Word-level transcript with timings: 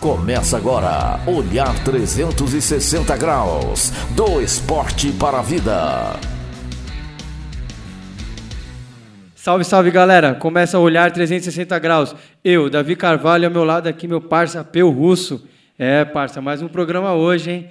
Começa 0.00 0.58
agora, 0.58 1.18
Olhar 1.26 1.72
360 1.82 3.16
Graus, 3.16 3.90
do 4.14 4.42
esporte 4.42 5.10
para 5.10 5.38
a 5.38 5.42
vida. 5.42 6.20
Salve, 9.34 9.64
salve 9.64 9.90
galera! 9.90 10.34
Começa 10.34 10.76
a 10.76 10.80
Olhar 10.80 11.10
360 11.10 11.78
Graus. 11.78 12.14
Eu, 12.44 12.68
Davi 12.68 12.94
Carvalho, 12.94 13.46
ao 13.46 13.50
meu 13.50 13.64
lado 13.64 13.86
aqui, 13.86 14.06
meu 14.06 14.20
parça 14.20 14.62
Peu 14.62 14.90
Russo. 14.90 15.48
É, 15.78 16.04
parça, 16.04 16.42
mais 16.42 16.60
um 16.60 16.68
programa 16.68 17.14
hoje, 17.14 17.50
hein? 17.50 17.68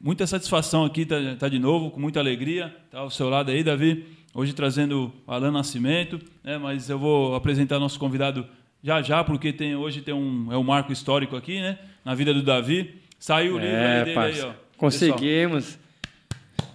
Muita 0.00 0.26
satisfação 0.26 0.84
aqui, 0.84 1.06
tá, 1.06 1.16
tá 1.38 1.48
de 1.48 1.60
novo, 1.60 1.92
com 1.92 2.00
muita 2.00 2.18
alegria. 2.18 2.74
Tá 2.90 2.98
ao 2.98 3.10
seu 3.10 3.28
lado 3.28 3.52
aí, 3.52 3.62
Davi. 3.62 4.04
Hoje 4.34 4.52
trazendo 4.52 5.12
Alan 5.28 5.52
Nascimento, 5.52 6.20
né? 6.42 6.58
mas 6.58 6.90
eu 6.90 6.98
vou 6.98 7.36
apresentar 7.36 7.78
nosso 7.78 8.00
convidado 8.00 8.44
já 8.86 9.02
já, 9.02 9.24
porque 9.24 9.52
tem, 9.52 9.74
hoje 9.74 10.00
tem 10.00 10.14
um, 10.14 10.52
é 10.52 10.56
um 10.56 10.62
marco 10.62 10.92
histórico 10.92 11.34
aqui, 11.34 11.60
né? 11.60 11.76
Na 12.04 12.14
vida 12.14 12.32
do 12.32 12.40
Davi. 12.40 12.94
Saiu 13.18 13.56
o 13.56 13.58
livro 13.58 13.74
é, 13.74 14.04
dele 14.04 14.14
parça, 14.14 14.44
aí, 14.44 14.48
ó. 14.48 14.52
Conseguimos. 14.76 15.76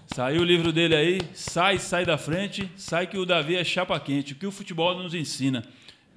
Pessoal, 0.09 0.27
saiu 0.27 0.41
o 0.41 0.43
livro 0.43 0.73
dele 0.73 0.93
aí, 0.93 1.21
sai, 1.33 1.79
sai 1.79 2.05
da 2.05 2.17
frente, 2.17 2.69
sai 2.75 3.07
que 3.07 3.17
o 3.17 3.25
Davi 3.25 3.55
é 3.55 3.63
chapa 3.63 3.97
quente, 3.97 4.33
o 4.33 4.35
que 4.35 4.45
o 4.45 4.51
futebol 4.51 4.93
nos 5.01 5.13
ensina. 5.13 5.63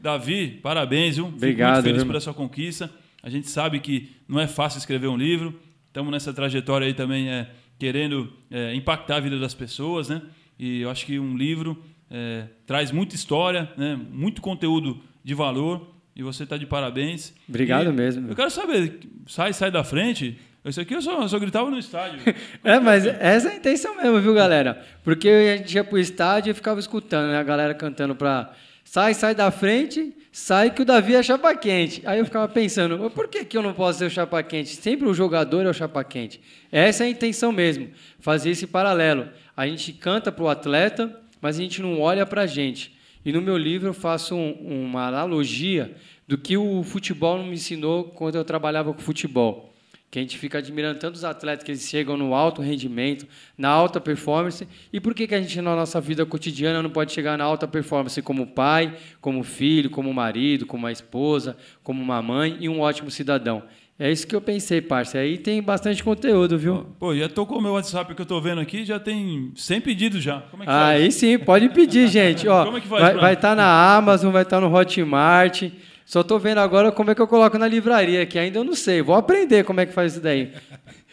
Davi, 0.01 0.59
parabéns, 0.61 1.15
viu? 1.15 1.27
Obrigado. 1.27 1.51
Fico 1.53 1.73
muito 1.75 1.85
feliz 1.85 2.03
viu? 2.03 2.07
por 2.07 2.17
essa 2.17 2.35
conquista. 2.35 2.91
A 3.23 3.31
gente 3.31 3.49
sabe 3.49 3.79
que 3.79 4.11
não 4.27 4.41
é 4.41 4.49
fácil 4.49 4.79
escrever 4.79 5.07
um 5.07 5.17
livro. 5.17 5.61
Estamos 5.87 6.11
nessa 6.11 6.35
trajetória 6.35 6.89
aí 6.89 6.95
também 6.95 7.29
é, 7.29 7.49
querendo 7.79 8.33
é, 8.51 8.75
impactar 8.75 9.19
a 9.19 9.21
vida 9.21 9.39
das 9.39 9.55
pessoas, 9.55 10.09
né? 10.09 10.23
E 10.59 10.81
eu 10.81 10.91
acho 10.91 11.07
que 11.07 11.21
um 11.21 11.37
livro 11.37 11.81
é, 12.11 12.47
traz 12.67 12.91
muita 12.91 13.15
história, 13.15 13.71
né? 13.77 13.97
muito 14.11 14.43
conteúdo 14.43 15.01
de 15.25 15.35
valor 15.35 15.91
e 16.15 16.23
você 16.23 16.45
está 16.45 16.57
de 16.57 16.67
parabéns. 16.67 17.33
Obrigado 17.49 17.89
E 17.89 17.93
mesmo. 17.93 18.29
Eu 18.29 18.37
quero 18.37 18.51
saber, 18.51 19.01
sai, 19.27 19.53
sai 19.53 19.71
da 19.71 19.83
frente. 19.83 20.39
Isso 20.65 20.81
aqui 20.81 20.95
eu 20.95 21.03
só, 21.03 21.21
eu 21.23 21.29
só 21.29 21.39
gritava 21.39 21.69
no 21.71 21.79
estádio. 21.79 22.21
É, 22.63 22.79
mas 22.79 23.05
essa 23.05 23.49
é 23.49 23.53
a 23.53 23.57
intenção 23.57 23.97
mesmo, 23.97 24.21
viu, 24.21 24.35
galera? 24.35 24.83
Porque 25.03 25.29
a 25.29 25.57
gente 25.57 25.75
ia 25.75 25.85
pro 25.85 25.99
estádio 25.99 26.51
e 26.53 26.55
ficava 26.55 26.81
escutando, 26.81 27.31
né? 27.31 27.39
A 27.39 27.43
galera 27.43 27.75
cantando 27.75 28.15
pra 28.15 28.53
sai, 28.83 29.13
sai 29.13 29.35
da 29.35 29.51
frente, 29.51 30.15
sai 30.33 30.71
que 30.71 30.81
o 30.83 30.85
Davi 30.85 31.15
é 31.15 31.23
chapa 31.23 31.55
quente. 31.55 32.03
Aí 32.07 32.19
eu 32.19 32.25
ficava 32.25 32.49
pensando, 32.49 32.99
"Mas 32.99 33.13
por 33.13 33.29
que, 33.29 33.45
que 33.45 33.57
eu 33.57 33.63
não 33.63 33.75
posso 33.75 33.99
ser 33.99 34.07
o 34.07 34.11
chapa 34.11 34.43
quente? 34.43 34.71
Sempre 34.71 35.07
o 35.09 35.13
jogador 35.15 35.67
é 35.67 35.69
o 35.69 35.75
chapa 35.75 36.03
quente. 36.05 36.41
Essa 36.73 37.05
é 37.05 37.07
a 37.09 37.11
intenção 37.11 37.53
mesmo, 37.53 37.91
fazer 38.21 38.51
esse 38.51 38.67
paralelo. 38.67 39.29
A 39.57 39.67
gente 39.67 39.93
canta 39.93 40.33
pro 40.33 40.49
atleta, 40.49 41.21
mas 41.41 41.59
a 41.59 41.63
gente 41.63 41.83
não 41.83 42.01
olha 42.01 42.25
pra 42.25 42.47
gente. 42.47 42.95
E 43.25 43.33
no 43.33 43.41
meu 43.41 43.57
livro 43.57 43.89
eu 43.89 43.95
faço 43.95 44.35
um- 44.35 44.85
uma 44.87 45.07
analogia 45.07 45.95
do 46.27 46.37
que 46.37 46.57
o 46.57 46.83
futebol 46.83 47.43
me 47.43 47.55
ensinou 47.55 48.05
quando 48.05 48.37
eu 48.37 48.45
trabalhava 48.45 48.93
com 48.93 49.01
futebol 49.01 49.75
que 50.15 50.21
a 50.21 50.23
gente 50.23 50.39
fica 50.39 50.59
admirando 50.59 51.01
tanto 51.01 51.17
os 51.17 51.25
atletas 51.25 51.65
que 51.65 51.73
eles 51.73 51.89
chegam 51.89 52.17
no 52.17 52.35
alto 52.37 52.63
rendimento, 52.63 53.27
na 53.59 53.69
alta 53.69 54.01
performance, 54.01 54.65
e 54.93 55.01
por 55.01 55.13
que, 55.13 55.27
que 55.27 55.35
a 55.35 55.43
gente 55.43 55.61
na 55.61 55.75
nossa 55.75 56.01
vida 56.01 56.25
cotidiana 56.25 56.81
não 56.81 56.89
pode 56.89 57.11
chegar 57.11 57.37
na 57.37 57.43
alta 57.43 57.67
performance 57.67 58.23
como 58.23 58.47
pai, 58.47 58.97
como 59.21 59.43
filho, 59.43 59.91
como 59.91 60.15
marido, 60.15 60.67
como 60.67 60.85
uma 60.85 60.93
esposa, 60.93 61.57
como 61.83 62.01
uma 62.01 62.23
mãe 62.23 62.57
e 62.61 62.69
um 62.69 62.79
ótimo 62.79 63.11
cidadão? 63.11 63.65
É 63.99 64.11
isso 64.11 64.27
que 64.27 64.35
eu 64.35 64.41
pensei, 64.41 64.81
parça. 64.81 65.19
Aí 65.19 65.39
tem 65.39 65.63
bastante 65.63 66.03
conteúdo, 66.03 66.59
viu? 66.59 66.85
Pô, 66.99 67.15
já 67.15 67.29
tocou 67.29 67.59
o 67.59 67.63
meu 67.63 67.73
WhatsApp 67.75 68.13
que 68.13 68.21
eu 68.21 68.27
tô 68.27 68.41
vendo 68.41 68.61
aqui, 68.61 68.85
já 68.85 68.99
tem 68.99 69.53
100 69.55 69.81
pedidos 69.81 70.23
já. 70.23 70.41
Como 70.51 70.65
é 70.65 70.67
que 70.67 70.73
faz? 70.73 71.01
Aí 71.01 71.13
sim, 71.13 71.39
pode 71.39 71.69
pedir, 71.69 72.09
gente. 72.09 72.49
Ó, 72.49 72.65
Como 72.65 72.79
é 72.79 72.81
que 72.81 72.89
faz 72.89 73.17
vai 73.21 73.35
estar 73.35 73.55
na 73.55 73.95
Amazon, 73.97 74.33
vai 74.33 74.43
estar 74.43 74.61
no 74.61 74.75
Hotmart. 74.75 75.71
Só 76.05 76.23
tô 76.25 76.39
vendo 76.41 76.59
agora 76.59 76.91
como 76.91 77.13
é 77.13 77.15
que 77.15 77.23
eu 77.23 77.29
coloco 77.29 77.57
na 77.57 77.69
livraria, 77.69 78.27
que 78.27 78.37
ainda 78.39 78.59
eu 78.59 78.65
não 78.65 78.75
sei. 78.75 79.01
Vou 79.01 79.15
aprender 79.15 79.63
como 79.65 79.81
é 79.81 79.87
que 79.87 79.93
faz 79.93 80.13
isso 80.15 80.21
daí. 80.23 80.51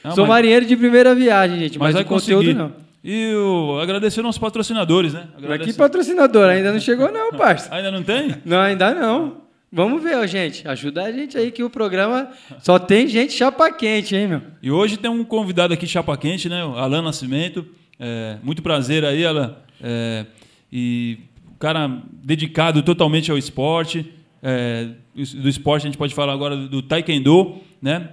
Não, 0.03 0.11
Sou 0.15 0.23
mas- 0.25 0.29
marinheiro 0.35 0.65
de 0.65 0.75
primeira 0.75 1.13
viagem, 1.13 1.59
gente, 1.59 1.77
mas, 1.77 1.89
Mas 1.89 1.93
vai 1.93 2.03
o 2.03 2.05
conteúdo 2.05 2.37
conseguir. 2.45 2.53
não. 2.57 2.73
E 3.03 3.33
o, 3.35 3.79
agradecer 3.79 4.21
nossos 4.23 4.39
patrocinadores, 4.39 5.13
né? 5.13 5.27
Agradecer- 5.37 5.77
patrocinador, 5.77 6.49
ainda 6.49 6.71
não 6.73 6.79
chegou 6.79 7.11
não, 7.11 7.31
parça. 7.37 7.73
Ainda 7.73 7.91
não 7.91 8.01
tem? 8.03 8.35
Não, 8.43 8.59
ainda 8.59 8.93
não. 8.93 9.37
Vamos 9.73 10.03
ver, 10.03 10.27
gente. 10.27 10.67
Ajuda 10.67 11.03
a 11.03 11.11
gente 11.13 11.37
aí 11.37 11.49
que 11.49 11.63
o 11.63 11.69
programa 11.69 12.29
só 12.59 12.77
tem 12.77 13.07
gente 13.07 13.31
chapa 13.31 13.71
quente, 13.71 14.13
hein, 14.13 14.27
meu? 14.27 14.41
E 14.61 14.69
hoje 14.69 14.97
tem 14.97 15.09
um 15.09 15.23
convidado 15.23 15.73
aqui, 15.73 15.87
chapa 15.87 16.17
quente, 16.17 16.49
né? 16.49 16.65
O 16.65 16.75
Alan 16.75 17.01
Nascimento. 17.01 17.65
É, 17.97 18.37
muito 18.43 18.61
prazer 18.61 19.05
aí, 19.05 19.25
Alan. 19.25 19.55
É, 19.81 20.25
e 20.69 21.19
cara 21.57 22.01
dedicado 22.11 22.83
totalmente 22.83 23.31
ao 23.31 23.37
esporte. 23.37 24.11
É, 24.43 24.89
do 25.13 25.47
esporte 25.47 25.83
a 25.83 25.89
gente 25.89 25.97
pode 25.97 26.13
falar 26.13 26.33
agora 26.33 26.57
do 26.57 26.81
taekwondo, 26.81 27.61
né? 27.81 28.09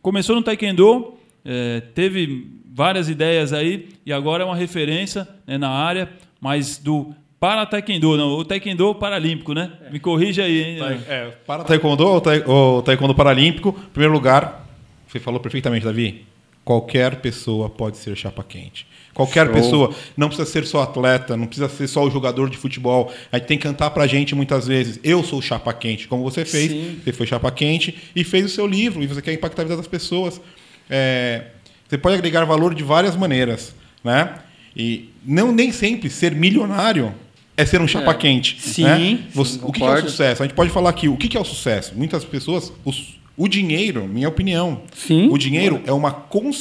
Começou 0.00 0.36
no 0.36 0.42
taekwondo, 0.42 1.14
é, 1.44 1.80
teve 1.92 2.52
várias 2.72 3.08
ideias 3.08 3.52
aí 3.52 3.88
e 4.06 4.12
agora 4.12 4.44
é 4.44 4.46
uma 4.46 4.54
referência 4.54 5.26
né, 5.46 5.58
na 5.58 5.70
área, 5.70 6.08
mas 6.40 6.78
do 6.78 7.12
para 7.40 7.64
taekwondo, 7.64 8.16
não, 8.18 8.28
o 8.32 8.44
taekwondo 8.44 8.94
paralímpico, 8.94 9.54
né? 9.54 9.72
Me 9.90 9.98
corrija 9.98 10.44
aí, 10.44 10.62
hein? 10.62 10.78
É, 11.08 11.28
para 11.46 11.64
taekwondo 11.64 12.06
ou 12.06 12.20
tae- 12.20 12.44
ou 12.46 12.82
taekwondo 12.82 13.14
paralímpico, 13.14 13.70
em 13.70 13.92
primeiro 13.92 14.12
lugar, 14.12 14.68
você 15.08 15.18
falou 15.18 15.40
perfeitamente, 15.40 15.84
Davi. 15.86 16.26
Qualquer 16.62 17.16
pessoa 17.16 17.70
pode 17.70 17.96
ser 17.96 18.14
chapa 18.14 18.44
quente. 18.44 18.86
Qualquer 19.14 19.46
Show. 19.46 19.54
pessoa, 19.54 19.94
não 20.16 20.28
precisa 20.28 20.48
ser 20.48 20.66
só 20.66 20.82
atleta, 20.82 21.36
não 21.36 21.46
precisa 21.46 21.68
ser 21.68 21.88
só 21.88 22.04
o 22.04 22.10
jogador 22.10 22.48
de 22.50 22.58
futebol. 22.58 23.10
A 23.32 23.38
gente 23.38 23.46
tem 23.48 23.56
que 23.58 23.64
cantar 23.64 23.90
pra 23.90 24.06
gente 24.06 24.34
muitas 24.34 24.66
vezes. 24.68 25.00
Eu 25.02 25.24
sou 25.24 25.40
chapa 25.42 25.72
quente, 25.72 26.06
como 26.06 26.22
você 26.22 26.44
fez. 26.44 26.70
Sim. 26.70 27.00
Você 27.02 27.12
foi 27.12 27.26
chapa 27.26 27.50
quente 27.50 27.96
e 28.14 28.22
fez 28.22 28.44
o 28.44 28.48
seu 28.50 28.66
livro 28.66 29.02
e 29.02 29.06
você 29.06 29.20
quer 29.22 29.32
impactar 29.32 29.62
a 29.62 29.64
vida 29.64 29.76
das 29.78 29.88
pessoas. 29.88 30.40
É, 30.88 31.46
você 31.88 31.96
pode 31.98 32.16
agregar 32.16 32.44
valor 32.44 32.74
de 32.74 32.84
várias 32.84 33.16
maneiras, 33.16 33.74
né? 34.04 34.34
E 34.76 35.08
não 35.24 35.50
nem 35.50 35.72
sempre 35.72 36.08
ser 36.08 36.32
milionário 36.34 37.12
é 37.60 37.66
ser 37.66 37.80
um 37.80 37.88
chapa 37.88 38.10
É. 38.10 38.14
quente. 38.14 38.60
Sim, 38.60 38.84
né? 38.84 38.96
sim, 38.98 39.18
Você- 39.34 39.58
o 39.62 39.70
que 39.72 39.80
que 39.80 39.86
é 39.86 39.90
o 39.90 40.00
sucesso? 40.02 40.42
A 40.42 40.46
gente 40.46 40.54
pode 40.56 40.70
falar 40.70 40.90
aqui 40.90 41.08
o 41.08 41.16
que 41.16 41.28
que 41.28 41.36
é 41.36 41.40
o 41.40 41.44
sucesso. 41.44 41.92
Muitas 41.96 42.24
pessoas, 42.24 42.72
os- 42.84 43.18
o 43.36 43.48
dinheiro, 43.48 44.06
minha 44.06 44.28
opinião, 44.28 44.82
Sim. 44.94 45.28
o 45.30 45.38
dinheiro 45.38 45.80
é 45.86 45.92
uma 45.92 46.10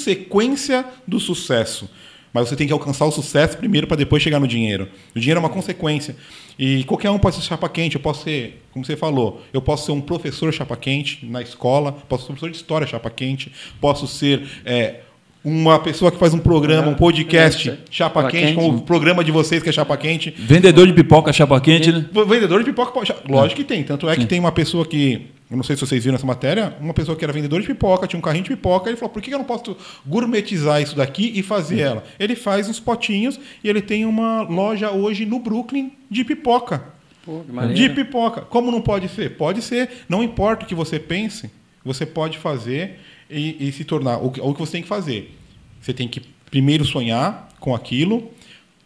consequência 0.04 0.86
do 1.08 1.20
sucesso. 1.20 1.90
Mas 2.32 2.48
você 2.48 2.56
tem 2.56 2.68
que 2.68 2.74
alcançar 2.74 3.06
o 3.06 3.12
sucesso 3.12 3.58
primeiro 3.58 3.88
para 3.88 3.98
depois 3.98 4.22
chegar 4.22 4.40
no 4.40 4.48
dinheiro. 4.48 4.88
O 5.16 5.20
dinheiro 5.20 5.40
é 5.40 5.42
uma 5.42 5.50
consequência. 5.50 6.16
E 6.60 6.84
qualquer 6.84 7.10
um 7.10 7.18
pode 7.18 7.38
ser 7.38 7.42
chapa 7.42 7.68
quente. 7.68 7.96
Eu 7.96 8.02
posso 8.02 8.24
ser, 8.24 8.62
como 8.72 8.86
você 8.86 8.96
falou, 8.96 9.42
eu 9.52 9.60
posso 9.62 9.88
ser 9.88 9.94
um 9.94 10.00
professor 10.02 10.54
chapa 10.54 10.78
quente 10.78 11.26
na 11.26 11.42
escola, 11.42 11.92
posso 12.08 12.24
ser 12.24 12.28
professor 12.28 12.52
de 12.52 12.58
história 12.58 12.86
chapa 12.86 13.10
quente, 13.10 13.52
posso 13.82 14.06
ser 14.08 14.44
é, 14.64 15.00
uma 15.44 15.80
pessoa 15.80 16.12
que 16.12 16.18
faz 16.18 16.34
um 16.34 16.40
programa, 16.40 16.90
um 16.90 16.96
podcast 16.96 17.70
É, 17.70 17.74
chapa 17.90 18.22
chapa 18.22 18.28
quente, 18.32 18.44
quente. 18.48 18.56
como 18.56 18.78
o 18.78 18.82
programa 18.82 19.24
de 19.24 19.32
vocês 19.32 19.64
que 19.64 19.70
é 19.70 19.72
chapa 19.72 19.96
quente. 19.96 20.32
Vendedor 20.38 20.86
de 20.86 20.94
pipoca 20.94 21.32
chapa 21.32 21.60
quente, 21.62 21.92
né? 21.92 22.06
Vendedor 22.28 22.60
de 22.60 22.66
pipoca, 22.66 22.92
pode- 22.92 23.14
lógico 23.28 23.62
que 23.62 23.64
tem. 23.68 23.84
Tanto 23.84 24.10
é 24.10 24.16
que 24.18 24.26
tem 24.26 24.40
uma 24.40 24.52
pessoa 24.52 24.86
que, 24.86 25.28
eu 25.50 25.56
não 25.56 25.64
sei 25.64 25.76
se 25.78 25.82
vocês 25.86 26.04
viram 26.04 26.16
essa 26.16 26.28
matéria, 26.28 26.76
uma 26.82 26.94
pessoa 26.94 27.16
que 27.18 27.24
era 27.24 27.32
vendedor 27.32 27.62
de 27.62 27.68
pipoca, 27.68 28.06
tinha 28.06 28.20
um 28.20 28.22
carrinho 28.22 28.44
de 28.44 28.50
pipoca, 28.50 28.90
ele 28.90 28.98
falou: 28.98 29.14
por 29.14 29.22
que 29.22 29.34
eu 29.34 29.38
não 29.38 29.46
posso 29.46 29.78
gourmetizar 30.06 30.82
isso 30.82 30.96
daqui 30.96 31.32
e 31.34 31.42
fazer 31.42 31.80
ela? 31.80 32.04
Ele 32.20 32.36
faz 32.36 32.68
uns 32.68 32.80
potinhos 32.80 33.40
e 33.64 33.70
ele 33.70 33.82
tem 33.82 34.06
uma 34.06 34.42
loja 34.42 34.92
hoje 34.92 35.26
no 35.26 35.40
Brooklyn 35.40 35.92
de 36.12 36.24
pipoca. 36.26 36.84
Pô, 37.26 37.42
que 37.68 37.74
De 37.74 37.90
pipoca. 37.90 38.42
Como 38.42 38.72
não 38.72 38.82
pode 38.82 39.08
ser? 39.08 39.38
Pode 39.38 39.62
ser. 39.62 39.90
Não 40.10 40.22
importa 40.24 40.66
o 40.66 40.68
que 40.68 40.76
você 40.76 41.00
pense, 41.00 41.50
você 41.86 42.06
pode 42.06 42.38
fazer 42.38 43.00
e, 43.30 43.68
e 43.68 43.72
se 43.72 43.84
tornar. 43.84 44.18
O, 44.18 44.32
que- 44.32 44.42
o 44.42 44.54
que 44.54 44.60
você 44.60 44.74
tem 44.74 44.82
que 44.82 44.88
fazer? 44.88 45.38
Você 45.82 45.94
tem 45.94 46.08
que 46.08 46.22
primeiro 46.50 46.84
sonhar 46.86 47.50
com 47.60 47.76
aquilo, 47.76 48.30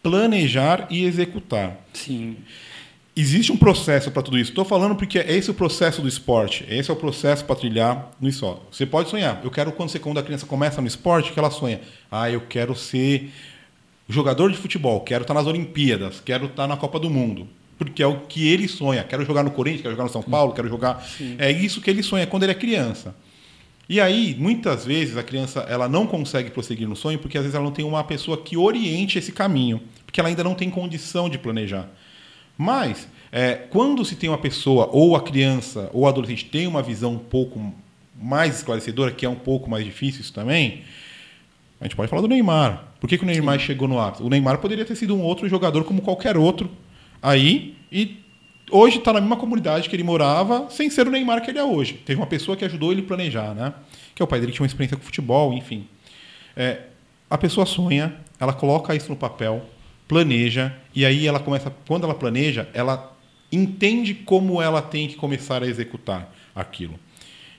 planejar 0.02 0.86
e 0.90 1.04
executar. 1.04 1.76
Sim. 1.92 2.36
Existe 3.16 3.52
um 3.52 3.56
processo 3.56 4.10
para 4.10 4.22
tudo 4.22 4.36
isso. 4.38 4.50
Estou 4.50 4.64
falando 4.64 4.96
porque 4.96 5.18
é 5.20 5.32
esse 5.36 5.48
o 5.50 5.54
processo 5.54 6.02
do 6.02 6.08
esporte. 6.08 6.64
Esse 6.68 6.90
é 6.90 6.92
o 6.92 6.96
processo 6.96 7.44
para 7.44 7.54
trilhar 7.54 8.10
no 8.20 8.28
esporte. 8.28 8.62
Você 8.72 8.84
pode 8.84 9.08
sonhar. 9.08 9.40
Eu 9.44 9.50
quero 9.52 9.70
quando, 9.72 9.88
você, 9.88 10.00
quando 10.00 10.18
a 10.18 10.22
criança 10.22 10.46
começa 10.46 10.80
no 10.80 10.86
esporte, 10.88 11.32
que 11.32 11.38
ela 11.38 11.50
sonha. 11.50 11.80
Ah, 12.10 12.28
eu 12.28 12.40
quero 12.40 12.74
ser 12.74 13.30
jogador 14.08 14.50
de 14.50 14.58
futebol. 14.58 15.00
Quero 15.00 15.22
estar 15.22 15.32
nas 15.32 15.46
Olimpíadas. 15.46 16.20
Quero 16.20 16.46
estar 16.46 16.66
na 16.66 16.76
Copa 16.76 16.98
do 16.98 17.08
Mundo. 17.08 17.46
Porque 17.78 18.02
é 18.02 18.06
o 18.06 18.20
que 18.20 18.48
ele 18.48 18.66
sonha. 18.66 19.04
Quero 19.04 19.24
jogar 19.24 19.44
no 19.44 19.50
Corinthians, 19.52 19.82
quero 19.82 19.94
jogar 19.94 20.04
no 20.04 20.10
São 20.10 20.22
Paulo, 20.22 20.52
quero 20.52 20.68
jogar. 20.68 21.04
É 21.38 21.50
isso 21.52 21.80
que 21.80 21.88
ele 21.90 22.02
sonha 22.02 22.26
quando 22.26 22.42
ele 22.42 22.52
é 22.52 22.54
criança. 22.56 23.14
E 23.88 24.00
aí, 24.00 24.34
muitas 24.38 24.84
vezes, 24.84 25.16
a 25.16 25.22
criança 25.22 25.60
ela 25.68 25.88
não 25.88 26.06
consegue 26.06 26.50
prosseguir 26.50 26.88
no 26.88 26.96
sonho 26.96 27.18
porque 27.18 27.36
às 27.36 27.44
vezes 27.44 27.54
ela 27.54 27.64
não 27.64 27.72
tem 27.72 27.84
uma 27.84 28.02
pessoa 28.02 28.36
que 28.38 28.56
oriente 28.56 29.18
esse 29.18 29.32
caminho. 29.32 29.80
Porque 30.06 30.20
ela 30.20 30.28
ainda 30.28 30.44
não 30.44 30.54
tem 30.54 30.70
condição 30.70 31.28
de 31.28 31.38
planejar. 31.38 31.88
Mas, 32.56 33.08
é, 33.30 33.54
quando 33.54 34.04
se 34.04 34.16
tem 34.16 34.28
uma 34.30 34.38
pessoa, 34.38 34.88
ou 34.92 35.16
a 35.16 35.20
criança, 35.20 35.90
ou 35.92 36.02
o 36.02 36.06
adolescente, 36.06 36.46
tem 36.46 36.66
uma 36.66 36.82
visão 36.82 37.12
um 37.12 37.18
pouco 37.18 37.74
mais 38.16 38.56
esclarecedora, 38.56 39.10
que 39.10 39.26
é 39.26 39.28
um 39.28 39.34
pouco 39.34 39.68
mais 39.68 39.84
difícil 39.84 40.20
isso 40.20 40.32
também, 40.32 40.82
a 41.80 41.84
gente 41.84 41.96
pode 41.96 42.08
falar 42.08 42.22
do 42.22 42.28
Neymar. 42.28 42.84
Por 43.00 43.08
que, 43.08 43.18
que 43.18 43.24
o 43.24 43.26
Neymar 43.26 43.58
chegou 43.58 43.86
no 43.86 44.00
ápice? 44.00 44.22
O 44.22 44.28
Neymar 44.28 44.58
poderia 44.58 44.84
ter 44.84 44.94
sido 44.94 45.14
um 45.14 45.20
outro 45.20 45.48
jogador 45.48 45.84
como 45.84 46.00
qualquer 46.00 46.36
outro 46.36 46.70
aí 47.20 47.76
e 47.90 48.23
hoje 48.70 48.98
está 48.98 49.12
na 49.12 49.20
mesma 49.20 49.36
comunidade 49.36 49.88
que 49.88 49.96
ele 49.96 50.02
morava, 50.02 50.68
sem 50.70 50.90
ser 50.90 51.06
o 51.06 51.10
Neymar 51.10 51.42
que 51.42 51.50
ele 51.50 51.58
é 51.58 51.64
hoje. 51.64 51.94
Teve 52.04 52.20
uma 52.20 52.26
pessoa 52.26 52.56
que 52.56 52.64
ajudou 52.64 52.92
ele 52.92 53.02
a 53.02 53.04
planejar, 53.04 53.54
né? 53.54 53.74
Que 54.14 54.22
é 54.22 54.24
o 54.24 54.26
pai 54.26 54.40
dele 54.40 54.52
que 54.52 54.56
tinha 54.56 54.64
uma 54.64 54.68
experiência 54.68 54.96
com 54.96 55.02
futebol, 55.02 55.52
enfim. 55.52 55.86
É, 56.56 56.82
a 57.28 57.36
pessoa 57.38 57.66
sonha, 57.66 58.14
ela 58.38 58.52
coloca 58.52 58.94
isso 58.94 59.08
no 59.08 59.16
papel, 59.16 59.64
planeja, 60.06 60.74
e 60.94 61.04
aí 61.04 61.26
ela 61.26 61.40
começa. 61.40 61.72
Quando 61.86 62.04
ela 62.04 62.14
planeja, 62.14 62.68
ela 62.72 63.16
entende 63.50 64.14
como 64.14 64.60
ela 64.60 64.82
tem 64.82 65.08
que 65.08 65.16
começar 65.16 65.62
a 65.62 65.66
executar 65.66 66.32
aquilo. 66.54 66.98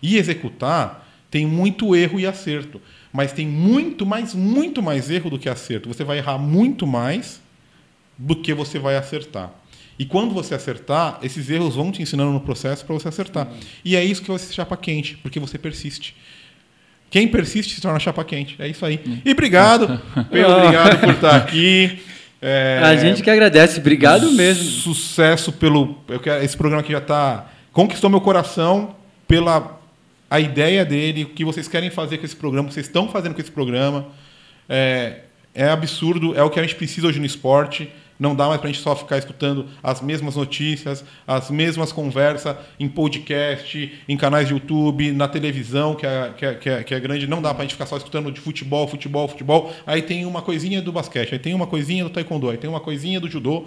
E 0.02 0.18
executar 0.18 1.06
tem 1.32 1.46
muito 1.46 1.96
erro 1.96 2.20
e 2.20 2.26
acerto. 2.26 2.82
Mas 3.12 3.34
tem 3.34 3.48
muito 3.48 4.06
mais, 4.06 4.34
muito 4.34 4.82
mais 4.82 5.10
erro 5.10 5.30
do 5.30 5.40
que 5.40 5.50
acerto. 5.50 5.88
Você 5.90 6.04
vai 6.04 6.18
errar 6.18 6.38
muito 6.38 6.86
mais 6.86 7.42
do 8.18 8.36
que 8.36 8.54
você 8.54 8.80
vai 8.80 8.96
acertar. 8.96 9.54
E 9.98 10.06
quando 10.06 10.34
você 10.34 10.54
acertar, 10.54 11.20
esses 11.24 11.50
erros 11.50 11.76
vão 11.76 11.92
te 11.92 12.02
ensinando 12.02 12.32
no 12.32 12.42
processo 12.42 12.86
para 12.86 12.94
você 12.94 13.08
acertar. 13.08 13.48
E 13.84 13.96
é 13.96 14.04
isso 14.04 14.22
que 14.22 14.30
vai 14.30 14.38
ser 14.38 14.54
chapa 14.54 14.76
quente, 14.76 15.18
porque 15.18 15.40
você 15.40 15.58
persiste. 15.58 16.16
Quem 17.10 17.28
persiste 17.28 17.76
se 17.76 17.82
torna 17.82 17.98
chapa 18.00 18.24
quente. 18.26 18.56
É 18.60 18.68
isso 18.68 18.86
aí. 18.86 19.00
E 19.24 19.32
obrigado, 19.32 20.02
Pedro, 20.30 20.52
obrigado 20.52 21.00
por 21.00 21.10
estar 21.12 21.36
aqui. 21.38 22.00
É, 22.42 22.82
a 22.84 22.96
gente 22.96 23.24
que 23.24 23.30
agradece, 23.30 23.80
obrigado 23.80 24.32
mesmo. 24.32 24.64
Sucesso 24.64 25.52
pelo. 25.52 25.96
Quero, 26.22 26.44
esse 26.44 26.58
programa 26.58 26.82
aqui 26.82 26.92
já 26.92 26.98
está. 26.98 27.50
Conquistou 27.72 28.10
meu 28.10 28.22
coração 28.22 28.96
pela 29.28 29.80
a 30.30 30.40
ideia 30.40 30.84
dele, 30.84 31.24
o 31.24 31.30
que 31.30 31.46
vocês 31.46 31.68
querem 31.68 31.90
fazer 31.90 32.18
com 32.18 32.26
esse 32.26 32.36
programa, 32.36 32.66
o 32.66 32.68
que 32.68 32.74
vocês 32.74 32.88
estão 32.88 33.08
fazendo 33.08 33.34
com 33.34 33.42
esse 33.42 33.52
programa. 33.52 34.08
É, 34.68 35.22
é 35.54 35.70
absurdo, 35.70 36.36
é 36.36 36.44
o 36.44 36.50
que 36.50 36.60
a 36.60 36.64
gente 36.64 36.76
precisa 36.76 37.08
hoje 37.08 37.20
no 37.20 37.26
esporte. 37.26 37.90
Não 38.18 38.34
dá 38.34 38.48
mais 38.48 38.60
para 38.60 38.70
a 38.70 38.72
gente 38.72 38.82
só 38.82 38.96
ficar 38.96 39.18
escutando 39.18 39.68
as 39.84 40.02
mesmas 40.02 40.36
notícias, 40.36 41.04
as 41.28 41.50
mesmas 41.50 41.92
conversas 41.92 42.56
em 42.80 42.88
podcast, 42.88 43.92
em 44.08 44.16
canais 44.16 44.48
de 44.48 44.54
YouTube, 44.54 45.12
na 45.12 45.28
televisão, 45.28 45.96
que 45.96 46.06
é, 46.06 46.34
que 46.38 46.46
é, 46.46 46.56
que 46.56 46.70
é, 46.70 46.84
que 46.84 46.94
é 46.94 47.00
grande. 47.00 47.28
Não 47.28 47.42
dá 47.42 47.54
para 47.54 47.64
a 47.64 47.66
gente 47.66 47.74
ficar 47.74 47.86
só 47.86 47.98
escutando 47.98 48.32
de 48.32 48.40
futebol, 48.40 48.88
futebol, 48.88 49.28
futebol. 49.28 49.74
Aí 49.86 50.02
tem 50.02 50.26
uma 50.26 50.42
coisinha 50.42 50.82
do 50.82 50.92
basquete, 50.92 51.34
aí 51.34 51.40
tem 51.40 51.54
uma 51.54 51.68
coisinha 51.68 52.04
do 52.06 52.10
taekwondo, 52.10 52.50
aí 52.50 52.58
tem 52.58 52.70
uma 52.70 52.80
coisinha 52.80 53.20
do 53.20 53.30
judô. 53.30 53.66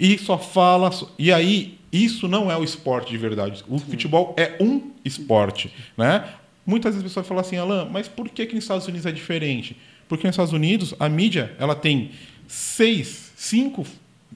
E 0.00 0.18
só 0.18 0.38
fala. 0.38 0.90
E 1.18 1.32
aí, 1.32 1.78
isso 1.92 2.26
não 2.26 2.50
é 2.50 2.56
o 2.56 2.64
esporte 2.64 3.10
de 3.10 3.18
verdade. 3.18 3.62
O 3.68 3.78
Sim. 3.78 3.84
futebol 3.84 4.34
é 4.36 4.56
um 4.60 4.92
esporte. 5.04 5.72
Né? 5.96 6.24
Muitas 6.66 6.94
vezes 6.94 7.04
as 7.04 7.10
pessoas 7.10 7.26
falam 7.26 7.40
assim, 7.42 7.56
Alan, 7.56 7.88
mas 7.92 8.08
por 8.08 8.28
que, 8.28 8.46
que 8.46 8.54
nos 8.54 8.64
Estados 8.64 8.86
Unidos 8.88 9.06
é 9.06 9.12
diferente? 9.12 9.76
Porque 10.08 10.26
nos 10.26 10.34
Estados 10.34 10.52
Unidos, 10.52 10.94
a 10.98 11.08
mídia 11.08 11.54
ela 11.58 11.74
tem 11.74 12.10
seis 12.48 13.23
cinco 13.44 13.84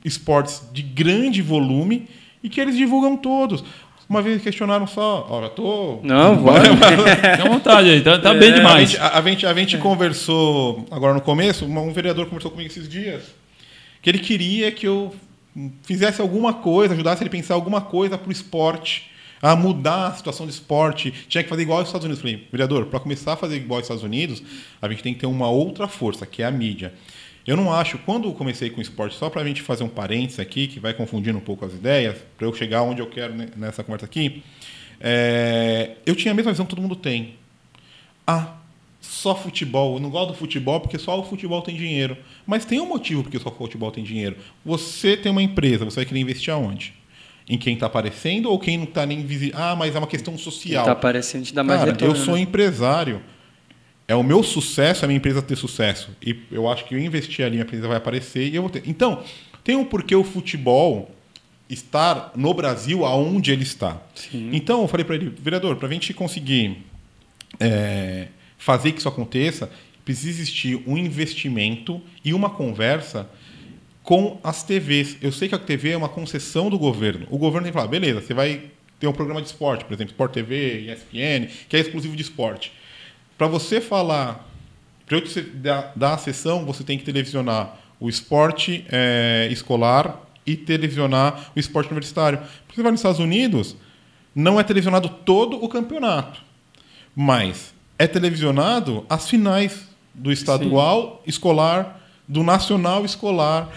esportes 0.05 0.63
de 0.73 0.83
grande 0.83 1.43
volume 1.43 2.09
e 2.43 2.49
que 2.49 2.61
eles 2.61 2.77
divulgam 2.77 3.17
todos. 3.17 3.65
Uma 4.09 4.23
vez 4.23 4.41
questionaram 4.43 4.87
só, 4.87 5.27
olha, 5.29 5.51
tô. 5.51 6.01
Não, 6.03 6.37
vai. 6.43 6.63
Fica 6.63 7.43
à 7.43 7.49
vontade 7.49 7.91
aí, 7.91 8.01
tá, 8.01 8.19
tá 8.19 8.35
é, 8.35 8.39
bem 8.39 8.55
demais. 8.55 8.75
A 8.75 8.85
gente, 8.85 8.97
a, 8.99 9.19
a 9.19 9.23
gente, 9.23 9.47
a 9.47 9.55
gente 9.55 9.77
é. 9.77 9.79
conversou, 9.79 10.87
agora 10.91 11.13
no 11.13 11.21
começo, 11.21 11.67
um 11.67 11.93
vereador 11.93 12.27
conversou 12.27 12.51
comigo 12.51 12.71
esses 12.71 12.89
dias, 12.89 13.23
que 14.01 14.09
ele 14.09 14.19
queria 14.19 14.73
que 14.73 14.87
eu 14.87 15.15
fizesse 15.83 16.21
alguma 16.21 16.55
coisa, 16.55 16.95
ajudasse 16.95 17.23
ele 17.23 17.29
a 17.29 17.33
pensar 17.33 17.55
alguma 17.55 17.81
coisa 17.81 18.17
para 18.17 18.29
o 18.29 18.33
esporte, 18.33 19.11
a 19.43 19.55
mudar 19.55 20.09
a 20.09 20.15
situação 20.15 20.47
do 20.47 20.51
esporte. 20.51 21.13
Tinha 21.29 21.43
que 21.43 21.51
fazer 21.51 21.63
igual 21.63 21.81
aos 21.81 21.89
Estados 21.89 22.07
Unidos. 22.07 22.25
Eu 22.25 22.31
falei, 22.31 22.49
vereador, 22.51 22.87
para 22.87 23.01
começar 23.01 23.35
a 23.35 23.37
fazer 23.37 23.57
igual 23.57 23.79
aos 23.79 23.85
Estados 23.85 24.05
Unidos, 24.05 24.43
a 24.81 24.89
gente 24.89 25.03
tem 25.03 25.13
que 25.13 25.21
ter 25.21 25.27
uma 25.27 25.51
outra 25.51 25.87
força, 25.87 26.25
que 26.25 26.43
é 26.43 26.47
a 26.47 26.51
mídia. 26.51 26.95
Eu 27.49 27.57
não 27.57 27.73
acho, 27.73 27.97
quando 28.01 28.29
eu 28.29 28.35
comecei 28.35 28.69
com 28.69 28.79
esporte, 28.79 29.17
só 29.17 29.31
para 29.31 29.41
a 29.41 29.45
gente 29.45 29.63
fazer 29.63 29.83
um 29.83 29.89
parênteses 29.89 30.39
aqui, 30.39 30.67
que 30.67 30.79
vai 30.79 30.93
confundindo 30.93 31.39
um 31.39 31.41
pouco 31.41 31.65
as 31.65 31.73
ideias, 31.73 32.19
para 32.37 32.47
eu 32.47 32.53
chegar 32.53 32.83
onde 32.83 33.01
eu 33.01 33.07
quero 33.07 33.33
nessa 33.57 33.83
conversa 33.83 34.05
aqui, 34.05 34.43
é, 35.01 35.93
eu 36.05 36.15
tinha 36.15 36.33
a 36.33 36.35
mesma 36.35 36.53
visão 36.53 36.67
que 36.67 36.75
todo 36.75 36.83
mundo 36.83 36.95
tem. 36.95 37.37
Ah, 38.27 38.57
só 39.01 39.35
futebol. 39.35 39.95
Eu 39.95 40.01
não 40.01 40.11
gosto 40.11 40.33
do 40.33 40.35
futebol 40.35 40.79
porque 40.79 40.99
só 40.99 41.19
o 41.19 41.25
futebol 41.25 41.63
tem 41.63 41.75
dinheiro. 41.75 42.19
Mas 42.47 42.67
tem 42.67 42.81
um 42.81 42.87
motivo 42.87 43.23
porque 43.23 43.39
só 43.39 43.49
o 43.49 43.53
futebol 43.53 43.91
tem 43.91 44.05
dinheiro. 44.05 44.37
Você 44.63 45.17
tem 45.17 45.33
uma 45.33 45.43
empresa, 45.43 45.87
você 45.87 45.97
vai 45.97 46.05
querer 46.05 46.21
investir 46.21 46.53
aonde? 46.53 46.93
Em 47.49 47.57
quem 47.57 47.73
está 47.73 47.87
aparecendo 47.87 48.51
ou 48.51 48.59
quem 48.59 48.77
não 48.77 48.85
está 48.85 49.07
nem 49.07 49.25
visível? 49.25 49.59
Ah, 49.59 49.75
mas 49.75 49.97
é 49.97 49.99
uma 49.99 50.07
questão 50.07 50.37
social. 50.37 50.83
Está 50.83 50.93
aparecendo, 50.93 51.45
te 51.45 51.55
dá 51.55 51.65
mais 51.65 51.81
Cara, 51.81 51.93
retorno, 51.93 52.15
eu 52.15 52.21
sou 52.23 52.35
né? 52.35 52.43
empresário 52.43 53.23
é 54.09 54.15
o 54.15 54.23
meu 54.23 54.43
sucesso, 54.43 55.05
a 55.05 55.09
minha 55.09 55.19
empresa 55.19 55.43
ter 55.43 55.55
sucesso. 55.55 56.11
E 56.25 56.41
eu 56.51 56.67
acho 56.67 56.87
que 56.87 56.95
eu 56.95 56.99
investir 56.99 57.45
ali, 57.45 57.57
minha 57.57 57.65
empresa 57.65 57.87
vai 57.87 57.99
aparecer 57.99 58.49
e 58.49 58.57
eu 58.57 58.63
vou 58.63 58.71
ter. 58.71 58.83
Então, 58.87 59.23
tem 59.63 59.77
um 59.77 59.85
porquê 59.85 60.17
o 60.17 60.25
futebol 60.25 61.15
estar 61.69 62.33
no 62.35 62.55
Brasil 62.55 63.05
aonde 63.05 63.53
ele 63.53 63.65
está. 63.65 64.01
Sim. 64.15 64.49
Então, 64.55 64.81
eu 64.81 64.89
falei 64.89 65.05
para 65.05 65.17
ele, 65.17 65.29
vereador, 65.29 65.77
para 65.77 65.87
a 65.87 65.93
gente 65.93 66.15
conseguir 66.15 66.79
é, 67.61 68.29
fazer 68.57 68.93
que 68.93 68.99
isso 68.99 69.09
aconteça, 69.09 69.71
precisa 70.07 70.31
existir 70.31 70.83
um 70.87 70.97
investimento 70.97 72.01
e 72.25 72.33
uma 72.33 72.49
conversa 72.49 73.29
com 74.03 74.41
as 74.43 74.63
TVs. 74.63 75.19
Eu 75.21 75.31
sei 75.31 75.51
que 75.51 75.55
a 75.55 75.59
TV 75.59 75.91
é 75.91 75.97
uma 75.99 76.09
concessão 76.09 76.71
do 76.71 76.79
governo. 76.79 77.27
O 77.31 77.37
governo 77.37 77.65
tem 77.65 77.73
que 77.73 77.77
falar, 77.77 77.89
beleza, 77.89 78.23
você 78.23 78.33
vai 78.33 78.63
ter 78.99 79.07
um 79.07 79.13
programa 79.13 79.43
de 79.43 79.49
esporte, 79.49 79.85
por 79.85 79.93
exemplo, 79.93 80.13
Sport 80.13 80.33
TV, 80.33 80.91
ESPN, 80.91 81.49
que 81.69 81.77
é 81.77 81.81
exclusivo 81.81 82.17
de 82.17 82.23
esporte. 82.23 82.73
Para 83.39 83.47
você 83.47 83.81
falar, 83.81 84.45
para 85.07 85.17
eu 85.17 85.21
te 85.23 85.41
dar, 85.41 85.93
dar 85.95 86.15
a 86.15 86.19
sessão, 86.19 86.67
você 86.67 86.83
tem 86.83 86.99
que 86.99 87.05
televisionar 87.05 87.77
o 88.01 88.09
esporte 88.09 88.85
é, 88.91 89.49
escolar 89.51 90.21
e 90.45 90.57
televisionar 90.57 91.51
o 91.55 91.61
esporte 91.61 91.87
universitário. 91.89 92.41
Porque 92.67 92.75
você 92.75 92.83
vai 92.83 92.91
nos 92.91 93.01
Estados 93.01 93.21
Unidos, 93.21 93.77
não 94.35 94.59
é 94.59 94.65
televisionado 94.65 95.09
todo 95.09 95.63
o 95.63 95.69
campeonato, 95.69 96.41
mas 97.15 97.73
é 97.97 98.09
televisionado 98.09 99.07
as 99.09 99.29
finais 99.29 99.87
do 100.13 100.33
estadual 100.33 101.23
Sim. 101.23 101.31
escolar, 101.31 102.01
do 102.27 102.43
nacional 102.43 103.05
escolar. 103.05 103.69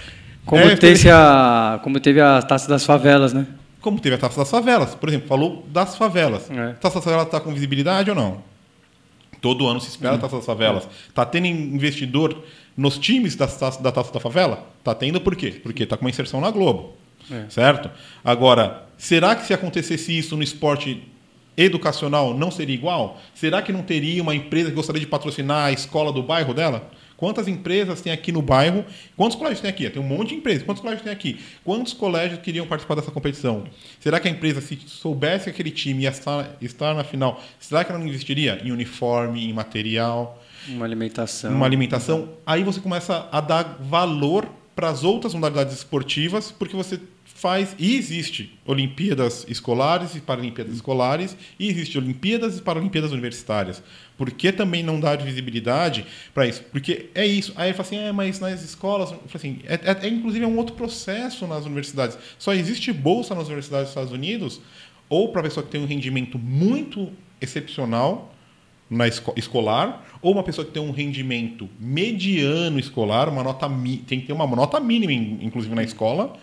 Como, 0.44 0.64
é, 0.64 0.76
teve 0.76 1.08
a, 1.08 1.80
como 1.84 2.00
teve 2.00 2.20
a 2.20 2.42
taça 2.42 2.68
das 2.68 2.84
favelas, 2.84 3.32
né? 3.32 3.46
Como 3.80 4.00
teve 4.00 4.16
a 4.16 4.18
taça 4.18 4.40
das 4.40 4.50
favelas. 4.50 4.96
Por 4.96 5.08
exemplo, 5.08 5.28
falou 5.28 5.66
das 5.70 5.96
favelas. 5.96 6.50
É. 6.50 6.72
A 6.72 6.74
taça 6.74 6.96
das 6.96 7.04
favelas 7.04 7.28
está 7.28 7.40
com 7.40 7.54
visibilidade 7.54 8.10
ou 8.10 8.16
não? 8.16 8.51
Todo 9.42 9.68
ano 9.68 9.82
se 9.82 9.90
espera 9.90 10.16
a 10.16 10.18
Taça 10.20 10.36
das 10.38 10.46
Favelas. 10.46 10.88
Está 11.10 11.26
tendo 11.26 11.48
investidor 11.48 12.44
nos 12.78 13.00
times 13.00 13.36
da 13.36 13.48
Taça, 13.48 13.82
da 13.82 13.92
Taça 13.92 14.14
da 14.14 14.20
Favela? 14.20 14.68
Está 14.78 14.94
tendo 14.94 15.20
por 15.20 15.36
quê? 15.36 15.60
Porque 15.64 15.84
está 15.84 15.98
com 15.98 16.06
uma 16.06 16.12
inserção 16.12 16.40
na 16.40 16.52
Globo. 16.52 16.94
É. 17.30 17.50
Certo? 17.50 17.90
Agora, 18.24 18.86
será 18.98 19.36
que 19.36 19.46
se 19.46 19.54
acontecesse 19.54 20.16
isso 20.16 20.38
no 20.38 20.44
esporte 20.44 21.04
educacional 21.58 22.34
não 22.36 22.52
seria 22.52 22.76
igual? 22.76 23.20
Será 23.34 23.62
que 23.62 23.74
não 23.74 23.82
teria 23.82 24.22
uma 24.22 24.36
empresa 24.36 24.70
que 24.70 24.76
gostaria 24.76 25.00
de 25.00 25.08
patrocinar 25.08 25.66
a 25.66 25.72
escola 25.72 26.14
do 26.14 26.22
bairro 26.22 26.54
dela? 26.54 26.90
Quantas 27.22 27.48
empresas 27.48 28.02
tem 28.02 28.12
aqui 28.12 28.32
no 28.32 28.42
bairro? 28.42 28.84
Quantos 29.16 29.38
colégios 29.38 29.62
tem 29.62 29.70
aqui? 29.70 29.88
Tem 29.88 30.02
um 30.02 30.06
monte 30.06 30.30
de 30.30 30.36
empresas. 30.38 30.64
Quantos 30.64 30.82
colégios 30.82 31.04
tem 31.04 31.14
aqui? 31.14 31.40
Quantos 31.64 31.94
colégios 31.94 32.42
queriam 32.42 32.66
participar 32.66 32.96
dessa 32.96 33.12
competição? 33.12 33.66
Será 34.00 34.20
que 34.20 34.28
a 34.28 34.32
empresa, 34.32 34.60
se 34.60 34.76
soubesse 34.88 35.44
que 35.44 35.52
aquele 35.52 35.70
time 35.70 36.02
ia 36.02 36.10
estar, 36.10 36.58
estar 36.60 36.96
na 36.96 37.04
final, 37.04 37.40
será 37.60 37.84
que 37.84 37.92
ela 37.92 38.00
não 38.00 38.08
investiria 38.08 38.60
em 38.66 38.72
uniforme, 38.72 39.48
em 39.48 39.54
material? 39.54 40.44
Uma 40.68 40.84
alimentação. 40.84 41.52
Uma 41.52 41.68
alimentação. 41.68 42.30
Aí 42.44 42.64
você 42.64 42.80
começa 42.80 43.30
a 43.32 43.40
dar 43.40 43.78
valor 43.80 44.50
para 44.76 44.90
as 44.90 45.04
outras 45.04 45.36
modalidades 45.36 45.76
esportivas, 45.76 46.52
porque 46.52 46.76
você 46.76 47.00
faz 47.42 47.76
e 47.80 47.96
existe 47.96 48.56
Olimpíadas 48.68 49.48
escolares 49.50 50.16
e 50.16 50.22
Paralimpíadas 50.22 50.76
escolares 50.76 51.36
e 51.60 51.68
existe 51.68 51.98
Olimpíadas 51.98 52.60
e 52.60 52.62
Paralimpíadas 52.62 53.12
universitárias. 53.12 53.82
Por 54.16 54.30
que 54.30 54.52
também 54.52 54.84
não 54.84 55.00
dar 55.00 55.18
visibilidade 55.18 56.06
para 56.36 56.46
isso? 56.46 56.62
Porque 56.72 57.10
é 57.16 57.26
isso. 57.26 57.52
Aí 57.56 57.70
ele 57.70 57.74
fala 57.74 57.88
assim, 57.88 57.98
é, 57.98 58.12
mas 58.12 58.40
nas 58.40 58.64
escolas, 58.64 59.12
assim, 59.34 59.60
é, 59.66 59.74
é, 59.74 60.06
é, 60.06 60.08
inclusive 60.08 60.46
é 60.46 60.48
um 60.48 60.56
outro 60.56 60.76
processo 60.76 61.48
nas 61.48 61.66
universidades. 61.66 62.16
Só 62.38 62.54
existe 62.54 62.94
bolsa 62.94 63.34
nas 63.34 63.48
universidades 63.48 63.86
dos 63.86 63.92
Estados 63.92 64.12
Unidos 64.12 64.62
ou 65.10 65.30
para 65.30 65.42
pessoa 65.42 65.66
que 65.66 65.72
tem 65.72 65.82
um 65.82 65.88
rendimento 65.88 66.38
muito 66.38 67.12
excepcional 67.42 68.36
na 68.88 69.08
esco 69.08 69.34
escolar, 69.36 70.06
ou 70.22 70.34
uma 70.34 70.44
pessoa 70.44 70.66
que 70.66 70.72
tem 70.72 70.84
um 70.84 70.92
rendimento 70.92 71.68
mediano 71.80 72.78
escolar, 72.78 73.30
uma 73.30 73.42
nota 73.42 73.68
tem 74.06 74.20
que 74.20 74.28
ter 74.28 74.34
uma 74.34 74.46
nota 74.46 74.80
mínima, 74.80 75.14
inclusive 75.14 75.74
na 75.74 75.82
escola, 75.82 76.38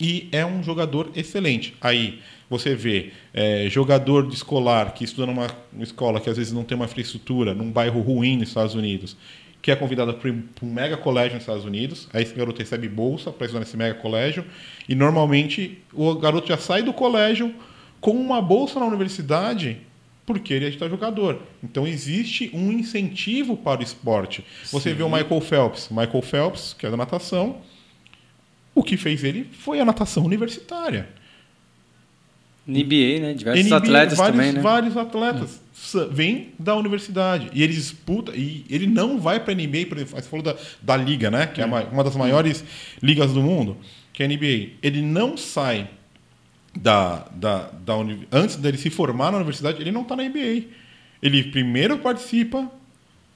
e 0.00 0.28
é 0.32 0.44
um 0.44 0.62
jogador 0.62 1.10
excelente. 1.14 1.74
Aí 1.80 2.20
você 2.48 2.74
vê 2.74 3.12
é, 3.34 3.66
jogador 3.68 4.28
de 4.28 4.34
escolar 4.34 4.94
que 4.94 5.04
estuda 5.04 5.26
numa 5.26 5.48
escola 5.80 6.20
que 6.20 6.30
às 6.30 6.36
vezes 6.36 6.52
não 6.52 6.64
tem 6.64 6.76
uma 6.76 6.86
infraestrutura, 6.86 7.54
num 7.54 7.70
bairro 7.70 8.00
ruim 8.00 8.36
nos 8.36 8.48
Estados 8.48 8.74
Unidos, 8.74 9.16
que 9.60 9.70
é 9.70 9.76
convidado 9.76 10.14
para 10.14 10.30
um 10.30 10.44
mega 10.62 10.96
colégio 10.96 11.34
nos 11.34 11.42
Estados 11.42 11.64
Unidos. 11.64 12.08
Aí 12.12 12.22
esse 12.22 12.34
garoto 12.34 12.58
recebe 12.58 12.88
bolsa 12.88 13.32
para 13.32 13.46
estudar 13.46 13.60
nesse 13.60 13.76
mega 13.76 13.94
colégio. 13.94 14.44
E 14.88 14.94
normalmente 14.94 15.78
o 15.92 16.14
garoto 16.14 16.48
já 16.48 16.56
sai 16.56 16.82
do 16.82 16.92
colégio 16.92 17.54
com 18.00 18.12
uma 18.12 18.40
bolsa 18.40 18.78
na 18.78 18.86
universidade 18.86 19.78
porque 20.24 20.52
ele 20.52 20.66
é 20.66 20.68
está 20.68 20.86
jogador. 20.88 21.40
Então 21.64 21.86
existe 21.86 22.50
um 22.52 22.70
incentivo 22.70 23.56
para 23.56 23.80
o 23.80 23.82
esporte. 23.82 24.44
Você 24.70 24.90
Sim. 24.90 24.96
vê 24.96 25.02
o 25.02 25.08
Michael 25.08 25.40
Phelps. 25.40 25.88
Michael 25.90 26.22
Phelps, 26.22 26.76
que 26.78 26.86
é 26.86 26.90
da 26.90 26.98
natação, 26.98 27.62
o 28.78 28.82
que 28.82 28.96
fez 28.96 29.24
ele 29.24 29.48
foi 29.52 29.80
a 29.80 29.84
natação 29.84 30.24
universitária. 30.24 31.08
NBA, 32.66 33.20
né? 33.20 33.34
Diversos 33.34 33.64
NBA, 33.66 33.76
atletas 33.76 34.18
vários, 34.18 34.36
também, 34.36 34.52
né? 34.52 34.60
Vários 34.60 34.96
atletas 34.96 35.60
sa- 35.72 36.06
vêm 36.06 36.52
da 36.58 36.74
universidade 36.76 37.48
e 37.54 37.62
ele 37.62 37.72
disputa 37.72 38.32
e 38.36 38.64
ele 38.68 38.86
não 38.86 39.18
vai 39.18 39.40
para 39.40 39.52
a 39.52 39.56
NBA, 39.56 39.86
por 39.88 39.96
exemplo, 39.96 40.20
você 40.20 40.28
falou 40.28 40.44
da, 40.44 40.54
da 40.82 40.96
liga, 40.96 41.30
né? 41.30 41.46
Que 41.46 41.62
é, 41.62 41.64
uma, 41.64 41.82
uma 41.84 42.04
das 42.04 42.14
maiores 42.14 42.62
ligas 43.02 43.32
do 43.32 43.40
mundo, 43.40 43.78
que 44.12 44.22
é 44.22 44.26
a 44.26 44.28
NBA. 44.28 44.76
Ele 44.82 45.00
não 45.00 45.36
sai 45.36 45.88
da, 46.76 47.26
da, 47.34 47.70
da 47.70 47.94
antes 48.30 48.56
dele 48.56 48.76
se 48.76 48.90
formar 48.90 49.30
na 49.30 49.38
universidade, 49.38 49.80
ele 49.80 49.90
não 49.90 50.02
está 50.02 50.14
na 50.14 50.24
NBA. 50.24 50.64
Ele 51.22 51.44
primeiro 51.44 51.98
participa 51.98 52.70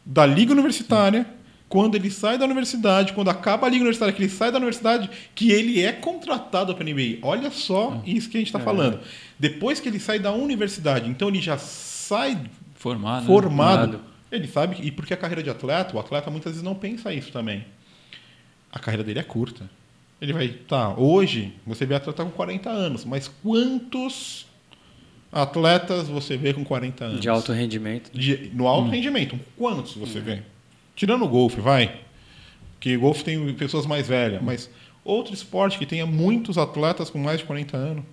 da 0.05 0.27
liga 0.27 0.53
universitária. 0.53 1.27
Quando 1.73 1.95
ele 1.95 2.11
sai 2.11 2.37
da 2.37 2.45
universidade, 2.45 3.15
quando 3.15 3.31
acaba 3.31 3.67
a 3.67 3.71
liga 3.71 3.81
universitária, 3.81 4.13
que 4.13 4.21
ele 4.23 4.29
sai 4.31 4.53
da 4.53 4.59
universidade, 4.59 5.09
que 5.35 5.51
ele 5.51 5.81
é 5.81 5.91
contratado 5.91 6.75
para 6.75 6.85
a 6.85 6.87
NBA. 6.87 7.17
Olha 7.23 7.51
só 7.51 8.03
isso 8.05 8.29
que 8.29 8.37
a 8.37 8.41
gente 8.41 8.49
está 8.49 8.61
falando. 8.61 9.01
Depois 9.39 9.81
que 9.81 9.89
ele 9.89 9.99
sai 9.99 10.19
da 10.19 10.33
universidade, 10.33 11.09
então 11.09 11.29
ele 11.29 11.41
já 11.41 11.57
sai 11.57 12.39
Formado. 12.75 13.23
né? 13.23 13.27
formado. 13.27 13.93
Formado. 13.93 14.01
Ele 14.31 14.47
sabe, 14.49 14.77
e 14.83 14.91
porque 14.91 15.15
a 15.15 15.17
carreira 15.17 15.43
de 15.43 15.49
atleta, 15.49 15.97
o 15.97 15.99
atleta 15.99 16.31
muitas 16.31 16.53
vezes 16.53 16.63
não 16.63 16.75
pensa 16.75 17.11
isso 17.11 17.33
também. 17.33 17.65
A 18.71 18.79
carreira 18.79 19.03
dele 19.03 19.21
é 19.21 19.23
curta. 19.23 19.71
Ele 20.21 20.35
vai, 20.35 20.49
tá, 20.49 20.95
hoje 20.95 21.55
você 21.67 21.87
vê 21.87 21.95
atleta 21.95 22.23
com 22.23 22.31
40 22.33 22.69
anos, 22.69 23.07
mas 23.07 23.29
quantos 23.43 24.45
atletas 25.33 26.07
você 26.07 26.37
vê 26.37 26.53
com 26.53 26.63
40 26.67 27.05
anos? 27.07 27.21
De 27.21 27.31
alto 27.31 27.51
rendimento. 27.51 28.11
De- 28.13 28.51
no 28.53 28.69
alto 28.69 28.91
rendimento, 28.91 29.41
quantos 29.57 29.95
você 29.95 30.21
vê? 30.21 30.43
Tirando 30.95 31.25
o 31.25 31.29
golfe, 31.29 31.61
vai. 31.61 32.01
Que 32.81 32.97
golfe 32.97 33.25
tem 33.25 33.53
pessoas 33.55 33.87
mais 33.87 34.09
velhas, 34.09 34.43
mas 34.43 34.71
outro 35.05 35.33
esporte 35.33 35.79
que 35.79 35.87
tenha 35.87 36.07
muitos 36.07 36.59
atletas 36.59 37.11
com 37.11 37.19
mais 37.19 37.39
de 37.39 37.45
40 37.45 37.77
anos. 37.77 38.05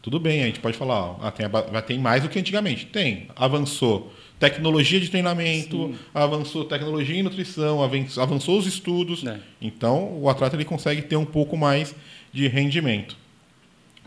Tudo 0.00 0.18
bem, 0.18 0.42
a 0.42 0.46
gente 0.46 0.58
pode 0.58 0.76
falar, 0.76 1.00
ó, 1.00 1.16
ah, 1.22 1.30
tem, 1.30 1.46
tem 1.86 1.98
mais 1.98 2.24
do 2.24 2.28
que 2.28 2.38
antigamente. 2.38 2.86
Tem. 2.86 3.28
Avançou 3.36 4.12
tecnologia 4.40 4.98
de 4.98 5.08
treinamento, 5.08 5.94
avançou 6.12 6.64
tecnologia 6.64 7.16
em 7.16 7.22
nutrição, 7.22 7.80
avançou 7.80 8.58
os 8.58 8.66
estudos. 8.66 9.24
É. 9.24 9.38
Então, 9.60 10.18
o 10.20 10.28
atleta 10.28 10.56
ele 10.56 10.64
consegue 10.64 11.02
ter 11.02 11.14
um 11.14 11.24
pouco 11.24 11.56
mais 11.56 11.94
de 12.32 12.48
rendimento. 12.48 13.16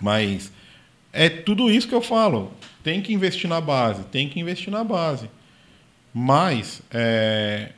Mas 0.02 0.52
é 1.14 1.30
tudo 1.30 1.72
isso 1.72 1.88
que 1.88 1.96
eu 1.96 2.02
falo. 2.02 2.52
Tem 2.84 3.02
que 3.02 3.14
investir 3.14 3.50
na 3.50 3.62
base, 3.62 4.04
tem 4.06 4.28
que 4.28 4.38
investir 4.38 4.70
na 4.70 4.84
base. 4.84 5.30
Mas 6.18 6.82
é, 6.92 7.74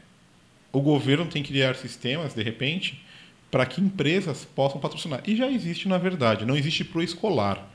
o 0.71 0.79
governo 0.79 1.25
tem 1.25 1.41
que 1.41 1.49
criar 1.49 1.75
sistemas, 1.75 2.35
de 2.35 2.43
repente, 2.43 3.01
para 3.49 3.65
que 3.65 3.81
empresas 3.81 4.45
possam 4.45 4.79
patrocinar. 4.79 5.23
E 5.25 5.35
já 5.35 5.49
existe, 5.49 5.87
na 5.87 5.97
verdade. 5.97 6.45
Não 6.45 6.55
existe 6.55 6.83
para 6.83 6.99
o 6.99 7.01
escolar, 7.01 7.67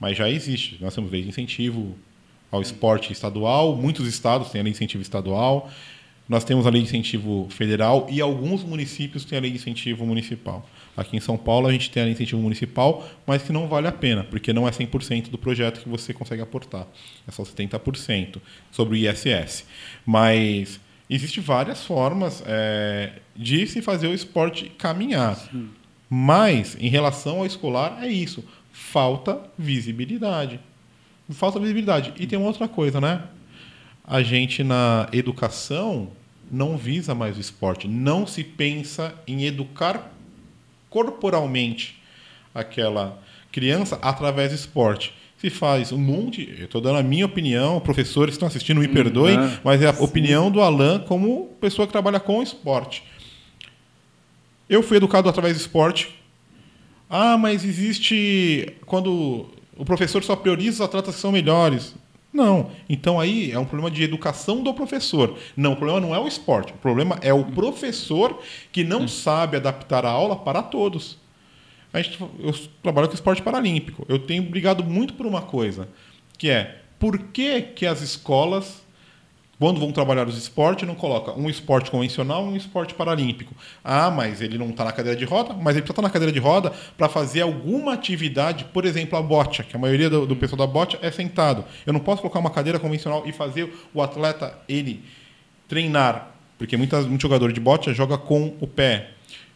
mas 0.00 0.16
já 0.16 0.30
existe. 0.30 0.78
Nós 0.80 0.94
temos 0.94 1.12
lei 1.12 1.20
de 1.20 1.28
incentivo 1.28 1.94
ao 2.50 2.62
esporte 2.62 3.12
estadual, 3.12 3.76
muitos 3.76 4.08
estados 4.08 4.48
têm 4.48 4.62
a 4.62 4.64
lei 4.64 4.72
de 4.72 4.78
incentivo 4.78 5.02
estadual, 5.02 5.70
nós 6.26 6.44
temos 6.44 6.66
a 6.66 6.70
lei 6.70 6.80
de 6.80 6.88
incentivo 6.88 7.46
federal 7.50 8.06
e 8.10 8.18
alguns 8.18 8.62
municípios 8.62 9.22
têm 9.26 9.36
a 9.36 9.42
lei 9.42 9.50
de 9.50 9.58
incentivo 9.58 10.06
municipal. 10.06 10.66
Aqui 10.96 11.16
em 11.16 11.20
São 11.20 11.36
Paulo 11.36 11.66
a 11.66 11.72
gente 11.72 11.90
tem 11.90 12.02
a 12.02 12.08
incentivo 12.08 12.40
municipal, 12.40 13.06
mas 13.26 13.42
que 13.42 13.52
não 13.52 13.68
vale 13.68 13.86
a 13.86 13.92
pena, 13.92 14.24
porque 14.24 14.52
não 14.52 14.66
é 14.66 14.70
100% 14.70 15.28
do 15.28 15.36
projeto 15.36 15.80
que 15.80 15.88
você 15.88 16.14
consegue 16.14 16.40
aportar. 16.40 16.86
É 17.28 17.30
só 17.30 17.42
70% 17.42 18.38
sobre 18.70 18.98
o 18.98 19.10
ISS. 19.10 19.64
Mas 20.06 20.80
existem 21.08 21.42
várias 21.42 21.84
formas 21.84 22.42
é, 22.46 23.12
de 23.36 23.66
se 23.66 23.82
fazer 23.82 24.08
o 24.08 24.14
esporte 24.14 24.70
caminhar. 24.70 25.38
Mas, 26.08 26.76
em 26.80 26.88
relação 26.88 27.38
ao 27.38 27.46
escolar, 27.46 27.98
é 28.02 28.08
isso. 28.08 28.44
Falta 28.72 29.40
visibilidade. 29.58 30.60
Falta 31.30 31.58
visibilidade. 31.58 32.14
E 32.18 32.26
tem 32.26 32.38
uma 32.38 32.48
outra 32.48 32.68
coisa, 32.68 33.00
né? 33.00 33.22
A 34.04 34.22
gente 34.22 34.62
na 34.62 35.08
educação 35.12 36.10
não 36.50 36.76
visa 36.76 37.14
mais 37.14 37.36
o 37.36 37.40
esporte. 37.40 37.88
Não 37.88 38.26
se 38.26 38.44
pensa 38.44 39.14
em 39.26 39.44
educar 39.44 40.12
corporalmente 40.96 42.00
aquela 42.54 43.20
criança 43.52 43.98
através 44.00 44.50
do 44.50 44.54
esporte. 44.54 45.12
Se 45.36 45.50
faz 45.50 45.92
um 45.92 45.98
monte. 45.98 46.56
Eu 46.58 46.64
estou 46.64 46.80
dando 46.80 46.98
a 46.98 47.02
minha 47.02 47.26
opinião, 47.26 47.78
professores 47.80 48.30
que 48.32 48.36
estão 48.36 48.48
assistindo 48.48 48.80
me 48.80 48.88
perdoem, 48.88 49.36
ah, 49.36 49.60
mas 49.62 49.82
é 49.82 49.88
a 49.88 50.02
opinião 50.02 50.50
do 50.50 50.62
Alan 50.62 51.00
como 51.00 51.54
pessoa 51.60 51.86
que 51.86 51.92
trabalha 51.92 52.18
com 52.18 52.42
esporte. 52.42 53.04
Eu 54.70 54.82
fui 54.82 54.96
educado 54.96 55.28
através 55.28 55.54
do 55.54 55.60
esporte. 55.60 56.18
Ah, 57.10 57.36
mas 57.36 57.62
existe 57.62 58.74
quando 58.86 59.50
o 59.76 59.84
professor 59.84 60.24
só 60.24 60.34
prioriza 60.34 60.76
os 60.76 60.80
atletas 60.80 61.16
que 61.16 61.20
são 61.20 61.30
melhores. 61.30 61.94
Não. 62.36 62.70
Então 62.86 63.18
aí 63.18 63.50
é 63.50 63.58
um 63.58 63.64
problema 63.64 63.90
de 63.90 64.02
educação 64.02 64.62
do 64.62 64.74
professor. 64.74 65.38
Não, 65.56 65.72
o 65.72 65.76
problema 65.76 66.00
não 66.00 66.14
é 66.14 66.18
o 66.18 66.28
esporte. 66.28 66.74
O 66.74 66.76
problema 66.76 67.18
é 67.22 67.32
o 67.32 67.46
professor 67.46 68.38
que 68.70 68.84
não 68.84 69.08
sabe 69.08 69.56
adaptar 69.56 70.04
a 70.04 70.10
aula 70.10 70.36
para 70.36 70.62
todos. 70.62 71.18
A 71.94 72.02
gente, 72.02 72.20
eu 72.20 72.52
trabalho 72.82 73.08
com 73.08 73.14
esporte 73.14 73.40
paralímpico. 73.40 74.04
Eu 74.06 74.18
tenho 74.18 74.42
brigado 74.42 74.84
muito 74.84 75.14
por 75.14 75.24
uma 75.24 75.40
coisa, 75.40 75.88
que 76.36 76.50
é 76.50 76.82
por 76.98 77.18
que, 77.18 77.62
que 77.62 77.86
as 77.86 78.02
escolas 78.02 78.85
quando 79.58 79.80
vão 79.80 79.90
trabalhar 79.90 80.28
os 80.28 80.36
esportes, 80.36 80.86
não 80.86 80.94
coloca 80.94 81.32
um 81.32 81.48
esporte 81.48 81.90
convencional 81.90 82.44
e 82.44 82.48
um 82.48 82.56
esporte 82.56 82.92
paralímpico. 82.92 83.54
Ah, 83.82 84.10
mas 84.10 84.42
ele 84.42 84.58
não 84.58 84.68
está 84.68 84.84
na 84.84 84.92
cadeira 84.92 85.18
de 85.18 85.24
roda, 85.24 85.54
mas 85.54 85.74
ele 85.74 85.82
precisa 85.82 85.92
estar 85.92 86.02
na 86.02 86.10
cadeira 86.10 86.32
de 86.32 86.38
roda 86.38 86.72
para 86.96 87.08
fazer 87.08 87.40
alguma 87.40 87.94
atividade, 87.94 88.66
por 88.66 88.84
exemplo, 88.84 89.18
a 89.18 89.22
bocha, 89.22 89.62
que 89.62 89.74
a 89.74 89.78
maioria 89.78 90.10
do, 90.10 90.26
do 90.26 90.36
pessoal 90.36 90.58
da 90.58 90.66
bocha 90.66 90.98
é 91.00 91.10
sentado. 91.10 91.64
Eu 91.86 91.94
não 91.94 92.00
posso 92.00 92.20
colocar 92.20 92.38
uma 92.38 92.50
cadeira 92.50 92.78
convencional 92.78 93.22
e 93.26 93.32
fazer 93.32 93.72
o 93.94 94.02
atleta 94.02 94.58
ele 94.68 95.02
treinar, 95.66 96.32
porque 96.58 96.76
muitas, 96.76 97.06
muito 97.06 97.22
jogador 97.22 97.50
de 97.50 97.60
bocha 97.60 97.94
joga 97.94 98.18
com 98.18 98.54
o 98.60 98.66
pé, 98.66 99.12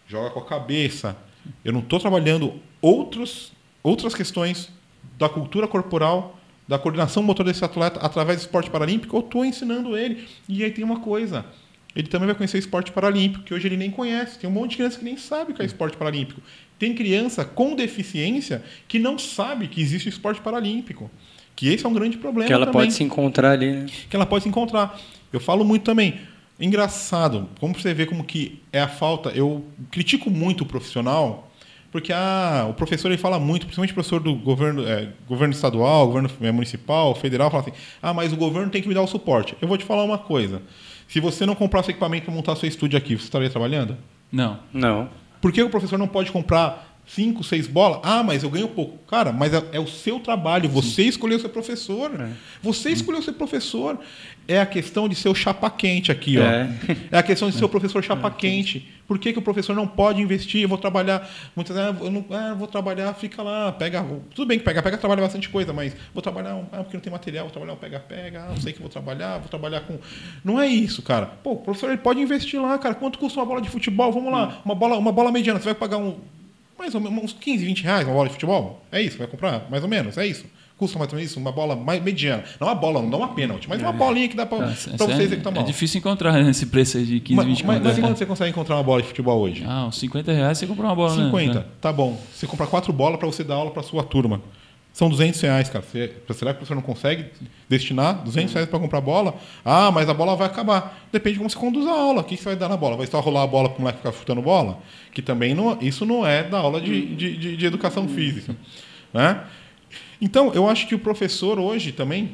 joga 0.09 0.31
com 0.31 0.41
a 0.41 0.45
cabeça. 0.45 1.15
Eu 1.63 1.75
não 1.75 1.81
estou 1.81 2.01
trabalhando 2.01 2.55
outros, 2.81 3.53
outras 3.83 4.15
questões 4.15 4.71
da 5.19 5.29
cultura 5.29 5.69
corporal 5.69 6.40
da 6.71 6.79
coordenação 6.79 7.21
motor 7.21 7.45
desse 7.45 7.65
atleta 7.65 7.99
através 7.99 8.39
do 8.39 8.43
esporte 8.43 8.71
paralímpico, 8.71 9.17
eu 9.17 9.21
estou 9.21 9.45
ensinando 9.45 9.99
ele. 9.99 10.25
E 10.49 10.63
aí 10.63 10.71
tem 10.71 10.85
uma 10.85 11.01
coisa. 11.01 11.45
Ele 11.97 12.07
também 12.07 12.27
vai 12.27 12.35
conhecer 12.37 12.59
o 12.59 12.61
esporte 12.61 12.93
paralímpico, 12.93 13.43
que 13.43 13.53
hoje 13.53 13.67
ele 13.67 13.77
nem 13.77 13.91
conhece. 13.91 14.39
Tem 14.39 14.49
um 14.49 14.53
monte 14.53 14.71
de 14.71 14.77
criança 14.77 14.97
que 14.97 15.05
nem 15.05 15.17
sabe 15.17 15.51
o 15.51 15.55
que 15.57 15.63
é 15.63 15.65
esporte 15.65 15.97
paralímpico. 15.97 16.41
Tem 16.79 16.95
criança 16.95 17.45
com 17.45 17.75
deficiência 17.75 18.63
que 18.87 19.01
não 19.01 19.19
sabe 19.19 19.67
que 19.67 19.83
existe 19.83 20.09
esporte 20.09 20.41
paralímpico. 20.41 21.11
Que 21.57 21.75
esse 21.75 21.85
é 21.85 21.89
um 21.89 21.93
grande 21.93 22.17
problema 22.17 22.47
Que 22.47 22.53
ela 22.53 22.67
também. 22.67 22.83
pode 22.83 22.93
se 22.95 23.03
encontrar 23.03 23.51
ali, 23.51 23.73
né? 23.73 23.87
Que 24.09 24.15
ela 24.15 24.25
pode 24.25 24.45
se 24.45 24.49
encontrar. 24.49 24.97
Eu 25.33 25.41
falo 25.41 25.65
muito 25.65 25.83
também. 25.83 26.21
Engraçado, 26.61 27.49
como 27.59 27.75
você 27.75 27.93
vê 27.93 28.07
como 28.07 28.23
que 28.23 28.63
é 28.73 28.81
a 28.81 28.87
falta. 28.87 29.31
Eu 29.31 29.65
critico 29.91 30.31
muito 30.31 30.61
o 30.61 30.67
profissional 30.67 31.50
porque 31.91 32.13
ah, 32.13 32.67
o 32.69 32.75
professor 32.75 33.09
ele 33.09 33.19
fala 33.19 33.39
muito, 33.39 33.67
principalmente 33.67 33.91
o 33.91 33.95
professor 33.95 34.21
do 34.21 34.35
governo, 34.35 34.87
é, 34.87 35.09
governo 35.29 35.53
estadual, 35.53 36.07
governo 36.07 36.31
é, 36.41 36.53
municipal, 36.53 37.15
federal, 37.15 37.51
fala 37.51 37.65
assim: 37.65 37.73
ah, 38.01 38.15
mas 38.15 38.33
o 38.33 38.37
governo 38.37 38.71
tem 38.71 38.81
que 38.81 38.89
me 38.89 38.95
dar 38.95 39.03
o 39.03 39.07
suporte. 39.07 39.57
Eu 39.61 39.67
vou 39.67 39.77
te 39.77 39.85
falar 39.85 40.05
uma 40.05 40.19
coisa: 40.19 40.63
se 41.09 41.19
você 41.19 41.45
não 41.45 41.55
comprar 41.55 41.83
seu 41.83 41.91
equipamento 41.91 42.27
para 42.27 42.35
montar 42.35 42.55
seu 42.57 42.69
estúdio 42.69 42.97
aqui, 42.97 43.17
você 43.17 43.25
estaria 43.25 43.51
trabalhando? 43.51 43.97
Não. 44.31 44.61
Não. 44.73 45.11
Por 45.41 45.53
que 45.53 45.63
o 45.63 45.71
professor 45.71 45.99
não 45.99 46.07
pode 46.07 46.31
comprar 46.31 46.90
cinco, 47.15 47.43
seis 47.43 47.67
bolas? 47.67 48.01
Ah, 48.03 48.23
mas 48.23 48.43
eu 48.43 48.51
ganho 48.51 48.69
pouco. 48.69 48.99
Cara, 49.09 49.33
mas 49.33 49.53
é, 49.53 49.63
é 49.73 49.81
o 49.81 49.87
seu 49.87 50.21
trabalho. 50.21 50.69
Você 50.69 51.03
escolheu 51.03 51.39
ser 51.41 51.49
professor. 51.49 52.11
Você 52.63 52.91
escolheu 52.91 53.21
ser 53.23 53.33
professor. 53.33 53.99
É 54.47 54.61
a 54.61 54.67
questão 54.67 55.09
de 55.09 55.15
ser 55.15 55.29
o 55.29 55.35
chapa 55.35 55.71
quente 55.71 56.11
aqui, 56.11 56.39
ó. 56.39 56.43
É. 56.43 56.71
É 57.13 57.19
a 57.19 57.23
questão 57.23 57.49
de 57.51 57.57
ser 57.57 57.65
o 57.65 57.69
professor 57.69 58.03
chapa 58.03 58.31
quente. 58.31 58.89
Por 59.07 59.19
que, 59.19 59.33
que 59.33 59.39
o 59.41 59.43
professor 59.43 59.75
não 59.75 59.87
pode 59.89 60.23
investir? 60.23 60.63
Eu 60.63 60.69
vou 60.69 60.79
trabalhar. 60.79 61.29
Muitas 61.57 61.77
vezes, 61.77 61.91
ah, 62.01 62.05
eu 62.05 62.11
não 62.13 62.25
ah, 62.31 62.55
vou 62.55 62.69
trabalhar, 62.69 63.13
fica 63.15 63.43
lá, 63.43 63.73
pega. 63.73 64.05
Tudo 64.35 64.47
bem 64.47 64.59
que 64.59 64.65
pega, 64.65 64.81
pega 64.83 64.97
trabalha 64.97 65.21
bastante 65.21 65.49
coisa, 65.49 65.73
mas 65.73 65.97
vou 66.15 66.23
trabalhar, 66.23 66.55
um- 66.55 66.67
ah, 66.71 66.79
porque 66.79 66.97
não 66.97 67.03
tem 67.03 67.13
material, 67.13 67.45
vou 67.47 67.53
trabalhar 67.53 67.73
um 67.73 67.77
pega-pega, 67.77 68.45
ah, 68.45 68.49
não 68.51 68.61
sei 68.61 68.73
que 68.73 68.81
vou 68.81 68.89
trabalhar, 68.89 69.39
vou 69.39 69.49
trabalhar 69.49 69.81
com. 69.81 69.99
Não 70.45 70.61
é 70.61 70.69
isso, 70.69 71.03
cara. 71.03 71.27
Pô, 71.27 71.53
o 71.53 71.57
professor 71.57 71.89
ele 71.89 71.99
pode 71.99 72.21
investir 72.21 72.61
lá, 72.63 72.79
cara. 72.79 72.95
Quanto 72.95 73.19
custa 73.19 73.41
uma 73.41 73.47
bola 73.47 73.61
de 73.61 73.69
futebol? 73.69 74.13
Vamos 74.13 74.33
lá, 74.33 74.61
uma 74.65 74.77
bola, 74.77 74.97
uma 74.97 75.11
bola 75.13 75.33
mediana, 75.33 75.59
você 75.59 75.65
vai 75.67 75.75
pagar 75.75 75.97
um. 75.99 76.17
Mais 76.81 76.95
ou 76.95 77.01
menos 77.03 77.23
uns 77.23 77.33
15, 77.35 77.63
20 77.63 77.83
reais 77.83 78.07
uma 78.07 78.15
bola 78.15 78.29
de 78.29 78.33
futebol? 78.33 78.83
É 78.91 79.03
isso, 79.03 79.19
vai 79.19 79.27
comprar? 79.27 79.67
Mais 79.71 79.83
ou 79.83 79.89
menos, 79.89 80.17
é 80.17 80.27
isso. 80.27 80.47
Custa 80.79 80.99
mais 80.99 81.13
ou 81.13 81.17
menos 81.19 81.31
isso, 81.31 81.39
uma 81.39 81.53
bola 81.53 81.77
mais 81.77 82.03
mediana. 82.03 82.43
Não 82.59 82.67
uma 82.69 82.75
bola, 82.75 83.03
não 83.03 83.19
uma 83.19 83.35
pênalti, 83.35 83.69
mas 83.69 83.83
uma 83.83 83.93
bolinha 83.93 84.27
que 84.27 84.35
dá 84.35 84.45
essa 84.45 84.97
você 84.97 85.13
é, 85.13 85.23
executar 85.25 85.53
é 85.53 85.57
mal. 85.57 85.65
difícil 85.67 85.99
encontrar 85.99 86.33
né, 86.33 86.49
esse 86.51 86.65
preço 86.65 86.97
aí 86.97 87.05
de 87.05 87.21
15, 87.21 87.37
Mas, 87.37 87.47
20 87.47 87.67
mas, 87.67 87.83
mas 87.83 87.99
quando 87.99 88.17
você 88.17 88.25
consegue 88.25 88.51
encontrar 88.51 88.77
uma 88.77 88.83
bola 88.83 89.03
de 89.03 89.09
futebol 89.09 89.39
hoje? 89.41 89.63
Ah, 89.69 89.85
uns 89.85 89.99
50 89.99 90.33
reais 90.33 90.57
você 90.57 90.67
compra 90.67 90.87
uma 90.87 90.95
bola, 90.95 91.15
né? 91.15 91.25
50, 91.27 91.67
tá 91.83 91.93
bom. 91.93 92.19
Você 92.35 92.47
compra 92.47 92.67
quatro 92.67 92.95
bolas 92.95 93.19
para 93.19 93.27
você 93.27 93.45
dar 93.45 93.57
aula 93.57 93.71
para 93.71 93.83
sua 93.83 94.03
turma. 94.03 94.41
São 94.93 95.09
200 95.09 95.41
reais, 95.41 95.69
cara. 95.71 95.85
Você, 95.85 96.13
será 96.35 96.51
que 96.53 96.57
o 96.57 96.59
professor 96.59 96.75
não 96.75 96.83
consegue 96.83 97.27
destinar 97.69 98.23
200 98.25 98.53
reais 98.53 98.69
para 98.69 98.79
comprar 98.79 99.01
bola? 99.01 99.35
Ah, 99.65 99.91
mas 99.91 100.09
a 100.09 100.15
bola 100.15 100.35
vai 100.37 100.47
acabar. 100.49 101.01
Depende 101.13 101.35
de 101.35 101.39
como 101.39 101.49
você 101.49 101.57
conduz 101.57 101.87
a 101.87 101.93
aula. 101.93 102.21
O 102.23 102.25
que 102.25 102.37
você 102.37 102.45
vai 102.45 102.57
dar 102.57 102.69
na 102.69 102.77
bola? 102.77 102.97
Vai 102.97 103.07
só 103.07 103.21
rolar 103.21 103.45
a 103.45 103.47
bola 103.47 103.69
para 103.69 103.79
o 103.79 103.81
moleque 103.83 103.99
ficar 103.99 104.13
chutando 104.13 104.43
bola? 104.43 104.79
Que 105.15 105.23
também 105.23 105.55
não, 105.55 105.79
isso 105.81 106.05
não 106.05 106.27
é 106.27 106.43
da 106.43 106.59
aula 106.59 106.81
de, 106.81 107.15
de, 107.15 107.37
de- 107.37 107.57
de 107.57 107.67
educação 107.67 108.09
física. 108.09 108.57
Né? 109.15 109.43
Então, 110.21 110.53
eu 110.55 110.69
acho 110.69 110.87
que 110.87 110.95
o 110.95 110.99
professor 110.99 111.59
hoje 111.59 111.93
também 111.93 112.33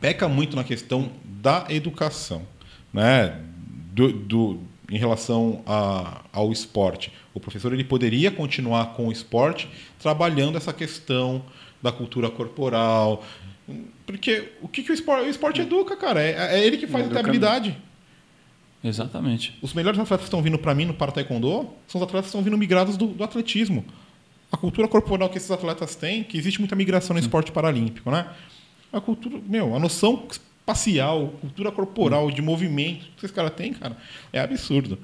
peca 0.00 0.28
muito 0.28 0.56
na 0.56 0.64
questão 0.64 1.10
da 1.24 1.66
educação, 1.68 2.42
né? 2.92 3.36
Do, 3.92 4.12
do 4.12 4.60
em 4.90 4.98
relação 4.98 5.62
a, 5.66 6.22
ao 6.32 6.52
esporte. 6.52 7.12
O 7.32 7.40
professor 7.40 7.72
ele 7.72 7.84
poderia 7.84 8.30
continuar 8.30 8.94
com 8.94 9.08
o 9.08 9.12
esporte 9.12 9.68
trabalhando 9.98 10.56
essa 10.56 10.72
questão 10.72 11.44
da 11.82 11.92
cultura 11.92 12.30
corporal, 12.30 13.22
porque 14.06 14.52
o 14.60 14.68
que, 14.68 14.82
que 14.82 14.90
o 14.90 14.94
esporte, 14.94 15.26
o 15.26 15.30
esporte 15.30 15.60
educa, 15.62 15.96
cara? 15.96 16.22
É, 16.22 16.58
é 16.58 16.66
ele 16.66 16.76
que 16.76 16.86
faz 16.86 17.14
a 17.14 17.20
habilidade. 17.20 17.76
Exatamente. 18.82 19.56
Os 19.62 19.72
melhores 19.72 19.98
atletas 19.98 20.24
que 20.24 20.26
estão 20.26 20.42
vindo 20.42 20.58
para 20.58 20.74
mim 20.74 20.84
no 20.84 20.92
para 20.92 21.10
taekwondo 21.10 21.70
são 21.86 22.00
os 22.00 22.02
atletas 22.02 22.26
que 22.26 22.28
estão 22.28 22.42
vindo 22.42 22.58
migrados 22.58 22.98
do, 22.98 23.06
do, 23.06 23.24
atletismo. 23.24 23.84
A 24.52 24.58
cultura 24.58 24.86
corporal 24.86 25.30
que 25.30 25.38
esses 25.38 25.50
atletas 25.50 25.96
têm, 25.96 26.22
que 26.22 26.36
existe 26.36 26.60
muita 26.60 26.76
migração 26.76 27.14
no 27.14 27.20
Sim. 27.20 27.26
esporte 27.26 27.50
paralímpico, 27.50 28.10
né? 28.10 28.28
A 28.92 29.00
cultura, 29.00 29.40
meu, 29.46 29.74
a 29.74 29.78
noção 29.78 30.28
espacial, 30.64 31.34
cultura 31.40 31.70
corporal, 31.70 32.30
de 32.30 32.40
movimento 32.40 33.06
que 33.16 33.24
esses 33.24 33.30
caras 33.30 33.52
têm, 33.52 33.74
cara, 33.74 33.96
é 34.32 34.40
absurdo. 34.40 34.98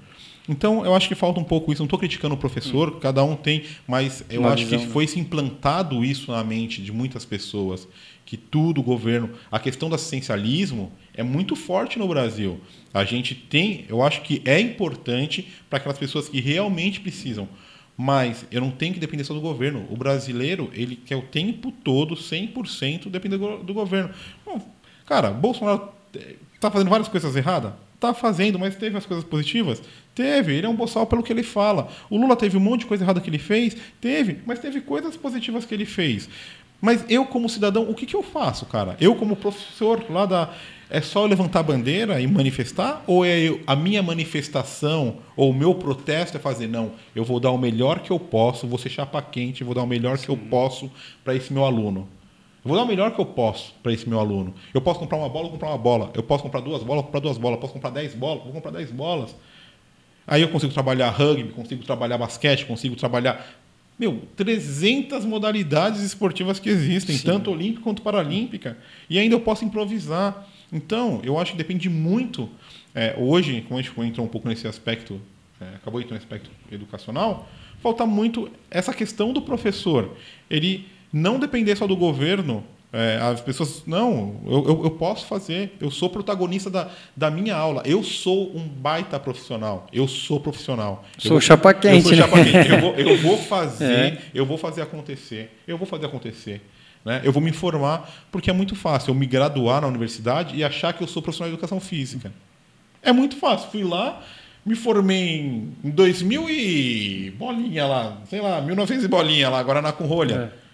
Então, 0.49 0.85
eu 0.85 0.95
acho 0.95 1.07
que 1.07 1.15
falta 1.15 1.39
um 1.39 1.45
pouco 1.45 1.71
isso. 1.71 1.83
Não 1.83 1.87
estou 1.87 1.99
criticando 1.99 2.35
o 2.35 2.39
professor, 2.39 2.99
cada 2.99 3.23
um 3.23 3.37
tem, 3.37 3.65
mas 3.87 4.25
eu 4.29 4.41
Uma 4.41 4.53
acho 4.53 4.65
visão, 4.65 4.79
que 4.81 4.87
né? 4.87 4.91
foi 4.91 5.07
se 5.07 5.21
implantado 5.21 6.03
isso 6.05 6.33
na 6.33 6.43
mente 6.43 6.83
de 6.83 6.91
muitas 6.91 7.25
pessoas, 7.25 7.87
que 8.25 8.37
tudo 8.37 8.81
o 8.81 8.83
governo, 8.83 9.31
a 9.53 9.61
questão 9.61 9.89
do 9.89 9.95
assistencialismo 9.95 10.91
é 11.15 11.23
muito 11.23 11.55
forte 11.55 11.99
no 11.99 12.09
Brasil. 12.09 12.59
A 12.93 13.05
gente 13.05 13.35
tem, 13.35 13.85
eu 13.89 14.03
acho 14.03 14.23
que 14.23 14.43
é 14.45 14.59
importante 14.59 15.47
para 15.69 15.79
aquelas 15.79 15.99
pessoas 15.99 16.29
que 16.29 16.41
realmente 16.41 17.01
precisam. 17.01 17.49
Mas 17.97 18.47
eu 18.51 18.63
não 18.63 18.71
tenho 18.71 18.95
que 18.95 18.99
depender 18.99 19.25
só 19.25 19.35
do 19.35 19.43
governo. 19.43 19.87
O 19.91 19.97
brasileiro, 19.97 20.71
ele 20.73 20.97
quer 20.97 21.17
o 21.17 21.23
tempo 21.23 21.71
todo, 21.71 22.17
100% 22.17 23.11
depender 23.11 23.37
do 23.37 23.75
governo. 23.75 24.11
Bom, 24.45 24.59
cara, 25.11 25.31
Bolsonaro 25.31 25.89
está 26.55 26.71
fazendo 26.71 26.89
várias 26.89 27.09
coisas 27.09 27.35
erradas? 27.35 27.73
Está 27.97 28.15
fazendo, 28.15 28.61
mas 28.61 28.77
teve 28.77 28.97
as 28.97 29.05
coisas 29.05 29.25
positivas? 29.25 29.83
Teve. 30.15 30.55
Ele 30.55 30.67
é 30.67 30.69
um 30.69 30.75
boçal 30.75 31.05
pelo 31.05 31.21
que 31.21 31.33
ele 31.33 31.43
fala. 31.43 31.89
O 32.09 32.17
Lula 32.17 32.37
teve 32.37 32.57
um 32.57 32.61
monte 32.61 32.81
de 32.81 32.87
coisa 32.87 33.03
errada 33.03 33.21
que 33.21 33.29
ele 33.29 33.39
fez? 33.39 33.77
Teve. 34.01 34.39
Mas 34.47 34.61
teve 34.61 34.81
coisas 34.81 35.17
positivas 35.17 35.65
que 35.65 35.75
ele 35.75 35.85
fez. 35.85 36.29
Mas 36.81 37.05
eu, 37.09 37.27
como 37.27 37.49
cidadão, 37.49 37.91
o 37.91 37.95
que, 37.95 38.07
que 38.07 38.15
eu 38.15 38.23
faço, 38.23 38.65
cara? 38.67 38.97
Eu, 39.01 39.17
como 39.17 39.35
professor 39.35 40.05
lá 40.09 40.25
da. 40.27 40.55
É 40.89 41.01
só 41.01 41.25
eu 41.25 41.27
levantar 41.27 41.61
a 41.61 41.65
bandeira 41.65 42.21
e 42.21 42.27
manifestar? 42.29 43.03
Ou 43.07 43.25
é 43.25 43.39
eu, 43.41 43.61
a 43.67 43.75
minha 43.75 44.03
manifestação 44.03 45.19
ou 45.37 45.51
o 45.51 45.55
meu 45.55 45.75
protesto 45.75 46.37
é 46.37 46.41
fazer, 46.41 46.69
não, 46.69 46.93
eu 47.15 47.25
vou 47.25 47.39
dar 47.39 47.51
o 47.51 47.59
melhor 47.59 48.01
que 48.01 48.11
eu 48.11 48.19
posso, 48.19 48.67
vou 48.67 48.79
ser 48.79 48.91
chapa 48.91 49.21
quente, 49.23 49.63
vou 49.63 49.75
dar 49.75 49.83
o 49.83 49.87
melhor 49.87 50.19
Sim. 50.19 50.25
que 50.25 50.31
eu 50.31 50.37
posso 50.37 50.91
para 51.23 51.35
esse 51.35 51.53
meu 51.53 51.65
aluno? 51.65 52.09
Eu 52.63 52.69
vou 52.69 52.77
dar 52.77 52.85
o 52.85 52.87
melhor 52.87 53.15
que 53.15 53.21
eu 53.21 53.27
posso 53.27 53.75
para 53.83 53.93
esse 53.93 54.09
meu 54.09 54.21
aluno. 54.21 54.55
Eu 54.75 54.81
posso 54.81 55.01
comprar 55.01 55.17
uma 55.17 55.29
bola, 55.29 55.45
vou 55.45 55.53
comprar 55.53 55.69
uma 55.69 55.79
bola. 55.79 56.11
Eu 56.15 56.23
posso 56.23 56.43
comprar 56.43 56.61
duas 56.61 56.83
bolas, 56.83 57.03
vou 57.03 57.05
comprar 57.05 57.21
duas 57.21 57.39
bolas. 57.39 57.57
Eu 57.57 57.61
posso 57.61 57.73
comprar 57.73 57.91
dez 57.91 58.15
bolas, 58.15 58.45
vou 58.45 58.53
comprar 58.53 58.71
dez 58.71 58.91
bolas. 58.91 59.35
Aí 60.27 60.43
eu 60.43 60.49
consigo 60.49 60.73
trabalhar 60.73 61.11
rugby, 61.11 61.51
consigo 61.53 61.83
trabalhar 61.85 62.19
basquete, 62.19 62.67
consigo 62.67 62.95
trabalhar 62.97 63.45
meu, 64.01 64.23
300 64.35 65.27
modalidades 65.27 66.01
esportivas 66.01 66.59
que 66.59 66.71
existem, 66.71 67.19
Sim. 67.19 67.27
tanto 67.27 67.51
olímpica 67.51 67.83
quanto 67.83 68.01
paralímpica, 68.01 68.79
e 69.11 69.19
ainda 69.19 69.35
eu 69.35 69.41
posso 69.41 69.63
improvisar. 69.63 70.49
Então, 70.73 71.21
eu 71.23 71.39
acho 71.39 71.53
que 71.53 71.59
depende 71.59 71.91
muito. 71.91 72.49
É, 72.95 73.15
hoje, 73.19 73.61
como 73.69 73.79
a 73.79 73.83
gente 73.83 74.01
entrou 74.01 74.27
um 74.27 74.31
pouco 74.31 74.49
nesse 74.49 74.67
aspecto, 74.67 75.21
é, 75.61 75.75
acabou 75.75 76.01
entrando 76.01 76.15
nesse 76.15 76.25
aspecto 76.25 76.51
educacional, 76.73 77.47
falta 77.83 78.07
muito 78.07 78.51
essa 78.71 78.95
questão 78.95 79.35
do 79.35 79.43
professor. 79.43 80.17
Ele 80.49 80.89
não 81.13 81.39
depender 81.39 81.77
só 81.77 81.87
do 81.87 81.97
governo 81.97 82.65
é, 82.93 83.19
as 83.23 83.41
pessoas, 83.41 83.85
não, 83.87 84.41
eu, 84.45 84.65
eu, 84.67 84.85
eu, 84.85 84.91
posso 84.91 85.25
fazer, 85.27 85.77
eu 85.81 85.93
sou 85.93 86.11
protagonista 86.11 86.69
da, 86.69 86.91
da 87.17 87.31
minha 87.31 87.55
aula, 87.55 87.83
eu 87.87 88.03
sou 88.03 88.51
um 88.57 88.67
baita 88.67 89.19
profissional, 89.21 89.87
eu 89.93 90.09
sou 90.09 90.41
profissional. 90.41 91.05
Sou 91.17 91.37
eu 91.37 91.41
chapa 91.41 91.73
quente. 91.73 91.97
Eu 91.99 92.03
sou 92.03 92.15
chapa 92.15 92.37
né? 92.39 92.45
quente. 92.45 92.69
Eu 92.69 92.81
vou, 92.81 92.95
eu 92.95 93.17
vou 93.19 93.39
fazer, 93.47 93.85
é. 93.85 94.19
eu 94.35 94.45
vou 94.45 94.59
fazer 94.59 94.83
acontecer, 94.83 95.57
eu 95.69 95.79
vou 95.79 95.87
fazer 95.87 96.07
acontecer. 96.07 96.61
Né? 97.05 97.21
Eu 97.23 97.31
vou 97.31 97.41
me 97.41 97.51
informar, 97.51 98.11
porque 98.33 98.51
é 98.51 98.53
muito 98.53 98.75
fácil 98.75 99.11
eu 99.11 99.15
me 99.15 99.25
graduar 99.25 99.81
na 99.81 99.87
universidade 99.87 100.57
e 100.57 100.65
achar 100.65 100.93
que 100.93 101.01
eu 101.01 101.07
sou 101.07 101.23
profissional 101.23 101.49
de 101.49 101.55
educação 101.55 101.79
física. 101.79 102.33
É 103.01 103.13
muito 103.13 103.37
fácil. 103.37 103.71
Fui 103.71 103.85
lá, 103.85 104.21
me 104.67 104.75
formei 104.75 105.69
em 105.85 105.91
2000 105.91 106.51
e 106.51 107.31
bolinha 107.39 107.87
lá, 107.87 108.19
sei 108.29 108.41
lá, 108.41 108.61
1900 108.61 109.05
e 109.05 109.09
bolinha 109.09 109.49
lá, 109.49 109.61
agora 109.61 109.81
na 109.81 109.91
Rolha. 109.91 110.53
É 110.57 110.70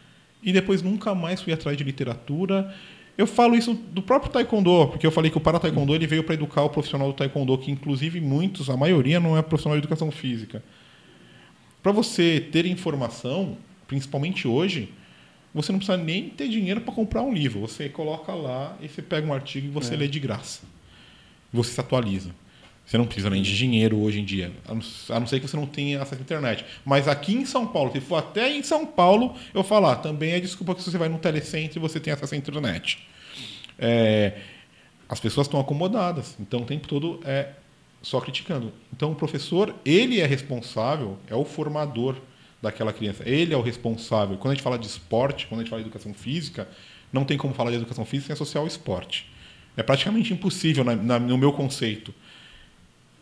e 0.46 0.52
depois 0.52 0.80
nunca 0.80 1.12
mais 1.12 1.42
fui 1.42 1.52
atrás 1.52 1.76
de 1.76 1.82
literatura. 1.82 2.72
Eu 3.18 3.26
falo 3.26 3.56
isso 3.56 3.74
do 3.74 4.00
próprio 4.00 4.30
taekwondo, 4.30 4.86
porque 4.86 5.04
eu 5.04 5.10
falei 5.10 5.28
que 5.28 5.36
o 5.36 5.40
para 5.40 5.58
taekwondo 5.58 5.92
ele 5.92 6.06
veio 6.06 6.22
para 6.22 6.34
educar 6.34 6.62
o 6.62 6.70
profissional 6.70 7.08
do 7.08 7.14
taekwondo, 7.14 7.58
que 7.58 7.72
inclusive 7.72 8.20
muitos, 8.20 8.70
a 8.70 8.76
maioria 8.76 9.18
não 9.18 9.36
é 9.36 9.42
profissional 9.42 9.76
de 9.76 9.80
educação 9.80 10.08
física. 10.12 10.62
Para 11.82 11.90
você 11.90 12.40
ter 12.52 12.64
informação, 12.64 13.56
principalmente 13.88 14.46
hoje, 14.46 14.92
você 15.52 15.72
não 15.72 15.80
precisa 15.80 15.98
nem 15.98 16.28
ter 16.28 16.48
dinheiro 16.48 16.80
para 16.80 16.94
comprar 16.94 17.22
um 17.22 17.32
livro. 17.32 17.60
Você 17.60 17.88
coloca 17.88 18.32
lá 18.32 18.76
e 18.80 18.88
você 18.88 19.02
pega 19.02 19.26
um 19.26 19.32
artigo 19.32 19.66
e 19.66 19.70
você 19.70 19.94
é. 19.94 19.96
lê 19.96 20.06
de 20.06 20.20
graça. 20.20 20.62
Você 21.52 21.72
se 21.72 21.80
atualiza. 21.80 22.30
Você 22.86 22.96
não 22.96 23.04
precisa 23.04 23.28
nem 23.28 23.42
de 23.42 23.56
dinheiro 23.56 24.00
hoje 24.00 24.20
em 24.20 24.24
dia, 24.24 24.52
a 24.64 25.18
não 25.18 25.26
ser 25.26 25.40
que 25.40 25.48
você 25.48 25.56
não 25.56 25.66
tenha 25.66 26.00
acesso 26.00 26.20
à 26.20 26.22
internet. 26.22 26.64
Mas 26.84 27.08
aqui 27.08 27.34
em 27.34 27.44
São 27.44 27.66
Paulo, 27.66 27.90
se 27.90 28.00
for 28.00 28.16
até 28.16 28.48
em 28.56 28.62
São 28.62 28.86
Paulo, 28.86 29.34
eu 29.52 29.64
falar, 29.64 29.96
também 29.96 30.32
é 30.32 30.40
desculpa 30.40 30.72
que 30.72 30.82
você 30.82 30.96
vai 30.96 31.08
no 31.08 31.18
telecentro 31.18 31.78
e 31.78 31.80
você 31.80 31.98
tem 31.98 32.12
acesso 32.12 32.36
à 32.36 32.38
internet. 32.38 33.04
É, 33.76 34.38
as 35.08 35.18
pessoas 35.18 35.48
estão 35.48 35.58
acomodadas, 35.58 36.36
então 36.38 36.60
o 36.60 36.64
tempo 36.64 36.86
todo 36.86 37.18
é 37.24 37.50
só 38.00 38.20
criticando. 38.20 38.72
Então 38.92 39.10
o 39.10 39.14
professor, 39.16 39.74
ele 39.84 40.20
é 40.20 40.26
responsável, 40.26 41.18
é 41.26 41.34
o 41.34 41.44
formador 41.44 42.14
daquela 42.62 42.92
criança. 42.92 43.28
Ele 43.28 43.52
é 43.52 43.56
o 43.56 43.62
responsável. 43.62 44.36
Quando 44.36 44.52
a 44.52 44.54
gente 44.54 44.62
fala 44.62 44.78
de 44.78 44.86
esporte, 44.86 45.48
quando 45.48 45.60
a 45.60 45.62
gente 45.64 45.70
fala 45.70 45.82
de 45.82 45.88
educação 45.88 46.14
física, 46.14 46.68
não 47.12 47.24
tem 47.24 47.36
como 47.36 47.52
falar 47.52 47.70
de 47.70 47.76
educação 47.78 48.04
física 48.04 48.28
sem 48.28 48.34
associar 48.34 48.62
o 48.62 48.66
esporte. 48.68 49.28
É 49.76 49.82
praticamente 49.82 50.32
impossível 50.32 50.84
na, 50.84 50.94
na, 50.94 51.18
no 51.18 51.36
meu 51.36 51.52
conceito 51.52 52.14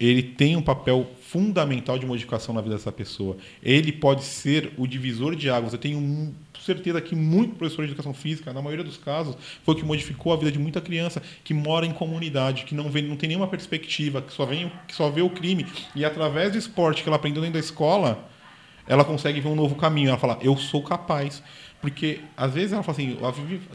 ele 0.07 0.23
tem 0.23 0.57
um 0.57 0.63
papel 0.63 1.07
fundamental 1.21 1.99
de 1.99 2.07
modificação 2.07 2.55
na 2.55 2.61
vida 2.61 2.75
dessa 2.75 2.93
pessoa. 2.93 3.37
Ele 3.63 3.93
pode 3.93 4.25
ser 4.25 4.73
o 4.77 4.87
divisor 4.87 5.35
de 5.35 5.49
águas. 5.51 5.73
Eu 5.73 5.79
tenho 5.79 6.35
certeza 6.61 7.01
que 7.01 7.15
muito 7.15 7.57
professor 7.57 7.85
de 7.85 7.93
educação 7.93 8.15
física, 8.15 8.53
na 8.53 8.63
maioria 8.63 8.85
dos 8.85 8.97
casos, 8.97 9.37
foi 9.63 9.75
o 9.75 9.77
que 9.77 9.85
modificou 9.85 10.33
a 10.33 10.37
vida 10.37 10.51
de 10.51 10.59
muita 10.59 10.81
criança 10.81 11.23
que 11.43 11.53
mora 11.53 11.87
em 11.87 11.93
comunidade, 11.93 12.65
que 12.65 12.75
não, 12.75 12.89
vê, 12.89 13.03
não 13.03 13.17
tem 13.17 13.29
nenhuma 13.29 13.47
perspectiva, 13.47 14.23
que 14.23 14.33
só, 14.33 14.47
vem, 14.47 14.71
que 14.89 14.95
só 14.95 15.11
vê 15.11 15.23
o 15.23 15.31
crime. 15.31 15.67
E 15.95 16.05
através 16.05 16.53
do 16.53 16.59
esporte 16.59 17.03
que 17.03 17.09
ela 17.09 17.17
aprendeu 17.17 17.43
dentro 17.43 17.55
da 17.55 17.65
escola, 17.65 18.29
ela 18.87 19.05
consegue 19.05 19.41
ver 19.41 19.49
um 19.49 19.57
novo 19.57 19.75
caminho. 19.75 20.09
Ela 20.09 20.19
fala, 20.19 20.39
eu 20.43 20.57
sou 20.57 20.83
capaz. 20.83 21.43
Porque 21.81 22.21
às 22.37 22.53
vezes 22.53 22.73
ela 22.73 22.83
fala 22.83 22.97
assim, 22.97 23.19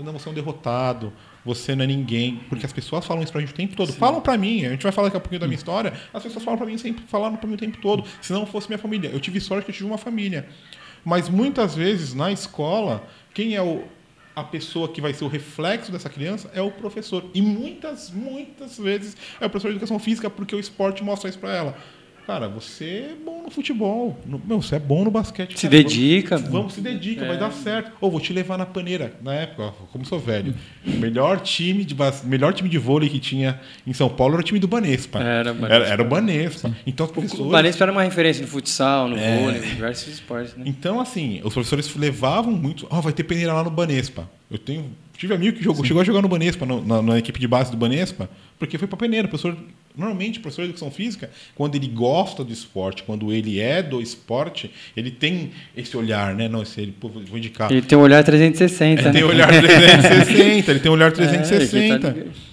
não, 0.03 0.13
você 0.13 0.27
é 0.27 0.31
um 0.31 0.35
derrotado, 0.35 1.13
você 1.43 1.75
não 1.75 1.83
é 1.83 1.87
ninguém. 1.87 2.41
Porque 2.49 2.65
as 2.65 2.73
pessoas 2.73 3.05
falam 3.05 3.23
isso 3.23 3.31
pra 3.31 3.41
gente 3.41 3.53
o 3.53 3.55
tempo 3.55 3.75
todo. 3.75 3.91
Sim. 3.91 3.97
Falam 3.97 4.21
pra 4.21 4.37
mim, 4.37 4.65
a 4.65 4.69
gente 4.69 4.83
vai 4.83 4.91
falar 4.91 5.07
daqui 5.07 5.17
a 5.17 5.19
pouquinho 5.19 5.41
da 5.41 5.47
minha 5.47 5.57
história, 5.57 5.93
as 6.13 6.23
pessoas 6.23 6.43
falam 6.43 6.57
pra 6.57 6.67
mim 6.67 6.77
sempre, 6.77 7.03
falaram 7.07 7.35
pra 7.35 7.47
mim 7.47 7.55
o 7.55 7.57
tempo 7.57 7.77
todo. 7.81 8.03
Se 8.21 8.31
não 8.33 8.45
fosse 8.45 8.67
minha 8.67 8.77
família. 8.77 9.09
Eu 9.09 9.19
tive 9.19 9.39
sorte 9.39 9.65
que 9.65 9.71
eu 9.71 9.75
tive 9.75 9.87
uma 9.87 9.97
família. 9.97 10.47
Mas 11.03 11.29
muitas 11.29 11.75
vezes 11.75 12.13
na 12.13 12.31
escola, 12.31 13.07
quem 13.33 13.55
é 13.55 13.61
o, 13.61 13.83
a 14.35 14.43
pessoa 14.43 14.89
que 14.89 15.01
vai 15.01 15.13
ser 15.13 15.23
o 15.23 15.27
reflexo 15.27 15.91
dessa 15.91 16.09
criança 16.09 16.51
é 16.53 16.61
o 16.61 16.71
professor. 16.71 17.25
E 17.33 17.41
muitas, 17.41 18.09
muitas 18.11 18.77
vezes 18.77 19.15
é 19.39 19.45
o 19.45 19.49
professor 19.49 19.69
de 19.69 19.77
educação 19.77 19.99
física, 19.99 20.29
porque 20.29 20.55
o 20.55 20.59
esporte 20.59 21.03
mostra 21.03 21.29
isso 21.29 21.39
para 21.39 21.55
ela. 21.55 21.77
Cara, 22.29 22.47
você 22.47 22.85
é 22.85 23.15
bom 23.25 23.41
no 23.41 23.49
futebol. 23.49 24.15
No, 24.23 24.39
meu, 24.45 24.61
você 24.61 24.75
é 24.75 24.79
bom 24.79 25.03
no 25.03 25.09
basquete. 25.09 25.59
Se 25.59 25.67
cara. 25.67 25.81
dedica. 25.81 26.37
Vamos, 26.37 26.51
vamos 26.51 26.73
se 26.75 26.81
dedica, 26.81 27.25
é. 27.25 27.27
vai 27.27 27.39
dar 27.39 27.51
certo. 27.51 27.91
Ou 27.99 28.11
vou 28.11 28.19
te 28.19 28.31
levar 28.31 28.55
na 28.55 28.67
paneira. 28.67 29.13
Na 29.23 29.33
época, 29.33 29.73
como 29.91 30.05
sou 30.05 30.19
velho. 30.19 30.53
melhor 30.85 31.39
time 31.39 31.83
de 31.83 31.95
melhor 32.25 32.53
time 32.53 32.69
de 32.69 32.77
vôlei 32.77 33.09
que 33.09 33.17
tinha 33.17 33.59
em 33.85 33.93
São 33.93 34.07
Paulo 34.07 34.35
era 34.35 34.41
o 34.41 34.43
time 34.43 34.59
do 34.59 34.67
Banespa. 34.67 35.17
Era, 35.17 35.55
Banespa. 35.55 35.73
era, 35.73 35.87
era 35.87 36.01
o 36.03 36.05
Banespa. 36.05 36.71
Então 36.85 37.07
os 37.07 37.11
professores... 37.11 37.47
O 37.47 37.49
Banespa 37.49 37.83
era 37.85 37.91
uma 37.91 38.03
referência 38.03 38.43
no 38.43 38.47
futsal, 38.47 39.07
no 39.07 39.17
é. 39.17 39.39
vôlei, 39.39 39.61
diversos 39.61 40.13
esportes. 40.13 40.55
Né? 40.55 40.65
Então, 40.67 41.01
assim, 41.01 41.41
os 41.43 41.51
professores 41.51 41.95
levavam 41.95 42.51
muito. 42.51 42.85
Ó, 42.91 42.99
oh, 42.99 43.01
vai 43.01 43.11
ter 43.11 43.23
peneira 43.23 43.53
lá 43.53 43.63
no 43.63 43.71
Banespa. 43.71 44.29
Eu 44.51 44.59
tenho 44.59 44.85
tive 45.17 45.33
amigo 45.33 45.57
que 45.57 45.63
jogou, 45.63 45.83
chegou 45.83 46.01
a 46.01 46.05
jogar 46.05 46.21
no 46.21 46.29
Banespa, 46.29 46.65
no, 46.65 46.85
na, 46.85 47.01
na, 47.01 47.19
equipe 47.19 47.37
de 47.39 47.47
base 47.47 47.69
do 47.69 47.75
Banespa, 47.75 48.29
porque 48.57 48.77
foi 48.77 48.87
para 48.87 48.97
peneira. 48.97 49.27
O 49.27 49.29
professor 49.29 49.57
Normalmente, 49.95 50.39
o 50.39 50.41
professor 50.41 50.61
de 50.63 50.69
educação 50.69 50.91
física, 50.91 51.29
quando 51.55 51.75
ele 51.75 51.87
gosta 51.87 52.43
do 52.43 52.53
esporte, 52.53 53.03
quando 53.03 53.33
ele 53.33 53.59
é 53.59 53.83
do 53.83 54.01
esporte, 54.01 54.71
ele 54.95 55.11
tem 55.11 55.51
esse 55.75 55.97
olhar, 55.97 56.33
né? 56.35 56.47
Não, 56.47 56.61
esse, 56.61 56.79
ele, 56.79 56.95
vou 57.01 57.37
indicar. 57.37 57.71
Ele 57.71 57.81
tem 57.81 57.97
um 57.97 58.01
olhar 58.01 58.23
360. 58.23 59.01
Ele 59.01 59.01
né? 59.01 59.11
tem 59.11 59.23
um 59.23 59.27
olhar 59.27 59.47
360, 59.47 60.71
ele 60.71 60.79
tem 60.79 60.91
um 60.91 60.93
olhar 60.93 61.11
360. 61.11 62.15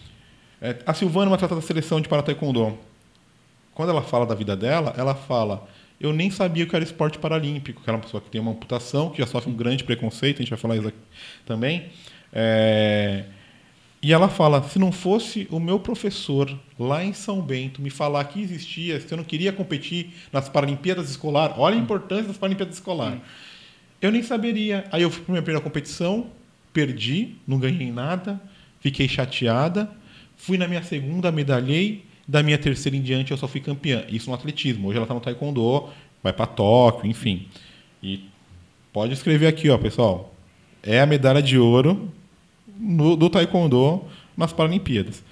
É, 0.59 0.73
tá 0.73 0.81
é, 0.81 0.91
a 0.91 0.95
Silvana, 0.95 1.31
uma 1.31 1.37
tratada 1.37 1.61
da 1.61 1.67
seleção 1.67 2.01
de 2.01 2.09
para 2.09 2.23
taekwondo, 2.23 2.79
quando 3.75 3.91
ela 3.91 4.01
fala 4.01 4.25
da 4.25 4.35
vida 4.35 4.57
dela, 4.57 4.95
ela 4.97 5.15
fala: 5.15 5.69
eu 6.01 6.13
nem 6.13 6.31
sabia 6.31 6.67
que 6.67 6.75
era 6.75 6.85
esporte 6.85 7.19
paralímpico, 7.19 7.83
que 7.83 7.89
era 7.89 7.97
uma 7.97 8.03
pessoa 8.03 8.21
que 8.23 8.31
tem 8.31 8.41
uma 8.41 8.53
amputação, 8.53 9.11
que 9.11 9.19
já 9.19 9.27
sofre 9.27 9.51
um 9.51 9.55
grande 9.55 9.85
preconceito, 9.85 10.37
a 10.37 10.43
gente 10.43 10.51
vai 10.51 10.59
falar 10.59 10.77
isso 10.77 10.89
aqui 10.89 10.99
também. 11.45 11.87
É... 12.33 13.25
E 14.03 14.13
ela 14.13 14.29
fala: 14.29 14.63
se 14.63 14.79
não 14.79 14.93
fosse 14.93 15.49
o 15.51 15.59
meu 15.59 15.81
professor 15.81 16.55
lá 16.79 17.05
em 17.05 17.13
São 17.13 17.41
Bento 17.41 17.81
me 17.81 17.91
falar 17.91 18.25
que 18.25 18.41
existia, 18.41 19.01
se 19.01 19.13
eu 19.13 19.17
não 19.17 19.25
queria 19.25 19.53
competir 19.53 20.11
nas 20.33 20.49
Paralimpíadas 20.49 21.11
Escolar, 21.11 21.59
olha 21.59 21.77
a 21.77 21.81
importância 21.81 22.27
das 22.27 22.37
Paralimpíadas 22.37 22.77
Escolar, 22.77 23.19
eu 24.01 24.13
nem 24.13 24.23
saberia. 24.23 24.85
Aí 24.93 25.03
eu 25.03 25.11
fui 25.11 25.23
para 25.23 25.33
minha 25.33 25.43
primeira 25.43 25.63
competição, 25.63 26.27
perdi, 26.73 27.37
não 27.47 27.59
ganhei 27.59 27.91
nada, 27.91 28.41
fiquei 28.81 29.09
chateada. 29.09 29.91
Fui 30.37 30.59
na 30.59 30.69
minha 30.69 30.83
segunda, 30.83 31.33
medalhei. 31.33 32.05
Da 32.29 32.43
minha 32.43 32.59
terceira 32.59 32.97
em 32.97 33.03
diante, 33.03 33.31
eu 33.31 33.37
só 33.37 33.47
fui 33.47 33.61
campeã. 33.61 34.05
Isso 34.09 34.29
no 34.29 34.35
atletismo. 34.35 34.89
Hoje 34.89 34.97
ela 34.97 35.05
está 35.05 35.15
no 35.15 35.21
taekwondo, 35.21 35.89
vai 36.23 36.33
para 36.33 36.47
Tóquio, 36.47 37.09
enfim. 37.09 37.49
E 38.03 38.25
pode 38.93 39.13
escrever 39.13 39.47
aqui, 39.47 39.71
ó, 39.71 39.79
pessoal. 39.79 40.35
É 40.83 41.01
a 41.01 41.07
medalha 41.07 41.41
de 41.41 41.57
ouro 41.57 42.13
no, 42.79 43.17
do 43.17 43.31
taekwondo 43.31 44.05
nas 44.37 44.53
Paralimpíadas. 44.53 45.23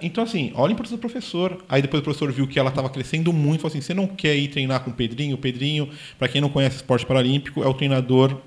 Então, 0.00 0.24
assim, 0.24 0.50
olha 0.54 0.70
a 0.70 0.72
importância 0.72 0.96
do 0.96 1.00
professor. 1.00 1.64
Aí 1.68 1.80
depois 1.80 2.00
o 2.00 2.04
professor 2.04 2.32
viu 2.32 2.48
que 2.48 2.58
ela 2.58 2.70
estava 2.70 2.90
crescendo 2.90 3.32
muito. 3.32 3.60
Falou 3.60 3.70
assim: 3.70 3.80
você 3.80 3.94
não 3.94 4.08
quer 4.08 4.34
ir 4.34 4.48
treinar 4.48 4.80
com 4.80 4.90
o 4.90 4.94
Pedrinho? 4.94 5.36
O 5.36 5.38
Pedrinho, 5.38 5.88
para 6.18 6.26
quem 6.28 6.40
não 6.40 6.48
conhece 6.48 6.76
esporte 6.76 7.06
paralímpico, 7.06 7.62
é 7.62 7.66
o 7.66 7.74
treinador 7.74 8.38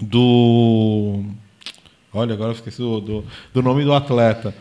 do. 0.00 1.24
Olha, 2.12 2.34
agora 2.34 2.50
eu 2.50 2.54
esqueci 2.54 2.78
do, 2.78 3.00
do, 3.00 3.24
do 3.52 3.62
nome 3.62 3.84
do 3.84 3.92
atleta. 3.92 4.54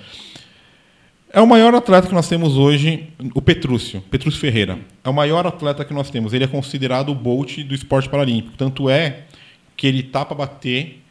É 1.32 1.42
o 1.42 1.46
maior 1.46 1.76
atleta 1.76 2.08
que 2.08 2.14
nós 2.14 2.28
temos 2.28 2.58
hoje, 2.58 3.10
o 3.36 3.42
Petrúcio, 3.42 4.02
Petrúcio 4.10 4.40
Ferreira. 4.40 4.80
É 5.04 5.10
o 5.10 5.14
maior 5.14 5.46
atleta 5.46 5.86
que 5.86 5.94
nós 5.94 6.10
temos. 6.10 6.34
Ele 6.34 6.46
é 6.46 6.48
considerado 6.48 7.10
o 7.10 7.16
Bolt 7.16 7.60
do 7.60 7.76
esporte 7.76 8.10
paralímpico. 8.10 8.58
Tanto 8.58 8.90
é 8.90 9.26
que 9.76 9.86
ele 9.86 10.02
tá 10.02 10.26
para 10.26 10.36
bater, 10.36 11.04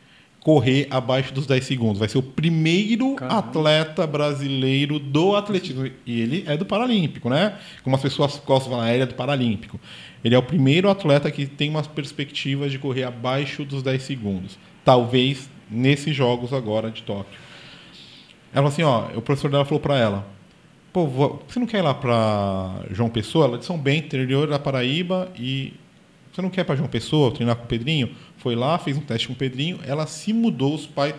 correr 0.46 0.86
abaixo 0.90 1.34
dos 1.34 1.44
10 1.44 1.64
segundos. 1.64 1.98
Vai 1.98 2.08
ser 2.08 2.18
o 2.18 2.22
primeiro 2.22 3.16
Caramba. 3.16 3.40
atleta 3.40 4.06
brasileiro 4.06 5.00
do 5.00 5.34
atletismo. 5.34 5.90
E 6.06 6.20
ele 6.20 6.44
é 6.46 6.56
do 6.56 6.64
Paralímpico, 6.64 7.28
né? 7.28 7.58
Como 7.82 7.96
as 7.96 8.02
pessoas 8.02 8.40
gostam 8.46 8.86
ele 8.86 9.02
é 9.02 9.06
do 9.06 9.14
Paralímpico. 9.14 9.80
Ele 10.22 10.36
é 10.36 10.38
o 10.38 10.42
primeiro 10.44 10.88
atleta 10.88 11.28
que 11.32 11.46
tem 11.46 11.68
umas 11.68 11.88
perspectivas 11.88 12.70
de 12.70 12.78
correr 12.78 13.02
abaixo 13.02 13.64
dos 13.64 13.82
10 13.82 14.00
segundos. 14.00 14.56
Talvez 14.84 15.50
nesses 15.68 16.14
jogos 16.14 16.52
agora 16.52 16.92
de 16.92 17.02
Tóquio. 17.02 17.40
Ela 18.54 18.62
falou 18.62 18.68
assim, 18.68 18.82
ó, 18.84 19.18
o 19.18 19.22
professor 19.22 19.50
dela 19.50 19.64
falou 19.64 19.80
para 19.80 19.98
ela, 19.98 20.28
pô, 20.92 21.08
você 21.08 21.58
não 21.58 21.66
quer 21.66 21.78
ir 21.78 21.82
lá 21.82 21.92
para 21.92 22.84
João 22.92 23.10
Pessoa? 23.10 23.46
Ela 23.46 23.56
é 23.56 23.58
de 23.58 23.64
São 23.64 23.76
Bento, 23.76 24.06
interior 24.06 24.46
da 24.46 24.60
Paraíba, 24.60 25.28
e 25.36 25.74
você 26.32 26.40
não 26.40 26.50
quer 26.50 26.62
para 26.62 26.76
João 26.76 26.88
Pessoa 26.88 27.32
treinar 27.32 27.56
com 27.56 27.64
o 27.64 27.66
Pedrinho? 27.66 28.10
Foi 28.46 28.54
lá, 28.54 28.78
fez 28.78 28.96
um 28.96 29.00
teste 29.00 29.26
com 29.26 29.32
o 29.32 29.36
Pedrinho, 29.36 29.80
ela 29.84 30.06
se 30.06 30.32
mudou, 30.32 30.72
os 30.72 30.86
pais, 30.86 31.16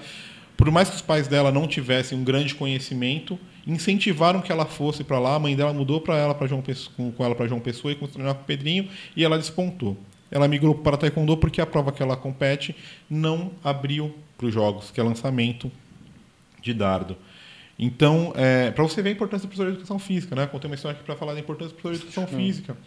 por 0.55 0.71
mais 0.71 0.89
que 0.89 0.95
os 0.95 1.01
pais 1.01 1.27
dela 1.27 1.51
não 1.51 1.67
tivessem 1.67 2.17
um 2.17 2.23
grande 2.23 2.55
conhecimento, 2.55 3.37
incentivaram 3.67 4.39
que 4.39 4.49
ela 4.49 4.65
fosse 4.65 5.03
para 5.03 5.19
lá, 5.19 5.35
a 5.35 5.39
mãe 5.39 5.53
dela 5.53 5.73
mudou 5.73 5.99
para 5.99 6.15
ela 6.15 6.33
para 6.33 6.47
João 6.47 6.61
Pessoa, 6.61 7.11
com 7.11 7.25
ela 7.25 7.35
para 7.35 7.45
João 7.45 7.59
Pessoa 7.59 7.91
e 7.91 7.95
treinar 7.95 8.33
com 8.33 8.43
o 8.43 8.45
Pedrinho, 8.45 8.87
e 9.13 9.25
ela 9.25 9.37
despontou. 9.37 9.97
Ela 10.31 10.47
migrou 10.47 10.73
para 10.73 10.95
taekwondo 10.95 11.35
porque 11.35 11.59
a 11.59 11.65
prova 11.65 11.91
que 11.91 12.01
ela 12.01 12.15
compete 12.15 12.73
não 13.09 13.51
abriu 13.61 14.15
para 14.37 14.47
os 14.47 14.53
jogos, 14.53 14.89
que 14.89 14.97
é 14.97 15.03
lançamento 15.03 15.69
de 16.61 16.73
dardo. 16.73 17.17
Então, 17.77 18.31
é, 18.37 18.71
para 18.71 18.85
você 18.85 19.01
ver 19.01 19.09
a 19.09 19.11
importância 19.11 19.45
do 19.45 19.49
professor 19.49 19.65
de 19.65 19.73
educação 19.73 19.99
física, 19.99 20.33
né? 20.33 20.47
Contei 20.47 20.69
uma 20.69 20.75
história 20.75 20.95
aqui 20.95 21.03
para 21.05 21.17
falar 21.17 21.33
da 21.33 21.41
importância 21.41 21.75
do 21.75 21.81
professor 21.81 21.99
de 21.99 22.07
educação 22.07 22.39
física. 22.39 22.77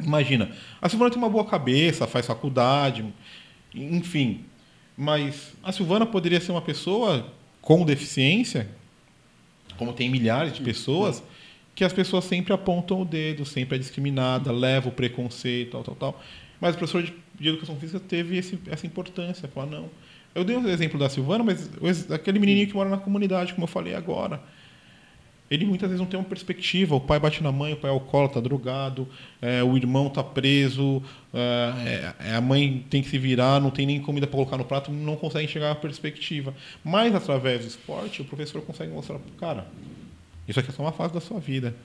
Imagina, 0.00 0.50
a 0.80 0.88
Silvana 0.88 1.10
tem 1.10 1.18
uma 1.18 1.28
boa 1.28 1.44
cabeça, 1.44 2.06
faz 2.06 2.26
faculdade, 2.26 3.04
enfim, 3.74 4.44
mas 4.96 5.52
a 5.62 5.72
Silvana 5.72 6.04
poderia 6.06 6.40
ser 6.40 6.52
uma 6.52 6.62
pessoa 6.62 7.26
com 7.60 7.84
deficiência, 7.84 8.68
como 9.76 9.92
tem 9.92 10.10
milhares 10.10 10.52
de 10.52 10.62
pessoas, 10.62 11.22
que 11.74 11.84
as 11.84 11.92
pessoas 11.92 12.24
sempre 12.24 12.52
apontam 12.52 13.00
o 13.00 13.04
dedo, 13.04 13.46
sempre 13.46 13.76
é 13.76 13.78
discriminada, 13.78 14.52
leva 14.52 14.88
o 14.88 14.92
preconceito, 14.92 15.72
tal, 15.72 15.82
tal, 15.82 15.94
tal. 15.94 16.22
Mas 16.60 16.74
o 16.74 16.78
professor 16.78 17.02
de, 17.02 17.14
de 17.38 17.48
educação 17.48 17.76
física 17.76 17.98
teve 17.98 18.36
esse, 18.36 18.58
essa 18.66 18.86
importância, 18.86 19.48
falar, 19.48 19.66
não. 19.66 19.88
Eu 20.34 20.44
dei 20.44 20.56
o 20.56 20.60
um 20.60 20.68
exemplo 20.68 20.98
da 20.98 21.08
Silvana, 21.08 21.44
mas 21.44 22.10
aquele 22.10 22.38
menininho 22.38 22.66
que 22.66 22.74
mora 22.74 22.88
na 22.88 22.98
comunidade, 22.98 23.52
como 23.54 23.64
eu 23.64 23.68
falei 23.68 23.94
agora, 23.94 24.40
ele 25.52 25.66
muitas 25.66 25.86
vezes 25.86 26.00
não 26.00 26.06
tem 26.06 26.18
uma 26.18 26.24
perspectiva. 26.24 26.94
O 26.94 27.00
pai 27.00 27.20
bate 27.20 27.42
na 27.42 27.52
mãe, 27.52 27.74
o 27.74 27.76
pai 27.76 27.90
é 27.90 27.92
alcoólatra, 27.92 28.40
tá 28.40 28.48
drogado, 28.48 29.06
é, 29.40 29.62
o 29.62 29.76
irmão 29.76 30.06
está 30.06 30.24
preso, 30.24 31.02
é, 31.34 32.14
é, 32.20 32.34
a 32.34 32.40
mãe 32.40 32.86
tem 32.88 33.02
que 33.02 33.10
se 33.10 33.18
virar, 33.18 33.60
não 33.60 33.70
tem 33.70 33.84
nem 33.84 34.00
comida 34.00 34.26
para 34.26 34.36
colocar 34.36 34.56
no 34.56 34.64
prato, 34.64 34.90
não 34.90 35.14
consegue 35.14 35.44
enxergar 35.44 35.72
a 35.72 35.74
perspectiva. 35.74 36.54
Mas 36.82 37.14
através 37.14 37.60
do 37.60 37.66
esporte, 37.66 38.22
o 38.22 38.24
professor 38.24 38.62
consegue 38.62 38.90
mostrar 38.90 39.18
para 39.18 39.28
o 39.28 39.34
cara: 39.34 39.66
isso 40.48 40.58
aqui 40.58 40.70
é 40.70 40.72
só 40.72 40.82
uma 40.82 40.92
fase 40.92 41.12
da 41.12 41.20
sua 41.20 41.38
vida. 41.38 41.76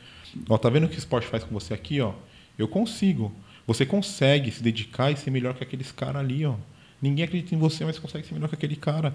Ó, 0.47 0.58
tá 0.58 0.69
vendo 0.69 0.86
o 0.86 0.89
que 0.89 0.95
o 0.95 0.97
esporte 0.97 1.27
faz 1.27 1.43
com 1.43 1.53
você 1.53 1.73
aqui? 1.73 1.99
Ó? 1.99 2.13
Eu 2.58 2.69
consigo. 2.69 3.36
Você 3.67 3.86
consegue 3.86 4.49
se 4.49 4.63
dedicar 4.63 5.12
e 5.12 5.17
ser 5.17 5.30
melhor 5.30 5.53
que 5.53 5.63
aqueles 5.63 5.91
caras 5.91 6.21
ali, 6.21 6.45
ó. 6.45 6.56
Ninguém 7.01 7.25
acredita 7.25 7.53
em 7.53 7.58
você, 7.58 7.84
mas 7.84 7.99
consegue 7.99 8.25
ser 8.25 8.34
melhor 8.34 8.47
que 8.47 8.56
aquele 8.56 8.77
cara. 8.77 9.13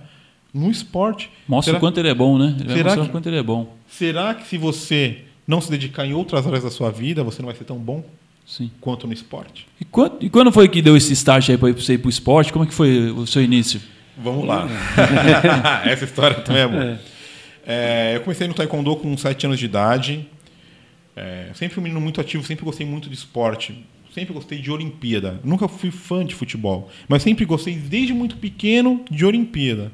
No 0.52 0.70
esporte. 0.70 1.30
Mostra 1.48 1.72
será, 1.72 1.78
o 1.78 1.80
quanto 1.80 1.98
ele 1.98 2.08
é 2.08 2.14
bom, 2.14 2.38
né? 2.38 2.56
Ele 2.60 2.74
será 2.74 2.94
que, 2.94 3.00
o 3.00 3.08
quanto 3.08 3.28
ele 3.28 3.38
é 3.38 3.42
bom. 3.42 3.74
Será 3.88 4.34
que 4.34 4.46
se 4.46 4.58
você 4.58 5.18
não 5.46 5.60
se 5.60 5.70
dedicar 5.70 6.04
em 6.06 6.12
outras 6.12 6.46
áreas 6.46 6.62
da 6.62 6.70
sua 6.70 6.90
vida, 6.90 7.24
você 7.24 7.40
não 7.40 7.46
vai 7.46 7.56
ser 7.56 7.64
tão 7.64 7.78
bom 7.78 8.04
Sim. 8.46 8.70
quanto 8.80 9.06
no 9.06 9.12
esporte? 9.12 9.66
E 9.80 9.84
quando, 9.84 10.16
e 10.20 10.28
quando 10.28 10.52
foi 10.52 10.68
que 10.68 10.82
deu 10.82 10.96
esse 10.96 11.12
start 11.14 11.48
aí 11.50 11.56
para 11.56 11.72
você 11.72 11.94
ir 11.94 11.98
para 11.98 12.08
o 12.08 12.10
esporte? 12.10 12.52
Como 12.52 12.64
é 12.64 12.68
que 12.68 12.74
foi 12.74 13.10
o 13.10 13.26
seu 13.26 13.42
início? 13.42 13.80
Vamos 14.16 14.46
lá. 14.46 14.68
Essa 15.84 16.04
história 16.04 16.36
também 16.40 16.62
é 16.62 16.68
boa. 16.68 17.00
É. 17.66 18.16
Eu 18.16 18.20
comecei 18.20 18.46
no 18.46 18.54
taekwondo 18.54 18.94
com 18.96 19.16
7 19.16 19.46
anos 19.46 19.58
de 19.58 19.64
idade. 19.64 20.26
É, 21.14 21.50
sempre 21.54 21.78
um 21.78 21.82
menino 21.82 22.00
muito 22.00 22.20
ativo, 22.20 22.44
sempre 22.44 22.64
gostei 22.64 22.86
muito 22.86 23.08
de 23.08 23.14
esporte. 23.14 23.84
Sempre 24.14 24.34
gostei 24.34 24.58
de 24.58 24.70
Olimpíada. 24.70 25.40
Nunca 25.42 25.66
fui 25.66 25.90
fã 25.90 26.24
de 26.24 26.34
futebol, 26.34 26.90
mas 27.08 27.22
sempre 27.22 27.46
gostei 27.46 27.74
desde 27.74 28.12
muito 28.12 28.36
pequeno 28.36 29.02
de 29.10 29.24
Olimpíada. 29.24 29.90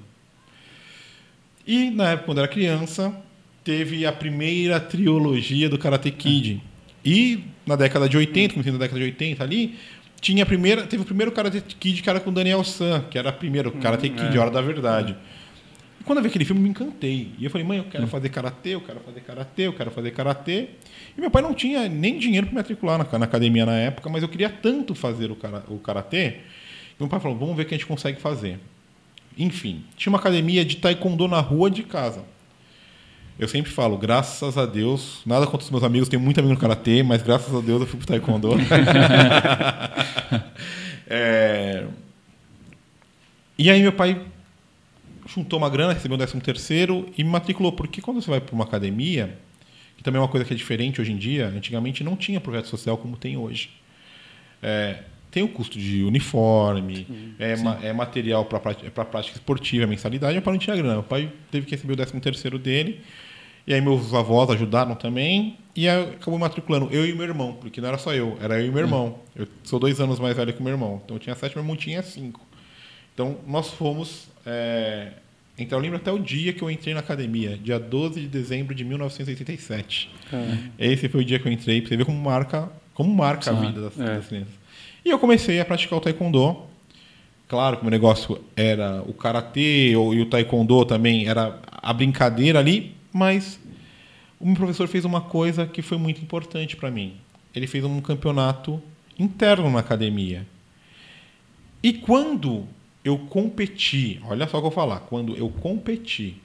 E 1.68 1.90
na 1.90 2.12
época, 2.12 2.24
quando 2.24 2.38
era 2.38 2.48
criança, 2.48 3.14
teve 3.62 4.06
a 4.06 4.10
primeira 4.10 4.80
trilogia 4.80 5.68
do 5.68 5.76
Karate 5.76 6.10
Kid. 6.10 6.62
E 7.04 7.44
na 7.66 7.76
década 7.76 8.08
de 8.08 8.16
80, 8.16 8.54
comecei 8.54 8.72
na 8.72 8.78
década 8.78 8.98
de 8.98 9.04
80 9.04 9.44
ali, 9.44 9.74
tinha 10.18 10.44
a 10.44 10.46
primeira, 10.46 10.86
teve 10.86 11.02
o 11.02 11.04
primeiro 11.04 11.30
Karate 11.30 11.60
Kid 11.60 12.00
que 12.00 12.08
era 12.08 12.20
com 12.20 12.30
o 12.30 12.32
Daniel 12.32 12.64
San, 12.64 13.02
que 13.10 13.18
era 13.18 13.28
o 13.28 13.32
primeiro 13.34 13.70
Karate 13.72 14.08
Kid, 14.08 14.34
é. 14.34 14.40
Hora 14.40 14.50
da 14.50 14.62
Verdade. 14.62 15.14
E 16.00 16.04
quando 16.04 16.20
eu 16.20 16.22
vi 16.22 16.30
aquele 16.30 16.46
filme, 16.46 16.62
me 16.62 16.70
encantei. 16.70 17.32
E 17.38 17.44
eu 17.44 17.50
falei, 17.50 17.66
mãe, 17.66 17.76
eu 17.76 17.84
quero 17.84 18.06
fazer 18.06 18.30
karatê, 18.30 18.70
eu 18.70 18.80
quero 18.80 19.00
fazer 19.00 19.20
karatê, 19.20 19.62
eu 19.66 19.72
quero 19.74 19.90
fazer 19.90 20.10
karatê. 20.12 20.68
E 21.18 21.20
meu 21.20 21.30
pai 21.30 21.42
não 21.42 21.52
tinha 21.52 21.86
nem 21.86 22.18
dinheiro 22.18 22.46
para 22.46 22.54
me 22.54 22.60
matricular 22.60 22.96
na, 22.96 23.18
na, 23.18 23.26
academia 23.26 23.66
na 23.66 23.76
época, 23.76 24.08
mas 24.08 24.22
eu 24.22 24.28
queria 24.30 24.48
tanto 24.48 24.94
fazer 24.94 25.30
o, 25.30 25.36
cara, 25.36 25.64
o 25.68 25.78
karatê. 25.78 26.36
Meu 26.98 27.10
pai 27.10 27.20
falou: 27.20 27.36
vamos 27.36 27.54
ver 27.54 27.64
o 27.64 27.66
que 27.66 27.74
a 27.74 27.76
gente 27.76 27.86
consegue 27.86 28.18
fazer. 28.18 28.58
Enfim, 29.38 29.84
tinha 29.96 30.10
uma 30.10 30.18
academia 30.18 30.64
de 30.64 30.76
taekwondo 30.76 31.28
na 31.28 31.40
rua 31.40 31.70
de 31.70 31.84
casa. 31.84 32.24
Eu 33.38 33.46
sempre 33.46 33.70
falo, 33.70 33.96
graças 33.96 34.58
a 34.58 34.66
Deus, 34.66 35.20
nada 35.24 35.46
contra 35.46 35.64
os 35.64 35.70
meus 35.70 35.84
amigos, 35.84 36.08
tenho 36.08 36.20
muito 36.20 36.40
amigo 36.40 36.54
no 36.54 36.60
karatê, 36.60 37.04
mas 37.04 37.22
graças 37.22 37.54
a 37.54 37.60
Deus 37.60 37.80
eu 37.80 37.86
fui 37.86 37.98
pro 37.98 38.08
taekwondo. 38.08 38.50
é... 41.06 41.86
E 43.56 43.70
aí 43.70 43.80
meu 43.80 43.92
pai 43.92 44.20
juntou 45.24 45.58
uma 45.58 45.70
grana, 45.70 45.92
recebeu 45.92 46.16
um 46.16 46.18
décimo 46.18 46.40
terceiro 46.40 47.08
e 47.16 47.22
me 47.22 47.30
matriculou. 47.30 47.72
Porque 47.72 48.00
quando 48.00 48.20
você 48.20 48.28
vai 48.28 48.40
para 48.40 48.54
uma 48.54 48.64
academia, 48.64 49.38
que 49.96 50.02
também 50.02 50.18
é 50.18 50.22
uma 50.22 50.28
coisa 50.28 50.44
que 50.44 50.52
é 50.52 50.56
diferente 50.56 51.00
hoje 51.00 51.12
em 51.12 51.16
dia. 51.16 51.46
Antigamente 51.48 52.02
não 52.02 52.16
tinha 52.16 52.40
projeto 52.40 52.66
social 52.66 52.96
como 52.96 53.16
tem 53.16 53.36
hoje. 53.36 53.70
É, 54.62 55.02
tem 55.30 55.42
o 55.42 55.48
custo 55.48 55.78
de 55.78 56.02
uniforme, 56.02 57.06
sim, 57.06 57.34
é, 57.38 57.56
sim. 57.56 57.64
Ma, 57.64 57.78
é, 57.82 57.92
material 57.92 58.44
para 58.44 58.58
a 58.58 59.04
prática 59.04 59.36
esportiva, 59.36 59.86
mensalidade, 59.86 60.32
meu 60.32 60.42
pai 60.42 60.52
não 60.52 60.58
tinha 60.58 60.76
grana. 60.76 61.00
O 61.00 61.02
pai 61.02 61.30
teve 61.50 61.66
que 61.66 61.72
receber 61.72 61.92
o 61.92 61.96
13 61.96 62.20
terceiro 62.20 62.58
dele, 62.58 63.00
e 63.66 63.74
aí 63.74 63.80
meus 63.80 64.14
avós 64.14 64.50
ajudaram 64.50 64.94
também, 64.94 65.58
e 65.76 65.88
aí 65.88 66.14
acabou 66.14 66.38
matriculando 66.38 66.88
eu 66.90 67.06
e 67.06 67.14
meu 67.14 67.24
irmão, 67.24 67.54
porque 67.60 67.80
não 67.80 67.88
era 67.88 67.98
só 67.98 68.14
eu, 68.14 68.38
era 68.40 68.60
eu 68.60 68.68
e 68.68 68.70
meu 68.70 68.80
irmão. 68.80 69.18
Eu 69.36 69.46
sou 69.64 69.78
dois 69.78 70.00
anos 70.00 70.18
mais 70.18 70.36
velho 70.36 70.52
que 70.52 70.60
o 70.60 70.62
meu 70.62 70.72
irmão, 70.72 71.00
então 71.04 71.16
eu 71.16 71.20
tinha 71.20 71.34
sete, 71.34 71.54
meu 71.54 71.62
irmão 71.62 71.76
tinha 71.76 72.02
cinco. 72.02 72.40
Então 73.14 73.38
nós 73.46 73.70
fomos 73.70 74.28
é, 74.46 75.12
então 75.58 75.78
eu 75.78 75.82
lembro 75.82 75.96
até 75.96 76.12
o 76.12 76.18
dia 76.18 76.52
que 76.52 76.62
eu 76.62 76.70
entrei 76.70 76.94
na 76.94 77.00
academia, 77.00 77.58
dia 77.58 77.80
12 77.80 78.20
de 78.20 78.28
dezembro 78.28 78.74
de 78.74 78.84
1987. 78.84 80.08
Esse 80.78 81.08
foi 81.08 81.22
o 81.22 81.24
dia 81.24 81.38
que 81.40 81.48
eu 81.48 81.52
entrei, 81.52 81.80
para 81.80 81.88
você 81.88 81.96
ver 81.96 82.04
como 82.04 82.18
marca, 82.18 82.70
como 82.94 83.12
marca 83.12 83.50
a 83.50 83.54
vida 83.54 83.80
das, 83.80 83.98
é. 83.98 84.04
das 84.04 84.26
crianças. 84.28 84.57
E 85.04 85.10
eu 85.10 85.18
comecei 85.18 85.60
a 85.60 85.64
praticar 85.64 85.98
o 85.98 86.00
taekwondo. 86.00 86.56
Claro 87.46 87.76
que 87.76 87.82
o 87.82 87.84
meu 87.84 87.90
negócio 87.90 88.40
era 88.54 89.02
o 89.06 89.14
karatê 89.14 89.92
e 89.92 89.96
o 89.96 90.26
taekwondo 90.26 90.84
também 90.84 91.26
era 91.26 91.58
a 91.70 91.92
brincadeira 91.92 92.58
ali, 92.58 92.94
mas 93.12 93.58
o 94.38 94.46
meu 94.46 94.56
professor 94.56 94.86
fez 94.86 95.04
uma 95.04 95.20
coisa 95.20 95.66
que 95.66 95.80
foi 95.80 95.96
muito 95.98 96.20
importante 96.20 96.76
para 96.76 96.90
mim. 96.90 97.14
ele 97.54 97.66
fez 97.66 97.84
um 97.84 98.00
campeonato 98.00 98.80
interno 99.18 99.70
na 99.70 99.80
academia. 99.80 100.46
E 101.82 101.92
quando 101.92 102.66
eu 103.04 103.18
competi, 103.18 104.20
olha 104.24 104.46
só 104.46 104.58
o 104.58 104.60
que 104.60 104.66
eu 104.66 104.70
vou 104.70 104.70
falar, 104.70 105.00
quando 105.00 105.36
eu 105.36 105.48
competi 105.48 106.36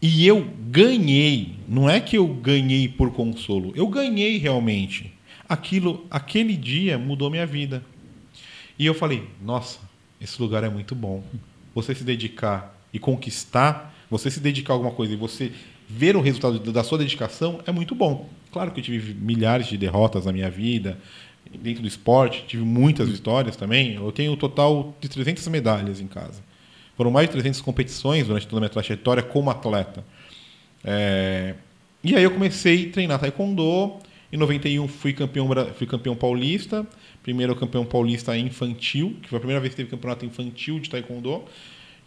e 0.00 0.26
eu 0.26 0.46
ganhei, 0.70 1.54
não 1.68 1.88
é 1.88 2.00
que 2.00 2.16
eu 2.16 2.26
ganhei 2.26 2.88
por 2.88 3.12
consolo, 3.12 3.72
eu 3.76 3.86
ganhei 3.86 4.38
realmente. 4.38 5.12
Aquilo, 5.48 6.06
aquele 6.10 6.56
dia 6.56 6.98
mudou 6.98 7.30
minha 7.30 7.46
vida. 7.46 7.82
E 8.78 8.86
eu 8.86 8.94
falei, 8.94 9.28
nossa, 9.42 9.78
esse 10.20 10.40
lugar 10.40 10.64
é 10.64 10.68
muito 10.68 10.94
bom. 10.94 11.22
Você 11.74 11.94
se 11.94 12.04
dedicar 12.04 12.74
e 12.92 12.98
conquistar, 12.98 13.94
você 14.10 14.30
se 14.30 14.40
dedicar 14.40 14.72
a 14.72 14.76
alguma 14.76 14.92
coisa 14.92 15.12
e 15.12 15.16
você 15.16 15.52
ver 15.88 16.16
o 16.16 16.20
resultado 16.20 16.58
da 16.72 16.82
sua 16.82 16.98
dedicação 16.98 17.60
é 17.66 17.72
muito 17.72 17.94
bom. 17.94 18.28
Claro 18.52 18.70
que 18.70 18.80
eu 18.80 18.84
tive 18.84 19.14
milhares 19.14 19.66
de 19.66 19.76
derrotas 19.76 20.24
na 20.24 20.32
minha 20.32 20.50
vida, 20.50 20.98
dentro 21.60 21.82
do 21.82 21.88
esporte, 21.88 22.44
tive 22.46 22.64
muitas 22.64 23.08
vitórias 23.08 23.56
também. 23.56 23.94
Eu 23.94 24.10
tenho 24.12 24.32
um 24.32 24.36
total 24.36 24.94
de 25.00 25.08
300 25.08 25.46
medalhas 25.48 26.00
em 26.00 26.06
casa. 26.06 26.42
Foram 26.96 27.10
mais 27.10 27.28
de 27.28 27.32
300 27.32 27.60
competições 27.60 28.26
durante 28.26 28.46
toda 28.46 28.58
a 28.58 28.60
minha 28.60 28.70
trajetória 28.70 29.22
como 29.22 29.50
atleta. 29.50 30.04
É... 30.84 31.54
E 32.02 32.14
aí 32.14 32.22
eu 32.22 32.30
comecei 32.30 32.88
a 32.88 32.92
treinar 32.92 33.18
taekwondo. 33.18 33.96
Em 34.34 34.36
91 34.36 34.88
fui 34.88 35.12
campeão, 35.12 35.48
fui 35.78 35.86
campeão 35.86 36.16
paulista. 36.16 36.84
Primeiro 37.22 37.54
campeão 37.54 37.84
paulista 37.84 38.36
infantil, 38.36 39.16
que 39.22 39.28
foi 39.28 39.36
a 39.36 39.40
primeira 39.40 39.60
vez 39.60 39.72
que 39.72 39.76
teve 39.76 39.88
campeonato 39.88 40.26
infantil 40.26 40.80
de 40.80 40.90
taekwondo. 40.90 41.44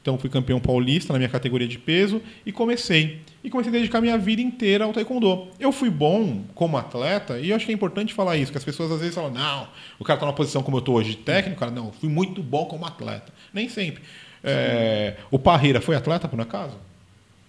Então 0.01 0.17
fui 0.17 0.29
campeão 0.29 0.59
paulista 0.59 1.13
na 1.13 1.19
minha 1.19 1.29
categoria 1.29 1.69
de 1.69 1.79
peso 1.79 2.21
e 2.45 2.51
comecei. 2.51 3.21
E 3.41 3.49
comecei 3.49 3.71
a 3.71 3.77
dedicar 3.77 4.01
minha 4.01 4.17
vida 4.17 4.41
inteira 4.41 4.83
ao 4.83 4.91
taekwondo. 4.91 5.47
Eu 5.57 5.71
fui 5.71 5.89
bom 5.89 6.43
como 6.53 6.75
atleta 6.75 7.39
e 7.39 7.51
eu 7.51 7.55
acho 7.55 7.65
que 7.65 7.71
é 7.71 7.75
importante 7.75 8.13
falar 8.13 8.35
isso, 8.35 8.51
que 8.51 8.57
as 8.57 8.65
pessoas 8.65 8.91
às 8.91 8.99
vezes 8.99 9.15
falam, 9.15 9.31
não, 9.31 9.69
o 9.97 10.03
cara 10.03 10.17
está 10.17 10.25
numa 10.25 10.35
posição 10.35 10.61
como 10.61 10.75
eu 10.75 10.79
estou 10.79 10.95
hoje 10.95 11.11
de 11.11 11.17
técnico, 11.19 11.57
cara, 11.57 11.71
não, 11.71 11.93
fui 11.93 12.09
muito 12.09 12.43
bom 12.43 12.65
como 12.65 12.85
atleta. 12.85 13.31
Nem 13.53 13.69
sempre. 13.69 14.03
É, 14.43 15.15
o 15.31 15.39
Parreira 15.39 15.79
foi 15.79 15.95
atleta, 15.95 16.27
por 16.27 16.41
acaso? 16.41 16.75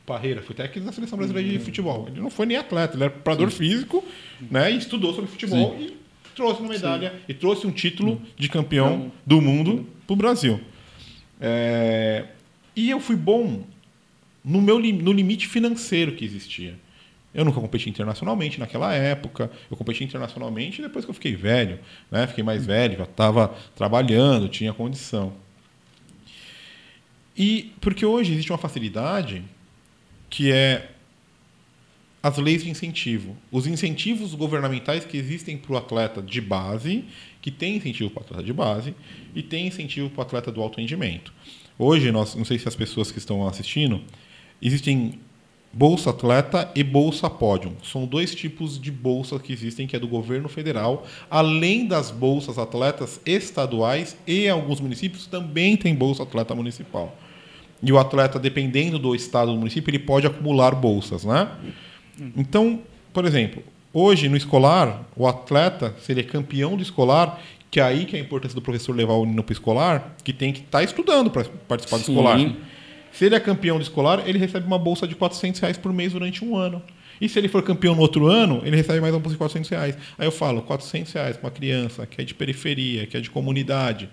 Parreira 0.08 0.40
foi 0.40 0.54
técnico 0.54 0.86
da 0.86 0.92
seleção 0.92 1.18
brasileira 1.18 1.50
de 1.50 1.58
futebol. 1.58 2.06
Ele 2.08 2.18
não 2.18 2.30
foi 2.30 2.46
nem 2.46 2.56
atleta, 2.56 2.96
ele 2.96 3.04
era 3.04 3.12
preparador 3.12 3.50
físico, 3.50 4.02
né? 4.50 4.72
E 4.72 4.78
estudou 4.78 5.12
sobre 5.12 5.30
futebol 5.30 5.76
Sim. 5.78 5.84
e 5.84 5.96
trouxe 6.34 6.60
uma 6.60 6.70
medalha 6.70 7.10
Sim. 7.10 7.16
e 7.28 7.34
trouxe 7.34 7.66
um 7.66 7.70
título 7.70 8.22
de 8.34 8.48
campeão 8.48 9.12
do 9.26 9.42
mundo 9.42 9.86
para 10.06 10.14
o 10.14 10.16
Brasil. 10.16 10.58
É, 11.38 12.24
e 12.74 12.88
eu 12.88 12.98
fui 13.00 13.16
bom 13.16 13.64
no 14.42 14.62
meu 14.62 14.78
no 14.78 15.12
limite 15.12 15.46
financeiro 15.46 16.12
que 16.12 16.24
existia. 16.24 16.74
Eu 17.34 17.44
nunca 17.44 17.60
competi 17.60 17.90
internacionalmente 17.90 18.58
naquela 18.58 18.94
época. 18.94 19.50
Eu 19.70 19.76
competi 19.76 20.02
internacionalmente 20.02 20.80
depois 20.80 21.04
que 21.04 21.10
eu 21.10 21.14
fiquei 21.14 21.36
velho, 21.36 21.78
né? 22.10 22.26
Fiquei 22.26 22.42
mais 22.42 22.64
velho, 22.64 22.96
já 22.96 23.04
estava 23.04 23.54
trabalhando, 23.76 24.48
tinha 24.48 24.72
condição. 24.72 25.34
E 27.36 27.72
porque 27.78 28.06
hoje 28.06 28.32
existe 28.32 28.50
uma 28.50 28.58
facilidade 28.58 29.44
que 30.28 30.52
é 30.52 30.90
as 32.22 32.36
leis 32.36 32.64
de 32.64 32.70
incentivo. 32.70 33.36
Os 33.50 33.66
incentivos 33.66 34.34
governamentais 34.34 35.04
que 35.04 35.16
existem 35.16 35.56
para 35.56 35.72
o 35.72 35.76
atleta 35.76 36.20
de 36.20 36.40
base, 36.40 37.04
que 37.40 37.50
tem 37.50 37.76
incentivo 37.76 38.10
para 38.10 38.20
o 38.20 38.24
atleta 38.24 38.42
de 38.42 38.52
base 38.52 38.94
e 39.34 39.42
tem 39.42 39.66
incentivo 39.66 40.10
para 40.10 40.20
o 40.20 40.22
atleta 40.22 40.52
do 40.52 40.60
alto 40.60 40.80
rendimento. 40.80 41.32
Hoje, 41.78 42.10
nós, 42.10 42.34
não 42.34 42.44
sei 42.44 42.58
se 42.58 42.66
as 42.66 42.74
pessoas 42.74 43.12
que 43.12 43.18
estão 43.18 43.46
assistindo, 43.46 44.02
existem 44.60 45.20
Bolsa 45.72 46.10
Atleta 46.10 46.70
e 46.74 46.82
Bolsa 46.82 47.30
Pódium. 47.30 47.74
São 47.84 48.04
dois 48.06 48.34
tipos 48.34 48.80
de 48.80 48.90
bolsas 48.90 49.40
que 49.40 49.52
existem, 49.52 49.86
que 49.86 49.94
é 49.94 49.98
do 49.98 50.08
governo 50.08 50.48
federal, 50.48 51.06
além 51.30 51.86
das 51.86 52.10
bolsas 52.10 52.58
atletas 52.58 53.20
estaduais 53.24 54.16
e 54.26 54.48
alguns 54.48 54.80
municípios 54.80 55.26
também 55.26 55.76
tem 55.76 55.94
Bolsa 55.94 56.24
Atleta 56.24 56.54
Municipal. 56.54 57.16
E 57.82 57.92
o 57.92 57.98
atleta, 57.98 58.38
dependendo 58.38 58.98
do 58.98 59.14
estado 59.14 59.52
do 59.52 59.58
município, 59.58 59.90
ele 59.90 59.98
pode 59.98 60.26
acumular 60.26 60.74
bolsas, 60.74 61.24
né? 61.24 61.48
Então, 62.36 62.80
por 63.12 63.24
exemplo, 63.24 63.62
hoje 63.92 64.28
no 64.28 64.36
escolar, 64.36 65.04
o 65.16 65.26
atleta, 65.26 65.94
se 66.00 66.12
ele 66.12 66.20
é 66.20 66.24
campeão 66.24 66.76
do 66.76 66.82
escolar, 66.82 67.40
que 67.70 67.78
é 67.78 67.82
aí 67.82 68.04
que 68.04 68.16
é 68.16 68.18
a 68.18 68.22
importância 68.22 68.54
do 68.54 68.62
professor 68.62 68.94
levar 68.94 69.14
o 69.14 69.22
menino 69.22 69.42
para 69.42 69.52
o 69.52 69.54
escolar, 69.54 70.16
que 70.24 70.32
tem 70.32 70.52
que 70.52 70.60
estar 70.60 70.78
tá 70.78 70.84
estudando 70.84 71.30
para 71.30 71.44
participar 71.68 71.98
do 71.98 72.04
Sim. 72.04 72.12
escolar. 72.12 72.38
Se 73.12 73.24
ele 73.24 73.34
é 73.34 73.40
campeão 73.40 73.76
do 73.76 73.82
escolar, 73.82 74.22
ele 74.26 74.38
recebe 74.38 74.66
uma 74.66 74.78
bolsa 74.78 75.06
de 75.06 75.14
400 75.14 75.60
reais 75.60 75.76
por 75.78 75.92
mês 75.92 76.12
durante 76.12 76.44
um 76.44 76.56
ano. 76.56 76.82
E 77.20 77.28
se 77.28 77.38
ele 77.38 77.48
for 77.48 77.62
campeão 77.62 77.94
no 77.94 78.00
outro 78.00 78.26
ano, 78.26 78.62
ele 78.64 78.76
recebe 78.76 79.00
mais 79.00 79.12
uma 79.12 79.20
bolsa 79.20 79.34
de 79.34 79.38
400 79.38 79.70
reais. 79.70 79.98
Aí 80.16 80.26
eu 80.26 80.32
falo, 80.32 80.62
400 80.62 81.12
reais 81.12 81.36
para 81.36 81.46
uma 81.46 81.50
criança 81.50 82.06
que 82.06 82.20
é 82.20 82.24
de 82.24 82.34
periferia, 82.34 83.06
que 83.06 83.16
é 83.16 83.20
de 83.20 83.30
comunidade, 83.30 84.08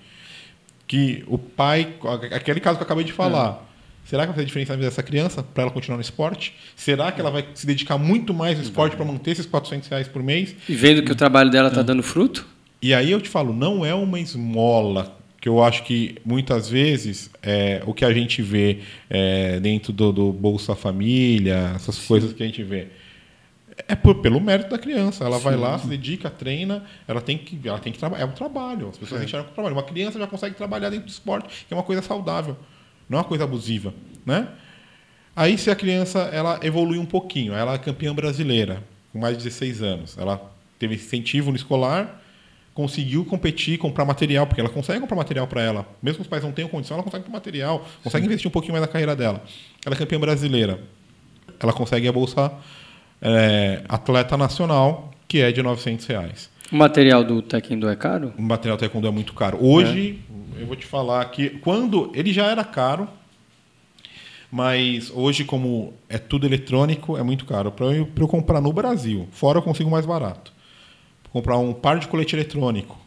que 0.87 1.23
o 1.27 1.37
pai... 1.37 1.93
Aquele 2.31 2.59
caso 2.59 2.77
que 2.77 2.83
eu 2.83 2.85
acabei 2.85 3.03
de 3.03 3.13
falar... 3.13 3.61
É. 3.61 3.75
Será 4.05 4.21
que 4.21 4.27
vai 4.27 4.35
fazer 4.35 4.45
diferença 4.45 4.73
na 4.73 4.77
vida 4.77 4.89
dessa 4.89 5.01
criança 5.01 5.41
para 5.41 5.63
ela 5.63 5.71
continuar 5.71 5.97
no 5.97 6.01
esporte? 6.01 6.53
Será 6.75 7.11
que 7.11 7.19
ela 7.19 7.31
vai 7.31 7.43
se 7.55 7.65
dedicar 7.65 7.97
muito 7.97 8.35
mais 8.35 8.55
ao 8.59 8.63
esporte 8.63 8.95
para 8.95 9.03
manter 9.03 9.31
esses 9.31 9.47
400 9.47 9.89
reais 9.89 10.07
por 10.07 10.21
mês? 10.21 10.55
E 10.69 10.75
vendo 10.75 11.01
que 11.01 11.11
o 11.11 11.15
trabalho 11.15 11.49
dela 11.49 11.69
está 11.69 11.81
é. 11.81 11.83
dando 11.83 12.03
fruto? 12.03 12.45
E 12.79 12.93
aí 12.93 13.09
eu 13.09 13.19
te 13.19 13.27
falo, 13.27 13.51
não 13.51 13.83
é 13.83 13.95
uma 13.95 14.19
esmola 14.19 15.17
que 15.41 15.49
eu 15.49 15.63
acho 15.63 15.83
que 15.83 16.15
muitas 16.23 16.69
vezes 16.69 17.29
é, 17.41 17.81
o 17.85 17.93
que 17.93 18.05
a 18.05 18.13
gente 18.13 18.41
vê 18.41 18.79
é, 19.09 19.59
dentro 19.59 19.91
do, 19.91 20.11
do, 20.11 20.31
Bolsa 20.31 20.75
Família, 20.75 21.71
essas 21.75 21.95
Sim. 21.95 22.07
coisas 22.07 22.33
que 22.33 22.41
a 22.41 22.45
gente 22.45 22.63
vê, 22.63 22.87
é 23.87 23.95
por, 23.95 24.15
pelo 24.15 24.39
mérito 24.39 24.69
da 24.69 24.77
criança. 24.77 25.25
Ela 25.25 25.37
Sim. 25.37 25.43
vai 25.43 25.55
lá, 25.55 25.77
se 25.77 25.87
dedica, 25.87 26.29
treina, 26.29 26.83
ela 27.07 27.21
tem 27.21 27.37
que, 27.37 27.59
ela 27.67 27.79
tem 27.79 27.91
que 27.91 27.99
trabalhar. 27.99 28.23
É 28.23 28.25
um 28.25 28.31
trabalho. 28.31 28.89
As 28.89 28.97
pessoas 28.97 29.21
é. 29.21 29.25
enxergam 29.25 29.45
como 29.45 29.55
trabalho. 29.55 29.75
Uma 29.75 29.83
criança 29.83 30.17
já 30.17 30.27
consegue 30.27 30.55
trabalhar 30.55 30.89
dentro 30.89 31.05
do 31.05 31.11
esporte, 31.11 31.65
que 31.67 31.73
é 31.73 31.77
uma 31.77 31.83
coisa 31.83 32.01
saudável, 32.01 32.57
não 33.09 33.17
é 33.17 33.21
uma 33.21 33.27
coisa 33.27 33.43
abusiva, 33.43 33.93
né? 34.25 34.47
Aí 35.35 35.57
se 35.57 35.69
a 35.69 35.75
criança 35.75 36.19
ela 36.31 36.59
evolui 36.63 36.97
um 36.97 37.05
pouquinho, 37.05 37.53
ela 37.53 37.73
é 37.73 37.77
campeã 37.77 38.15
brasileira, 38.15 38.81
com 39.11 39.19
mais 39.19 39.37
de 39.37 39.43
16 39.43 39.81
anos, 39.81 40.17
ela 40.17 40.49
teve 40.79 40.95
incentivo 40.95 41.51
no 41.51 41.57
escolar, 41.57 42.21
conseguiu 42.73 43.25
competir, 43.25 43.77
comprar 43.77 44.05
material, 44.05 44.47
porque 44.47 44.61
ela 44.61 44.69
consegue 44.69 45.01
comprar 45.01 45.17
material 45.17 45.45
para 45.45 45.61
ela. 45.61 45.87
Mesmo 46.01 46.17
que 46.17 46.21
os 46.21 46.27
pais 46.27 46.41
não 46.41 46.53
tenham 46.53 46.69
condição, 46.69 46.95
ela 46.95 47.03
consegue 47.03 47.25
comprar 47.25 47.39
material, 47.39 47.85
consegue 48.01 48.23
Sim. 48.23 48.27
investir 48.27 48.47
um 48.47 48.51
pouquinho 48.51 48.73
mais 48.73 48.81
na 48.81 48.87
carreira 48.87 49.15
dela. 49.15 49.43
Ela 49.85 49.95
é 49.95 49.97
campeã 49.97 50.19
brasileira. 50.19 50.79
Ela 51.59 51.73
consegue 51.73 52.07
a 52.07 52.11
bolsa 52.11 52.51
é, 53.25 53.83
atleta 53.89 54.37
nacional, 54.37 55.11
que 55.27 55.41
é 55.41 55.51
de 55.51 55.61
900 55.61 56.05
reais. 56.05 56.49
O 56.71 56.75
material 56.75 57.23
do 57.23 57.41
taekwondo 57.41 57.89
é 57.89 57.95
caro? 57.95 58.33
O 58.37 58.41
material 58.41 58.77
do 58.77 58.79
taekwondo 58.79 59.07
é 59.07 59.11
muito 59.11 59.33
caro. 59.33 59.57
Hoje, 59.59 60.19
é. 60.57 60.61
eu 60.61 60.67
vou 60.67 60.75
te 60.75 60.85
falar 60.85 61.25
que 61.25 61.49
quando 61.49 62.11
ele 62.13 62.31
já 62.31 62.45
era 62.45 62.63
caro, 62.63 63.07
mas 64.51 65.11
hoje 65.13 65.43
como 65.43 65.93
é 66.07 66.17
tudo 66.17 66.45
eletrônico, 66.45 67.17
é 67.17 67.23
muito 67.23 67.45
caro. 67.45 67.71
Para 67.71 67.87
eu, 67.87 68.07
eu 68.15 68.27
comprar 68.27 68.61
no 68.61 68.71
Brasil, 68.71 69.27
fora 69.31 69.57
eu 69.57 69.63
consigo 69.63 69.89
mais 69.89 70.05
barato 70.05 70.55
comprar 71.35 71.57
um 71.57 71.73
par 71.73 71.99
de 71.99 72.07
colete 72.07 72.33
eletrônico, 72.33 72.97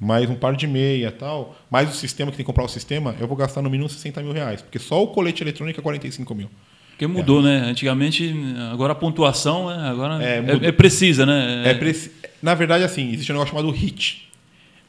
mais 0.00 0.28
um 0.28 0.34
par 0.34 0.56
de 0.56 0.66
meia 0.66 1.12
tal, 1.12 1.54
mais 1.70 1.88
o 1.88 1.92
sistema 1.92 2.32
que 2.32 2.36
tem 2.36 2.44
que 2.44 2.48
comprar 2.48 2.64
o 2.64 2.68
sistema, 2.68 3.14
eu 3.20 3.28
vou 3.28 3.36
gastar 3.36 3.62
no 3.62 3.70
mínimo 3.70 3.88
60 3.88 4.22
mil 4.22 4.32
reais. 4.32 4.60
Porque 4.60 4.80
só 4.80 5.00
o 5.00 5.06
colete 5.06 5.44
eletrônico 5.44 5.78
é 5.78 5.82
45 5.84 6.34
mil. 6.34 6.50
Porque 6.96 7.06
mudou, 7.06 7.40
é. 7.40 7.42
né? 7.42 7.58
Antigamente, 7.68 8.34
agora 8.72 8.92
a 8.92 8.96
pontuação 8.96 9.68
né? 9.68 9.88
agora 9.88 10.24
é, 10.24 10.38
é, 10.38 10.68
é 10.68 10.72
precisa, 10.72 11.26
né? 11.26 11.62
É 11.66 11.74
preci... 11.74 12.10
Na 12.42 12.54
verdade, 12.54 12.84
assim, 12.84 13.12
existe 13.12 13.30
um 13.30 13.34
negócio 13.34 13.54
chamado 13.54 13.70
HIT. 13.70 14.30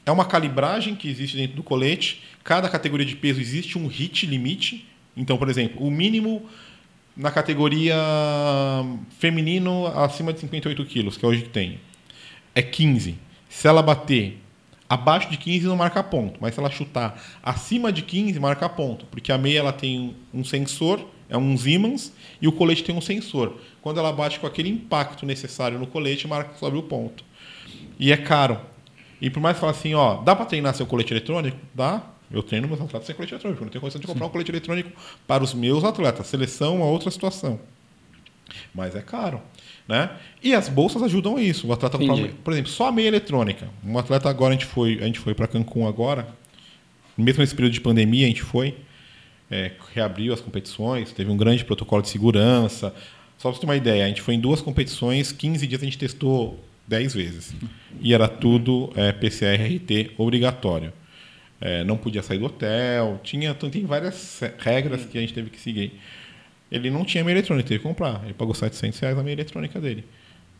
É 0.05 0.11
uma 0.11 0.23
calibragem 0.23 0.95
que 0.95 1.09
existe 1.09 1.35
dentro 1.35 1.57
do 1.57 1.63
colete. 1.63 2.23
Cada 2.45 2.69
categoria 2.69 3.05
de 3.05 3.15
peso 3.15 3.41
existe 3.41 3.77
um 3.77 3.87
HIT 3.87 4.25
limite. 4.25 4.87
Então, 5.17 5.37
por 5.37 5.49
exemplo, 5.49 5.85
o 5.85 5.91
mínimo 5.91 6.45
na 7.15 7.29
categoria 7.29 7.97
feminino 9.19 9.87
acima 9.87 10.31
de 10.31 10.39
58 10.39 10.85
quilos, 10.85 11.17
que 11.17 11.25
é 11.25 11.27
hoje 11.27 11.41
que 11.41 11.49
tem 11.49 11.77
é 12.55 12.61
15. 12.61 13.15
Se 13.49 13.67
ela 13.67 13.81
bater 13.81 14.39
abaixo 14.87 15.29
de 15.29 15.35
15 15.35 15.65
não 15.65 15.75
marca 15.75 16.01
ponto, 16.01 16.37
mas 16.39 16.53
se 16.53 16.59
ela 16.59 16.69
chutar 16.69 17.21
acima 17.43 17.91
de 17.91 18.01
15 18.01 18.39
marca 18.39 18.69
ponto, 18.69 19.05
porque 19.07 19.31
a 19.31 19.37
meia 19.37 19.59
ela 19.59 19.73
tem 19.73 20.15
um 20.33 20.43
sensor, 20.43 21.05
é 21.29 21.37
um 21.37 21.57
Siemens, 21.57 22.13
e 22.41 22.47
o 22.47 22.51
colete 22.51 22.83
tem 22.83 22.95
um 22.95 23.01
sensor. 23.01 23.57
Quando 23.81 23.99
ela 23.99 24.11
bate 24.11 24.39
com 24.39 24.47
aquele 24.47 24.69
impacto 24.69 25.25
necessário 25.25 25.77
no 25.77 25.87
colete, 25.87 26.27
marca 26.27 26.55
sobre 26.57 26.79
o 26.79 26.83
ponto. 26.83 27.23
E 27.99 28.11
é 28.11 28.17
caro. 28.17 28.59
E 29.21 29.29
por 29.29 29.39
mais 29.39 29.55
que 29.55 29.61
fale 29.61 29.71
assim, 29.71 29.93
ó, 29.93 30.21
dá 30.21 30.35
para 30.35 30.45
treinar 30.45 30.75
seu 30.75 30.85
colete 30.85 31.13
eletrônico? 31.13 31.57
Dá. 31.73 32.03
Eu 32.29 32.43
treino 32.43 32.67
meus 32.67 32.81
atletas 32.81 33.07
sem 33.07 33.15
colete 33.15 33.33
eletrônico. 33.33 33.63
Não 33.63 33.71
tenho 33.71 33.81
condição 33.81 34.01
de 34.01 34.07
comprar 34.07 34.25
Sim. 34.25 34.29
um 34.29 34.31
colete 34.31 34.51
eletrônico 34.51 34.91
para 35.25 35.43
os 35.43 35.53
meus 35.53 35.83
atletas. 35.83 36.27
Seleção 36.27 36.75
é 36.75 36.77
uma 36.77 36.85
outra 36.85 37.09
situação. 37.09 37.59
Mas 38.73 38.95
é 38.95 39.01
caro. 39.01 39.41
Né? 39.87 40.09
E 40.43 40.53
as 40.53 40.67
bolsas 40.67 41.01
ajudam 41.03 41.37
a 41.37 41.41
isso. 41.41 41.67
O 41.67 41.73
atleta 41.73 41.97
comprar, 41.97 42.27
por 42.43 42.53
exemplo, 42.53 42.69
só 42.69 42.87
a 42.87 42.91
meia 42.91 43.07
eletrônica. 43.07 43.69
Um 43.83 43.97
atleta 43.97 44.29
agora 44.29 44.53
a 44.53 44.57
gente 44.57 44.65
foi, 44.65 44.99
a 44.99 45.05
gente 45.05 45.19
foi 45.19 45.33
para 45.33 45.47
Cancún 45.47 45.87
agora. 45.87 46.27
Mesmo 47.17 47.41
nesse 47.41 47.55
período 47.55 47.73
de 47.73 47.81
pandemia 47.81 48.25
a 48.25 48.27
gente 48.27 48.43
foi, 48.43 48.75
é, 49.49 49.71
reabriu 49.93 50.33
as 50.33 50.41
competições, 50.41 51.11
teve 51.11 51.31
um 51.31 51.37
grande 51.37 51.63
protocolo 51.63 52.01
de 52.01 52.09
segurança. 52.09 52.93
Só 53.37 53.49
para 53.49 53.55
você 53.55 53.61
ter 53.61 53.67
uma 53.67 53.75
ideia, 53.75 54.05
a 54.05 54.07
gente 54.07 54.21
foi 54.21 54.33
em 54.33 54.39
duas 54.39 54.61
competições, 54.61 55.31
15 55.31 55.67
dias 55.67 55.81
a 55.81 55.85
gente 55.85 55.97
testou 55.97 56.59
10 56.87 57.13
vezes. 57.13 57.55
E 58.01 58.13
era 58.13 58.27
tudo 58.27 58.91
é, 58.95 59.11
PCR-RT 59.11 60.11
obrigatório. 60.17 60.91
É, 61.59 61.83
não 61.83 61.97
podia 61.97 62.21
sair 62.21 62.37
do 62.37 62.45
hotel, 62.45 63.19
tinha 63.23 63.53
tem 63.53 63.85
várias 63.85 64.41
regras 64.59 65.05
que 65.05 65.17
a 65.17 65.21
gente 65.21 65.33
teve 65.33 65.49
que 65.49 65.59
seguir. 65.59 65.99
Ele 66.71 66.89
não 66.89 67.05
tinha 67.05 67.23
meia 67.23 67.35
eletrônica, 67.35 67.67
teve 67.67 67.79
que 67.79 67.87
comprar. 67.87 68.21
Ele 68.25 68.33
pagou 68.33 68.53
700 68.53 68.99
reais 68.99 69.17
a 69.17 69.23
meia 69.23 69.33
eletrônica 69.33 69.79
dele. 69.79 70.03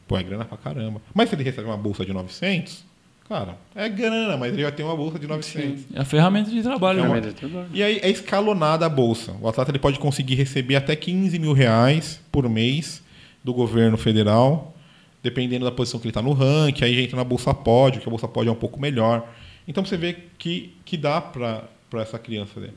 Pô, 0.08 0.18
é 0.18 0.24
grana 0.24 0.46
pra 0.46 0.58
caramba. 0.58 1.02
Mas 1.14 1.30
se 1.30 1.36
ele 1.36 1.44
recebe 1.44 1.68
uma 1.68 1.78
bolsa 1.78 2.06
de 2.06 2.14
900, 2.14 2.86
cara, 3.28 3.58
é 3.76 3.88
grana, 3.90 4.38
mas 4.38 4.54
ele 4.54 4.64
vai 4.64 4.72
ter 4.72 4.84
uma 4.84 4.96
bolsa 4.96 5.20
de 5.20 5.28
900. 5.28 5.86
É 5.94 6.00
a 6.02 6.06
ferramenta 6.06 6.50
de 6.50 6.62
trabalho, 6.62 7.00
É 7.00 7.08
né? 7.08 7.34
uma- 7.44 7.68
E 7.74 7.84
aí 7.84 8.00
é 8.02 8.10
escalonada 8.10 8.86
a 8.86 8.90
bolsa. 8.90 9.34
O 9.42 9.48
atleta 9.48 9.72
ele 9.72 9.80
pode 9.80 10.00
conseguir 10.00 10.36
receber 10.36 10.76
até 10.76 10.96
15 10.96 11.38
mil 11.40 11.54
reais 11.54 12.22
por 12.32 12.48
mês 12.50 13.04
do 13.44 13.54
governo 13.54 13.98
federal, 13.98 14.76
dependendo 15.24 15.66
da 15.66 15.72
posição 15.72 16.00
que 16.00 16.06
ele 16.08 16.12
está 16.12 16.22
no 16.22 16.34
ranking. 16.34 16.84
Aí 16.86 16.96
já 16.96 17.02
entra 17.02 17.18
na 17.18 17.24
bolsa 17.24 17.54
pódio, 17.54 18.02
que 18.02 18.08
a 18.08 18.10
bolsa 18.10 18.28
pódio 18.28 18.50
é 18.50 18.54
um 18.54 18.56
pouco 18.58 18.80
melhor. 18.80 19.28
Então 19.68 19.84
você 19.84 19.98
vê 19.98 20.16
que, 20.38 20.74
que 20.86 20.96
dá 20.96 21.20
para 21.20 21.64
essa 21.96 22.18
criança 22.18 22.52
fazer. 22.54 22.74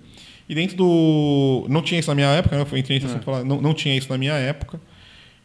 E 0.48 0.54
dentro 0.54 0.76
do. 0.76 1.64
Não 1.68 1.80
tinha 1.80 2.00
isso 2.00 2.08
na 2.10 2.14
minha 2.16 2.26
época, 2.28 2.56
né? 2.56 2.66
eu 2.68 2.78
entrei 2.78 2.96
nesse 2.98 3.06
assunto 3.06 3.22
pra 3.24 3.34
falar, 3.34 3.44
não, 3.44 3.60
não 3.60 3.72
tinha 3.72 3.96
isso 3.96 4.08
na 4.10 4.18
minha 4.18 4.32
época. 4.34 4.80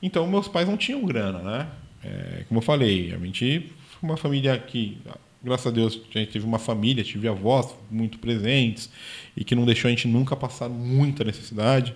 Então 0.02 0.26
meus 0.28 0.48
pais 0.48 0.68
não 0.68 0.76
tinham 0.78 1.06
grana, 1.06 1.40
né? 1.40 1.68
É, 2.04 2.44
como 2.48 2.58
eu 2.60 2.62
falei, 2.64 3.14
a 3.14 3.18
gente 3.24 3.72
uma 4.06 4.18
família 4.18 4.58
que, 4.58 4.98
graças 5.44 5.68
a 5.68 5.72
Deus, 5.72 6.00
a 6.14 6.20
gente 6.20 6.32
teve 6.32 6.46
uma 6.46 6.60
família, 6.60 7.04
tive 7.04 7.28
avós 7.28 7.76
muito 7.90 8.20
presentes 8.20 8.90
e 9.36 9.44
que 9.44 9.56
não 9.56 9.66
deixou 9.66 9.88
a 9.88 9.92
gente 9.92 10.08
nunca 10.08 10.36
passar 10.36 10.70
muita 10.70 11.24
necessidade. 11.24 11.96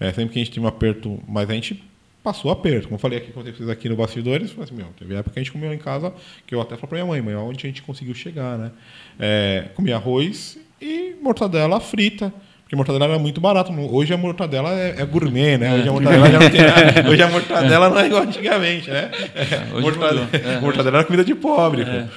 É, 0.00 0.12
sempre 0.12 0.32
que 0.32 0.38
a 0.38 0.44
gente 0.44 0.52
tinha 0.52 0.62
um 0.62 0.68
aperto, 0.68 1.20
mas 1.26 1.50
a 1.50 1.54
gente 1.54 1.82
passou 2.22 2.50
aperto. 2.50 2.84
Como 2.84 2.96
eu 2.96 3.00
falei 3.00 3.18
aqui 3.18 3.32
com 3.32 3.42
vocês 3.42 3.68
aqui 3.68 3.88
no 3.88 3.96
bastidores, 3.96 4.54
assim, 4.58 4.74
meu, 4.74 4.86
teve 4.98 5.14
época 5.14 5.32
que 5.32 5.38
a 5.38 5.42
gente 5.42 5.52
comeu 5.52 5.72
em 5.72 5.78
casa, 5.78 6.12
que 6.46 6.54
eu 6.54 6.60
até 6.60 6.76
falei 6.76 6.88
pra 6.88 6.96
minha 6.98 7.06
mãe, 7.06 7.22
mãe, 7.22 7.34
onde 7.34 7.66
a 7.66 7.68
gente 7.68 7.82
conseguiu 7.82 8.14
chegar, 8.14 8.58
né? 8.58 8.70
É, 9.18 9.68
comia 9.74 9.96
arroz 9.96 10.58
e 10.80 11.16
mortadela 11.20 11.80
frita. 11.80 12.32
Porque 12.68 12.76
mortadela 12.76 13.06
era 13.06 13.18
muito 13.18 13.40
barato. 13.40 13.72
Hoje 13.72 14.12
a 14.12 14.18
mortadela 14.18 14.70
é, 14.78 15.00
é 15.00 15.06
gourmet, 15.06 15.56
né? 15.56 15.74
Hoje 15.74 15.88
a 15.88 15.92
mortadela 15.92 16.30
já 16.30 16.38
não 16.38 16.50
tem 16.50 16.60
nada. 16.60 17.08
Hoje 17.08 17.22
a 17.22 17.28
mortadela 17.30 17.88
não 17.88 17.98
é 17.98 18.06
igual 18.06 18.22
antigamente, 18.24 18.90
né? 18.90 19.10
É, 19.34 19.80
mortadela. 19.80 20.28
É. 20.34 20.60
mortadela 20.60 20.98
era 20.98 21.04
comida 21.06 21.24
de 21.24 21.34
pobre. 21.34 21.80
É. 21.80 22.08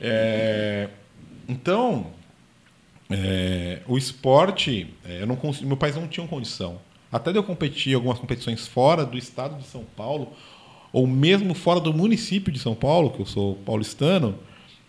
É, 0.00 0.88
então, 1.48 2.08
é, 3.08 3.78
o 3.86 3.96
esporte, 3.96 4.92
é, 5.08 5.22
eu 5.22 5.26
não 5.28 5.36
consigo, 5.36 5.68
meu 5.68 5.76
pai 5.76 5.92
não 5.92 6.08
tinha 6.08 6.26
condição. 6.26 6.80
Até 7.12 7.30
de 7.30 7.38
eu 7.38 7.44
competir 7.44 7.92
em 7.92 7.94
algumas 7.94 8.18
competições 8.18 8.66
fora 8.66 9.06
do 9.06 9.16
estado 9.16 9.56
de 9.56 9.68
São 9.68 9.84
Paulo, 9.96 10.32
ou 10.92 11.06
mesmo 11.06 11.54
fora 11.54 11.78
do 11.78 11.94
município 11.94 12.52
de 12.52 12.58
São 12.58 12.74
Paulo, 12.74 13.10
que 13.10 13.20
eu 13.20 13.26
sou 13.26 13.54
paulistano, 13.64 14.36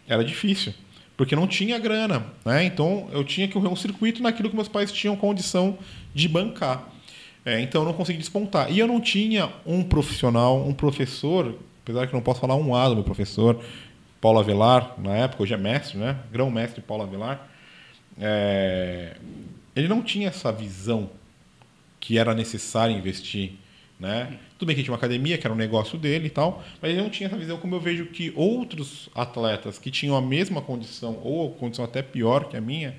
era 0.08 0.24
difícil. 0.24 0.74
Porque 1.16 1.36
não 1.36 1.48
tinha 1.48 1.78
grana. 1.78 2.26
Né? 2.44 2.66
Então 2.66 3.08
eu 3.12 3.24
tinha 3.24 3.48
que 3.48 3.54
correr 3.54 3.68
um 3.68 3.76
circuito 3.76 4.22
naquilo 4.22 4.50
que 4.50 4.56
meus 4.56 4.68
pais 4.68 4.92
tinham 4.92 5.16
condição 5.16 5.78
de 6.14 6.28
bancar. 6.28 6.90
É, 7.46 7.60
então 7.60 7.82
eu 7.82 7.86
não 7.86 7.94
consegui 7.94 8.20
despontar. 8.20 8.72
E 8.72 8.80
eu 8.80 8.88
não 8.88 9.02
tinha 9.02 9.52
um 9.66 9.84
profissional, 9.84 10.66
um 10.66 10.74
professor, 10.74 11.58
apesar 11.84 12.08
que 12.08 12.14
não 12.14 12.22
posso 12.22 12.40
falar 12.40 12.56
um 12.56 12.76
A 12.76 12.88
do 12.88 12.96
meu 12.96 13.04
professor, 13.04 13.62
Paulo 14.22 14.40
Avelar, 14.40 14.96
na 14.98 15.16
época, 15.18 15.44
hoje 15.44 15.54
é 15.54 15.58
mestre, 15.58 15.98
né? 15.98 16.18
Grão-mestre 16.32 16.82
Paulo 16.82 17.04
Avelar. 17.04 17.50
É, 18.18 19.18
ele 19.76 19.88
não 19.88 20.02
tinha 20.02 20.30
essa 20.30 20.52
visão 20.52 21.10
que 22.00 22.18
era 22.18 22.34
necessário 22.34 22.96
investir. 22.96 23.54
Né? 24.00 24.38
Tudo 24.64 24.68
bem 24.68 24.78
que 24.78 24.84
tinha 24.84 24.94
uma 24.94 24.98
academia, 24.98 25.38
que 25.38 25.46
era 25.46 25.54
um 25.54 25.58
negócio 25.58 25.98
dele 25.98 26.28
e 26.28 26.30
tal, 26.30 26.64
mas 26.82 26.90
ele 26.90 27.02
não 27.02 27.10
tinha 27.10 27.28
essa 27.28 27.36
visão 27.36 27.58
como 27.58 27.76
eu 27.76 27.82
vejo 27.82 28.06
que 28.06 28.32
outros 28.34 29.10
atletas 29.14 29.78
que 29.78 29.92
tinham 29.92 30.16
a 30.16 30.22
mesma 30.22 30.62
condição, 30.62 31.20
ou 31.22 31.52
condição 31.52 31.84
até 31.84 32.02
pior 32.02 32.46
que 32.46 32.56
a 32.56 32.62
minha, 32.62 32.96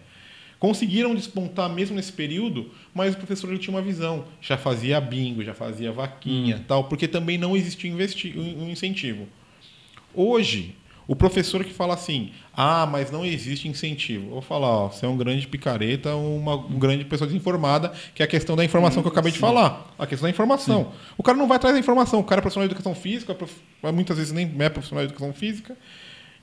conseguiram 0.59 1.15
despontar 1.15 1.71
mesmo 1.71 1.97
nesse 1.97 2.13
período, 2.13 2.71
mas 2.93 3.15
o 3.15 3.17
professor 3.17 3.49
ele 3.49 3.59
tinha 3.59 3.75
uma 3.75 3.81
visão. 3.81 4.27
Já 4.43 4.59
fazia 4.59 5.01
bingo, 5.01 5.43
já 5.43 5.55
fazia 5.55 5.91
vaquinha 5.91 6.63
tal, 6.69 6.85
porque 6.85 7.09
também 7.09 7.39
não 7.39 7.57
existia 7.57 7.91
um 7.91 8.69
incentivo. 8.69 9.27
Hoje, 10.13 10.77
o 11.07 11.15
professor 11.15 11.63
que 11.65 11.73
fala 11.73 11.95
assim, 11.95 12.31
ah, 12.57 12.87
mas 12.87 13.11
não 13.11 13.25
existe 13.25 13.69
incentivo. 13.69 14.27
Eu 14.27 14.31
vou 14.31 14.43
falar, 14.43 14.69
ó, 14.69 14.89
você 14.89 15.05
é 15.05 15.09
um 15.09 15.17
grande 15.17 15.47
picareta, 15.47 16.15
uma, 16.17 16.55
um 16.57 16.79
grande 16.79 17.05
pessoa 17.05 17.27
desinformada, 17.27 17.93
que 18.15 18.23
é 18.23 18.25
a 18.25 18.29
questão 18.29 18.57
da 18.57 18.65
informação 18.65 19.03
que 19.03 19.09
eu 19.09 19.13
acabei 19.13 19.31
de 19.33 19.39
falar. 19.39 19.95
A 19.99 20.07
questão 20.07 20.27
da 20.27 20.31
informação. 20.31 20.93
O 21.19 21.23
cara 21.23 21.37
não 21.37 21.47
vai 21.47 21.57
atrás 21.57 21.75
da 21.75 21.81
informação. 21.81 22.21
O 22.21 22.25
cara 22.25 22.41
é 22.41 22.43
profissional 22.43 22.67
de 22.69 22.73
educação 22.75 22.95
física, 22.95 23.35
prof- 23.35 23.61
muitas 23.93 24.17
vezes 24.17 24.33
nem 24.33 24.51
é 24.59 24.69
profissional 24.69 25.05
de 25.05 25.13
educação 25.13 25.35
física. 25.35 25.77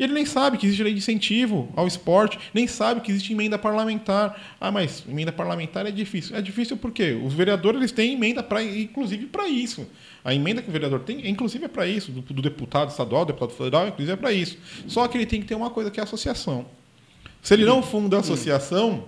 E 0.02 0.04
ele 0.04 0.14
nem 0.14 0.26
sabe 0.26 0.58
que 0.58 0.66
existe 0.66 0.82
lei 0.82 0.94
de 0.94 0.98
incentivo 0.98 1.72
ao 1.76 1.86
esporte, 1.86 2.40
nem 2.56 2.66
sabe 2.66 3.02
que 3.02 3.12
existe 3.12 3.34
emenda 3.34 3.56
parlamentar. 3.56 4.56
Ah, 4.60 4.72
mas 4.72 5.04
emenda 5.08 5.32
parlamentar 5.32 5.86
é 5.86 5.92
difícil. 5.92 6.36
É 6.36 6.42
difícil 6.42 6.76
porque 6.76 7.12
os 7.24 7.36
vereadores 7.36 7.80
eles 7.80 7.92
têm 7.92 8.14
emenda, 8.14 8.42
pra, 8.42 8.64
inclusive, 8.64 9.28
para 9.28 9.48
isso. 9.48 9.86
A 10.26 10.34
emenda 10.34 10.60
que 10.60 10.70
o 10.70 10.72
vereador 10.72 11.02
tem, 11.02 11.30
inclusive, 11.30 11.66
é 11.66 11.68
para 11.68 11.86
isso. 11.86 12.12
Do, 12.12 12.22
do 12.22 12.42
deputado 12.42 12.90
estadual, 12.90 13.26
do 13.26 13.28
deputado 13.28 13.56
federal, 13.56 13.90
inclusive, 13.90 14.12
é 14.12 14.16
para 14.16 14.34
isso. 14.34 14.58
Só 14.88 15.08
que 15.08 15.20
ele 15.20 15.28
tem 15.28 15.40
que 15.40 15.46
ter 15.46 15.54
uma 15.54 15.70
coisa 15.70 15.92
que 15.92 16.00
é 16.00 16.02
a 16.02 16.06
associação. 16.06 16.66
Se 17.40 17.54
ele 17.54 17.64
não 17.64 17.84
funda 17.84 18.18
a 18.18 18.22
associação, 18.22 19.04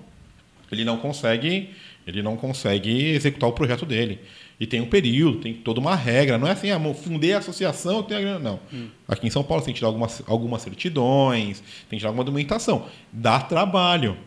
ele 0.73 0.86
não 0.86 0.97
consegue, 0.97 1.69
ele 2.05 2.21
não 2.21 2.36
consegue 2.36 3.09
executar 3.09 3.49
o 3.49 3.53
projeto 3.53 3.86
dele. 3.86 4.19
E 4.59 4.67
tem 4.67 4.79
um 4.79 4.86
período, 4.86 5.39
tem 5.39 5.53
toda 5.53 5.79
uma 5.79 5.95
regra. 5.95 6.38
Não 6.38 6.47
é 6.47 6.51
assim, 6.51 6.69
ah, 6.71 6.79
fundei 6.93 7.33
a 7.33 7.39
associação, 7.39 7.97
eu 7.97 8.03
tenho 8.03 8.19
a 8.19 8.23
grana. 8.23 8.39
Não. 8.39 8.59
Aqui 9.07 9.27
em 9.27 9.29
São 9.29 9.43
Paulo 9.43 9.62
você 9.62 9.65
tem 9.65 9.73
que 9.73 9.79
tirar 9.79 9.89
algumas, 9.89 10.21
algumas 10.27 10.62
certidões, 10.62 11.59
tem 11.89 11.97
que 11.97 11.97
tirar 11.97 12.09
alguma 12.09 12.23
documentação. 12.23 12.86
Dá 13.12 13.39
trabalho. 13.39 14.17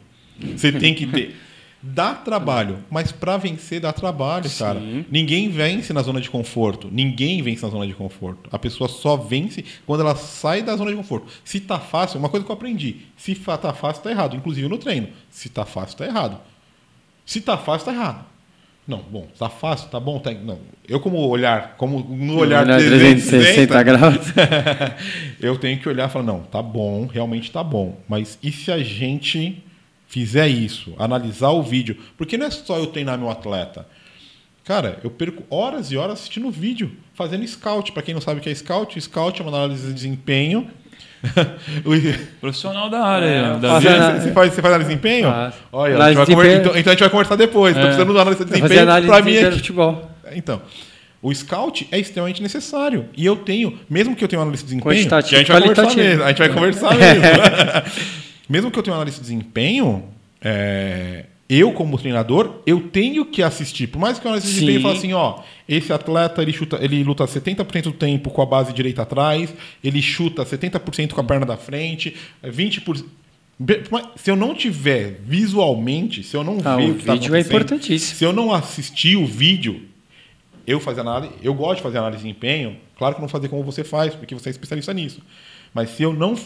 Você 0.54 0.72
tem 0.72 0.94
que 0.94 1.06
ter. 1.06 1.34
Dá 1.88 2.14
trabalho, 2.14 2.84
mas 2.90 3.12
para 3.12 3.36
vencer 3.36 3.80
dá 3.80 3.92
trabalho, 3.92 4.50
cara. 4.58 4.80
Ninguém 5.10 5.48
vence 5.48 5.92
na 5.92 6.02
zona 6.02 6.20
de 6.20 6.28
conforto. 6.28 6.88
Ninguém 6.90 7.40
vence 7.42 7.62
na 7.62 7.70
zona 7.70 7.86
de 7.86 7.94
conforto. 7.94 8.50
A 8.52 8.58
pessoa 8.58 8.88
só 8.88 9.16
vence 9.16 9.64
quando 9.86 10.00
ela 10.00 10.16
sai 10.16 10.62
da 10.62 10.76
zona 10.76 10.90
de 10.90 10.96
conforto. 10.96 11.28
Se 11.44 11.60
tá 11.60 11.78
fácil, 11.78 12.18
uma 12.18 12.28
coisa 12.28 12.44
que 12.44 12.50
eu 12.50 12.56
aprendi: 12.56 13.02
se 13.16 13.34
tá 13.34 13.72
fácil, 13.72 14.02
tá 14.02 14.10
errado. 14.10 14.34
Inclusive 14.34 14.68
no 14.68 14.78
treino. 14.78 15.08
Se 15.30 15.48
tá 15.48 15.64
fácil, 15.64 15.96
tá 15.96 16.06
errado. 16.06 16.38
Se 17.24 17.40
tá 17.40 17.56
fácil, 17.56 17.86
tá 17.86 17.92
errado. 17.92 18.24
Não, 18.86 18.98
bom, 18.98 19.26
tá 19.36 19.48
fácil, 19.48 19.88
tá 19.88 19.98
bom, 19.98 20.20
tá. 20.20 20.30
Não, 20.30 20.60
eu 20.88 21.00
como 21.00 21.18
olhar, 21.18 21.74
como 21.76 21.98
no 21.98 22.38
olhar 22.38 22.62
Olhar 22.62 22.78
360, 22.78 23.72
360 23.76 23.82
graus. 23.82 24.26
eu 25.40 25.58
tenho 25.58 25.78
que 25.80 25.88
olhar 25.88 26.08
e 26.08 26.12
falar, 26.12 26.24
não, 26.24 26.40
tá 26.40 26.62
bom, 26.62 27.06
realmente 27.06 27.50
tá 27.50 27.64
bom. 27.64 27.98
Mas 28.08 28.38
e 28.40 28.52
se 28.52 28.70
a 28.70 28.78
gente 28.78 29.64
fizer 30.06 30.48
isso, 30.48 30.94
analisar 30.98 31.50
o 31.50 31.62
vídeo? 31.62 31.96
Porque 32.16 32.36
não 32.38 32.46
é 32.46 32.50
só 32.50 32.76
eu 32.78 32.86
treinar 32.86 33.18
meu 33.18 33.30
atleta. 33.30 33.86
Cara, 34.64 34.98
eu 35.04 35.10
perco 35.10 35.44
horas 35.48 35.92
e 35.92 35.96
horas 35.96 36.14
assistindo 36.14 36.50
vídeo, 36.50 36.90
fazendo 37.14 37.46
scout. 37.46 37.92
Para 37.92 38.02
quem 38.02 38.12
não 38.14 38.20
sabe 38.20 38.40
o 38.40 38.42
que 38.42 38.50
é 38.50 38.54
scout, 38.54 39.00
scout 39.00 39.40
é 39.40 39.44
uma 39.44 39.56
análise 39.56 39.86
de 39.86 39.92
desempenho. 39.94 40.68
Profissional 42.40 42.88
da 42.90 43.04
área. 43.04 43.26
É, 43.26 43.58
fazendo- 43.60 43.96
você, 44.20 44.20
você 44.28 44.32
faz, 44.32 44.52
você 44.54 44.62
faz 44.62 44.74
análise 44.74 44.90
de 44.90 44.96
desempenho? 45.00 45.28
Faço. 45.30 45.58
Olha, 45.72 45.92
a 45.92 45.96
Análise 45.96 46.08
gente 46.08 46.16
vai 46.16 46.26
de 46.26 46.34
conver- 46.34 46.60
então, 46.60 46.78
então 46.80 46.90
a 46.90 46.94
gente 46.94 47.00
vai 47.00 47.10
conversar 47.10 47.36
depois. 47.36 47.70
Estou 47.76 47.82
precisando 47.88 48.12
de 48.12 48.20
análise 48.20 48.44
de 48.44 48.50
desempenho 48.50 48.80
para 49.06 49.22
mim 49.24 49.30
do 49.50 49.56
futebol. 49.56 50.10
Então, 50.32 50.62
o 51.22 51.32
scout 51.34 51.88
é 51.90 51.98
extremamente 51.98 52.42
necessário. 52.42 53.06
E 53.16 53.24
eu 53.24 53.36
tenho, 53.36 53.78
mesmo 53.88 54.14
que 54.16 54.22
eu 54.24 54.28
tenha 54.28 54.38
uma 54.40 54.44
análise 54.44 54.62
de 54.64 54.68
desempenho, 54.68 54.94
a 55.36 55.38
gente 55.38 55.52
vai 55.52 55.60
conversar 55.62 55.82
mesmo. 55.96 56.24
A 56.24 56.28
gente 56.28 56.38
vai 56.38 56.48
conversar 56.48 56.94
mesmo. 56.98 57.22
mesmo 58.48 58.70
que 58.70 58.78
eu 58.78 58.82
tenha 58.82 58.92
uma 58.94 58.98
análise 58.98 59.16
de 59.16 59.22
desempenho, 59.22 60.04
é, 60.40 61.24
eu, 61.48 61.72
como 61.72 61.96
treinador, 61.98 62.60
eu 62.66 62.80
tenho 62.88 63.24
que 63.24 63.42
assistir. 63.42 63.86
Por 63.86 63.98
mais 64.00 64.18
que 64.18 64.26
eu 64.26 64.30
análise 64.30 64.48
de 64.48 64.54
desempenho 64.54 64.80
fale 64.82 64.98
assim, 64.98 65.12
ó, 65.12 65.40
esse 65.68 65.92
atleta 65.92 66.42
ele, 66.42 66.52
chuta, 66.52 66.78
ele 66.82 67.02
luta 67.04 67.24
70% 67.24 67.82
do 67.82 67.92
tempo 67.92 68.30
com 68.30 68.42
a 68.42 68.46
base 68.46 68.72
direita 68.72 69.02
atrás, 69.02 69.52
ele 69.82 70.02
chuta 70.02 70.44
70% 70.44 71.12
com 71.12 71.20
a 71.20 71.24
perna 71.24 71.46
da 71.46 71.56
frente, 71.56 72.14
20%. 72.44 73.04
Be- 73.58 73.84
mas 73.90 74.06
Se 74.16 74.30
eu 74.30 74.36
não 74.36 74.54
tiver 74.54 75.18
visualmente, 75.24 76.22
se 76.22 76.36
eu 76.36 76.44
não 76.44 76.58
Ah, 76.64 76.76
ver 76.76 76.90
o 76.90 76.92
o 76.92 76.94
que 76.96 77.04
tá 77.06 77.14
vídeo 77.14 77.34
é 77.34 77.40
importantíssimo. 77.40 78.18
se 78.18 78.24
eu 78.24 78.32
não 78.32 78.52
assistir 78.52 79.16
o 79.16 79.24
vídeo, 79.26 79.82
eu 80.66 80.78
fazer 80.80 81.00
análise, 81.00 81.32
eu 81.42 81.54
gosto 81.54 81.76
de 81.76 81.82
fazer 81.82 81.98
análise 81.98 82.22
de 82.24 82.28
empenho, 82.28 82.76
claro 82.98 83.14
que 83.14 83.20
eu 83.20 83.22
não 83.22 83.28
fazer 83.28 83.48
como 83.48 83.62
você 83.62 83.82
faz, 83.84 84.14
porque 84.14 84.34
você 84.34 84.48
é 84.48 84.52
especialista 84.52 84.92
nisso. 84.92 85.22
Mas 85.72 85.90
se 85.90 86.02
eu 86.02 86.12
não 86.12 86.36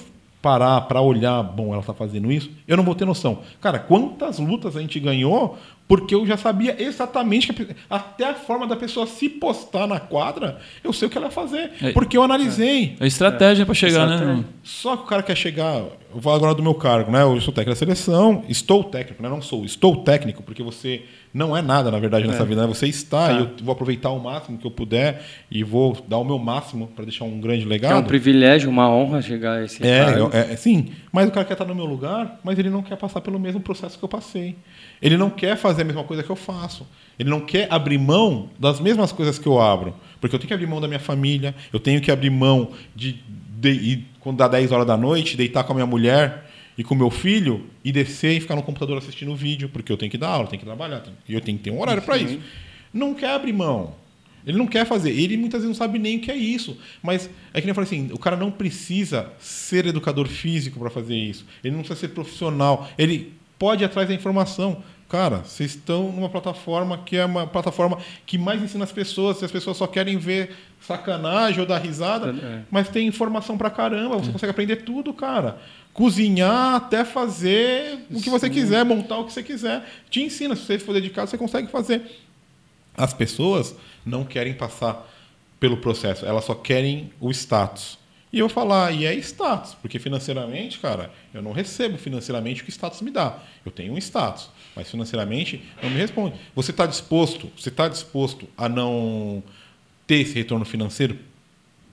parar 0.43 0.83
para 0.83 1.01
olhar, 1.01 1.43
bom, 1.43 1.73
ela 1.73 1.81
está 1.81 1.93
fazendo 1.93 2.33
isso, 2.33 2.51
eu 2.67 2.77
não 2.77 2.85
vou 2.85 2.95
ter 2.95 3.05
noção. 3.05 3.41
Cara, 3.61 3.79
quantas 3.79 4.39
lutas 4.39 4.77
a 4.77 4.81
gente 4.81 4.99
ganhou 4.99 5.59
Porque 5.91 6.15
eu 6.15 6.25
já 6.25 6.37
sabia 6.37 6.81
exatamente 6.81 7.53
que 7.53 7.67
a, 7.91 7.97
até 7.97 8.25
a 8.31 8.35
forma 8.35 8.65
da 8.65 8.77
pessoa 8.77 9.09
se 9.09 9.29
postar 9.29 9.89
na 9.89 9.99
quadra, 9.99 10.61
eu 10.85 10.93
sei 10.93 11.09
o 11.09 11.11
que 11.11 11.19
ela 11.19 11.27
vai 11.29 11.35
fazer. 11.35 11.73
É. 11.83 11.91
Porque 11.93 12.17
eu 12.17 12.23
analisei. 12.23 12.97
É 13.01 13.07
estratégia 13.09 13.67
para 13.67 13.75
chegar, 13.75 14.05
Estratégia. 14.05 14.35
né? 14.37 14.45
Só 14.63 14.97
que 14.97 15.03
o 15.03 15.07
cara 15.07 15.23
quer 15.25 15.37
chegar. 15.37 15.79
Eu 16.13 16.21
vou 16.21 16.33
agora 16.33 16.55
do 16.55 16.63
meu 16.63 16.75
cargo, 16.75 17.11
né? 17.11 17.23
Eu 17.23 17.41
sou 17.41 17.53
técnico 17.53 17.71
da 17.71 17.77
seleção, 17.77 18.45
estou 18.49 18.85
técnico, 18.85 19.21
né? 19.23 19.29
Não 19.29 19.43
sou, 19.43 19.65
estou 19.65 19.97
técnico, 19.97 20.43
porque 20.43 20.63
você 20.63 21.03
não 21.33 21.57
é 21.57 21.63
nada, 21.63 21.91
na 21.91 21.99
verdade, 22.01 22.27
nessa 22.27 22.45
vida, 22.45 22.63
né? 22.63 22.67
Você 22.69 22.87
está, 22.89 23.33
e 23.33 23.39
eu 23.41 23.51
vou 23.63 23.73
aproveitar 23.73 24.11
o 24.11 24.19
máximo 24.19 24.59
que 24.59 24.67
eu 24.67 24.71
puder 24.73 25.23
e 25.51 25.63
vou 25.63 25.97
dar 26.09 26.19
o 26.19 26.25
meu 26.25 26.39
máximo 26.39 26.89
para 26.89 27.05
deixar 27.05 27.25
um 27.25 27.41
grande 27.41 27.63
É 27.63 27.67
um 27.67 27.69
legado. 27.69 28.07
privilégio, 28.07 28.69
uma 28.71 28.89
honra 28.93 29.23
chegar 29.23 29.59
a 29.59 29.65
esse 29.65 29.85
É, 29.87 30.05
cargo. 30.05 30.31
é, 30.33 30.53
é, 30.53 30.57
sim, 30.57 30.91
mas 31.13 31.29
o 31.29 31.31
cara 31.31 31.45
quer 31.47 31.53
estar 31.53 31.65
no 31.65 31.75
meu 31.77 31.85
lugar, 31.87 32.41
mas 32.43 32.59
ele 32.59 32.71
não 32.71 32.83
quer 32.83 32.97
passar 32.97 33.21
pelo 33.21 33.39
mesmo 33.39 33.61
processo 33.61 33.97
que 33.97 34.05
eu 34.05 34.09
passei. 34.09 34.57
Ele 35.01 35.17
não 35.17 35.31
quer 35.31 35.57
fazer 35.57 35.83
a 35.83 35.85
mesma 35.85 36.05
coisa 36.05 36.23
que 36.23 36.31
eu 36.31 36.37
faço. 36.37 36.87
Ele 37.19 37.29
não 37.31 37.41
quer 37.41 37.67
abrir 37.71 37.99
mão 37.99 38.49
das 38.59 38.81
mesmas 38.81 39.13
coisas 39.13 39.39
que 39.39 39.47
eu 39.47 39.61
abro. 39.61 39.95
Porque 40.21 40.35
eu 40.35 40.39
tenho 40.39 40.49
que 40.49 40.55
abrir 40.55 40.67
mão 40.67 40.81
da 40.81 40.89
minha 40.89 41.01
família, 41.01 41.55
eu 41.73 41.81
tenho 41.81 42.01
que 42.01 42.11
abrir 42.11 42.31
mão 42.31 42.71
de, 42.95 43.19
de 43.59 44.05
quando 44.21 44.37
dá 44.39 44.49
10 44.49 44.73
horas 44.73 44.87
da 44.87 44.97
noite, 44.97 45.37
deitar 45.37 45.65
com 45.65 45.73
a 45.73 45.75
minha 45.75 45.87
mulher 45.87 46.51
e 46.77 46.85
com 46.85 46.95
o 46.95 46.99
meu 46.99 47.11
filho 47.11 47.67
e 47.85 47.91
descer 47.93 48.37
e 48.37 48.41
ficar 48.41 48.57
no 48.57 48.63
computador 48.63 48.97
assistindo 48.99 49.35
vídeo, 49.35 49.69
porque 49.71 49.91
eu 49.91 49.97
tenho 49.97 50.11
que 50.11 50.19
dar 50.19 50.29
aula, 50.29 50.45
eu 50.45 50.49
tenho 50.49 50.61
que 50.61 50.67
trabalhar, 50.67 51.01
tenho- 51.01 51.17
e 51.29 51.35
eu 51.35 51.41
tenho 51.41 51.57
que 51.59 51.65
ter 51.65 51.71
um 51.71 51.81
horário 51.81 52.03
para 52.03 52.17
isso. 52.17 52.39
Não 52.93 53.15
quer 53.15 53.31
abrir 53.31 53.53
mão. 53.53 53.95
Ele 54.47 54.57
não 54.57 54.67
quer 54.67 54.87
fazer. 54.87 55.11
Ele 55.11 55.37
muitas 55.37 55.61
vezes 55.61 55.69
não 55.69 55.75
sabe 55.87 55.99
nem 55.99 56.17
o 56.17 56.21
que 56.21 56.31
é 56.31 56.37
isso. 56.37 56.79
Mas 57.03 57.29
é 57.53 57.61
que 57.61 57.67
nem 57.67 57.71
eu 57.71 57.75
falei 57.75 57.87
assim: 57.87 58.09
o 58.13 58.19
cara 58.19 58.37
não 58.37 58.51
precisa 58.51 59.31
ser 59.39 59.85
educador 59.87 60.27
físico 60.29 60.79
para 60.81 60.89
fazer 60.89 61.15
isso. 61.15 61.45
Ele 61.63 61.75
não 61.77 61.81
precisa 61.83 62.01
ser 62.01 62.09
profissional. 62.09 62.89
Ele 62.97 63.35
pode 63.61 63.85
ir 63.85 63.87
atrás 63.87 64.09
da 64.09 64.15
informação. 64.15 64.83
Cara, 65.09 65.39
vocês 65.39 65.75
estão 65.75 66.11
numa 66.13 66.29
plataforma 66.29 66.99
que 66.99 67.17
é 67.17 67.25
uma 67.25 67.47
plataforma 67.47 67.99
que 68.25 68.39
mais 68.39 68.63
ensina 68.63 68.85
as 68.85 68.93
pessoas. 68.93 69.37
Se 69.39 69.45
as 69.45 69.51
pessoas 69.51 69.77
só 69.77 69.87
querem 69.87 70.17
ver 70.17 70.57
sacanagem 70.81 71.61
ou 71.61 71.67
dar 71.67 71.79
risada, 71.79 72.31
É. 72.31 72.63
mas 72.71 72.89
tem 72.89 73.07
informação 73.07 73.59
pra 73.59 73.69
caramba. 73.71 74.17
Você 74.19 74.33
consegue 74.33 74.51
aprender 74.53 74.77
tudo, 74.77 75.13
cara. 75.13 75.59
Cozinhar 75.93 76.77
até 76.77 77.05
fazer 77.05 77.99
o 78.11 78.21
que 78.21 78.31
você 78.31 78.49
quiser, 78.49 78.85
montar 78.85 79.19
o 79.19 79.25
que 79.27 79.33
você 79.33 79.43
quiser. 79.43 79.85
Te 80.09 80.23
ensina. 80.23 80.55
Se 80.57 80.63
você 80.63 80.79
for 80.79 80.93
dedicado, 80.95 81.29
você 81.29 81.37
consegue 81.37 81.69
fazer. 81.69 82.03
As 82.97 83.13
pessoas 83.13 83.75
não 84.07 84.25
querem 84.25 84.55
passar 84.55 85.07
pelo 85.59 85.77
processo, 85.77 86.25
elas 86.25 86.45
só 86.45 86.55
querem 86.55 87.11
o 87.21 87.31
status. 87.31 87.99
E 88.33 88.39
eu 88.39 88.49
falar, 88.49 88.93
e 88.93 89.05
é 89.05 89.15
status, 89.15 89.75
porque 89.75 89.99
financeiramente, 89.99 90.79
cara, 90.79 91.11
eu 91.35 91.43
não 91.43 91.51
recebo 91.51 91.99
financeiramente 91.99 92.63
o 92.63 92.65
que 92.65 92.71
status 92.71 93.01
me 93.01 93.11
dá. 93.11 93.43
Eu 93.67 93.73
tenho 93.73 93.93
um 93.93 93.99
status, 93.99 94.51
mas 94.77 94.89
financeiramente 94.89 95.65
não 95.83 95.91
me 95.91 95.97
responde. 95.97 96.37
Você 96.55 96.71
está 96.71 96.87
disposto, 96.87 97.51
você 97.57 97.71
está 97.71 97.89
disposto 97.89 98.49
a 98.57 98.69
não 98.69 99.43
ter 100.07 100.21
esse 100.21 100.35
retorno 100.35 100.65
financeiro 100.65 101.19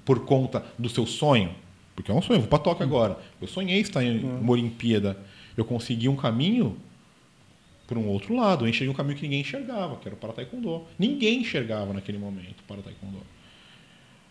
por 0.05 0.25
conta 0.25 0.63
do 0.77 0.87
seu 0.87 1.07
sonho? 1.07 1.55
Porque 1.95 2.11
é 2.11 2.13
um 2.13 2.21
sonho, 2.21 2.37
eu 2.37 2.41
vou 2.41 2.49
para 2.49 2.59
Tóquio 2.59 2.85
agora. 2.85 3.17
Eu 3.41 3.47
sonhei 3.47 3.79
estar 3.79 4.03
em 4.03 4.23
uma 4.23 4.51
Olimpíada. 4.51 5.17
Eu 5.57 5.65
consegui 5.65 6.07
um 6.07 6.15
caminho 6.15 6.77
por 7.87 7.97
um 7.97 8.07
outro 8.07 8.35
lado. 8.35 8.65
Eu 8.65 8.69
enxerguei 8.69 8.89
um 8.89 8.95
caminho 8.95 9.15
que 9.17 9.23
ninguém 9.23 9.41
enxergava, 9.41 9.95
que 9.95 10.07
era 10.07 10.13
o 10.13 10.17
para 10.17 10.33
taekwondo. 10.33 10.85
Ninguém 10.99 11.41
enxergava 11.41 11.93
naquele 11.93 12.19
momento 12.19 12.59
o 12.59 12.63
para 12.67 12.83
taekwondo. 12.83 13.17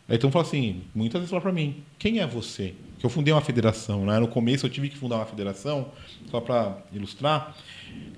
Aí 0.09 0.17
então 0.17 0.31
fala 0.31 0.45
assim, 0.45 0.83
muitas 0.95 1.21
vezes 1.21 1.31
fala 1.31 1.43
para 1.43 1.53
mim, 1.53 1.83
quem 1.99 2.21
é 2.21 2.27
você? 2.27 2.75
Que 2.99 3.05
eu 3.05 3.11
fundei 3.11 3.35
uma 3.35 3.41
federação, 3.41 4.07
né? 4.07 4.19
No 4.21 4.29
começo 4.29 4.65
eu 4.65 4.71
tive 4.71 4.89
que 4.89 4.97
fundar 4.97 5.17
uma 5.17 5.27
federação, 5.27 5.89
só 6.31 6.41
para 6.41 6.79
ilustrar, 6.93 7.57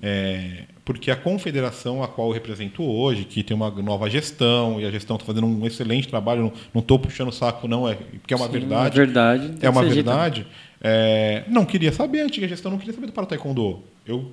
é, 0.01 0.65
porque 0.85 1.09
a 1.09 1.15
confederação 1.15 2.03
a 2.03 2.07
qual 2.07 2.27
eu 2.27 2.33
represento 2.33 2.83
hoje, 2.83 3.25
que 3.25 3.43
tem 3.43 3.55
uma 3.55 3.71
nova 3.71 4.07
gestão, 4.07 4.79
e 4.79 4.85
a 4.85 4.91
gestão 4.91 5.15
está 5.15 5.25
fazendo 5.25 5.47
um 5.47 5.65
excelente 5.65 6.07
trabalho, 6.07 6.53
não 6.73 6.81
estou 6.81 6.99
puxando 6.99 7.29
o 7.29 7.31
saco 7.31 7.67
não, 7.67 7.87
é 7.87 7.95
porque 7.95 8.35
é 8.35 8.37
uma 8.37 8.45
Sim, 8.45 8.51
verdade. 8.51 9.01
É 9.01 9.05
verdade. 9.05 9.49
tem 9.49 9.67
É 9.67 9.69
uma 9.69 9.83
verdade. 9.83 10.47
É, 10.81 11.43
não 11.47 11.65
queria 11.65 11.91
saber, 11.91 12.21
a 12.21 12.25
antiga 12.25 12.47
gestão 12.47 12.71
não 12.71 12.77
queria 12.77 12.93
saber 12.93 13.07
do 13.07 13.13
para 13.13 13.25
taekwondo. 13.25 13.83
Eu 14.05 14.31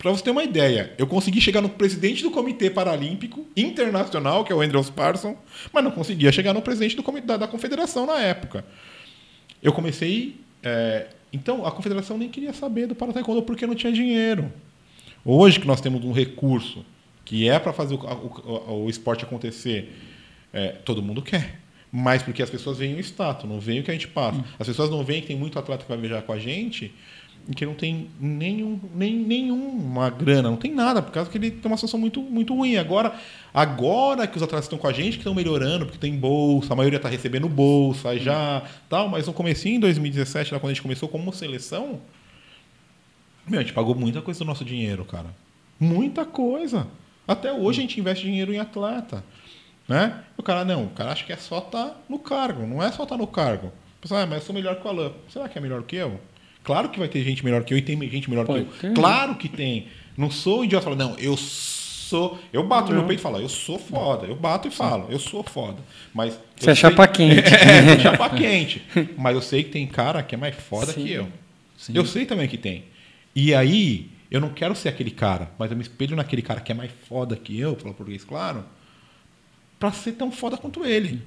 para 0.00 0.10
você 0.10 0.24
ter 0.24 0.30
uma 0.30 0.42
ideia, 0.42 0.94
eu 0.96 1.06
consegui 1.06 1.42
chegar 1.42 1.60
no 1.60 1.68
presidente 1.68 2.22
do 2.22 2.30
Comitê 2.30 2.70
Paralímpico 2.70 3.46
Internacional, 3.54 4.44
que 4.46 4.50
é 4.50 4.56
o 4.56 4.62
Andrews 4.62 4.88
Parson, 4.88 5.36
mas 5.70 5.84
não 5.84 5.90
conseguia 5.90 6.32
chegar 6.32 6.54
no 6.54 6.62
presidente 6.62 6.96
do 6.96 7.02
comitê, 7.02 7.26
da, 7.26 7.36
da 7.36 7.46
confederação 7.46 8.06
na 8.06 8.18
época. 8.18 8.64
Eu 9.62 9.74
comecei. 9.74 10.36
é, 10.62 11.08
então, 11.30 11.66
a 11.66 11.70
confederação 11.70 12.16
nem 12.16 12.30
queria 12.30 12.52
saber 12.54 12.86
do 12.86 12.94
para 12.94 13.12
taekwondo 13.12 13.42
porque 13.42 13.66
não 13.66 13.74
tinha 13.74 13.92
dinheiro. 13.92 14.50
Hoje 15.22 15.60
que 15.60 15.66
nós 15.66 15.82
temos 15.82 16.02
um 16.02 16.12
recurso 16.12 16.82
que 17.24 17.46
é 17.46 17.58
para 17.58 17.72
fazer 17.74 17.94
o, 17.94 17.98
o- 17.98 18.84
o 18.86 18.88
esporte 18.90 19.22
acontecer, 19.24 19.92
é, 20.52 20.68
todo 20.84 21.02
mundo 21.02 21.20
quer. 21.20 21.60
Mas 21.92 22.22
porque 22.22 22.42
as 22.42 22.48
pessoas 22.48 22.78
veem 22.78 22.94
o 22.94 23.00
status, 23.00 23.46
não 23.48 23.60
veem 23.60 23.80
o 23.80 23.82
que 23.82 23.90
a 23.90 23.94
gente 23.94 24.08
passa. 24.08 24.42
As 24.58 24.66
pessoas 24.66 24.88
não 24.88 25.04
veem 25.04 25.20
que 25.20 25.26
tem 25.26 25.36
muito 25.36 25.58
atleta 25.58 25.82
que 25.82 25.88
vai 25.88 25.98
viajar 25.98 26.22
com 26.22 26.32
a 26.32 26.38
gente 26.38 26.90
que 27.54 27.66
não 27.66 27.74
tem 27.74 28.08
nenhum, 28.20 28.78
nem, 28.94 29.16
nenhuma 29.16 30.10
grana, 30.10 30.50
não 30.50 30.56
tem 30.56 30.72
nada, 30.72 31.02
por 31.02 31.12
causa 31.12 31.30
que 31.30 31.38
ele 31.38 31.50
tem 31.50 31.70
uma 31.70 31.76
situação 31.76 31.98
muito, 31.98 32.22
muito 32.22 32.54
ruim. 32.54 32.76
Agora, 32.76 33.14
agora 33.52 34.26
que 34.26 34.36
os 34.36 34.42
atletas 34.42 34.66
estão 34.66 34.78
com 34.78 34.86
a 34.86 34.92
gente, 34.92 35.12
que 35.12 35.18
estão 35.18 35.34
melhorando, 35.34 35.86
porque 35.86 35.98
tem 35.98 36.16
bolsa, 36.16 36.72
a 36.72 36.76
maioria 36.76 36.96
está 36.96 37.08
recebendo 37.08 37.48
bolsa 37.48 38.18
já, 38.18 38.62
tal, 38.88 39.08
mas 39.08 39.26
no 39.26 39.32
comecinho, 39.32 39.76
em 39.76 39.80
2017, 39.80 40.52
lá 40.52 40.60
quando 40.60 40.70
a 40.70 40.74
gente 40.74 40.82
começou 40.82 41.08
como 41.08 41.32
seleção, 41.32 42.00
meu, 43.46 43.58
a 43.58 43.62
gente 43.62 43.72
pagou 43.72 43.94
muita 43.94 44.22
coisa 44.22 44.38
do 44.40 44.46
nosso 44.46 44.64
dinheiro, 44.64 45.04
cara. 45.04 45.34
Muita 45.78 46.24
coisa. 46.24 46.86
Até 47.26 47.52
hoje 47.52 47.80
a 47.80 47.82
gente 47.82 47.98
investe 47.98 48.24
dinheiro 48.24 48.52
em 48.52 48.58
atleta. 48.58 49.24
Né? 49.88 50.22
O 50.36 50.42
cara, 50.42 50.64
não, 50.64 50.84
o 50.84 50.90
cara 50.90 51.10
acha 51.10 51.24
que 51.24 51.32
é 51.32 51.36
só 51.36 51.58
estar 51.58 52.00
no 52.08 52.18
cargo, 52.18 52.64
não 52.64 52.82
é 52.82 52.92
só 52.92 53.02
estar 53.02 53.16
no 53.16 53.26
cargo. 53.26 53.72
Pessoal, 54.00 54.22
ah, 54.22 54.26
mas 54.26 54.38
eu 54.38 54.46
sou 54.46 54.54
melhor 54.54 54.76
que 54.76 54.86
o 54.86 54.90
Alain. 54.90 55.12
Será 55.28 55.48
que 55.48 55.58
é 55.58 55.60
melhor 55.60 55.82
que 55.82 55.96
eu? 55.96 56.20
Claro 56.62 56.88
que 56.90 56.98
vai 56.98 57.08
ter 57.08 57.22
gente 57.24 57.44
melhor 57.44 57.64
que 57.64 57.72
eu 57.72 57.78
e 57.78 57.82
tem 57.82 57.98
gente 58.10 58.28
melhor 58.28 58.46
que 58.46 58.52
eu. 58.52 58.94
Claro 58.94 59.34
que 59.36 59.48
tem. 59.48 59.88
Não 60.16 60.30
sou 60.30 60.64
idiota 60.64 60.84
falar, 60.84 60.96
não, 60.96 61.16
eu 61.18 61.36
sou. 61.36 62.38
Eu 62.52 62.62
bato 62.66 62.90
no 62.90 62.98
meu 62.98 63.06
peito 63.06 63.20
e 63.20 63.22
falo, 63.22 63.38
eu 63.40 63.48
sou 63.48 63.78
foda. 63.78 64.26
Eu 64.26 64.36
bato 64.36 64.68
e 64.68 64.70
falo, 64.70 65.06
eu 65.10 65.18
sou 65.18 65.42
foda. 65.42 65.78
Mas. 66.12 66.38
Você 66.56 66.70
eu 66.70 66.72
é 66.72 66.74
chapa 66.74 67.04
sei- 67.04 67.12
quente. 67.12 67.54
É, 67.54 67.98
chapa 68.00 68.30
quente. 68.30 68.82
Mas 69.16 69.34
eu 69.34 69.42
sei 69.42 69.64
que 69.64 69.70
tem 69.70 69.86
cara 69.86 70.22
que 70.22 70.34
é 70.34 70.38
mais 70.38 70.54
foda 70.56 70.92
Sim. 70.92 71.04
que 71.04 71.12
eu. 71.12 71.28
Sim. 71.76 71.92
Eu 71.96 72.04
sei 72.04 72.26
também 72.26 72.46
que 72.46 72.58
tem. 72.58 72.84
E 73.34 73.54
aí, 73.54 74.10
eu 74.30 74.40
não 74.40 74.50
quero 74.50 74.74
ser 74.74 74.88
aquele 74.90 75.10
cara, 75.10 75.50
mas 75.58 75.70
eu 75.70 75.76
me 75.76 75.82
espelho 75.82 76.14
naquele 76.16 76.42
cara 76.42 76.60
que 76.60 76.70
é 76.72 76.74
mais 76.74 76.90
foda 77.08 77.36
que 77.36 77.58
eu, 77.58 77.74
falar 77.76 77.94
português 77.94 78.22
claro, 78.24 78.64
pra 79.78 79.90
ser 79.92 80.12
tão 80.12 80.30
foda 80.30 80.56
quanto 80.56 80.84
ele. 80.84 81.22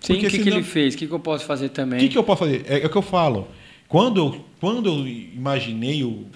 Sim, 0.00 0.14
o 0.14 0.18
que, 0.18 0.28
que 0.38 0.48
ele 0.48 0.62
fez? 0.62 0.94
O 0.94 0.98
que, 0.98 1.06
que 1.06 1.12
eu 1.12 1.18
posso 1.20 1.44
fazer 1.46 1.66
O 1.66 1.70
também? 1.70 2.00
que, 2.00 2.08
que 2.10 2.18
eu 2.18 2.22
posso 2.24 2.40
fazer? 2.44 2.64
É, 2.68 2.80
é 2.82 2.86
o 2.86 2.90
que 2.90 2.96
eu 2.96 3.02
falo. 3.02 3.48
Quando 3.92 4.16
eu, 4.16 4.44
quando 4.58 4.88
eu 4.88 5.06
imaginei 5.06 6.02
o. 6.02 6.26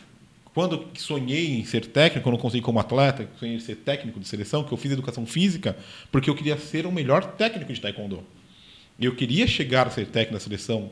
Quando 0.53 0.89
sonhei 0.99 1.59
em 1.59 1.65
ser 1.65 1.87
técnico, 1.87 2.29
eu 2.29 2.33
não 2.33 2.39
consegui 2.39 2.63
como 2.63 2.79
atleta, 2.79 3.27
sonhei 3.39 3.57
em 3.57 3.61
ser 3.61 3.77
técnico 3.77 4.21
de 4.21 4.29
seleção, 4.29 4.63
que 4.63 4.73
eu 4.73 4.77
fiz 4.77 4.93
educação 4.93 5.25
física, 5.25 5.75
porque 6.13 6.29
eu 6.29 6.35
queria 6.35 6.59
ser 6.59 6.85
o 6.85 6.93
melhor 6.93 7.25
técnico 7.25 7.73
de 7.73 7.81
taekwondo. 7.81 8.23
Eu 9.01 9.17
queria 9.17 9.47
chegar 9.47 9.87
a 9.87 9.91
ser 9.91 10.07
técnico 10.07 10.35
da 10.35 10.41
seleção 10.41 10.91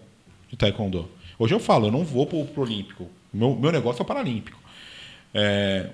de 0.48 0.56
taekwondo. 0.56 1.06
Hoje 1.38 1.54
eu 1.54 1.60
falo, 1.60 1.88
eu 1.88 1.92
não 1.92 2.02
vou 2.02 2.26
pro, 2.26 2.46
pro 2.46 2.62
Olímpico. 2.62 3.10
Meu, 3.30 3.54
meu 3.54 3.70
negócio 3.70 4.00
é 4.00 4.02
o 4.02 4.06
Paralímpico. 4.06 4.58
É, 5.34 5.90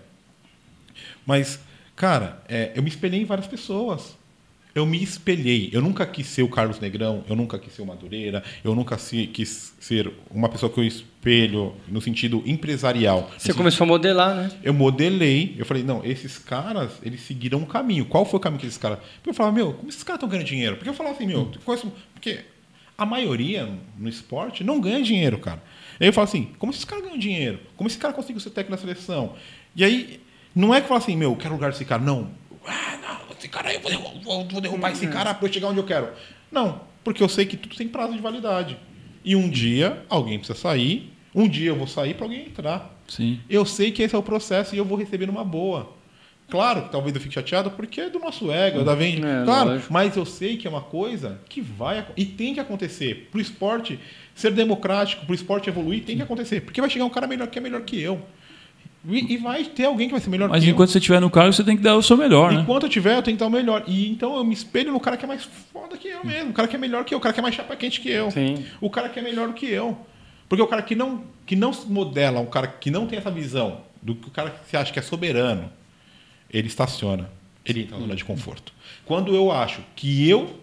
mas, 1.26 1.58
cara, 1.96 2.44
é, 2.48 2.70
eu 2.76 2.82
me 2.82 2.88
espelhei 2.88 3.20
em 3.20 3.24
várias 3.24 3.48
pessoas. 3.48 4.16
Eu 4.74 4.86
me 4.86 5.02
espelhei. 5.02 5.68
Eu 5.72 5.80
nunca 5.82 6.06
quis 6.06 6.26
ser 6.26 6.42
o 6.42 6.48
Carlos 6.48 6.78
Negrão, 6.78 7.24
eu 7.28 7.34
nunca 7.34 7.58
quis 7.58 7.72
ser 7.72 7.82
o 7.82 7.86
Madureira, 7.86 8.42
eu 8.62 8.74
nunca 8.74 8.96
se- 8.98 9.26
quis 9.26 9.74
ser 9.80 10.12
uma 10.30 10.48
pessoa 10.48 10.70
que 10.72 10.78
eu 10.78 10.84
espelho 10.84 11.74
no 11.88 12.00
sentido 12.00 12.42
empresarial. 12.46 13.30
Você 13.36 13.48
No 13.52 13.58
começou 13.58 13.84
a 13.84 13.88
modelar, 13.88 14.34
né? 14.36 14.50
eu 14.62 14.72
modelei, 14.72 15.54
eu 15.58 15.66
falei, 15.66 15.82
não, 15.82 16.04
esses 16.04 16.38
caras, 16.38 16.92
eles 17.02 17.20
seguiram 17.22 17.58
um 17.58 17.64
caminho. 17.64 18.04
Qual 18.04 18.24
foi 18.24 18.38
o 18.38 18.40
caminho 18.40 18.60
que 18.60 18.66
esses 18.66 18.78
caras. 18.78 18.98
Porque 19.16 19.30
eu 19.30 19.34
falava, 19.34 19.54
meu, 19.56 19.72
como 19.74 19.88
esses 19.88 20.02
caras 20.02 20.18
estão 20.18 20.28
ganhando 20.28 20.46
dinheiro? 20.46 20.76
Porque 20.76 20.88
eu 20.88 20.94
falava 20.94 21.16
assim, 21.16 21.26
meu, 21.26 21.40
eu 21.54 21.60
conheço- 21.64 21.92
porque 22.14 22.40
a 22.96 23.04
maioria 23.06 23.68
no 23.98 24.08
esporte 24.08 24.62
não 24.62 24.80
ganha 24.80 25.02
dinheiro, 25.02 25.38
cara. 25.38 25.62
Aí 25.98 26.06
eu 26.06 26.12
falo 26.12 26.26
assim, 26.28 26.48
como 26.58 26.72
esses 26.72 26.84
caras 26.84 27.04
ganham 27.04 27.18
dinheiro? 27.18 27.58
Como 27.76 27.88
esse 27.88 27.98
cara 27.98 28.14
conseguiu 28.14 28.40
ser 28.40 28.50
técnico 28.50 28.70
na 28.72 28.78
seleção? 28.78 29.34
E 29.74 29.84
aí, 29.84 30.20
não 30.54 30.74
é 30.74 30.78
que 30.80 30.84
eu 30.84 30.88
falo 30.88 31.00
assim, 31.00 31.16
meu, 31.16 31.30
eu 31.30 31.36
quero 31.36 31.54
lugar 31.54 31.70
desse 31.72 31.84
cara. 31.84 32.02
Não. 32.02 32.30
Ah, 32.66 32.98
não, 33.02 33.29
esse 33.40 33.48
cara 33.48 33.70
aí, 33.70 33.76
eu 33.76 33.80
vou 33.80 33.90
derrubar, 33.90 34.22
vou, 34.22 34.48
vou 34.48 34.60
derrubar 34.60 34.92
esse 34.92 35.06
cara 35.08 35.34
pra 35.34 35.48
eu 35.48 35.52
chegar 35.52 35.68
onde 35.68 35.78
eu 35.78 35.84
quero. 35.84 36.10
Não, 36.52 36.82
porque 37.02 37.22
eu 37.22 37.28
sei 37.28 37.46
que 37.46 37.56
tudo 37.56 37.74
tem 37.74 37.88
prazo 37.88 38.12
de 38.12 38.20
validade. 38.20 38.76
E 39.24 39.34
um 39.34 39.48
dia 39.48 40.04
alguém 40.08 40.38
precisa 40.38 40.58
sair, 40.58 41.12
um 41.34 41.48
dia 41.48 41.70
eu 41.70 41.76
vou 41.76 41.86
sair 41.86 42.14
para 42.14 42.26
alguém 42.26 42.46
entrar. 42.46 42.98
Sim. 43.08 43.40
Eu 43.48 43.64
sei 43.64 43.90
que 43.90 44.02
esse 44.02 44.14
é 44.14 44.18
o 44.18 44.22
processo 44.22 44.74
e 44.74 44.78
eu 44.78 44.84
vou 44.84 44.96
receber 44.96 45.26
numa 45.26 45.44
boa. 45.44 45.98
Claro 46.48 46.82
que 46.82 46.90
talvez 46.90 47.14
eu 47.14 47.20
fique 47.20 47.34
chateado 47.34 47.70
porque 47.70 48.00
é 48.00 48.10
do 48.10 48.18
nosso 48.18 48.50
ego, 48.50 48.80
é 48.80 48.84
da 48.84 48.94
vende. 48.94 49.24
É, 49.24 49.44
claro, 49.44 49.70
lógico. 49.70 49.92
mas 49.92 50.16
eu 50.16 50.26
sei 50.26 50.56
que 50.56 50.66
é 50.66 50.70
uma 50.70 50.80
coisa 50.80 51.40
que 51.48 51.60
vai 51.60 52.04
e 52.16 52.24
tem 52.24 52.54
que 52.54 52.60
acontecer. 52.60 53.28
Para 53.30 53.38
o 53.38 53.40
esporte 53.40 54.00
ser 54.34 54.50
democrático, 54.52 55.24
para 55.24 55.32
o 55.32 55.34
esporte 55.34 55.68
evoluir, 55.68 56.02
tem 56.02 56.16
que 56.16 56.22
acontecer. 56.22 56.62
Porque 56.62 56.80
vai 56.80 56.90
chegar 56.90 57.04
um 57.04 57.10
cara 57.10 57.28
melhor 57.28 57.46
que 57.46 57.58
é 57.58 57.62
melhor 57.62 57.82
que 57.82 58.00
eu. 58.00 58.20
E, 59.08 59.34
e 59.34 59.36
vai 59.38 59.64
ter 59.64 59.86
alguém 59.86 60.08
que 60.08 60.12
vai 60.12 60.20
ser 60.20 60.28
melhor 60.28 60.48
Mas 60.50 60.62
que 60.62 60.68
eu. 60.68 60.72
enquanto 60.72 60.90
você 60.90 60.98
estiver 60.98 61.20
no 61.20 61.30
cargo, 61.30 61.52
você 61.52 61.64
tem 61.64 61.76
que 61.76 61.82
dar 61.82 61.96
o 61.96 62.02
seu 62.02 62.16
melhor, 62.16 62.52
né? 62.52 62.60
Enquanto 62.60 62.82
eu 62.84 62.88
tiver, 62.88 63.16
eu 63.16 63.22
tenho 63.22 63.36
que 63.36 63.40
dar 63.40 63.46
o 63.46 63.50
melhor. 63.50 63.82
E 63.86 64.10
então 64.10 64.36
eu 64.36 64.44
me 64.44 64.52
espelho 64.52 64.92
no 64.92 65.00
cara 65.00 65.16
que 65.16 65.24
é 65.24 65.28
mais 65.28 65.48
foda 65.72 65.96
que 65.96 66.08
eu 66.08 66.24
mesmo. 66.24 66.50
O 66.50 66.52
cara 66.52 66.68
que 66.68 66.76
é 66.76 66.78
melhor 66.78 67.04
que 67.04 67.14
eu, 67.14 67.18
o 67.18 67.20
cara 67.20 67.32
que 67.32 67.40
é 67.40 67.42
mais 67.42 67.54
chapa 67.54 67.74
quente 67.76 68.00
que 68.00 68.10
eu. 68.10 68.30
Sim. 68.30 68.64
O 68.80 68.90
cara 68.90 69.08
que 69.08 69.18
é 69.18 69.22
melhor 69.22 69.48
do 69.48 69.54
que 69.54 69.66
eu. 69.66 69.98
Porque 70.48 70.62
o 70.62 70.66
cara 70.66 70.82
que 70.82 70.94
não, 70.94 71.24
que 71.46 71.56
não 71.56 71.72
se 71.72 71.86
modela, 71.86 72.40
um 72.40 72.46
cara 72.46 72.66
que 72.66 72.90
não 72.90 73.06
tem 73.06 73.18
essa 73.18 73.30
visão 73.30 73.82
do 74.02 74.14
que 74.14 74.28
o 74.28 74.30
cara 74.30 74.50
que 74.50 74.68
você 74.68 74.76
acha 74.76 74.92
que 74.92 74.98
é 74.98 75.02
soberano, 75.02 75.70
ele 76.50 76.66
estaciona. 76.66 77.30
Ele 77.64 77.82
entra 77.82 77.96
na 77.96 78.02
zona 78.02 78.16
de 78.16 78.24
conforto. 78.24 78.72
Quando 79.04 79.34
eu 79.34 79.52
acho 79.52 79.80
que 79.94 80.28
eu 80.28 80.58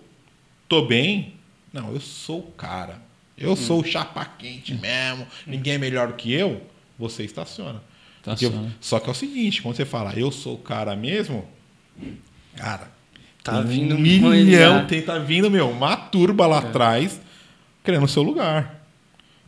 tô 0.68 0.84
bem, 0.84 1.36
não, 1.72 1.94
eu 1.94 2.00
sou 2.00 2.40
o 2.40 2.52
cara. 2.52 3.02
Eu 3.38 3.56
sou 3.56 3.82
o 3.82 3.86
chapa 3.86 4.26
quente 4.26 4.74
mesmo. 4.74 5.28
Ninguém 5.46 5.74
é 5.74 5.78
melhor 5.78 6.08
do 6.08 6.16
que 6.16 6.34
eu. 6.34 6.62
Você 6.98 7.24
estaciona. 7.24 7.82
Eu- 8.28 8.34
Estaciona. 8.34 8.76
só 8.82 9.00
que 9.00 9.08
é 9.08 9.12
o 9.12 9.16
seguinte, 9.16 9.62
quando 9.62 9.76
você 9.76 9.86
fala 9.86 10.14
eu 10.18 10.32
sou 10.32 10.56
o 10.56 10.60
cara 10.60 10.96
mesmo, 10.96 11.46
cara, 12.56 12.96
Tá 13.44 13.62
vindo 13.62 13.96
um 13.96 13.98
uma 13.98 14.32
milhão, 14.32 14.86
tem, 14.88 15.02
tá 15.02 15.18
vindo, 15.20 15.50
meu, 15.50 15.70
uma 15.70 15.96
turba 15.96 16.46
lá 16.46 16.58
atrás 16.60 17.22
querendo 17.82 18.04
o 18.04 18.08
seu 18.08 18.22
lugar. 18.22 18.84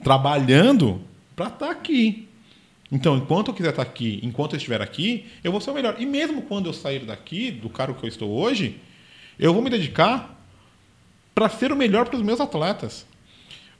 Trabalhando 0.02 1.02
para 1.36 1.48
estar 1.48 1.70
aqui. 1.70 2.26
Então, 2.90 3.18
enquanto 3.18 3.50
eu 3.50 3.54
quiser 3.54 3.72
estar 3.72 3.82
aqui, 3.82 4.20
enquanto 4.24 4.54
eu 4.54 4.58
estiver 4.58 4.82
aqui, 4.82 5.26
eu 5.44 5.52
vou 5.52 5.60
ser 5.60 5.72
o 5.72 5.74
melhor. 5.74 5.98
E 6.00 6.06
mesmo 6.06 6.44
quando 6.44 6.68
eu 6.68 6.74
sair 6.74 7.00
daqui, 7.06 7.52
do 7.52 7.70
cargo 7.70 8.00
que 8.00 8.06
eu 8.06 8.08
estou 8.08 8.32
hoje, 8.32 8.80
eu 9.38 9.54
vou 9.54 9.62
me 9.62 9.70
dedicar 9.70 10.40
para 11.36 11.50
ser 11.50 11.72
o 11.72 11.76
melhor 11.76 12.06
para 12.08 12.16
os 12.16 12.24
meus 12.24 12.40
atletas. 12.40 13.06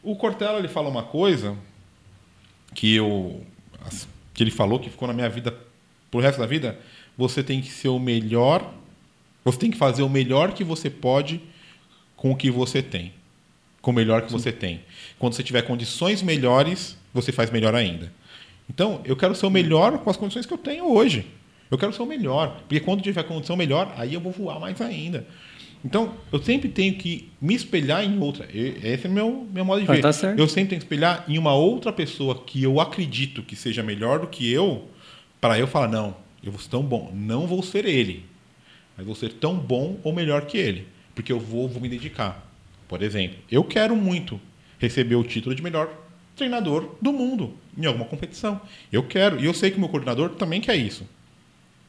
O 0.04 0.18
Cortella 0.18 0.60
ele 0.60 0.68
fala 0.68 0.90
uma 0.90 1.04
coisa 1.04 1.56
que 2.76 2.94
eu 2.94 3.42
que 4.40 4.44
ele 4.44 4.52
falou 4.52 4.80
que 4.80 4.90
ficou 4.90 5.06
na 5.06 5.14
minha 5.14 5.28
vida 5.28 5.54
pro 6.10 6.22
resto 6.22 6.40
da 6.40 6.46
vida, 6.46 6.80
você 7.18 7.44
tem 7.44 7.60
que 7.60 7.70
ser 7.70 7.90
o 7.90 8.00
melhor, 8.00 8.74
você 9.44 9.60
tem 9.60 9.70
que 9.70 9.78
fazer 9.78 10.02
o 10.02 10.08
melhor 10.08 10.54
que 10.54 10.64
você 10.64 10.90
pode 10.90 11.42
com 12.16 12.32
o 12.32 12.36
que 12.38 12.50
você 12.50 12.82
tem. 12.82 13.12
Com 13.82 13.92
o 13.92 13.94
melhor 13.94 14.22
que 14.22 14.32
você 14.32 14.50
tem. 14.50 14.80
Quando 15.18 15.34
você 15.34 15.44
tiver 15.44 15.64
condições 15.64 16.22
melhores, 16.22 16.98
você 17.14 17.34
faz 17.34 17.52
melhor 17.52 17.76
ainda. 17.76 18.14
Então, 18.70 19.02
eu 19.04 19.18
quero 19.18 19.36
ser 19.36 19.46
o 19.46 19.50
melhor 19.50 19.98
com 19.98 20.10
as 20.10 20.16
condições 20.16 20.46
que 20.46 20.54
eu 20.54 20.58
tenho 20.58 20.90
hoje. 20.90 21.28
Eu 21.70 21.78
quero 21.78 21.92
ser 21.92 22.02
o 22.02 22.06
melhor. 22.06 22.60
Porque 22.60 22.80
quando 22.80 23.02
tiver 23.02 23.24
condição 23.24 23.58
melhor, 23.58 23.94
aí 23.98 24.14
eu 24.14 24.22
vou 24.22 24.32
voar 24.32 24.58
mais 24.58 24.80
ainda. 24.80 25.28
Então, 25.84 26.14
eu 26.32 26.42
sempre 26.42 26.68
tenho 26.68 26.96
que 26.96 27.32
me 27.40 27.56
espelhar 27.56 28.04
em 28.04 28.20
outra. 28.20 28.48
Esse 28.54 29.08
é 29.08 29.10
meu, 29.10 29.48
meu 29.52 29.64
modo 29.64 29.82
de 29.82 29.88
Mas 29.88 29.98
ver. 29.98 30.36
tá. 30.36 30.36
Eu 30.38 30.48
sempre 30.48 30.70
tenho 30.72 30.82
que 30.82 30.86
espelhar 30.86 31.24
em 31.28 31.38
uma 31.38 31.54
outra 31.54 31.94
pessoa 31.94 32.44
que 32.44 32.62
eu 32.62 32.82
acredito 32.82 33.42
que 33.42 33.56
seja 33.56 33.82
melhor 33.82 34.20
do 34.20 34.28
que 34.28 34.52
eu, 34.52 34.90
para 35.40 35.58
eu 35.58 35.68
falar, 35.68 35.88
não, 35.88 36.16
eu 36.44 36.52
vou 36.52 36.60
ser 36.60 36.70
tão 36.70 36.84
bom. 36.84 37.12
Não 37.14 37.48
vou 37.48 37.64
ser 37.64 37.86
ele, 37.86 38.26
mas 38.98 39.06
vou 39.06 39.16
ser 39.16 39.34
tão 39.34 39.56
bom 39.56 39.98
ou 40.04 40.14
melhor 40.14 40.46
que 40.46 40.58
ele. 40.58 40.88
Porque 41.16 41.32
eu 41.32 41.40
vou, 41.40 41.68
vou 41.68 41.82
me 41.82 41.88
dedicar. 41.88 42.46
Por 42.88 43.02
exemplo, 43.02 43.38
eu 43.50 43.64
quero 43.64 43.96
muito 43.96 44.40
receber 44.80 45.16
o 45.16 45.24
título 45.24 45.56
de 45.56 45.62
melhor 45.62 45.90
treinador 46.36 46.96
do 47.02 47.14
mundo 47.14 47.54
em 47.78 47.86
alguma 47.86 48.06
competição. 48.06 48.60
Eu 48.92 49.04
quero. 49.04 49.40
E 49.40 49.46
eu 49.46 49.54
sei 49.54 49.72
que 49.72 49.78
o 49.78 49.80
meu 49.80 49.90
coordenador 49.90 50.32
também 50.32 50.60
quer 50.60 50.76
isso. 50.76 51.08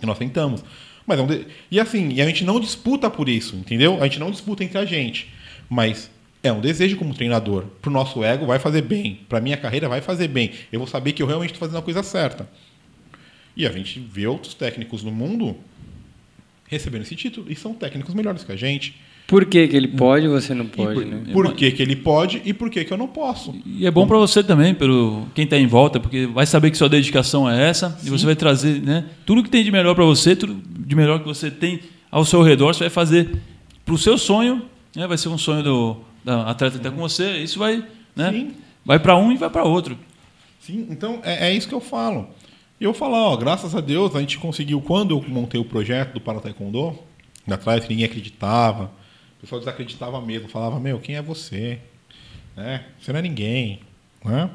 E 0.03 0.07
nós 0.07 0.18
tentamos. 0.18 0.64
Mas 1.11 1.18
é 1.18 1.22
um 1.22 1.26
de- 1.26 1.46
E 1.72 1.80
assim, 1.80 2.12
e 2.12 2.22
a 2.22 2.26
gente 2.26 2.44
não 2.44 2.61
disputa 2.61 3.11
por 3.11 3.28
isso, 3.28 3.56
entendeu? 3.56 4.00
A 4.00 4.04
gente 4.04 4.20
não 4.20 4.30
disputa 4.30 4.62
entre 4.62 4.78
a 4.78 4.84
gente. 4.84 5.28
Mas 5.68 6.08
é 6.40 6.52
um 6.52 6.61
desejo 6.61 6.96
como 6.96 7.12
treinador. 7.12 7.64
Pro 7.82 7.90
nosso 7.90 8.22
ego 8.22 8.46
vai 8.46 8.61
fazer 8.61 8.82
bem. 8.82 9.18
Pra 9.28 9.40
minha 9.40 9.56
carreira 9.56 9.88
vai 9.88 10.00
fazer 10.00 10.28
bem. 10.28 10.52
Eu 10.70 10.78
vou 10.78 10.86
saber 10.86 11.12
que 11.12 11.20
eu 11.20 11.26
realmente 11.26 11.50
estou 11.52 11.66
fazendo 11.66 11.80
a 11.80 11.82
coisa 11.82 12.02
certa. 12.04 12.48
E 13.56 13.66
a 13.66 13.72
gente 13.72 13.98
vê 13.98 14.24
outros 14.28 14.54
técnicos 14.54 15.02
no 15.02 15.11
mundo 15.11 15.56
recebendo 16.68 17.02
esse 17.02 17.16
título. 17.16 17.50
E 17.50 17.56
são 17.56 17.74
técnicos 17.74 18.14
melhores 18.14 18.44
que 18.44 18.52
a 18.52 18.56
gente. 18.56 18.94
Por 19.31 19.45
que, 19.45 19.68
que 19.68 19.76
ele 19.76 19.87
pode 19.87 20.26
e 20.26 20.28
você 20.28 20.53
não 20.53 20.66
pode, 20.66 20.95
por, 20.95 21.07
né? 21.07 21.22
por 21.33 21.55
que, 21.55 21.70
que 21.70 21.81
ele 21.81 21.95
pode 21.95 22.43
e 22.45 22.53
por 22.53 22.68
que, 22.68 22.85
que 22.85 22.93
eu 22.93 22.99
não 22.99 23.07
posso. 23.07 23.55
E 23.64 23.87
é 23.87 23.91
bom 23.91 24.05
para 24.05 24.18
você 24.18 24.43
também, 24.43 24.74
pelo 24.74 25.24
quem 25.33 25.45
está 25.45 25.57
em 25.57 25.68
volta, 25.68 26.01
porque 26.01 26.26
vai 26.26 26.45
saber 26.47 26.68
que 26.72 26.76
sua 26.76 26.89
dedicação 26.89 27.49
é 27.49 27.68
essa 27.68 27.97
e 28.05 28.11
você 28.11 28.26
vai 28.26 28.35
trazer, 28.35 28.83
né? 28.83 29.05
Tudo 29.24 29.45
que 29.45 29.49
tem 29.49 29.62
de 29.62 29.70
melhor 29.70 29.95
para 29.95 30.05
você, 30.05 30.35
tudo 30.35 30.61
de 30.66 30.97
melhor 30.97 31.20
que 31.20 31.26
você 31.26 31.49
tem 31.49 31.78
ao 32.11 32.24
seu 32.24 32.43
redor, 32.43 32.74
você 32.74 32.81
vai 32.81 32.91
fazer 32.91 33.41
para 33.85 33.95
o 33.95 33.99
seu 33.99 34.18
sonho, 34.18 34.62
né? 34.97 35.07
Vai 35.07 35.16
ser 35.16 35.28
um 35.28 35.39
sonho 35.39 35.62
do 35.62 35.97
da 36.24 36.51
atleta 36.51 36.72
que 36.72 36.78
está 36.78 36.91
com 36.91 37.01
você. 37.01 37.39
Isso 37.39 37.57
vai, 37.57 37.85
né? 38.16 38.33
Sim. 38.33 38.51
Vai 38.85 38.99
para 38.99 39.16
um 39.16 39.31
e 39.31 39.37
vai 39.37 39.49
para 39.49 39.62
outro. 39.62 39.97
Sim, 40.59 40.89
então 40.91 41.20
é, 41.22 41.51
é 41.51 41.55
isso 41.55 41.68
que 41.68 41.74
eu 41.74 41.81
falo. 41.81 42.26
E 42.81 42.85
eu 42.85 42.93
falo, 42.93 43.14
ó, 43.14 43.37
graças 43.37 43.76
a 43.76 43.81
Deus 43.81 44.16
a 44.16 44.20
gente 44.20 44.39
conseguiu, 44.39 44.81
quando 44.81 45.16
eu 45.16 45.24
montei 45.28 45.61
o 45.61 45.64
projeto 45.64 46.14
do 46.14 46.20
Para 46.20 46.41
Taekwondo, 46.41 46.99
lá 47.47 47.55
atrás 47.55 47.85
que 47.85 47.91
ninguém 47.91 48.07
acreditava, 48.07 48.91
o 49.41 49.43
pessoal 49.43 49.59
desacreditava 49.59 50.20
mesmo, 50.20 50.49
falava, 50.49 50.78
meu, 50.78 50.99
quem 51.01 51.16
é 51.16 51.22
você? 51.22 51.78
Né? 52.55 52.84
Você 53.01 53.11
não 53.11 53.20
é 53.20 53.22
ninguém. 53.22 53.80
Né? 54.22 54.51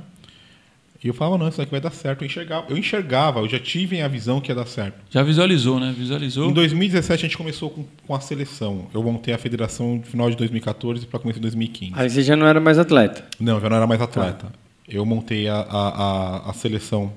E 1.04 1.08
eu 1.08 1.14
falava, 1.14 1.40
não, 1.40 1.48
isso 1.48 1.60
aqui 1.60 1.72
vai 1.72 1.82
dar 1.82 1.90
certo. 1.90 2.22
Eu 2.22 2.28
enxergava, 2.28 2.68
eu 2.70 2.78
enxergava, 2.78 3.40
eu 3.40 3.50
já 3.50 3.60
tive 3.60 4.00
a 4.00 4.08
visão 4.08 4.40
que 4.40 4.52
ia 4.52 4.56
dar 4.56 4.68
certo. 4.68 5.00
Já 5.10 5.24
visualizou, 5.24 5.80
né? 5.80 5.92
Visualizou. 5.98 6.52
Em 6.52 6.54
2017 6.54 7.26
a 7.26 7.28
gente 7.28 7.38
começou 7.38 7.72
com, 7.72 7.84
com 8.06 8.14
a 8.14 8.20
seleção. 8.20 8.88
Eu 8.94 9.02
montei 9.02 9.34
a 9.34 9.40
federação 9.40 9.96
no 9.96 10.04
final 10.04 10.30
de 10.30 10.36
2014 10.36 11.08
para 11.08 11.20
começo 11.20 11.40
de 11.40 11.42
2015. 11.42 11.94
Aí 11.96 12.08
você 12.08 12.22
já 12.22 12.36
não 12.36 12.46
era 12.46 12.60
mais 12.60 12.78
atleta. 12.78 13.26
Não, 13.40 13.60
já 13.60 13.68
não 13.68 13.78
era 13.78 13.88
mais 13.88 14.02
atleta. 14.02 14.52
Eu 14.88 15.04
montei 15.04 15.48
a, 15.48 15.58
a, 15.58 15.88
a, 15.90 16.50
a 16.52 16.54
seleção, 16.54 17.12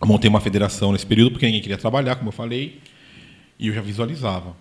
eu 0.00 0.06
montei 0.06 0.28
uma 0.28 0.40
federação 0.40 0.90
nesse 0.90 1.06
período 1.06 1.30
porque 1.30 1.46
ninguém 1.46 1.60
queria 1.60 1.78
trabalhar, 1.78 2.16
como 2.16 2.28
eu 2.28 2.32
falei, 2.32 2.80
e 3.56 3.68
eu 3.68 3.74
já 3.74 3.80
visualizava. 3.80 4.56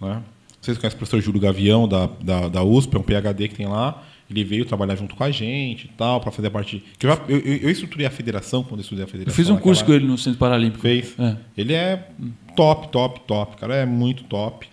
Né? 0.00 0.20
Vocês 0.64 0.78
conhecem 0.78 0.96
o 0.96 0.98
professor 0.98 1.20
Júlio 1.20 1.40
Gavião, 1.40 1.86
da, 1.86 2.06
da, 2.22 2.48
da 2.48 2.62
USP, 2.64 2.96
é 2.96 2.98
um 2.98 3.02
PhD 3.02 3.48
que 3.48 3.54
tem 3.54 3.66
lá. 3.66 4.02
Ele 4.30 4.42
veio 4.42 4.64
trabalhar 4.64 4.96
junto 4.96 5.14
com 5.14 5.22
a 5.22 5.30
gente 5.30 5.84
e 5.84 5.88
tal, 5.88 6.18
para 6.20 6.30
fazer 6.32 6.48
a 6.48 6.50
parte. 6.50 6.82
Que 6.98 7.06
eu, 7.06 7.10
já- 7.10 7.20
eu, 7.28 7.38
eu, 7.38 7.70
estruturei 7.70 8.06
a 8.06 8.10
federação 8.10 8.62
quando 8.64 8.80
eu 8.80 8.82
estudei 8.82 9.04
a 9.04 9.06
federação. 9.06 9.30
Eu 9.30 9.36
fiz 9.36 9.50
um 9.50 9.58
curso 9.58 9.84
com 9.84 9.92
ele 9.92 10.06
no 10.06 10.16
Centro 10.16 10.38
Paralímpico. 10.38 10.80
Fez. 10.80 11.14
É. 11.18 11.36
Ele 11.56 11.74
é 11.74 12.08
top, 12.56 12.88
top, 12.88 13.20
top. 13.26 13.54
O 13.56 13.58
cara 13.58 13.74
é 13.76 13.84
muito 13.84 14.24
top. 14.24 14.66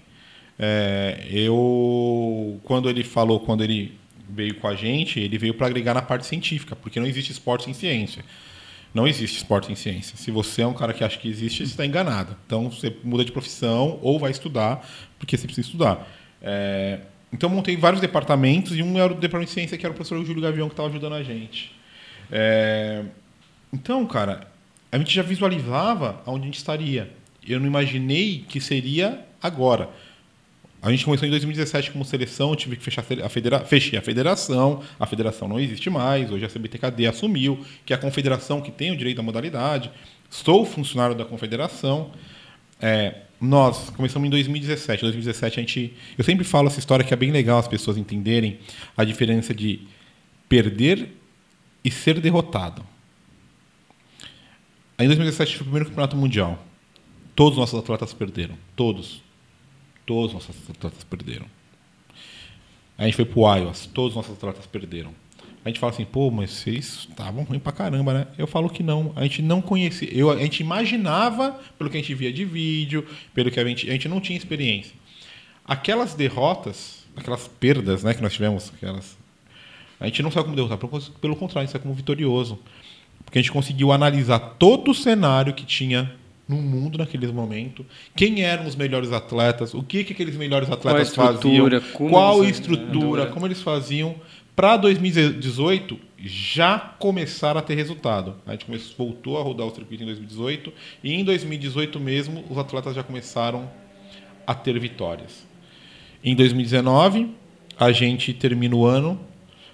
É, 0.57 1.27
eu, 1.29 2.59
quando 2.63 2.89
ele 2.89 3.03
falou, 3.03 3.39
quando 3.41 3.61
ele 3.63 3.93
veio 4.29 4.55
com 4.55 4.67
a 4.67 4.75
gente, 4.75 5.19
ele 5.19 5.37
veio 5.37 5.53
para 5.53 5.67
agregar 5.67 5.93
na 5.93 6.01
parte 6.01 6.25
científica, 6.25 6.73
porque 6.75 6.99
não 6.99 7.07
existe 7.07 7.31
esporte 7.33 7.65
sem 7.65 7.73
ciência. 7.73 8.23
Não 8.93 9.07
existe 9.07 9.37
esporte 9.37 9.67
sem 9.67 9.75
ciência. 9.75 10.17
Se 10.17 10.31
você 10.31 10.63
é 10.63 10.67
um 10.67 10.73
cara 10.73 10.93
que 10.93 11.03
acha 11.03 11.17
que 11.17 11.29
existe, 11.29 11.65
você 11.65 11.71
está 11.71 11.85
enganado. 11.85 12.35
Então 12.45 12.69
você 12.69 12.95
muda 13.03 13.23
de 13.23 13.31
profissão 13.31 13.99
ou 14.01 14.19
vai 14.19 14.31
estudar, 14.31 14.85
porque 15.17 15.37
você 15.37 15.45
precisa 15.45 15.67
estudar. 15.67 16.07
É, 16.41 16.99
então 17.31 17.49
montei 17.49 17.77
vários 17.77 18.01
departamentos 18.01 18.75
e 18.75 18.83
um 18.83 18.99
era 18.99 19.13
o 19.13 19.15
departamento 19.15 19.47
de 19.47 19.53
ciência, 19.53 19.77
que 19.77 19.85
era 19.85 19.93
o 19.93 19.95
professor 19.95 20.23
Júlio 20.25 20.41
Gavião, 20.41 20.67
que 20.67 20.73
estava 20.73 20.89
ajudando 20.89 21.13
a 21.13 21.23
gente. 21.23 21.73
É, 22.29 23.05
então, 23.71 24.05
cara, 24.05 24.47
a 24.91 24.97
gente 24.97 25.13
já 25.13 25.21
visualizava 25.21 26.21
aonde 26.25 26.43
a 26.43 26.45
gente 26.47 26.57
estaria. 26.57 27.11
Eu 27.47 27.59
não 27.59 27.67
imaginei 27.67 28.45
que 28.47 28.59
seria 28.59 29.25
agora. 29.41 29.89
A 30.81 30.89
gente 30.89 31.05
começou 31.05 31.27
em 31.27 31.31
2017 31.31 31.91
como 31.91 32.03
seleção, 32.03 32.55
tive 32.55 32.75
que 32.75 32.83
fechar 32.83 33.05
a 33.23 33.29
federa 33.29 33.59
fechei 33.59 33.99
a 33.99 34.01
federação, 34.01 34.81
a 34.99 35.05
federação 35.05 35.47
não 35.47 35.59
existe 35.59 35.91
mais, 35.91 36.31
hoje 36.31 36.43
a 36.43 36.49
CBTKD 36.49 37.05
assumiu, 37.05 37.63
que 37.85 37.93
é 37.93 37.95
a 37.95 37.99
confederação 37.99 38.61
que 38.61 38.71
tem 38.71 38.91
o 38.91 38.97
direito 38.97 39.19
à 39.19 39.23
modalidade. 39.23 39.91
Sou 40.27 40.65
funcionário 40.65 41.15
da 41.15 41.23
confederação. 41.23 42.11
É, 42.81 43.15
nós 43.39 43.91
começamos 43.91 44.25
em 44.25 44.31
2017. 44.31 45.03
Em 45.03 45.05
2017 45.05 45.59
a 45.59 45.61
gente, 45.61 45.93
eu 46.17 46.23
sempre 46.23 46.43
falo 46.43 46.67
essa 46.67 46.79
história 46.79 47.05
que 47.05 47.13
é 47.13 47.17
bem 47.17 47.29
legal 47.29 47.59
as 47.59 47.67
pessoas 47.67 47.95
entenderem 47.95 48.57
a 48.97 49.03
diferença 49.03 49.53
de 49.53 49.81
perder 50.49 51.09
e 51.83 51.91
ser 51.91 52.19
derrotado. 52.19 52.83
Aí 54.97 55.05
em 55.05 55.09
2017 55.09 55.57
foi 55.57 55.61
o 55.61 55.65
primeiro 55.65 55.85
campeonato 55.89 56.17
mundial. 56.17 56.65
Todos 57.35 57.53
os 57.53 57.59
nossos 57.59 57.79
atletas 57.79 58.13
perderam. 58.13 58.57
Todos. 58.75 59.21
Todos 60.11 60.27
os 60.27 60.33
nossos 60.33 60.69
atletas 60.69 61.03
perderam. 61.05 61.45
A 62.97 63.05
gente 63.05 63.15
foi 63.15 63.23
pro 63.23 63.41
Iowas. 63.55 63.85
Todos 63.93 64.09
os 64.11 64.15
nossos 64.17 64.33
atletas 64.35 64.65
perderam. 64.65 65.13
A 65.63 65.69
gente 65.69 65.79
fala 65.79 65.93
assim, 65.93 66.03
pô, 66.03 66.29
mas 66.29 66.51
vocês 66.51 67.07
estavam 67.09 67.43
ruim 67.45 67.59
pra 67.59 67.71
caramba, 67.71 68.13
né? 68.13 68.27
Eu 68.37 68.45
falo 68.45 68.69
que 68.69 68.83
não. 68.83 69.13
A 69.15 69.23
gente 69.23 69.41
não 69.41 69.61
conhecia. 69.61 70.09
Eu, 70.13 70.29
a 70.29 70.35
gente 70.35 70.59
imaginava, 70.59 71.57
pelo 71.77 71.89
que 71.89 71.95
a 71.95 72.01
gente 72.01 72.13
via 72.13 72.33
de 72.33 72.43
vídeo, 72.43 73.07
pelo 73.33 73.49
que 73.49 73.57
a 73.57 73.63
gente. 73.63 73.89
A 73.89 73.93
gente 73.93 74.09
não 74.09 74.19
tinha 74.19 74.37
experiência. 74.37 74.91
Aquelas 75.63 76.13
derrotas, 76.13 77.05
aquelas 77.15 77.47
perdas 77.47 78.03
né, 78.03 78.13
que 78.13 78.21
nós 78.21 78.33
tivemos, 78.33 78.69
aquelas. 78.75 79.17
A 79.97 80.07
gente 80.07 80.21
não 80.21 80.29
saiu 80.29 80.43
como 80.43 80.55
derrotado, 80.57 80.85
pelo- 80.89 81.01
pelo 81.21 81.35
contrário, 81.37 81.61
a 81.61 81.65
gente 81.67 81.71
saiu 81.71 81.81
como 81.83 81.93
vitorioso. 81.93 82.59
Porque 83.23 83.39
a 83.39 83.41
gente 83.41 83.51
conseguiu 83.51 83.93
analisar 83.93 84.39
todo 84.59 84.91
o 84.91 84.95
cenário 84.95 85.53
que 85.53 85.63
tinha 85.65 86.13
no 86.51 86.61
mundo 86.61 86.97
naquele 86.97 87.25
momento, 87.31 87.85
quem 88.13 88.43
eram 88.43 88.67
os 88.67 88.75
melhores 88.75 89.13
atletas, 89.13 89.73
o 89.73 89.81
que, 89.81 90.03
que 90.03 90.11
aqueles 90.11 90.35
melhores 90.35 90.69
atletas 90.69 91.07
estrutura, 91.07 91.79
faziam, 91.79 92.09
qual 92.09 92.43
estrutura, 92.43 93.25
como 93.27 93.47
eles 93.47 93.61
faziam, 93.61 94.15
Para 94.53 94.75
2018, 94.75 95.97
já 96.19 96.77
começaram 96.77 97.57
a 97.57 97.63
ter 97.63 97.75
resultado. 97.75 98.35
A 98.45 98.51
gente 98.51 98.65
começou, 98.65 98.93
voltou 98.97 99.39
a 99.39 99.41
rodar 99.41 99.65
o 99.65 99.73
circuito 99.73 100.03
em 100.03 100.05
2018 100.05 100.73
e 101.01 101.13
em 101.13 101.23
2018 101.23 101.97
mesmo 101.99 102.43
os 102.49 102.57
atletas 102.57 102.93
já 102.93 103.01
começaram 103.01 103.69
a 104.45 104.53
ter 104.53 104.77
vitórias. 104.77 105.47
Em 106.21 106.35
2019, 106.35 107.29
a 107.79 107.91
gente 107.93 108.33
termina 108.33 108.75
o 108.75 108.85
ano, 108.85 109.19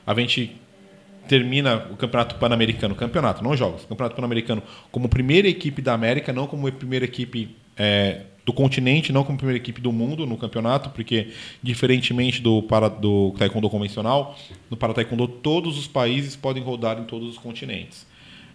a 0.06 0.14
gente 0.14 0.56
termina 1.28 1.88
o 1.92 1.98
Campeonato 1.98 2.36
Pan-Americano, 2.36 2.96
campeonato, 2.96 3.44
não 3.44 3.56
jogos, 3.56 3.86
Campeonato 3.86 4.16
Pan-Americano 4.16 4.64
como 4.92 5.08
primeira 5.10 5.48
equipe 5.48 5.82
da 5.82 5.94
América, 5.94 6.34
não 6.34 6.48
como 6.48 6.72
primeira 6.72 7.06
equipe 7.06 7.56
é, 7.76 8.22
do 8.46 8.54
continente, 8.54 9.12
não 9.12 9.24
como 9.24 9.38
primeira 9.38 9.58
equipe 9.58 9.82
do 9.82 9.92
mundo 9.92 10.26
no 10.26 10.38
campeonato, 10.38 10.90
porque 10.92 11.32
diferentemente 11.62 12.42
do 12.42 12.64
para 12.64 12.88
do 12.88 13.34
taekwondo 13.38 13.70
convencional, 13.70 14.38
no 14.72 14.78
para 14.78 14.94
taekwondo 14.94 15.28
todos 15.28 15.78
os 15.78 15.88
países 15.88 16.36
podem 16.36 16.64
rodar 16.64 16.98
em 16.98 17.04
todos 17.04 17.30
os 17.30 17.38
continentes. 17.38 18.08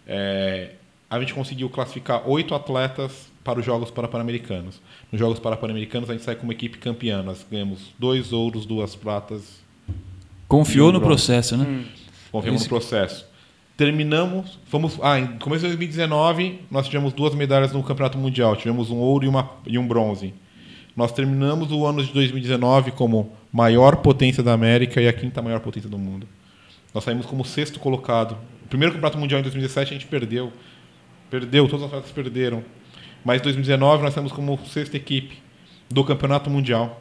É, 0.06 0.70
a 1.10 1.20
gente 1.20 1.34
conseguiu 1.34 1.68
classificar 1.68 2.26
oito 2.26 2.54
atletas 2.54 3.30
para 3.44 3.58
os 3.58 3.66
Jogos 3.66 3.90
Pan-Americanos. 3.90 4.80
Nos 5.10 5.18
Jogos 5.18 5.38
Pan-Americanos 5.38 6.08
a 6.08 6.14
gente 6.14 6.24
sai 6.24 6.36
como 6.36 6.52
equipe 6.52 6.78
campeã. 6.78 7.22
Nós 7.22 7.44
ganhamos 7.50 7.92
dois 7.98 8.32
ouros, 8.32 8.64
duas 8.64 8.96
pratas. 8.96 9.60
Confiou 10.48 10.92
no 10.92 11.00
bronze. 11.00 11.26
processo, 11.26 11.56
né? 11.56 11.84
Confiamos 12.32 12.62
no 12.62 12.68
processo. 12.68 13.26
Terminamos, 13.76 14.58
fomos, 14.66 14.98
ah, 15.02 15.18
em 15.18 15.38
começo 15.38 15.62
de 15.62 15.68
2019, 15.68 16.60
nós 16.70 16.86
tivemos 16.86 17.12
duas 17.12 17.34
medalhas 17.34 17.72
no 17.72 17.82
Campeonato 17.82 18.16
Mundial, 18.16 18.56
tivemos 18.56 18.90
um 18.90 18.96
ouro 18.96 19.24
e, 19.24 19.28
uma, 19.28 19.50
e 19.66 19.78
um 19.78 19.86
bronze. 19.86 20.32
Nós 20.96 21.12
terminamos 21.12 21.70
o 21.70 21.86
ano 21.86 22.02
de 22.02 22.12
2019 22.12 22.92
como 22.92 23.32
maior 23.52 23.96
potência 23.96 24.42
da 24.42 24.52
América 24.52 25.00
e 25.00 25.08
a 25.08 25.12
quinta 25.12 25.40
maior 25.42 25.60
potência 25.60 25.88
do 25.88 25.98
mundo. 25.98 26.26
Nós 26.94 27.04
saímos 27.04 27.26
como 27.26 27.44
sexto 27.44 27.78
colocado. 27.78 28.36
O 28.64 28.68
primeiro 28.68 28.94
Campeonato 28.94 29.18
Mundial 29.18 29.40
em 29.40 29.42
2017 29.42 29.90
a 29.90 29.92
gente 29.98 30.06
perdeu. 30.06 30.52
Perdeu, 31.30 31.66
todos 31.66 31.84
os 31.84 31.88
atletas 31.88 32.10
perderam. 32.10 32.62
Mas 33.24 33.40
em 33.40 33.44
2019 33.44 34.02
nós 34.02 34.14
saímos 34.14 34.32
como 34.32 34.58
sexta 34.66 34.96
equipe 34.96 35.38
do 35.90 36.04
Campeonato 36.04 36.50
Mundial. 36.50 37.00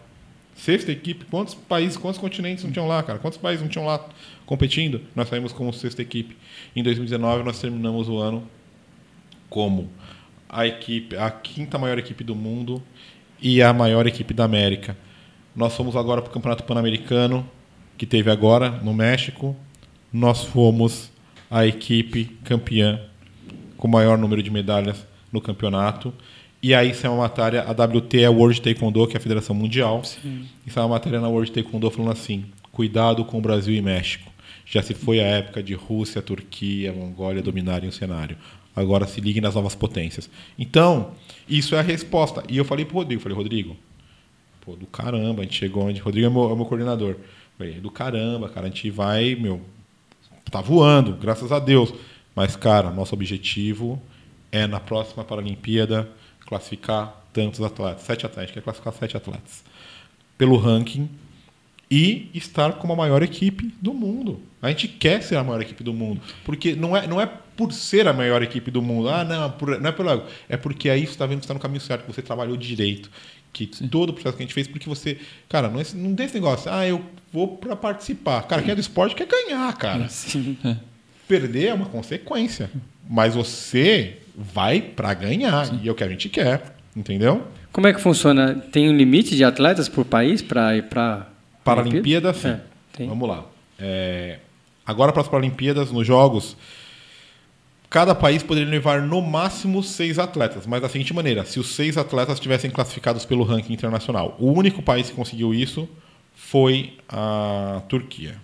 Sexta 0.55 0.91
equipe, 0.91 1.25
quantos 1.25 1.53
países, 1.53 1.97
quantos 1.97 2.19
continentes 2.19 2.63
não 2.63 2.71
tinham 2.71 2.87
lá, 2.87 3.01
cara? 3.01 3.19
Quantos 3.19 3.37
países 3.37 3.61
não 3.61 3.69
tinham 3.69 3.85
lá 3.85 4.05
competindo? 4.45 5.01
Nós 5.15 5.29
saímos 5.29 5.51
como 5.51 5.73
sexta 5.73 6.01
equipe. 6.01 6.37
Em 6.75 6.83
2019 6.83 7.43
nós 7.43 7.59
terminamos 7.59 8.09
o 8.09 8.17
ano 8.19 8.47
como 9.49 9.89
a 10.47 10.67
equipe, 10.67 11.15
a 11.15 11.31
quinta 11.31 11.77
maior 11.77 11.97
equipe 11.97 12.23
do 12.23 12.35
mundo 12.35 12.81
e 13.41 13.61
a 13.61 13.73
maior 13.73 14.05
equipe 14.05 14.33
da 14.33 14.43
América. 14.43 14.97
Nós 15.55 15.75
fomos 15.75 15.95
agora 15.95 16.21
para 16.21 16.29
o 16.29 16.33
Campeonato 16.33 16.63
Pan-Americano, 16.63 17.49
que 17.97 18.05
teve 18.05 18.29
agora 18.29 18.69
no 18.69 18.93
México. 18.93 19.55
Nós 20.11 20.43
fomos 20.43 21.11
a 21.49 21.65
equipe 21.65 22.25
campeã 22.43 23.01
com 23.77 23.87
o 23.87 23.91
maior 23.91 24.17
número 24.17 24.43
de 24.43 24.51
medalhas 24.51 25.05
no 25.31 25.41
campeonato. 25.41 26.13
E 26.63 26.75
aí 26.75 26.91
isso 26.91 27.07
é 27.07 27.09
uma 27.09 27.23
matéria, 27.23 27.63
a 27.63 27.71
WT 27.71 28.21
é 28.21 28.25
a 28.25 28.31
World 28.31 28.61
Taekwondo, 28.61 29.07
que 29.07 29.15
é 29.15 29.17
a 29.17 29.21
Federação 29.21 29.55
Mundial. 29.55 30.03
Sim. 30.03 30.45
Isso 30.65 30.77
é 30.77 30.81
uma 30.81 30.89
matéria 30.89 31.19
na 31.19 31.27
World 31.27 31.51
Taekwondo 31.51 31.89
falando 31.89 32.11
assim: 32.11 32.45
cuidado 32.71 33.25
com 33.25 33.39
o 33.39 33.41
Brasil 33.41 33.73
e 33.73 33.81
México. 33.81 34.31
Já 34.65 34.81
se 34.83 34.93
foi 34.93 35.19
a 35.19 35.23
época 35.23 35.61
de 35.61 35.73
Rússia, 35.73 36.21
Turquia, 36.21 36.93
Mongólia 36.93 37.41
dominarem 37.41 37.89
o 37.89 37.91
cenário. 37.91 38.37
Agora 38.75 39.05
se 39.05 39.19
ligue 39.19 39.41
nas 39.41 39.55
novas 39.55 39.75
potências. 39.75 40.29
Então, 40.57 41.11
isso 41.49 41.75
é 41.75 41.79
a 41.79 41.81
resposta. 41.81 42.43
E 42.47 42.57
eu 42.57 42.63
falei 42.63 42.85
pro 42.85 42.95
Rodrigo, 42.95 43.21
falei, 43.21 43.37
Rodrigo, 43.37 43.75
pô, 44.61 44.75
do 44.75 44.85
caramba, 44.85 45.41
a 45.41 45.43
gente 45.43 45.57
chegou 45.57 45.83
onde. 45.83 45.99
Rodrigo 45.99 46.27
é 46.27 46.29
meu, 46.29 46.51
é 46.51 46.55
meu 46.55 46.65
coordenador. 46.65 47.17
Falei, 47.57 47.73
do 47.73 47.91
caramba, 47.91 48.47
cara, 48.47 48.67
a 48.67 48.69
gente 48.69 48.89
vai, 48.89 49.35
meu, 49.35 49.61
tá 50.49 50.61
voando, 50.61 51.13
graças 51.13 51.51
a 51.51 51.59
Deus. 51.59 51.93
Mas, 52.35 52.55
cara, 52.55 52.91
nosso 52.91 53.13
objetivo 53.13 54.01
é 54.51 54.65
na 54.67 54.79
próxima 54.79 55.23
Paralimpíada 55.23 56.09
classificar 56.51 57.23
tantos 57.31 57.61
atletas. 57.61 58.03
Sete 58.03 58.25
atletas, 58.25 58.37
a 58.37 58.45
gente 58.45 58.53
quer 58.53 58.61
classificar 58.61 58.93
sete 58.93 59.15
atletas. 59.15 59.63
Pelo 60.37 60.57
ranking 60.57 61.09
e 61.89 62.29
estar 62.33 62.73
como 62.73 62.91
a 62.91 62.95
maior 62.95 63.23
equipe 63.23 63.73
do 63.81 63.93
mundo. 63.93 64.41
A 64.61 64.69
gente 64.69 64.89
quer 64.89 65.23
ser 65.23 65.37
a 65.37 65.43
maior 65.43 65.61
equipe 65.61 65.81
do 65.81 65.93
mundo. 65.93 66.21
Porque 66.43 66.75
não 66.75 66.95
é, 66.95 67.07
não 67.07 67.21
é 67.21 67.25
por 67.25 67.71
ser 67.71 68.05
a 68.07 68.13
maior 68.13 68.43
equipe 68.43 68.69
do 68.69 68.81
mundo. 68.81 69.09
Ah, 69.09 69.23
não, 69.23 69.51
por, 69.51 69.79
não 69.79 69.89
é 69.89 69.91
pelo. 69.93 70.23
É 70.49 70.57
porque 70.57 70.89
aí 70.89 71.05
você 71.05 71.11
está 71.11 71.25
vendo 71.25 71.39
que 71.39 71.45
está 71.45 71.53
no 71.53 71.59
caminho 71.59 71.81
certo, 71.81 72.05
que 72.05 72.13
você 72.13 72.21
trabalhou 72.21 72.57
direito. 72.57 73.09
Que 73.53 73.67
todo 73.67 74.09
o 74.09 74.13
processo 74.13 74.35
que 74.35 74.43
a 74.43 74.45
gente 74.45 74.53
fez, 74.53 74.67
porque 74.67 74.87
você. 74.87 75.17
Cara, 75.47 75.69
não, 75.69 75.79
é, 75.79 75.83
não 75.95 76.15
tem 76.15 76.25
esse 76.25 76.35
negócio. 76.35 76.71
Ah, 76.71 76.85
eu 76.85 77.03
vou 77.31 77.57
para 77.57 77.75
participar. 77.75 78.43
Cara, 78.43 78.61
quem 78.61 78.71
é 78.71 78.75
do 78.75 78.81
esporte 78.81 79.15
quer 79.15 79.27
ganhar, 79.27 79.73
cara. 79.77 80.07
Sim. 80.09 80.57
Perder 81.27 81.67
é 81.67 81.73
uma 81.73 81.87
consequência. 81.87 82.69
Mas 83.09 83.35
você 83.35 84.20
vai 84.41 84.81
para 84.81 85.13
ganhar. 85.13 85.69
E 85.81 85.87
é 85.87 85.91
o 85.91 85.95
que 85.95 86.03
a 86.03 86.09
gente 86.09 86.29
quer. 86.29 86.75
Entendeu? 86.95 87.47
Como 87.71 87.87
é 87.87 87.93
que 87.93 88.01
funciona? 88.01 88.55
Tem 88.55 88.89
um 88.89 88.95
limite 88.95 89.35
de 89.35 89.43
atletas 89.43 89.87
por 89.87 90.03
país 90.03 90.41
para 90.41 90.75
ir 90.75 90.83
para 90.83 91.27
Paralimpíada, 91.63 92.33
sim. 92.33 92.57
É. 92.99 93.05
Vamos 93.05 93.29
lá. 93.29 93.45
É, 93.79 94.39
agora 94.85 95.13
para 95.13 95.21
as 95.21 95.27
Paralimpíadas, 95.27 95.91
nos 95.91 96.05
Jogos, 96.05 96.57
cada 97.89 98.13
país 98.13 98.43
poderia 98.43 98.69
levar 98.69 99.01
no 99.01 99.21
máximo 99.21 99.81
seis 99.81 100.19
atletas, 100.19 100.65
mas 100.65 100.81
da 100.81 100.89
seguinte 100.89 101.13
maneira: 101.13 101.45
se 101.45 101.59
os 101.59 101.73
seis 101.73 101.97
atletas 101.97 102.35
estivessem 102.35 102.69
classificados 102.69 103.25
pelo 103.25 103.43
ranking 103.43 103.73
internacional, 103.73 104.35
o 104.39 104.51
único 104.51 104.81
país 104.81 105.09
que 105.09 105.15
conseguiu 105.15 105.53
isso 105.53 105.87
foi 106.35 106.97
a 107.07 107.81
Turquia. 107.87 108.35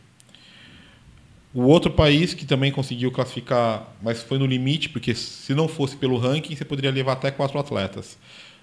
O 1.58 1.64
outro 1.64 1.90
país 1.90 2.36
que 2.36 2.46
também 2.46 2.72
conseguiu 2.72 3.12
classificar, 3.12 3.92
mas 4.00 4.22
foi 4.22 4.38
no 4.38 4.46
limite, 4.46 4.90
porque 4.90 5.16
se 5.16 5.56
não 5.56 5.68
fosse 5.68 5.98
pelo 5.98 6.16
ranking, 6.16 6.56
você 6.56 6.64
poderia 6.64 6.92
levar 6.92 7.14
até 7.14 7.32
quatro 7.32 7.58
atletas, 7.58 8.16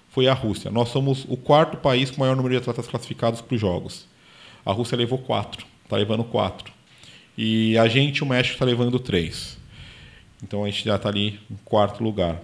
foi 0.07 0.29
a 0.29 0.33
Rússia. 0.33 0.71
Nós 0.71 0.87
somos 0.87 1.25
o 1.27 1.35
quarto 1.35 1.75
país 1.75 2.09
com 2.09 2.21
maior 2.21 2.37
número 2.37 2.55
de 2.55 2.61
atletas 2.61 2.87
classificados 2.87 3.41
para 3.41 3.53
os 3.53 3.59
Jogos. 3.59 4.07
A 4.65 4.71
Rússia 4.71 4.97
levou 4.97 5.17
quatro, 5.17 5.65
está 5.83 5.97
levando 5.97 6.23
quatro. 6.23 6.71
E 7.37 7.77
a 7.77 7.85
gente, 7.89 8.23
o 8.23 8.25
México, 8.25 8.53
está 8.53 8.63
levando 8.63 8.97
três. 8.97 9.57
Então 10.41 10.63
a 10.63 10.69
gente 10.69 10.85
já 10.85 10.95
está 10.95 11.09
ali 11.09 11.37
em 11.51 11.57
quarto 11.65 12.01
lugar. 12.01 12.41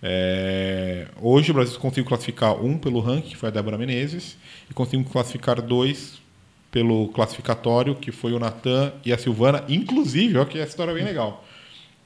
É, 0.00 1.08
Hoje 1.20 1.50
o 1.50 1.54
Brasil 1.54 1.76
conseguiu 1.80 2.04
classificar 2.04 2.54
um 2.54 2.78
pelo 2.78 3.00
ranking, 3.00 3.30
que 3.30 3.36
foi 3.36 3.48
a 3.48 3.52
Débora 3.52 3.76
Menezes, 3.76 4.38
e 4.70 4.74
conseguiu 4.74 5.04
classificar 5.10 5.60
dois 5.60 6.21
pelo 6.72 7.08
classificatório, 7.08 7.94
que 7.94 8.10
foi 8.10 8.32
o 8.32 8.38
Natan 8.38 8.92
e 9.04 9.12
a 9.12 9.18
Silvana. 9.18 9.62
Inclusive, 9.68 10.38
olha 10.38 10.46
que 10.46 10.58
essa 10.58 10.70
história 10.70 10.90
é 10.90 10.94
bem 10.94 11.04
legal. 11.04 11.44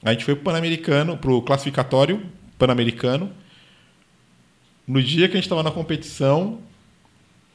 A 0.03 0.11
gente 0.11 0.25
foi 0.25 0.35
para 0.35 0.41
o 0.41 0.43
Pan-Americano, 0.43 1.17
para 1.17 1.31
o 1.31 1.41
classificatório 1.41 2.21
Pan-Americano. 2.59 3.31
No 4.85 5.01
dia 5.01 5.27
que 5.27 5.33
a 5.33 5.37
gente 5.37 5.45
estava 5.45 5.63
na 5.63 5.71
competição, 5.71 6.59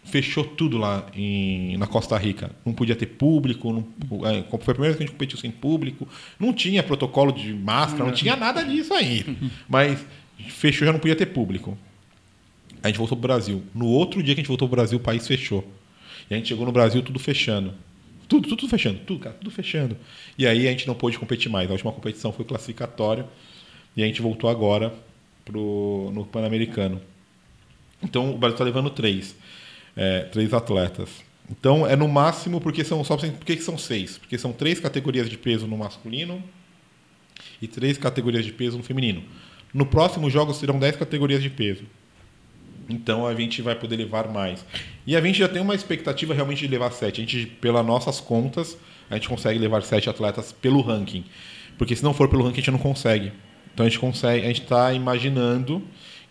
fechou 0.04 0.42
tudo 0.42 0.78
lá 0.78 1.06
em, 1.14 1.76
na 1.76 1.86
Costa 1.86 2.16
Rica. 2.16 2.50
Não 2.64 2.72
podia 2.72 2.96
ter 2.96 3.06
público, 3.06 3.70
não, 3.70 3.86
é, 4.26 4.42
foi 4.42 4.56
a 4.56 4.58
primeira 4.58 4.82
vez 4.82 4.96
que 4.96 5.02
a 5.02 5.06
gente 5.06 5.12
competiu 5.12 5.38
sem 5.38 5.50
público, 5.50 6.08
não 6.40 6.52
tinha 6.52 6.82
protocolo 6.82 7.30
de 7.30 7.52
máscara, 7.52 8.06
não 8.06 8.12
tinha 8.12 8.36
nada 8.36 8.64
disso 8.64 8.94
aí. 8.94 9.24
Mas 9.68 10.04
fechou, 10.48 10.86
já 10.86 10.92
não 10.92 10.98
podia 10.98 11.14
ter 11.14 11.26
público. 11.26 11.76
A 12.82 12.88
gente 12.88 12.96
voltou 12.96 13.18
para 13.18 13.24
o 13.24 13.28
Brasil. 13.28 13.62
No 13.74 13.86
outro 13.86 14.22
dia 14.22 14.34
que 14.34 14.40
a 14.40 14.42
gente 14.42 14.48
voltou 14.48 14.66
para 14.66 14.74
o 14.74 14.76
Brasil, 14.76 14.98
o 14.98 15.00
país 15.00 15.26
fechou. 15.26 15.62
E 16.30 16.34
a 16.34 16.36
gente 16.36 16.48
chegou 16.48 16.64
no 16.64 16.72
Brasil 16.72 17.02
tudo 17.02 17.18
fechando. 17.18 17.74
Tudo, 18.28 18.48
tudo, 18.48 18.56
tudo 18.56 18.70
fechando, 18.70 18.98
tudo, 19.00 19.20
cara, 19.20 19.36
tudo 19.36 19.50
fechando. 19.50 19.96
E 20.38 20.46
aí 20.46 20.66
a 20.66 20.70
gente 20.70 20.86
não 20.86 20.94
pôde 20.94 21.18
competir 21.18 21.50
mais. 21.50 21.68
A 21.68 21.72
última 21.72 21.92
competição 21.92 22.32
foi 22.32 22.44
classificatório 22.44 23.26
e 23.96 24.02
a 24.02 24.06
gente 24.06 24.22
voltou 24.22 24.48
agora 24.48 24.92
pro, 25.44 26.10
no 26.14 26.24
Pan-Americano. 26.24 27.00
Então 28.02 28.34
o 28.34 28.38
Brasil 28.38 28.54
está 28.54 28.64
levando 28.64 28.90
três 28.90 29.36
é, 29.96 30.20
três 30.24 30.52
atletas. 30.52 31.22
Então 31.50 31.86
é 31.86 31.96
no 31.96 32.08
máximo 32.08 32.60
porque 32.60 32.84
são 32.84 33.02
só 33.04 33.16
por 33.16 33.28
que 33.28 33.56
são 33.58 33.76
seis? 33.76 34.18
Porque 34.18 34.38
são 34.38 34.52
três 34.52 34.80
categorias 34.80 35.28
de 35.28 35.36
peso 35.36 35.66
no 35.66 35.76
masculino 35.76 36.42
e 37.60 37.66
três 37.66 37.98
categorias 37.98 38.44
de 38.44 38.52
peso 38.52 38.76
no 38.76 38.82
feminino. 38.82 39.22
No 39.72 39.86
próximo 39.86 40.30
jogo 40.30 40.54
serão 40.54 40.78
dez 40.78 40.96
categorias 40.96 41.42
de 41.42 41.50
peso. 41.50 41.84
Então 42.88 43.26
a 43.26 43.34
gente 43.34 43.62
vai 43.62 43.74
poder 43.74 43.96
levar 43.96 44.28
mais. 44.28 44.64
E 45.06 45.16
a 45.16 45.20
gente 45.20 45.38
já 45.38 45.48
tem 45.48 45.62
uma 45.62 45.74
expectativa 45.74 46.34
realmente 46.34 46.60
de 46.60 46.68
levar 46.68 46.90
sete. 46.92 47.20
A 47.20 47.24
gente, 47.24 47.46
pelas 47.46 47.84
nossas 47.84 48.20
contas, 48.20 48.76
a 49.10 49.14
gente 49.14 49.28
consegue 49.28 49.58
levar 49.58 49.82
sete 49.82 50.08
atletas 50.08 50.52
pelo 50.52 50.80
ranking. 50.80 51.24
Porque 51.78 51.96
se 51.96 52.02
não 52.02 52.14
for 52.14 52.28
pelo 52.28 52.42
ranking, 52.42 52.60
a 52.60 52.62
gente 52.62 52.70
não 52.70 52.78
consegue. 52.78 53.32
Então 53.72 53.86
a 53.86 53.88
gente 53.88 53.98
consegue, 53.98 54.44
a 54.44 54.48
gente 54.48 54.62
está 54.62 54.92
imaginando 54.92 55.82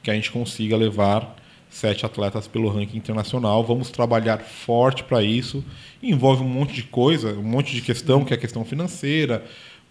que 0.03 0.11
a 0.11 0.13
gente 0.13 0.31
consiga 0.31 0.75
levar 0.75 1.35
sete 1.69 2.05
atletas 2.05 2.47
pelo 2.47 2.69
ranking 2.69 2.97
internacional. 2.97 3.63
Vamos 3.63 3.89
trabalhar 3.89 4.39
forte 4.39 5.03
para 5.03 5.23
isso. 5.23 5.63
Envolve 6.03 6.43
um 6.43 6.47
monte 6.47 6.73
de 6.73 6.83
coisa, 6.83 7.33
um 7.33 7.43
monte 7.43 7.73
de 7.73 7.81
questão, 7.81 8.25
que 8.25 8.33
é 8.33 8.35
a 8.35 8.39
questão 8.39 8.65
financeira. 8.65 9.43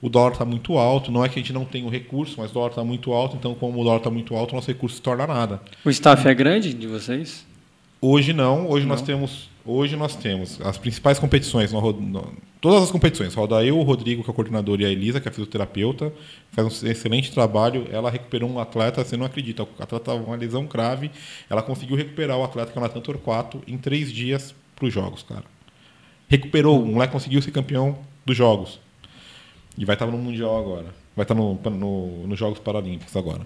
O 0.02 0.08
dólar 0.08 0.32
está 0.32 0.44
muito 0.44 0.78
alto. 0.78 1.10
Não 1.12 1.24
é 1.24 1.28
que 1.28 1.38
a 1.38 1.42
gente 1.42 1.52
não 1.52 1.64
tenha 1.64 1.84
o 1.86 1.90
recurso, 1.90 2.36
mas 2.38 2.50
o 2.50 2.54
dólar 2.54 2.70
está 2.70 2.82
muito 2.84 3.12
alto. 3.12 3.36
Então, 3.36 3.54
como 3.54 3.80
o 3.80 3.84
dólar 3.84 3.98
está 3.98 4.10
muito 4.10 4.34
alto, 4.34 4.52
o 4.52 4.54
nosso 4.54 4.68
recurso 4.68 4.96
se 4.96 5.02
torna 5.02 5.26
nada. 5.26 5.60
O 5.84 5.90
staff 5.90 6.26
é 6.26 6.34
grande 6.34 6.72
de 6.72 6.86
vocês? 6.86 7.46
Hoje 8.00 8.32
não. 8.32 8.68
Hoje 8.70 8.86
nós 8.86 9.02
temos. 9.02 9.50
Hoje 9.62 9.94
nós 9.94 10.16
temos 10.16 10.58
as 10.62 10.78
principais 10.78 11.18
competições. 11.18 11.70
no 11.70 11.92
no- 11.92 12.32
todas 12.62 12.82
as 12.82 12.90
competições. 12.90 13.34
Roda 13.34 13.62
eu, 13.62 13.78
o 13.78 13.82
Rodrigo, 13.82 14.22
que 14.24 14.30
é 14.30 14.32
o 14.32 14.34
coordenador, 14.34 14.80
e 14.80 14.86
a 14.86 14.90
Elisa, 14.90 15.20
que 15.20 15.28
é 15.28 15.30
a 15.30 15.32
fisioterapeuta. 15.32 16.10
Faz 16.50 16.82
um 16.82 16.88
excelente 16.88 17.30
trabalho. 17.30 17.86
Ela 17.92 18.10
recuperou 18.10 18.48
um 18.50 18.58
atleta, 18.58 19.04
você 19.04 19.18
não 19.18 19.26
acredita. 19.26 19.62
O 19.64 19.68
atleta 19.78 19.96
estava 19.96 20.18
com 20.20 20.30
uma 20.30 20.36
lesão 20.36 20.64
grave. 20.64 21.10
Ela 21.48 21.60
conseguiu 21.62 21.94
recuperar 21.94 22.38
o 22.38 22.42
atleta, 22.44 22.72
que 22.72 22.78
é 22.78 22.80
o 22.80 22.82
Natan 22.82 23.00
Torquato, 23.00 23.62
em 23.68 23.76
três 23.76 24.10
dias 24.10 24.54
para 24.74 24.86
os 24.86 24.94
jogos, 24.94 25.22
cara. 25.22 25.44
Recuperou. 26.26 26.82
O 26.82 26.86
moleque 26.86 27.12
conseguiu 27.12 27.42
ser 27.42 27.50
campeão 27.50 27.98
dos 28.24 28.36
jogos. 28.36 28.80
E 29.78 29.84
vai 29.84 29.94
estar 29.94 30.06
no 30.06 30.18
Mundial 30.18 30.56
agora. 30.58 30.86
Vai 31.16 31.24
estar 31.24 31.34
no, 31.34 31.54
no- 31.54 32.26
nos 32.26 32.38
Jogos 32.38 32.58
Paralímpicos 32.58 33.14
agora. 33.16 33.40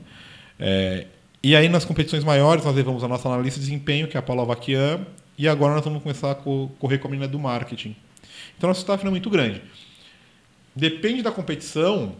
É, 0.58 1.06
e 1.42 1.54
aí, 1.54 1.68
nas 1.68 1.84
competições 1.84 2.24
maiores, 2.24 2.64
nós 2.64 2.74
levamos 2.74 3.04
a 3.04 3.08
nossa 3.08 3.28
analista 3.28 3.60
de 3.60 3.66
desempenho, 3.66 4.08
que 4.08 4.16
é 4.16 4.20
a 4.20 4.22
Paula 4.22 4.44
Vaquian, 4.44 5.06
e 5.36 5.46
agora 5.48 5.74
nós 5.74 5.84
vamos 5.84 6.02
começar 6.02 6.30
a 6.30 6.34
co- 6.34 6.70
correr 6.78 6.98
com 6.98 7.08
a 7.08 7.10
menina 7.10 7.28
do 7.28 7.38
marketing. 7.38 7.94
Então, 8.56 8.68
nosso 8.68 8.80
staff 8.80 9.02
não 9.04 9.08
é 9.08 9.12
muito 9.12 9.28
grande. 9.30 9.60
Depende 10.74 11.22
da 11.22 11.30
competição, 11.30 12.14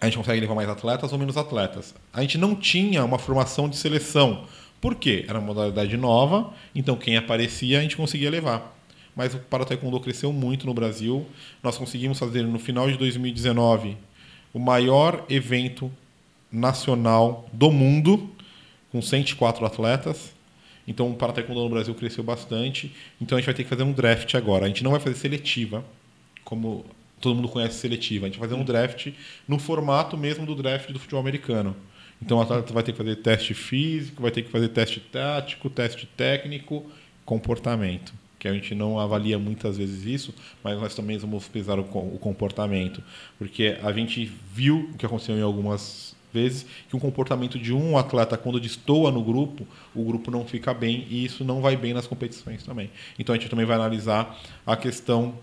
a 0.00 0.06
gente 0.06 0.16
consegue 0.18 0.40
levar 0.40 0.54
mais 0.54 0.68
atletas 0.68 1.12
ou 1.12 1.18
menos 1.18 1.36
atletas. 1.36 1.94
A 2.12 2.20
gente 2.22 2.38
não 2.38 2.54
tinha 2.56 3.04
uma 3.04 3.18
formação 3.18 3.68
de 3.68 3.76
seleção. 3.76 4.44
Por 4.80 4.96
quê? 4.96 5.24
Era 5.28 5.38
uma 5.38 5.46
modalidade 5.46 5.96
nova, 5.96 6.52
então 6.74 6.96
quem 6.96 7.16
aparecia 7.16 7.78
a 7.78 7.82
gente 7.82 7.96
conseguia 7.96 8.30
levar. 8.30 8.76
Mas 9.14 9.34
o 9.34 9.38
para 9.38 9.64
taekwondo 9.64 10.00
cresceu 10.00 10.32
muito 10.32 10.66
no 10.66 10.74
Brasil. 10.74 11.26
Nós 11.62 11.76
conseguimos 11.76 12.18
fazer 12.18 12.42
no 12.42 12.58
final 12.58 12.90
de 12.90 12.96
2019 12.96 13.96
o 14.52 14.58
maior 14.58 15.24
evento 15.28 15.90
nacional 16.50 17.48
do 17.52 17.70
mundo, 17.70 18.30
com 18.90 19.00
104 19.00 19.64
atletas. 19.64 20.34
Então 20.86 21.10
o 21.10 21.14
para 21.14 21.32
taekwondo 21.32 21.62
no 21.62 21.70
Brasil 21.70 21.94
cresceu 21.94 22.24
bastante. 22.24 22.94
Então 23.20 23.36
a 23.36 23.40
gente 23.40 23.46
vai 23.46 23.54
ter 23.54 23.64
que 23.64 23.70
fazer 23.70 23.82
um 23.82 23.92
draft 23.92 24.34
agora. 24.34 24.66
A 24.66 24.68
gente 24.68 24.82
não 24.82 24.90
vai 24.90 25.00
fazer 25.00 25.16
seletiva, 25.16 25.84
como 26.44 26.84
todo 27.20 27.36
mundo 27.36 27.48
conhece 27.48 27.78
seletiva. 27.78 28.26
A 28.26 28.28
gente 28.28 28.38
vai 28.38 28.48
fazer 28.48 28.60
um 28.60 28.64
draft 28.64 29.12
no 29.46 29.58
formato 29.58 30.16
mesmo 30.16 30.44
do 30.44 30.54
draft 30.54 30.90
do 30.90 30.98
futebol 30.98 31.20
americano. 31.20 31.76
Então 32.20 32.38
o 32.38 32.40
atleta 32.40 32.72
vai 32.72 32.82
ter 32.82 32.92
que 32.92 32.98
fazer 32.98 33.16
teste 33.16 33.54
físico, 33.54 34.22
vai 34.22 34.30
ter 34.30 34.42
que 34.42 34.50
fazer 34.50 34.68
teste 34.68 35.00
tático, 35.00 35.70
teste 35.70 36.06
técnico, 36.06 36.84
comportamento. 37.24 38.12
Que 38.42 38.48
a 38.48 38.52
gente 38.52 38.74
não 38.74 38.98
avalia 38.98 39.38
muitas 39.38 39.78
vezes 39.78 40.04
isso, 40.04 40.34
mas 40.64 40.76
nós 40.76 40.96
também 40.96 41.16
vamos 41.16 41.46
pesar 41.46 41.78
o, 41.78 41.82
o 41.82 42.18
comportamento. 42.18 43.00
Porque 43.38 43.78
a 43.80 43.92
gente 43.92 44.24
viu 44.52 44.90
o 44.92 44.98
que 44.98 45.06
aconteceu 45.06 45.38
em 45.38 45.42
algumas 45.42 46.16
vezes 46.32 46.66
que 46.88 46.96
um 46.96 46.98
comportamento 46.98 47.56
de 47.56 47.72
um 47.72 47.96
atleta 47.96 48.36
quando 48.36 48.58
destoa 48.58 49.12
no 49.12 49.22
grupo, 49.22 49.64
o 49.94 50.02
grupo 50.02 50.28
não 50.28 50.44
fica 50.44 50.74
bem 50.74 51.06
e 51.08 51.24
isso 51.24 51.44
não 51.44 51.60
vai 51.60 51.76
bem 51.76 51.94
nas 51.94 52.08
competições 52.08 52.64
também. 52.64 52.90
Então 53.16 53.32
a 53.32 53.38
gente 53.38 53.48
também 53.48 53.64
vai 53.64 53.76
analisar 53.76 54.36
a 54.66 54.76
questão 54.76 55.34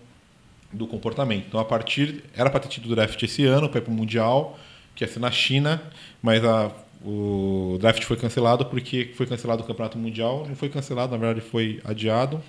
do 0.70 0.86
comportamento. 0.86 1.46
Então, 1.48 1.58
a 1.58 1.64
partir. 1.64 2.22
Era 2.36 2.50
para 2.50 2.60
ter 2.60 2.68
tido 2.68 2.84
o 2.92 2.94
draft 2.94 3.22
esse 3.22 3.46
ano, 3.46 3.66
para 3.66 3.78
ir 3.78 3.82
para 3.82 3.92
o 3.92 3.96
Mundial, 3.96 4.58
que 4.94 5.02
ia 5.02 5.08
ser 5.08 5.20
na 5.20 5.30
China, 5.30 5.82
mas 6.22 6.44
a, 6.44 6.70
o 7.02 7.78
draft 7.80 8.02
foi 8.02 8.18
cancelado 8.18 8.66
porque 8.66 9.10
foi 9.14 9.24
cancelado 9.24 9.62
o 9.62 9.66
Campeonato 9.66 9.98
Mundial. 9.98 10.44
Não 10.46 10.54
foi 10.54 10.68
cancelado, 10.68 11.12
na 11.12 11.18
verdade, 11.18 11.40
foi 11.40 11.80
adiado. 11.82 12.42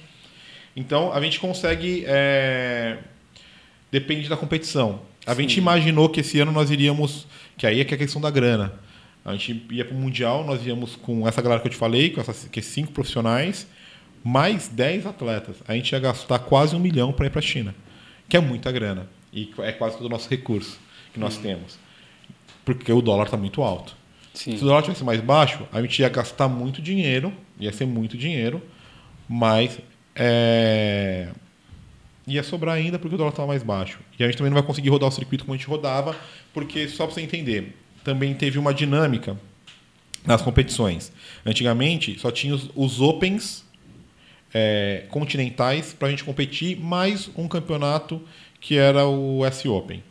Então, 0.75 1.11
a 1.13 1.21
gente 1.21 1.39
consegue. 1.39 2.03
é, 2.07 2.97
depende 3.91 4.29
da 4.29 4.37
competição. 4.37 5.01
A 5.25 5.33
gente 5.35 5.57
imaginou 5.57 6.09
que 6.09 6.21
esse 6.21 6.39
ano 6.39 6.51
nós 6.51 6.71
iríamos. 6.71 7.27
Que 7.57 7.67
aí 7.67 7.81
é 7.81 7.85
que 7.85 7.93
é 7.93 7.95
a 7.95 7.97
questão 7.97 8.21
da 8.21 8.31
grana. 8.31 8.73
A 9.23 9.33
gente 9.33 9.65
ia 9.69 9.85
para 9.85 9.95
o 9.95 9.99
Mundial, 9.99 10.43
nós 10.43 10.65
íamos 10.65 10.95
com 10.95 11.27
essa 11.27 11.41
galera 11.41 11.61
que 11.61 11.67
eu 11.67 11.71
te 11.71 11.77
falei, 11.77 12.09
com 12.09 12.19
essas 12.19 12.45
que 12.45 12.59
é 12.59 12.63
cinco 12.63 12.91
profissionais, 12.91 13.67
mais 14.23 14.67
10 14.67 15.05
atletas. 15.05 15.57
A 15.67 15.75
gente 15.75 15.91
ia 15.91 15.99
gastar 15.99 16.39
quase 16.39 16.75
um 16.75 16.79
milhão 16.79 17.13
para 17.13 17.27
ir 17.27 17.29
para 17.29 17.39
a 17.39 17.43
China, 17.43 17.75
que 18.27 18.35
é 18.35 18.39
muita 18.39 18.71
grana. 18.71 19.07
E 19.31 19.53
é 19.59 19.71
quase 19.71 19.97
todo 19.97 20.07
o 20.07 20.09
nosso 20.09 20.27
recurso 20.27 20.79
que 21.13 21.19
nós 21.19 21.37
temos. 21.37 21.77
Porque 22.65 22.91
o 22.91 23.01
dólar 23.01 23.25
está 23.25 23.37
muito 23.37 23.61
alto. 23.61 23.95
Sim. 24.33 24.57
Se 24.57 24.63
o 24.63 24.67
dólar 24.67 24.81
tivesse 24.81 25.03
mais 25.03 25.19
baixo, 25.21 25.67
a 25.71 25.81
gente 25.81 25.99
ia 25.99 26.09
gastar 26.09 26.47
muito 26.47 26.81
dinheiro, 26.81 27.31
ia 27.59 27.71
ser 27.71 27.85
muito 27.85 28.17
dinheiro, 28.17 28.61
mas 29.27 29.77
é, 30.15 31.29
ia 32.27 32.43
sobrar 32.43 32.75
ainda 32.75 32.99
porque 32.99 33.15
o 33.15 33.17
dólar 33.17 33.31
estava 33.31 33.47
mais 33.47 33.63
baixo. 33.63 33.99
E 34.17 34.23
a 34.23 34.27
gente 34.27 34.37
também 34.37 34.49
não 34.49 34.57
vai 34.57 34.65
conseguir 34.65 34.89
rodar 34.89 35.09
o 35.09 35.11
circuito 35.11 35.45
como 35.45 35.53
a 35.53 35.57
gente 35.57 35.67
rodava, 35.67 36.15
porque, 36.53 36.87
só 36.87 37.05
para 37.05 37.15
você 37.15 37.21
entender, 37.21 37.75
também 38.03 38.33
teve 38.33 38.57
uma 38.57 38.73
dinâmica 38.73 39.37
nas 40.25 40.41
competições. 40.41 41.11
Antigamente, 41.45 42.19
só 42.19 42.31
tinha 42.31 42.53
os, 42.53 42.69
os 42.75 43.01
Opens 43.01 43.65
é, 44.53 45.05
continentais 45.09 45.93
para 45.93 46.07
a 46.07 46.11
gente 46.11 46.23
competir, 46.23 46.77
mais 46.77 47.29
um 47.35 47.47
campeonato 47.47 48.21
que 48.59 48.77
era 48.77 49.07
o 49.07 49.45
S 49.45 49.67
Open. 49.67 50.03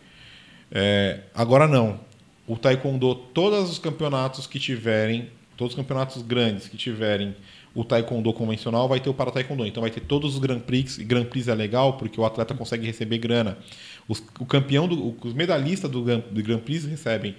É, 0.71 1.21
agora 1.35 1.67
não. 1.67 2.01
O 2.47 2.57
Taekwondo, 2.57 3.15
todos 3.15 3.71
os 3.71 3.79
campeonatos 3.79 4.47
que 4.47 4.59
tiverem, 4.59 5.31
todos 5.57 5.75
os 5.75 5.77
campeonatos 5.77 6.23
grandes 6.23 6.67
que 6.67 6.77
tiverem 6.77 7.37
o 7.75 7.85
Taekwondo 7.85 8.33
convencional, 8.33 8.89
vai 8.89 9.01
ter 9.01 9.11
o 9.11 9.15
para 9.15 9.31
Taekwondo. 9.31 9.67
Então 9.67 9.81
vai 9.81 9.91
ter 9.91 10.01
todos 10.01 10.35
os 10.35 10.41
Grand 10.41 10.61
Prix. 10.61 10.99
E 10.99 11.05
Grand 11.05 11.25
Prix 11.25 11.49
é 11.49 11.55
legal 11.55 11.95
porque 11.95 12.21
o 12.21 12.25
atleta 12.25 12.55
consegue 12.55 12.87
receber 12.87 13.19
grana. 13.19 13.59
Os, 14.09 14.23
o 14.39 14.47
campeão, 14.47 14.89
do, 14.89 15.17
os 15.23 15.33
medalhistas 15.35 15.91
do, 15.91 16.03
do 16.03 16.43
Grand 16.43 16.59
Prix 16.59 16.85
recebem 16.85 17.37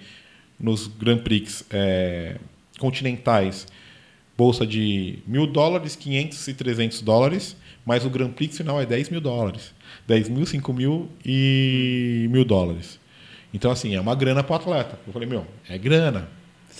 nos 0.58 0.86
Grand 0.86 1.18
Prix 1.18 1.64
é, 1.70 2.36
continentais 2.78 3.66
bolsa 4.36 4.66
de 4.66 5.18
mil 5.26 5.46
dólares, 5.46 5.94
500 5.94 6.48
e 6.48 6.54
300 6.54 7.02
dólares, 7.02 7.56
mas 7.84 8.04
o 8.04 8.10
Grand 8.10 8.30
Prix 8.30 8.56
final 8.56 8.80
é 8.80 8.86
10 8.86 9.10
mil 9.10 9.20
dólares. 9.20 9.72
10 10.06 10.28
mil, 10.28 10.46
5 10.46 10.72
mil 10.72 11.08
e 11.24 12.26
mil 12.30 12.44
dólares. 12.44 12.98
Então, 13.54 13.70
assim, 13.70 13.94
é 13.94 14.00
uma 14.00 14.14
grana 14.14 14.42
para 14.42 14.52
o 14.52 14.56
atleta. 14.56 14.98
Eu 15.06 15.12
falei, 15.12 15.28
meu, 15.28 15.46
é 15.68 15.76
grana. 15.76 16.28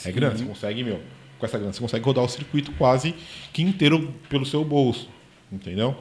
É 0.05 0.11
grana. 0.11 0.37
Você 0.37 0.45
consegue, 0.45 0.83
meu, 0.83 1.01
com 1.43 1.47
essa 1.47 1.59
grana, 1.59 1.73
você 1.73 1.81
consegue 1.81 2.05
rodar 2.05 2.25
o 2.25 2.29
circuito 2.29 2.71
quase 2.79 3.15
que 3.53 3.63
inteiro 3.63 4.15
pelo 4.29 4.47
seu 4.47 4.65
bolso. 4.65 5.09
Entendeu? 5.51 5.97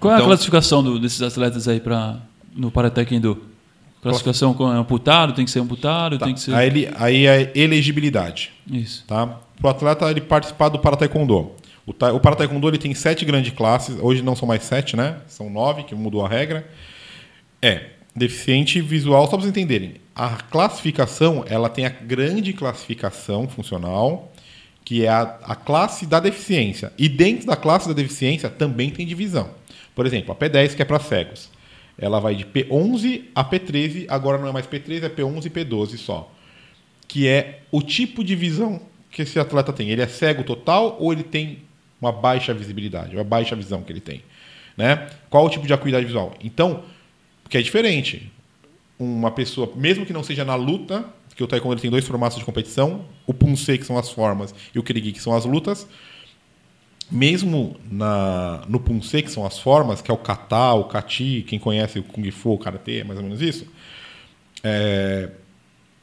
Qual 0.00 0.12
é 0.12 0.16
a 0.16 0.18
Então- 0.18 0.28
classificação 0.28 0.82
do- 0.82 0.98
desses 0.98 1.22
atletas 1.22 1.66
aí 1.68 1.78
pra, 1.80 2.18
no 2.54 2.70
Para-Taekwondo? 2.70 3.44
Classificação 4.02 4.52
com 4.54 4.64
amputado, 4.66 5.32
tem 5.32 5.44
que 5.44 5.50
ser 5.50 5.60
amputado, 5.60 6.18
tem 6.18 6.34
que 6.34 6.40
ser... 6.40 6.54
Aí, 6.54 6.66
ele, 6.66 6.88
aí 6.96 7.26
é 7.26 7.50
elegibilidade. 7.54 8.52
Isso. 8.70 9.04
tá? 9.06 9.26
Para 9.60 9.66
o 9.66 9.70
atleta 9.70 10.10
ele 10.10 10.20
participar 10.20 10.68
do 10.68 10.78
para 10.78 10.96
taekwondo. 10.96 11.50
O, 11.84 11.92
ta, 11.92 12.12
o 12.12 12.20
para 12.20 12.36
taekwondo 12.36 12.68
ele 12.68 12.78
tem 12.78 12.94
sete 12.94 13.24
grandes 13.24 13.52
classes. 13.52 13.96
Hoje 14.00 14.22
não 14.22 14.36
são 14.36 14.46
mais 14.46 14.62
sete, 14.62 14.96
né? 14.96 15.16
São 15.26 15.48
nove 15.50 15.82
que 15.84 15.94
mudou 15.96 16.24
a 16.24 16.28
regra. 16.28 16.68
É 17.60 17.86
deficiente 18.14 18.80
visual. 18.80 19.22
Só 19.24 19.30
para 19.30 19.38
vocês 19.40 19.50
entenderem, 19.50 19.94
a 20.14 20.28
classificação 20.48 21.44
ela 21.48 21.68
tem 21.68 21.86
a 21.86 21.88
grande 21.88 22.52
classificação 22.52 23.48
funcional 23.48 24.32
que 24.88 25.04
é 25.04 25.08
a, 25.08 25.20
a 25.42 25.54
classe 25.54 26.06
da 26.06 26.18
deficiência. 26.18 26.90
E 26.96 27.10
dentro 27.10 27.46
da 27.46 27.56
classe 27.56 27.86
da 27.86 27.92
deficiência 27.92 28.48
também 28.48 28.88
tem 28.88 29.06
divisão. 29.06 29.50
Por 29.94 30.06
exemplo, 30.06 30.32
a 30.32 30.34
P10 30.34 30.74
que 30.74 30.80
é 30.80 30.84
para 30.86 30.98
cegos. 30.98 31.50
Ela 31.98 32.20
vai 32.20 32.34
de 32.34 32.46
P11 32.46 33.24
a 33.34 33.44
P13. 33.44 34.06
Agora 34.08 34.38
não 34.38 34.48
é 34.48 34.52
mais 34.52 34.66
P13, 34.66 35.02
é 35.02 35.08
P11 35.10 35.44
e 35.44 35.50
P12 35.50 35.98
só 35.98 36.32
que 37.06 37.26
é 37.26 37.60
o 37.72 37.80
tipo 37.80 38.22
de 38.22 38.36
visão 38.36 38.80
que 39.10 39.22
esse 39.22 39.40
atleta 39.40 39.72
tem. 39.72 39.88
Ele 39.88 40.02
é 40.02 40.06
cego 40.06 40.44
total 40.44 40.98
ou 41.00 41.12
ele 41.12 41.22
tem 41.22 41.62
uma 42.00 42.12
baixa 42.12 42.54
visibilidade, 42.54 43.16
uma 43.16 43.24
baixa 43.24 43.56
visão 43.56 43.82
que 43.82 43.90
ele 43.90 44.00
tem, 44.00 44.22
né? 44.76 45.08
Qual 45.30 45.46
o 45.46 45.50
tipo 45.50 45.66
de 45.66 45.72
acuidade 45.72 46.04
visual? 46.04 46.34
Então, 46.44 46.84
porque 47.42 47.58
é 47.58 47.62
diferente. 47.62 48.30
Uma 48.98 49.30
pessoa, 49.30 49.72
mesmo 49.74 50.04
que 50.04 50.12
não 50.12 50.22
seja 50.22 50.44
na 50.44 50.54
luta, 50.54 51.04
que 51.38 51.44
o 51.44 51.46
taekwondo 51.46 51.80
tem 51.80 51.88
dois 51.88 52.04
formatos 52.04 52.36
de 52.36 52.44
competição, 52.44 53.04
o 53.24 53.32
punse 53.32 53.78
que 53.78 53.84
são 53.86 53.96
as 53.96 54.10
formas 54.10 54.52
e 54.74 54.78
o 54.78 54.82
kirigi 54.82 55.12
que 55.12 55.20
são 55.22 55.36
as 55.36 55.44
lutas, 55.44 55.86
mesmo 57.08 57.76
na, 57.88 58.64
no 58.68 58.80
punse 58.80 59.22
que 59.22 59.30
são 59.30 59.46
as 59.46 59.56
formas, 59.56 60.02
que 60.02 60.10
é 60.10 60.14
o 60.14 60.16
kata, 60.18 60.72
o 60.74 60.84
kati, 60.84 61.44
quem 61.46 61.56
conhece 61.58 62.00
o 62.00 62.02
kung 62.02 62.28
fu, 62.32 62.54
o 62.54 62.58
karatê, 62.58 62.98
é 62.98 63.04
mais 63.04 63.18
ou 63.20 63.24
menos 63.24 63.40
isso. 63.40 63.66
É, 64.64 65.30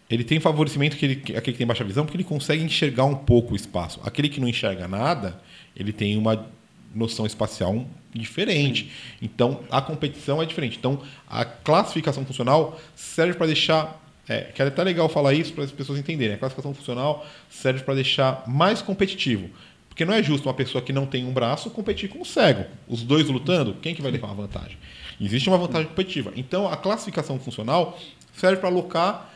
ele 0.10 0.24
tem 0.24 0.40
favorecimento 0.40 0.96
que 0.96 1.06
ele, 1.06 1.16
que- 1.18 1.36
aquele 1.36 1.52
que 1.52 1.58
tem 1.58 1.68
baixa 1.68 1.84
visão, 1.84 2.06
porque 2.06 2.16
ele 2.16 2.24
consegue 2.24 2.64
enxergar 2.64 3.04
um 3.04 3.16
pouco 3.16 3.52
o 3.52 3.56
espaço. 3.58 4.00
Aquele 4.06 4.30
que 4.30 4.40
não 4.40 4.48
enxerga 4.48 4.88
nada, 4.88 5.38
ele 5.76 5.92
tem 5.92 6.18
uma 6.18 6.48
noção 6.94 7.26
espacial 7.26 7.86
diferente. 8.14 8.90
Então, 9.22 9.66
a 9.70 9.82
competição 9.82 10.42
é 10.42 10.46
diferente. 10.46 10.78
Então, 10.78 11.02
a 11.28 11.44
classificação 11.44 12.26
funcional 12.26 12.80
serve 12.96 13.34
para 13.34 13.48
deixar. 13.48 14.02
É, 14.28 14.42
que 14.42 14.62
é 14.62 14.66
até 14.66 14.84
legal 14.84 15.08
falar 15.08 15.34
isso 15.34 15.54
para 15.54 15.64
as 15.64 15.72
pessoas 15.72 16.00
entenderem. 16.00 16.36
A 16.36 16.38
classificação 16.38 16.74
funcional 16.74 17.26
serve 17.50 17.84
para 17.84 17.94
deixar 17.94 18.44
mais 18.48 18.82
competitivo. 18.82 19.50
Porque 19.88 20.04
não 20.04 20.14
é 20.14 20.22
justo 20.22 20.48
uma 20.48 20.54
pessoa 20.54 20.82
que 20.82 20.92
não 20.92 21.06
tem 21.06 21.24
um 21.26 21.32
braço 21.32 21.70
competir 21.70 22.10
com 22.10 22.20
um 22.20 22.26
cego. 22.26 22.66
Os 22.88 23.02
dois 23.02 23.30
lutando, 23.30 23.76
quem 23.76 23.96
que 23.96 24.02
vai 24.02 24.12
levar 24.12 24.32
a 24.32 24.34
vantagem? 24.34 24.78
Existe 25.22 25.48
uma 25.48 25.58
vantagem 25.58 25.88
competitiva. 25.88 26.34
Então, 26.36 26.68
a 26.68 26.76
classificação 26.76 27.40
funcional 27.40 27.98
serve 28.34 28.58
para 28.58 28.68
alocar 28.68 29.34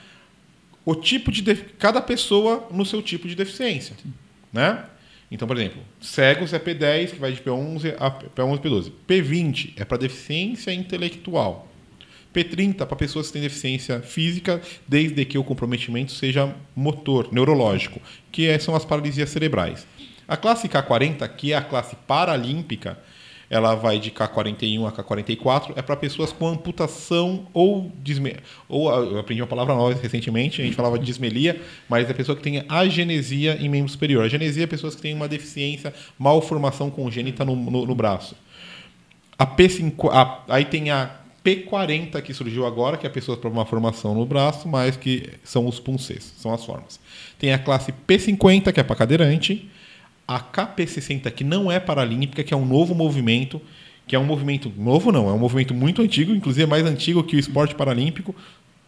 o 0.83 0.95
tipo 0.95 1.31
de 1.31 1.55
cada 1.77 2.01
pessoa 2.01 2.67
no 2.71 2.85
seu 2.85 3.01
tipo 3.01 3.27
de 3.27 3.35
deficiência, 3.35 3.95
né? 4.51 4.85
Então, 5.31 5.47
por 5.47 5.55
exemplo, 5.55 5.81
cegos 6.01 6.51
é 6.51 6.59
P10, 6.59 7.11
que 7.11 7.19
vai 7.19 7.31
de 7.31 7.41
P11 7.41 7.95
a 7.99 8.11
P11 8.11 8.55
e 8.55 8.59
P12. 8.59 8.91
P20 9.07 9.73
é 9.77 9.85
para 9.85 9.97
deficiência 9.97 10.73
intelectual. 10.73 11.68
P30 12.33 12.85
para 12.85 12.95
pessoas 12.95 13.27
que 13.27 13.33
têm 13.33 13.41
deficiência 13.41 14.01
física, 14.01 14.61
desde 14.87 15.25
que 15.25 15.37
o 15.37 15.43
comprometimento 15.43 16.11
seja 16.11 16.55
motor, 16.75 17.29
neurológico, 17.31 17.99
que 18.31 18.47
é, 18.47 18.57
são 18.59 18.75
as 18.75 18.85
paralisias 18.85 19.29
cerebrais. 19.29 19.85
A 20.27 20.37
classe 20.37 20.69
K40, 20.69 21.27
que 21.35 21.53
é 21.53 21.57
a 21.57 21.61
classe 21.61 21.95
paralímpica, 22.07 22.97
ela 23.49 23.73
vai 23.73 23.99
de 23.99 24.11
K41 24.11 24.87
a 24.87 24.91
K44, 24.91 25.73
é 25.75 25.81
para 25.81 25.95
pessoas 25.95 26.31
com 26.31 26.47
amputação 26.47 27.47
ou 27.51 27.91
disme... 28.03 28.35
ou 28.67 28.91
eu 28.91 29.17
aprendi 29.17 29.41
uma 29.41 29.47
palavra 29.47 29.73
nova 29.73 29.97
recentemente, 29.99 30.61
a 30.61 30.65
gente 30.65 30.75
falava 30.75 30.99
de 30.99 31.05
dismelia, 31.05 31.59
mas 31.89 32.07
é 32.07 32.13
pessoa 32.13 32.35
que 32.35 32.43
tem 32.43 32.63
agenesia 32.69 33.57
em 33.59 33.67
membro 33.67 33.91
superior. 33.91 34.23
Agenesia 34.23 34.65
é 34.65 34.67
pessoas 34.67 34.95
que 34.95 35.01
têm 35.01 35.15
uma 35.15 35.27
deficiência, 35.27 35.91
malformação 36.17 36.91
congênita 36.91 37.43
no, 37.43 37.55
no, 37.55 37.87
no 37.87 37.95
braço. 37.95 38.35
A 39.37 39.47
P5, 39.47 40.11
a, 40.11 40.43
aí 40.47 40.65
tem 40.65 40.91
a 40.91 41.18
P40 41.43 42.21
que 42.21 42.33
surgiu 42.33 42.65
agora, 42.65 42.97
que 42.97 43.05
é 43.05 43.09
a 43.09 43.13
pessoa 43.13 43.37
para 43.37 43.49
uma 43.49 43.65
formação 43.65 44.13
no 44.13 44.25
braço, 44.25 44.67
mas 44.67 44.95
que 44.97 45.29
são 45.43 45.67
os 45.67 45.79
punces, 45.79 46.33
são 46.37 46.53
as 46.53 46.63
formas. 46.65 46.99
Tem 47.37 47.53
a 47.53 47.59
classe 47.59 47.93
P50, 48.07 48.71
que 48.71 48.79
é 48.79 48.83
para 48.83 48.95
cadeirante, 48.95 49.69
a 50.27 50.39
KP60, 50.39 51.31
que 51.31 51.43
não 51.43 51.71
é 51.71 51.79
paralímpica, 51.79 52.43
que 52.43 52.53
é 52.53 52.57
um 52.57 52.65
novo 52.65 52.93
movimento, 52.93 53.61
que 54.05 54.15
é 54.15 54.19
um 54.19 54.25
movimento 54.25 54.71
novo 54.77 55.11
não, 55.11 55.29
é 55.29 55.33
um 55.33 55.39
movimento 55.39 55.73
muito 55.73 56.01
antigo, 56.01 56.33
inclusive 56.33 56.63
é 56.63 56.67
mais 56.67 56.85
antigo 56.85 57.23
que 57.23 57.35
o 57.35 57.39
esporte 57.39 57.75
paralímpico, 57.75 58.35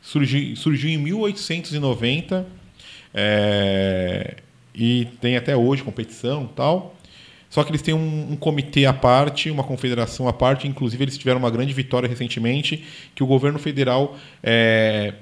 surgiu, 0.01 0.55
surgiu 0.55 0.89
em 0.89 0.97
1890 0.97 2.45
é, 3.13 4.35
e 4.73 5.07
tem 5.19 5.35
até 5.35 5.55
hoje 5.55 5.83
competição 5.83 6.47
tal. 6.47 6.95
Só 7.51 7.65
que 7.65 7.69
eles 7.69 7.81
têm 7.81 7.93
um, 7.93 8.31
um, 8.31 8.35
comitê 8.37 8.85
à 8.85 8.93
parte, 8.93 9.51
uma 9.51 9.61
confederação 9.61 10.25
à 10.25 10.31
parte, 10.31 10.69
inclusive 10.69 11.03
eles 11.03 11.17
tiveram 11.17 11.37
uma 11.37 11.51
grande 11.51 11.73
vitória 11.73 12.07
recentemente, 12.07 12.85
que 13.13 13.21
o 13.21 13.27
governo 13.27 13.59
federal 13.59 14.17
é, 14.41 15.13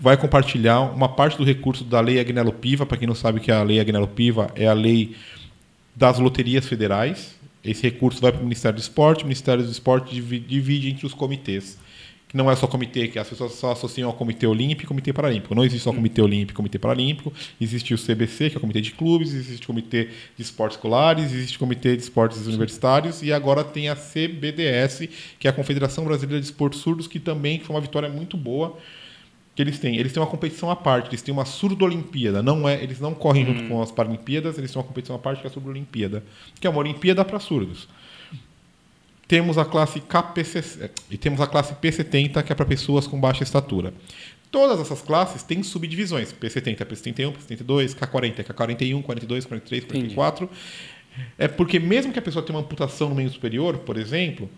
vai 0.00 0.16
compartilhar 0.16 0.80
uma 0.82 1.08
parte 1.08 1.36
do 1.36 1.42
recurso 1.42 1.82
da 1.82 2.00
Lei 2.00 2.20
Agnello 2.20 2.52
Piva, 2.52 2.86
para 2.86 2.96
quem 2.96 3.08
não 3.08 3.16
sabe 3.16 3.40
que 3.40 3.50
a 3.50 3.64
Lei 3.64 3.80
Agnello 3.80 4.06
Piva 4.06 4.48
é 4.54 4.68
a 4.68 4.72
lei 4.72 5.16
das 5.94 6.20
loterias 6.20 6.64
federais. 6.66 7.34
Esse 7.64 7.82
recurso 7.82 8.20
vai 8.20 8.30
para 8.30 8.40
o 8.40 8.44
Ministério 8.44 8.78
do 8.78 8.80
Esporte, 8.80 9.24
o 9.24 9.26
Ministério 9.26 9.64
do 9.64 9.70
Esporte 9.70 10.14
divide 10.20 10.88
entre 10.88 11.04
os 11.04 11.14
comitês. 11.14 11.76
Que 12.28 12.36
não 12.36 12.50
é 12.50 12.56
só 12.56 12.66
comitê, 12.66 13.06
que 13.06 13.18
as 13.18 13.28
pessoas 13.28 13.52
só 13.52 13.70
associam 13.70 14.08
ao 14.08 14.14
Comitê 14.14 14.46
Olímpico 14.46 14.82
e 14.82 14.86
Comitê 14.86 15.12
Paralímpico. 15.12 15.54
Não 15.54 15.64
existe 15.64 15.84
só 15.84 15.92
Comitê 15.92 16.20
Olímpico 16.20 16.52
e 16.52 16.54
Comitê 16.56 16.78
Paralímpico. 16.78 17.32
Existe 17.60 17.94
o 17.94 17.98
CBC, 17.98 18.50
que 18.50 18.56
é 18.56 18.58
o 18.58 18.60
Comitê 18.60 18.80
de 18.80 18.92
Clubes, 18.92 19.32
existe 19.32 19.62
o 19.62 19.66
Comitê 19.68 20.08
de 20.36 20.42
Esportes 20.42 20.76
Escolares, 20.76 21.32
existe 21.32 21.56
o 21.56 21.60
Comitê 21.60 21.96
de 21.96 22.02
Esportes 22.02 22.38
Sim. 22.38 22.48
Universitários 22.48 23.22
e 23.22 23.32
agora 23.32 23.62
tem 23.62 23.88
a 23.88 23.94
CBDS, 23.94 25.08
que 25.38 25.46
é 25.46 25.50
a 25.50 25.52
Confederação 25.52 26.04
Brasileira 26.04 26.40
de 26.40 26.46
Esportes 26.46 26.80
Surdos, 26.80 27.06
que 27.06 27.20
também 27.20 27.60
foi 27.60 27.76
uma 27.76 27.80
vitória 27.80 28.08
muito 28.08 28.36
boa 28.36 28.76
que 29.56 29.62
eles 29.62 29.78
têm? 29.78 29.96
Eles 29.96 30.12
têm 30.12 30.22
uma 30.22 30.28
competição 30.28 30.70
à 30.70 30.76
parte, 30.76 31.08
eles 31.08 31.22
têm 31.22 31.32
uma 31.32 31.46
surdo-olimpíada. 31.46 32.42
Não 32.42 32.68
é, 32.68 32.80
eles 32.82 33.00
não 33.00 33.14
correm 33.14 33.42
hum. 33.42 33.54
junto 33.54 33.68
com 33.68 33.82
as 33.82 33.90
Paralimpíadas, 33.90 34.58
eles 34.58 34.70
têm 34.70 34.78
uma 34.80 34.86
competição 34.86 35.16
à 35.16 35.18
parte 35.18 35.40
que 35.40 35.46
é 35.46 35.50
a 35.50 35.52
surdo-olimpíada, 35.52 36.22
que 36.60 36.66
é 36.66 36.70
uma 36.70 36.78
Olimpíada 36.78 37.24
para 37.24 37.40
surdos. 37.40 37.88
Temos 39.28 39.58
a 39.58 39.64
classe 39.64 40.00
KPC, 40.00 40.90
e 41.10 41.18
temos 41.18 41.40
a 41.40 41.46
classe 41.46 41.74
P70, 41.74 42.42
que 42.42 42.52
é 42.52 42.54
para 42.54 42.64
pessoas 42.64 43.06
com 43.06 43.18
baixa 43.18 43.42
estatura. 43.42 43.92
Todas 44.50 44.80
essas 44.80 45.02
classes 45.02 45.42
têm 45.42 45.62
subdivisões. 45.62 46.32
P70 46.32 46.84
P71, 46.84 47.32
P72, 47.32 47.94
K40 47.94 48.44
K41, 48.44 49.02
42, 49.02 49.44
43, 49.44 49.84
44. 49.84 50.44
Entendi. 50.44 50.60
É 51.38 51.48
porque 51.48 51.78
mesmo 51.78 52.12
que 52.12 52.18
a 52.18 52.22
pessoa 52.22 52.44
tenha 52.44 52.58
uma 52.58 52.64
amputação 52.64 53.08
no 53.08 53.14
meio 53.14 53.30
superior, 53.30 53.78
por 53.78 53.96
exemplo, 53.96 54.48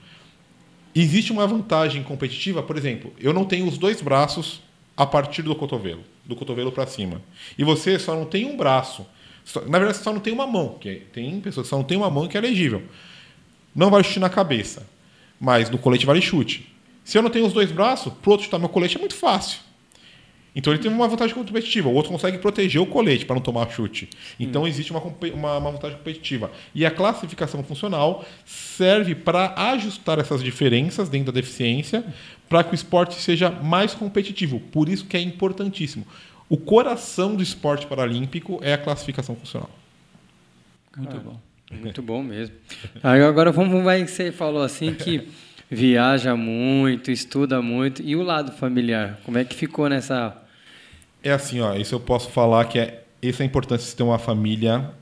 existe 0.94 1.32
uma 1.32 1.46
vantagem 1.46 2.02
competitiva. 2.02 2.62
Por 2.62 2.76
exemplo, 2.76 3.12
eu 3.18 3.32
não 3.32 3.44
tenho 3.44 3.66
os 3.66 3.78
dois 3.78 4.00
braços 4.00 4.60
a 4.96 5.06
partir 5.06 5.42
do 5.42 5.54
cotovelo, 5.54 6.02
do 6.24 6.34
cotovelo 6.34 6.72
para 6.72 6.86
cima. 6.86 7.22
E 7.56 7.64
você 7.64 7.98
só 7.98 8.14
não 8.14 8.24
tem 8.24 8.44
um 8.44 8.56
braço. 8.56 9.06
Só, 9.44 9.60
na 9.60 9.78
verdade, 9.78 9.98
você 9.98 10.04
só 10.04 10.12
não 10.12 10.20
tem 10.20 10.32
uma 10.32 10.46
mão. 10.46 10.76
Que 10.80 10.88
é, 10.88 10.94
tem 11.12 11.40
pessoas 11.40 11.66
que 11.66 11.70
só 11.70 11.76
não 11.76 11.84
tem 11.84 11.96
uma 11.96 12.10
mão 12.10 12.26
que 12.26 12.36
é 12.36 12.40
legível. 12.40 12.82
Não 13.78 13.90
vai 13.90 14.02
chute 14.02 14.18
na 14.18 14.28
cabeça. 14.28 14.84
Mas 15.38 15.70
no 15.70 15.78
colete 15.78 16.04
vale 16.04 16.20
chute. 16.20 16.68
Se 17.04 17.16
eu 17.16 17.22
não 17.22 17.30
tenho 17.30 17.46
os 17.46 17.52
dois 17.52 17.70
braços, 17.70 18.12
pro 18.12 18.32
outro 18.32 18.44
chutar 18.44 18.58
meu 18.58 18.68
colete 18.68 18.96
é 18.96 18.98
muito 18.98 19.14
fácil. 19.14 19.60
Então 20.52 20.72
ele 20.72 20.82
tem 20.82 20.90
uma 20.90 21.06
vantagem 21.06 21.32
competitiva. 21.32 21.88
O 21.88 21.94
outro 21.94 22.10
consegue 22.10 22.38
proteger 22.38 22.82
o 22.82 22.86
colete 22.86 23.24
para 23.24 23.36
não 23.36 23.40
tomar 23.40 23.70
chute. 23.70 24.10
Então 24.40 24.62
hum. 24.62 24.66
existe 24.66 24.90
uma, 24.90 25.00
uma, 25.00 25.58
uma, 25.58 25.70
vantagem 25.70 25.96
competitiva. 25.96 26.50
E 26.74 26.84
a 26.84 26.90
classificação 26.90 27.62
funcional 27.62 28.24
serve 28.44 29.14
para 29.14 29.54
ajustar 29.70 30.18
essas 30.18 30.42
diferenças 30.42 31.08
dentro 31.08 31.30
da 31.30 31.40
deficiência 31.40 32.04
para 32.48 32.64
que 32.64 32.72
o 32.72 32.74
esporte 32.74 33.14
seja 33.20 33.48
mais 33.48 33.94
competitivo. 33.94 34.58
Por 34.58 34.88
isso 34.88 35.06
que 35.06 35.16
é 35.16 35.20
importantíssimo. 35.20 36.04
O 36.48 36.56
coração 36.56 37.36
do 37.36 37.44
esporte 37.44 37.86
paralímpico 37.86 38.58
é 38.60 38.72
a 38.72 38.78
classificação 38.78 39.36
funcional. 39.36 39.70
Muito 40.96 41.16
ah, 41.16 41.20
bom. 41.20 41.47
Muito 41.70 42.02
bom 42.02 42.22
mesmo. 42.22 42.54
Agora 43.02 43.52
vamos 43.52 43.82
vai 43.84 44.06
você 44.06 44.32
falou 44.32 44.62
assim 44.62 44.94
que 44.94 45.28
viaja 45.70 46.34
muito, 46.34 47.10
estuda 47.10 47.60
muito 47.60 48.02
e 48.02 48.16
o 48.16 48.22
lado 48.22 48.52
familiar, 48.52 49.20
como 49.24 49.36
é 49.36 49.44
que 49.44 49.54
ficou 49.54 49.88
nessa 49.88 50.34
é 51.22 51.32
assim, 51.32 51.60
ó, 51.60 51.74
isso 51.74 51.94
eu 51.94 52.00
posso 52.00 52.30
falar 52.30 52.64
que 52.66 52.78
é 52.78 53.04
essa 53.20 53.42
é 53.42 53.44
a 53.44 53.46
importância 53.46 53.90
de 53.90 53.96
ter 53.96 54.02
uma 54.04 54.18
família 54.18 54.92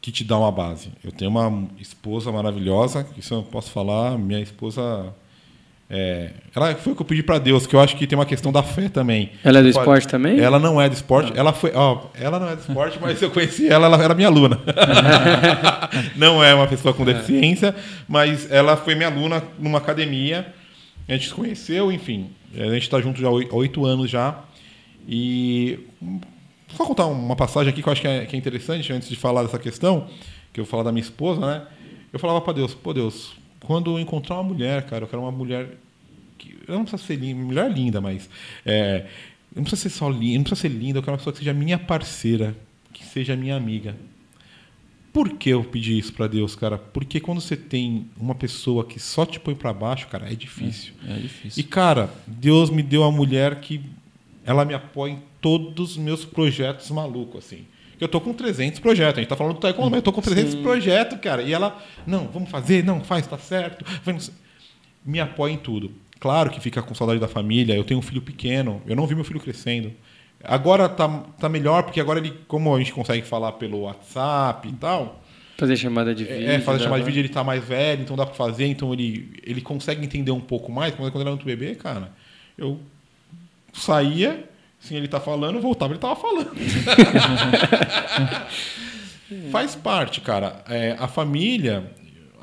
que 0.00 0.12
te 0.12 0.22
dá 0.22 0.38
uma 0.38 0.52
base. 0.52 0.92
Eu 1.02 1.10
tenho 1.10 1.30
uma 1.30 1.68
esposa 1.80 2.30
maravilhosa, 2.30 3.06
isso 3.16 3.34
eu 3.34 3.42
posso 3.42 3.70
falar, 3.70 4.16
minha 4.16 4.40
esposa 4.40 5.12
é, 5.96 6.32
ela 6.52 6.74
foi 6.74 6.92
o 6.92 6.96
que 6.96 7.02
eu 7.02 7.06
pedi 7.06 7.22
para 7.22 7.38
Deus, 7.38 7.68
que 7.68 7.76
eu 7.76 7.78
acho 7.78 7.96
que 7.96 8.04
tem 8.04 8.18
uma 8.18 8.26
questão 8.26 8.50
da 8.50 8.64
fé 8.64 8.88
também. 8.88 9.30
Ela 9.44 9.60
é 9.60 9.62
do 9.62 9.68
esporte 9.68 10.08
também? 10.08 10.40
Ela 10.40 10.58
não 10.58 10.80
é 10.82 10.88
do 10.88 10.92
esporte. 10.92 11.32
Ela 11.36 11.52
foi, 11.52 11.70
ó, 11.72 12.06
ela 12.14 12.40
não 12.40 12.48
é 12.48 12.56
do 12.56 12.62
esporte, 12.62 12.98
mas 13.00 13.22
eu 13.22 13.30
conheci 13.30 13.68
ela, 13.68 13.86
ela 13.86 14.02
era 14.02 14.12
minha 14.12 14.26
aluna. 14.26 14.58
não 16.16 16.42
é 16.42 16.52
uma 16.52 16.66
pessoa 16.66 16.92
com 16.92 17.04
deficiência, 17.04 17.76
mas 18.08 18.50
ela 18.50 18.76
foi 18.76 18.96
minha 18.96 19.08
aluna 19.08 19.40
numa 19.56 19.78
academia. 19.78 20.52
A 21.08 21.12
gente 21.12 21.28
se 21.28 21.34
conheceu, 21.34 21.92
enfim. 21.92 22.28
A 22.56 22.70
gente 22.70 22.82
está 22.82 23.00
junto 23.00 23.20
já 23.20 23.28
há 23.28 23.30
oito 23.30 23.86
anos 23.86 24.10
já. 24.10 24.40
E 25.06 25.78
só 26.76 26.84
contar 26.84 27.06
uma 27.06 27.36
passagem 27.36 27.70
aqui 27.70 27.80
que 27.80 27.88
eu 27.88 27.92
acho 27.92 28.00
que 28.00 28.08
é, 28.08 28.26
que 28.26 28.34
é 28.34 28.38
interessante 28.38 28.92
antes 28.92 29.08
de 29.08 29.14
falar 29.14 29.44
dessa 29.44 29.60
questão, 29.60 30.08
que 30.52 30.58
eu 30.58 30.64
vou 30.64 30.70
falar 30.72 30.82
da 30.82 30.90
minha 30.90 31.04
esposa, 31.04 31.40
né? 31.40 31.62
Eu 32.12 32.18
falava 32.18 32.40
para 32.40 32.54
Deus, 32.54 32.74
pô 32.74 32.92
Deus, 32.92 33.32
quando 33.60 33.92
eu 33.92 34.00
encontrar 34.00 34.34
uma 34.36 34.42
mulher, 34.42 34.82
cara, 34.86 35.04
eu 35.04 35.08
quero 35.08 35.22
uma 35.22 35.30
mulher 35.30 35.83
que 36.38 36.56
eu 36.66 36.74
não 36.74 36.84
preciso 36.84 37.04
ser 37.04 37.16
linda, 37.16 37.42
mulher 37.42 37.70
linda, 37.70 38.00
mas 38.00 38.28
é, 38.64 39.06
não 39.54 39.62
precisa 39.62 39.88
ser 39.88 39.90
só 39.90 40.08
linda, 40.08 40.36
não 40.36 40.44
precisa 40.44 40.62
ser 40.62 40.68
linda, 40.68 40.98
eu 40.98 41.02
quero 41.02 41.12
uma 41.12 41.18
pessoa 41.18 41.32
que 41.32 41.38
seja 41.38 41.52
minha 41.52 41.78
parceira, 41.78 42.56
que 42.92 43.04
seja 43.04 43.36
minha 43.36 43.56
amiga. 43.56 43.96
Por 45.12 45.30
que 45.30 45.50
eu 45.50 45.62
pedi 45.62 45.96
isso 45.96 46.12
para 46.12 46.26
Deus, 46.26 46.56
cara? 46.56 46.76
Porque 46.76 47.20
quando 47.20 47.40
você 47.40 47.56
tem 47.56 48.08
uma 48.16 48.34
pessoa 48.34 48.84
que 48.84 48.98
só 48.98 49.24
te 49.24 49.38
põe 49.38 49.54
para 49.54 49.72
baixo, 49.72 50.08
cara, 50.08 50.30
é 50.30 50.34
difícil. 50.34 50.92
É, 51.06 51.12
é, 51.12 51.16
difícil. 51.18 51.60
E 51.60 51.62
cara, 51.62 52.10
Deus 52.26 52.68
me 52.68 52.82
deu 52.82 53.02
uma 53.02 53.12
mulher 53.12 53.60
que 53.60 53.80
ela 54.44 54.64
me 54.64 54.74
apoia 54.74 55.12
em 55.12 55.22
todos 55.40 55.92
os 55.92 55.96
meus 55.96 56.24
projetos 56.24 56.90
malucos, 56.90 57.44
assim. 57.44 57.64
Eu 58.00 58.08
tô 58.08 58.20
com 58.20 58.32
300 58.32 58.80
projetos. 58.80 59.18
A 59.18 59.20
gente 59.20 59.28
tá 59.28 59.36
falando 59.36 59.54
do 59.54 59.60
taekwondo, 59.60 59.90
mas 59.90 59.98
eu 59.98 60.02
tô 60.02 60.12
com 60.12 60.20
300 60.20 60.52
Sim. 60.52 60.62
projetos, 60.62 61.18
cara. 61.20 61.42
E 61.42 61.52
ela, 61.52 61.80
não, 62.06 62.26
vamos 62.26 62.50
fazer, 62.50 62.84
não, 62.84 63.00
faz, 63.00 63.26
tá 63.26 63.38
certo. 63.38 63.84
Me 65.04 65.20
apoia 65.20 65.52
em 65.52 65.58
tudo. 65.58 65.92
Claro 66.20 66.50
que 66.50 66.60
fica 66.60 66.82
com 66.82 66.94
saudade 66.94 67.20
da 67.20 67.28
família. 67.28 67.74
Eu 67.74 67.84
tenho 67.84 68.00
um 68.00 68.02
filho 68.02 68.22
pequeno. 68.22 68.82
Eu 68.86 68.96
não 68.96 69.06
vi 69.06 69.14
meu 69.14 69.24
filho 69.24 69.40
crescendo. 69.40 69.92
Agora 70.42 70.88
tá, 70.88 71.08
tá 71.38 71.48
melhor, 71.48 71.84
porque 71.84 72.00
agora 72.00 72.18
ele, 72.18 72.34
como 72.46 72.74
a 72.74 72.78
gente 72.78 72.92
consegue 72.92 73.22
fazer 73.22 73.52
pelo 73.52 73.82
WhatsApp 73.82 74.68
e 74.68 74.72
tal. 74.72 75.20
Fazer 75.56 75.76
chamada 75.76 76.14
de 76.14 76.24
vídeo. 76.24 76.50
É, 76.50 76.60
fazer 76.60 76.82
chamada 76.82 77.00
de 77.00 77.06
vídeo, 77.06 77.20
ele 77.20 77.28
tá 77.28 77.42
mais 77.42 77.64
velho, 77.64 78.02
então 78.02 78.16
dá 78.16 78.26
para 78.26 78.34
fazer, 78.34 78.66
então 78.66 78.92
ele, 78.92 79.40
ele 79.42 79.60
consegue 79.60 80.04
entender 80.04 80.32
um 80.32 80.40
pouco 80.40 80.70
mais. 80.70 80.94
Quando 80.94 81.14
ele 81.14 81.20
era 81.20 81.30
muito 81.30 81.46
bebê, 81.46 81.74
cara, 81.76 82.10
eu 82.58 82.80
saía, 83.72 84.48
assim, 84.82 84.96
ele 84.96 85.08
tá 85.08 85.20
falando, 85.20 85.60
voltava, 85.60 85.92
ele 85.92 86.00
tava 86.00 86.16
falando. 86.16 86.50
Faz 89.50 89.74
parte, 89.74 90.20
cara. 90.20 90.62
É, 90.68 90.96
a 90.98 91.08
família, 91.08 91.90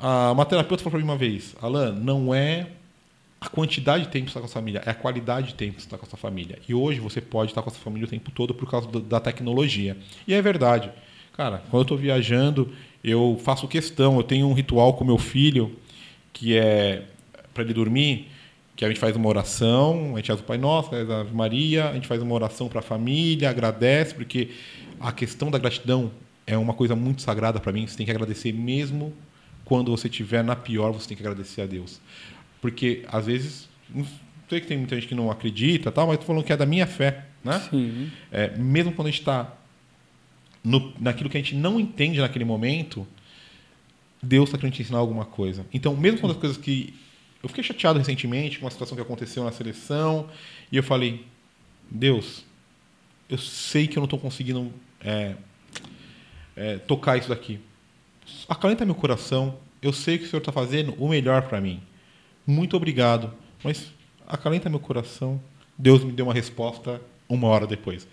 a, 0.00 0.32
uma 0.32 0.44
terapeuta 0.44 0.82
falou 0.82 0.92
para 0.92 0.98
mim 0.98 1.04
uma 1.04 1.16
vez, 1.16 1.54
Alan, 1.60 1.92
não 1.92 2.34
é 2.34 2.66
a 3.42 3.48
quantidade 3.48 4.04
de 4.04 4.08
tempo 4.08 4.26
que 4.26 4.32
você 4.32 4.38
está 4.38 4.40
com 4.40 4.46
a 4.46 4.48
sua 4.48 4.60
família, 4.60 4.82
é 4.86 4.90
a 4.90 4.94
qualidade 4.94 5.48
de 5.48 5.54
tempo 5.54 5.74
que 5.74 5.82
você 5.82 5.86
está 5.88 5.98
com 5.98 6.06
a 6.06 6.08
sua 6.08 6.18
família. 6.18 6.60
E 6.68 6.72
hoje 6.72 7.00
você 7.00 7.20
pode 7.20 7.50
estar 7.50 7.60
com 7.60 7.70
a 7.70 7.72
sua 7.72 7.82
família 7.82 8.06
o 8.06 8.08
tempo 8.08 8.30
todo 8.30 8.54
por 8.54 8.70
causa 8.70 8.88
da 9.00 9.18
tecnologia. 9.18 9.96
E 10.28 10.32
é 10.32 10.40
verdade. 10.40 10.92
Cara, 11.36 11.58
quando 11.68 11.80
eu 11.80 11.82
estou 11.82 11.98
viajando, 11.98 12.72
eu 13.02 13.36
faço 13.42 13.66
questão, 13.66 14.16
eu 14.16 14.22
tenho 14.22 14.46
um 14.46 14.52
ritual 14.52 14.94
com 14.94 15.04
meu 15.04 15.18
filho, 15.18 15.76
que 16.32 16.56
é 16.56 17.02
para 17.52 17.64
ele 17.64 17.74
dormir, 17.74 18.28
que 18.76 18.84
a 18.84 18.88
gente 18.88 19.00
faz 19.00 19.16
uma 19.16 19.28
oração, 19.28 20.12
a 20.14 20.18
gente 20.18 20.28
faz 20.28 20.38
o 20.38 20.44
Pai 20.44 20.56
Nosso, 20.56 20.90
faz 20.90 21.10
a 21.10 21.22
Ave 21.22 21.34
Maria, 21.34 21.88
a 21.88 21.94
gente 21.94 22.06
faz 22.06 22.22
uma 22.22 22.34
oração 22.34 22.68
para 22.68 22.78
a 22.78 22.82
família, 22.82 23.50
agradece, 23.50 24.14
porque 24.14 24.50
a 25.00 25.10
questão 25.10 25.50
da 25.50 25.58
gratidão 25.58 26.12
é 26.46 26.56
uma 26.56 26.74
coisa 26.74 26.94
muito 26.94 27.22
sagrada 27.22 27.58
para 27.58 27.72
mim. 27.72 27.88
Você 27.88 27.96
tem 27.96 28.06
que 28.06 28.12
agradecer 28.12 28.52
mesmo 28.52 29.12
quando 29.64 29.90
você 29.90 30.06
estiver 30.06 30.44
na 30.44 30.54
pior, 30.54 30.92
você 30.92 31.08
tem 31.08 31.16
que 31.16 31.22
agradecer 31.22 31.62
a 31.62 31.66
Deus. 31.66 32.00
Porque, 32.62 33.04
às 33.08 33.26
vezes, 33.26 33.68
não 33.92 34.06
sei 34.48 34.60
que 34.60 34.68
tem 34.68 34.78
muita 34.78 34.94
gente 34.94 35.08
que 35.08 35.14
não 35.14 35.30
acredita, 35.30 35.90
tal, 35.90 36.06
mas 36.06 36.14
estou 36.14 36.28
falando 36.28 36.44
que 36.44 36.52
é 36.52 36.56
da 36.56 36.64
minha 36.64 36.86
fé. 36.86 37.26
Né? 37.44 37.58
Sim. 37.68 38.10
É, 38.30 38.56
mesmo 38.56 38.92
quando 38.92 39.08
a 39.08 39.10
gente 39.10 39.20
está 39.20 39.52
naquilo 41.00 41.28
que 41.28 41.36
a 41.36 41.40
gente 41.40 41.56
não 41.56 41.80
entende 41.80 42.20
naquele 42.20 42.44
momento, 42.44 43.04
Deus 44.22 44.48
está 44.48 44.56
querendo 44.56 44.74
te 44.74 44.82
ensinar 44.82 44.98
alguma 44.98 45.24
coisa. 45.24 45.66
Então, 45.74 45.96
mesmo 45.96 46.20
quando 46.20 46.32
as 46.32 46.38
coisas 46.38 46.56
que. 46.56 46.94
Eu 47.42 47.48
fiquei 47.48 47.64
chateado 47.64 47.98
recentemente 47.98 48.60
com 48.60 48.64
uma 48.64 48.70
situação 48.70 48.94
que 48.94 49.02
aconteceu 49.02 49.42
na 49.42 49.50
seleção, 49.50 50.28
e 50.70 50.76
eu 50.76 50.82
falei: 50.84 51.26
Deus, 51.90 52.44
eu 53.28 53.38
sei 53.38 53.88
que 53.88 53.98
eu 53.98 54.00
não 54.00 54.04
estou 54.04 54.20
conseguindo 54.20 54.72
é, 55.00 55.34
é, 56.54 56.78
tocar 56.78 57.16
isso 57.16 57.28
daqui. 57.28 57.58
Acalenta 58.48 58.86
meu 58.86 58.94
coração. 58.94 59.58
Eu 59.82 59.92
sei 59.92 60.16
que 60.16 60.24
o 60.24 60.28
Senhor 60.28 60.38
está 60.38 60.52
fazendo 60.52 60.94
o 60.96 61.08
melhor 61.08 61.48
para 61.48 61.60
mim. 61.60 61.82
Muito 62.46 62.76
obrigado. 62.76 63.32
Mas 63.62 63.92
acalenta 64.26 64.68
meu 64.68 64.80
coração. 64.80 65.40
Deus 65.76 66.04
me 66.04 66.12
deu 66.12 66.26
uma 66.26 66.34
resposta 66.34 67.00
uma 67.28 67.48
hora 67.48 67.66
depois. 67.66 68.06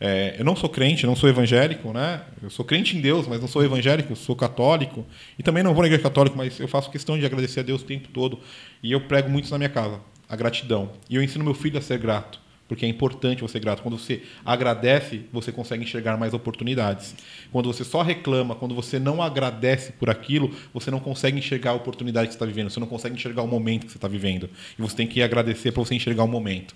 É, 0.00 0.34
eu 0.38 0.44
não 0.44 0.56
sou 0.56 0.68
crente, 0.68 1.06
não 1.06 1.14
sou 1.14 1.28
evangélico, 1.28 1.92
né? 1.92 2.22
Eu 2.42 2.50
sou 2.50 2.64
crente 2.64 2.96
em 2.96 3.00
Deus, 3.00 3.26
mas 3.26 3.40
não 3.40 3.48
sou 3.48 3.64
evangélico, 3.64 4.14
sou 4.16 4.34
católico. 4.34 5.06
E 5.38 5.42
também 5.42 5.62
não 5.62 5.72
vou 5.72 5.82
na 5.82 5.86
igreja 5.86 6.02
católica, 6.02 6.36
mas 6.36 6.58
eu 6.58 6.68
faço 6.68 6.90
questão 6.90 7.18
de 7.18 7.24
agradecer 7.24 7.60
a 7.60 7.62
Deus 7.62 7.82
o 7.82 7.84
tempo 7.84 8.08
todo. 8.08 8.38
E 8.82 8.92
eu 8.92 9.00
prego 9.00 9.30
muito 9.30 9.50
na 9.50 9.58
minha 9.58 9.70
casa, 9.70 10.00
a 10.28 10.36
gratidão. 10.36 10.90
E 11.08 11.16
eu 11.16 11.22
ensino 11.22 11.44
meu 11.44 11.54
filho 11.54 11.78
a 11.78 11.80
ser 11.80 11.98
grato, 11.98 12.40
porque 12.66 12.86
é 12.86 12.88
importante 12.88 13.42
você 13.42 13.52
ser 13.52 13.60
grato. 13.60 13.82
Quando 13.82 13.98
você 13.98 14.22
agradece, 14.44 15.22
você 15.32 15.52
consegue 15.52 15.84
enxergar 15.84 16.16
mais 16.16 16.32
oportunidades. 16.32 17.14
Quando 17.52 17.72
você 17.72 17.84
só 17.84 18.02
reclama, 18.02 18.54
quando 18.54 18.74
você 18.74 18.98
não 18.98 19.22
agradece 19.22 19.92
por 19.92 20.08
aquilo, 20.08 20.54
você 20.72 20.90
não 20.90 20.98
consegue 20.98 21.38
enxergar 21.38 21.70
a 21.70 21.74
oportunidade 21.74 22.28
que 22.28 22.32
você 22.32 22.36
está 22.36 22.46
vivendo, 22.46 22.70
você 22.70 22.80
não 22.80 22.86
consegue 22.86 23.14
enxergar 23.14 23.42
o 23.42 23.48
momento 23.48 23.86
que 23.86 23.92
você 23.92 23.98
está 23.98 24.08
vivendo. 24.08 24.48
E 24.78 24.82
você 24.82 24.96
tem 24.96 25.06
que 25.06 25.22
agradecer 25.22 25.72
para 25.72 25.84
você 25.84 25.94
enxergar 25.94 26.24
o 26.24 26.28
momento. 26.28 26.74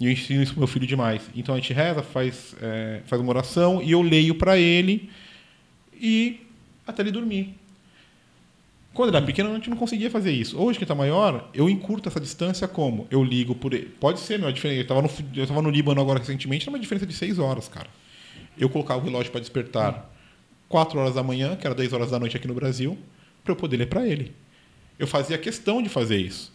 E 0.00 0.06
eu 0.06 0.10
ensino 0.10 0.42
isso 0.42 0.52
pro 0.52 0.60
meu 0.60 0.68
filho 0.68 0.86
demais. 0.86 1.22
Então 1.34 1.54
a 1.54 1.58
gente 1.58 1.72
reza, 1.72 2.02
faz, 2.02 2.56
é, 2.60 3.00
faz 3.06 3.22
uma 3.22 3.30
oração 3.30 3.80
e 3.82 3.92
eu 3.92 4.02
leio 4.02 4.34
para 4.34 4.58
ele 4.58 5.08
e 5.94 6.40
até 6.86 7.02
ele 7.02 7.12
dormir. 7.12 7.61
Quando 8.94 9.08
era 9.14 9.24
pequeno, 9.24 9.50
a 9.50 9.54
gente 9.54 9.70
não 9.70 9.76
conseguia 9.76 10.10
fazer 10.10 10.32
isso. 10.32 10.58
Hoje, 10.58 10.78
que 10.78 10.84
está 10.84 10.94
maior, 10.94 11.48
eu 11.54 11.68
encurto 11.68 12.08
essa 12.08 12.20
distância 12.20 12.68
como? 12.68 13.06
Eu 13.10 13.24
ligo 13.24 13.54
por 13.54 13.72
ele. 13.72 13.86
Pode 13.86 14.20
ser, 14.20 14.38
meu, 14.38 14.52
diferença. 14.52 14.80
Eu 14.80 14.82
estava 14.82 15.02
no, 15.02 15.46
tava 15.46 15.62
no 15.62 15.70
Líbano 15.70 16.00
agora 16.00 16.18
recentemente, 16.18 16.64
era 16.64 16.70
uma 16.70 16.78
diferença 16.78 17.06
de 17.06 17.14
6 17.14 17.38
horas, 17.38 17.68
cara. 17.68 17.88
Eu 18.58 18.68
colocava 18.68 19.00
o 19.00 19.04
relógio 19.04 19.32
para 19.32 19.40
despertar 19.40 20.10
4 20.68 20.98
horas 20.98 21.14
da 21.14 21.22
manhã, 21.22 21.56
que 21.56 21.66
era 21.66 21.74
10 21.74 21.92
horas 21.94 22.10
da 22.10 22.18
noite 22.18 22.36
aqui 22.36 22.46
no 22.46 22.54
Brasil, 22.54 22.98
para 23.42 23.52
eu 23.52 23.56
poder 23.56 23.78
ler 23.78 23.86
para 23.86 24.06
ele. 24.06 24.34
Eu 24.98 25.06
fazia 25.06 25.38
questão 25.38 25.82
de 25.82 25.88
fazer 25.88 26.18
isso. 26.18 26.52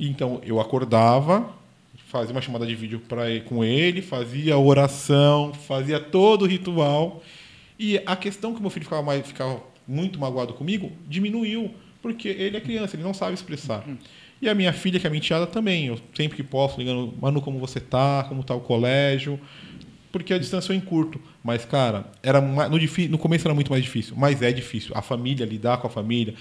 Então, 0.00 0.40
eu 0.42 0.58
acordava, 0.58 1.52
fazia 2.08 2.34
uma 2.34 2.40
chamada 2.40 2.66
de 2.66 2.74
vídeo 2.74 2.98
para 3.00 3.24
com 3.42 3.62
ele, 3.62 4.00
fazia 4.00 4.56
oração, 4.56 5.52
fazia 5.52 6.00
todo 6.00 6.42
o 6.42 6.46
ritual. 6.46 7.22
E 7.78 8.00
a 8.06 8.16
questão 8.16 8.54
que 8.54 8.60
meu 8.60 8.70
filho 8.70 8.84
ficava, 8.84 9.02
mais, 9.02 9.26
ficava 9.26 9.62
muito 9.86 10.18
magoado 10.18 10.54
comigo 10.54 10.92
diminuiu, 11.08 11.72
porque 12.00 12.28
ele 12.28 12.56
é 12.56 12.60
criança, 12.60 12.96
ele 12.96 13.02
não 13.02 13.14
sabe 13.14 13.34
expressar. 13.34 13.84
E 14.42 14.48
a 14.48 14.54
minha 14.56 14.72
filha, 14.72 14.98
que 14.98 15.06
é 15.06 15.10
menteada, 15.10 15.46
também. 15.46 15.86
Eu 15.86 16.00
sempre 16.14 16.36
que 16.36 16.42
posso, 16.42 16.80
ligando, 16.80 17.14
Manu, 17.20 17.40
como 17.40 17.60
você 17.60 17.78
tá? 17.78 18.26
Como 18.28 18.42
tá 18.42 18.52
o 18.52 18.60
colégio? 18.60 19.38
Porque 20.10 20.34
a 20.34 20.38
distância 20.38 20.72
eu 20.72 20.76
encurto. 20.76 21.20
Mas, 21.44 21.64
cara, 21.64 22.10
era 22.24 22.40
no, 22.40 22.78
no 23.08 23.18
começo 23.18 23.46
era 23.46 23.54
muito 23.54 23.70
mais 23.70 23.84
difícil. 23.84 24.16
Mas 24.16 24.42
é 24.42 24.50
difícil. 24.50 24.90
A 24.96 25.00
família, 25.00 25.46
lidar 25.46 25.76
com 25.78 25.86
a 25.86 25.90
família. 25.90 26.34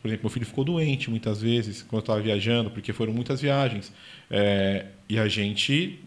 Por 0.00 0.06
exemplo, 0.06 0.26
meu 0.26 0.30
filho 0.30 0.46
ficou 0.46 0.62
doente 0.62 1.10
muitas 1.10 1.42
vezes 1.42 1.82
quando 1.82 1.94
eu 1.94 2.04
estava 2.04 2.20
viajando, 2.20 2.70
porque 2.70 2.92
foram 2.92 3.12
muitas 3.12 3.40
viagens. 3.40 3.92
É, 4.30 4.86
e 5.08 5.18
a 5.18 5.26
gente, 5.26 5.98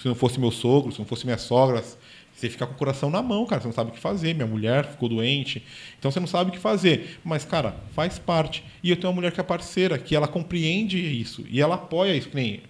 se 0.00 0.06
não 0.06 0.14
fosse 0.14 0.38
meu 0.38 0.52
sogro, 0.52 0.92
se 0.92 1.00
não 1.00 1.04
fosse 1.04 1.26
minha 1.26 1.36
sogra, 1.38 1.82
você 2.42 2.50
fica 2.50 2.66
com 2.66 2.74
o 2.74 2.76
coração 2.76 3.08
na 3.08 3.22
mão, 3.22 3.46
cara. 3.46 3.60
Você 3.60 3.68
não 3.68 3.74
sabe 3.74 3.90
o 3.90 3.92
que 3.92 4.00
fazer. 4.00 4.34
Minha 4.34 4.48
mulher 4.48 4.84
ficou 4.84 5.08
doente. 5.08 5.64
Então 5.96 6.10
você 6.10 6.18
não 6.18 6.26
sabe 6.26 6.50
o 6.50 6.52
que 6.52 6.58
fazer. 6.58 7.20
Mas, 7.24 7.44
cara, 7.44 7.76
faz 7.94 8.18
parte. 8.18 8.64
E 8.82 8.90
eu 8.90 8.96
tenho 8.96 9.10
uma 9.10 9.14
mulher 9.14 9.30
que 9.30 9.38
é 9.38 9.44
parceira, 9.44 9.96
que 9.96 10.16
ela 10.16 10.26
compreende 10.26 10.98
isso. 10.98 11.44
E 11.48 11.60
ela 11.60 11.76
apoia 11.76 12.16
isso. 12.16 12.28
Que 12.28 12.34
nem 12.34 12.62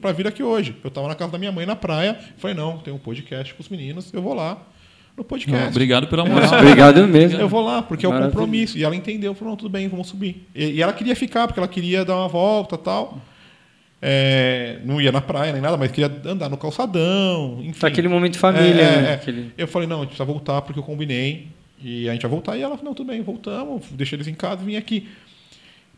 pra 0.00 0.10
vir 0.10 0.26
aqui 0.26 0.42
hoje. 0.42 0.74
Eu 0.82 0.88
estava 0.88 1.06
na 1.06 1.14
casa 1.14 1.30
da 1.30 1.38
minha 1.38 1.52
mãe 1.52 1.64
na 1.64 1.76
praia. 1.76 2.18
Falei, 2.38 2.56
não, 2.56 2.78
tem 2.78 2.92
um 2.92 2.98
podcast 2.98 3.54
com 3.54 3.62
os 3.62 3.68
meninos. 3.68 4.12
Eu 4.12 4.20
vou 4.20 4.34
lá 4.34 4.66
no 5.16 5.22
podcast. 5.22 5.62
Não, 5.62 5.70
obrigado 5.70 6.08
pela 6.08 6.24
moral. 6.24 6.52
obrigado 6.52 7.06
mesmo. 7.06 7.40
Eu 7.40 7.48
vou 7.48 7.64
lá, 7.64 7.82
porque 7.82 8.04
é 8.04 8.08
o 8.08 8.12
compromisso. 8.12 8.76
E 8.76 8.82
ela 8.82 8.96
entendeu, 8.96 9.32
falou, 9.32 9.56
tudo 9.56 9.68
bem, 9.68 9.86
vamos 9.86 10.08
subir. 10.08 10.48
E, 10.52 10.72
e, 10.72 10.82
ela 10.82 10.92
queria 10.92 11.14
ficar, 11.14 11.46
porque 11.46 11.60
ela 11.60 11.68
queria 11.68 12.04
dar 12.04 12.16
uma 12.16 12.28
volta 12.28 12.76
tal. 12.76 13.20
É, 14.02 14.78
não 14.84 15.00
ia 15.00 15.12
na 15.12 15.20
praia 15.20 15.52
nem 15.52 15.60
nada, 15.60 15.76
mas 15.76 15.90
queria 15.92 16.10
andar 16.24 16.48
no 16.48 16.56
calçadão. 16.56 17.58
Enfim. 17.62 17.86
Aquele 17.86 18.08
momento 18.08 18.32
de 18.34 18.38
família. 18.38 18.82
É, 18.82 19.02
né? 19.02 19.14
Aquele... 19.14 19.52
Eu 19.58 19.68
falei, 19.68 19.86
não, 19.86 19.98
a 19.98 20.00
gente 20.00 20.08
precisa 20.08 20.24
voltar 20.24 20.62
porque 20.62 20.78
eu 20.78 20.84
combinei. 20.84 21.48
E 21.82 22.08
a 22.08 22.12
gente 22.12 22.22
vai 22.22 22.30
voltar. 22.30 22.56
E 22.56 22.62
ela 22.62 22.76
falou, 22.76 22.90
não, 22.90 22.94
tudo 22.94 23.08
bem, 23.08 23.22
voltamos, 23.22 23.86
deixa 23.90 24.16
eles 24.16 24.28
em 24.28 24.34
casa 24.34 24.62
e 24.62 24.66
vim 24.66 24.76
aqui. 24.76 25.08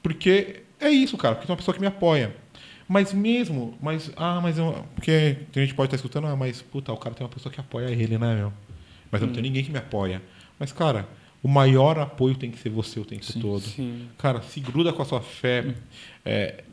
Porque 0.02 0.62
é 0.80 0.90
isso, 0.90 1.16
cara, 1.16 1.34
porque 1.34 1.46
tem 1.46 1.52
uma 1.52 1.56
pessoa 1.56 1.74
que 1.74 1.80
me 1.80 1.86
apoia. 1.86 2.34
Mas 2.88 3.12
mesmo, 3.12 3.74
mas, 3.80 4.10
ah, 4.16 4.40
mas 4.40 4.58
eu, 4.58 4.84
porque 4.94 5.36
a 5.54 5.58
gente 5.60 5.74
pode 5.74 5.86
estar 5.86 5.96
escutando, 5.96 6.26
ah, 6.26 6.36
mas, 6.36 6.60
puta, 6.60 6.92
o 6.92 6.96
cara 6.96 7.14
tem 7.14 7.24
uma 7.24 7.32
pessoa 7.32 7.52
que 7.52 7.60
apoia 7.60 7.86
ele, 7.86 8.18
né, 8.18 8.34
meu? 8.34 8.52
Mas 9.10 9.20
eu 9.20 9.26
não 9.26 9.34
tenho 9.34 9.44
hum. 9.44 9.48
ninguém 9.48 9.64
que 9.64 9.70
me 9.70 9.78
apoia. 9.78 10.20
Mas, 10.58 10.72
cara, 10.72 11.08
o 11.42 11.48
maior 11.48 11.98
apoio 11.98 12.34
tem 12.34 12.50
que 12.50 12.58
ser 12.58 12.68
você 12.68 13.00
o 13.00 13.04
tempo 13.04 13.24
sim, 13.24 13.40
todo. 13.40 13.62
Sim. 13.62 14.08
Cara, 14.18 14.42
se 14.42 14.60
gruda 14.60 14.92
com 14.92 15.02
a 15.02 15.04
sua 15.04 15.20
fé. 15.20 15.62
Hum. 15.62 15.74
É, 16.24 16.64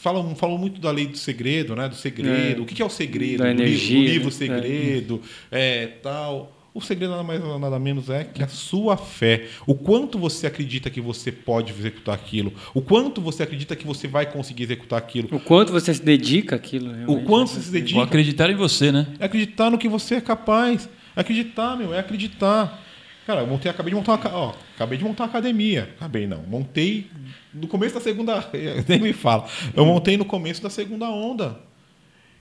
falam, 0.00 0.34
falam 0.34 0.58
muito 0.58 0.80
da 0.80 0.90
lei 0.90 1.06
do 1.06 1.16
segredo, 1.16 1.74
né? 1.76 1.88
Do 1.88 1.94
segredo. 1.94 2.60
É. 2.60 2.62
O 2.62 2.66
que 2.66 2.80
é 2.80 2.84
o 2.84 2.90
segredo? 2.90 3.42
Da 3.42 3.50
energia, 3.50 3.98
o 3.98 4.02
livro 4.02 4.24
né? 4.26 4.30
Segredo, 4.30 5.22
é. 5.50 5.84
é. 5.84 5.86
tal. 5.86 6.54
O 6.74 6.80
segredo 6.80 7.10
nada 7.10 7.22
mais 7.24 7.40
nada 7.60 7.78
menos 7.78 8.08
é 8.08 8.22
que 8.22 8.40
a 8.40 8.46
sua 8.46 8.96
fé, 8.96 9.46
o 9.66 9.74
quanto 9.74 10.16
você 10.16 10.46
acredita 10.46 10.88
que 10.88 11.00
você 11.00 11.32
pode 11.32 11.72
executar 11.72 12.14
aquilo, 12.14 12.52
o 12.72 12.80
quanto 12.80 13.20
você 13.20 13.42
acredita 13.42 13.74
que 13.74 13.84
você 13.84 14.06
vai 14.06 14.30
conseguir 14.30 14.62
executar 14.62 14.98
aquilo, 14.98 15.28
o 15.32 15.40
quanto 15.40 15.72
você 15.72 15.92
se 15.92 16.02
dedica 16.02 16.54
àquilo, 16.54 16.92
o 17.10 17.22
quanto 17.24 17.50
você 17.50 17.62
se 17.62 17.72
dedica, 17.72 17.98
Ou 17.98 18.04
acreditar 18.04 18.48
em 18.48 18.54
você, 18.54 18.92
né? 18.92 19.08
É 19.18 19.24
acreditar 19.24 19.70
no 19.70 19.78
que 19.78 19.88
você 19.88 20.16
é 20.16 20.20
capaz. 20.20 20.88
Acreditar, 21.16 21.76
meu, 21.76 21.92
é 21.92 21.98
acreditar. 21.98 22.84
Cara, 23.28 23.42
eu 23.42 23.46
montei, 23.46 23.70
acabei 23.70 23.90
de 23.90 23.94
montar 23.94 24.14
uma, 24.14 24.38
ó, 24.38 24.54
acabei 24.74 24.96
de 24.96 25.04
montar 25.04 25.24
uma 25.24 25.28
academia. 25.28 25.90
Acabei 25.96 26.26
não, 26.26 26.42
montei 26.44 27.10
no 27.52 27.68
começo 27.68 27.94
da 27.94 28.00
segunda, 28.00 28.42
nem 28.88 28.98
me 28.98 29.12
fala. 29.12 29.46
Eu 29.76 29.84
montei 29.84 30.16
no 30.16 30.24
começo 30.24 30.62
da 30.62 30.70
segunda 30.70 31.10
onda. 31.10 31.60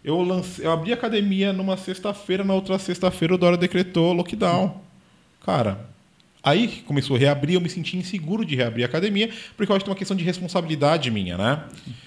Eu 0.02 0.22
lancei, 0.22 0.66
eu 0.66 0.72
abri 0.72 0.94
a 0.94 0.96
academia 0.96 1.52
numa 1.52 1.76
sexta-feira, 1.76 2.42
na 2.46 2.54
outra 2.54 2.80
sexta-feira 2.80 3.36
o 3.36 3.38
Dória 3.38 3.58
decretou 3.58 4.14
lockdown. 4.14 4.80
Cara, 5.46 5.90
Aí 6.48 6.82
começou 6.86 7.18
a 7.18 7.20
reabrir, 7.20 7.56
eu 7.56 7.62
me 7.62 7.68
senti 7.68 7.98
inseguro 7.98 8.45
de 8.45 8.56
reabrir 8.56 8.84
a 8.84 8.86
academia, 8.86 9.30
porque 9.58 9.70
eu 9.70 9.76
acho 9.76 9.84
que 9.84 9.89
é 9.89 9.91
uma 9.91 9.98
questão 9.98 10.16
de 10.16 10.24
responsabilidade 10.24 11.12
minha, 11.12 11.38
né? 11.38 11.60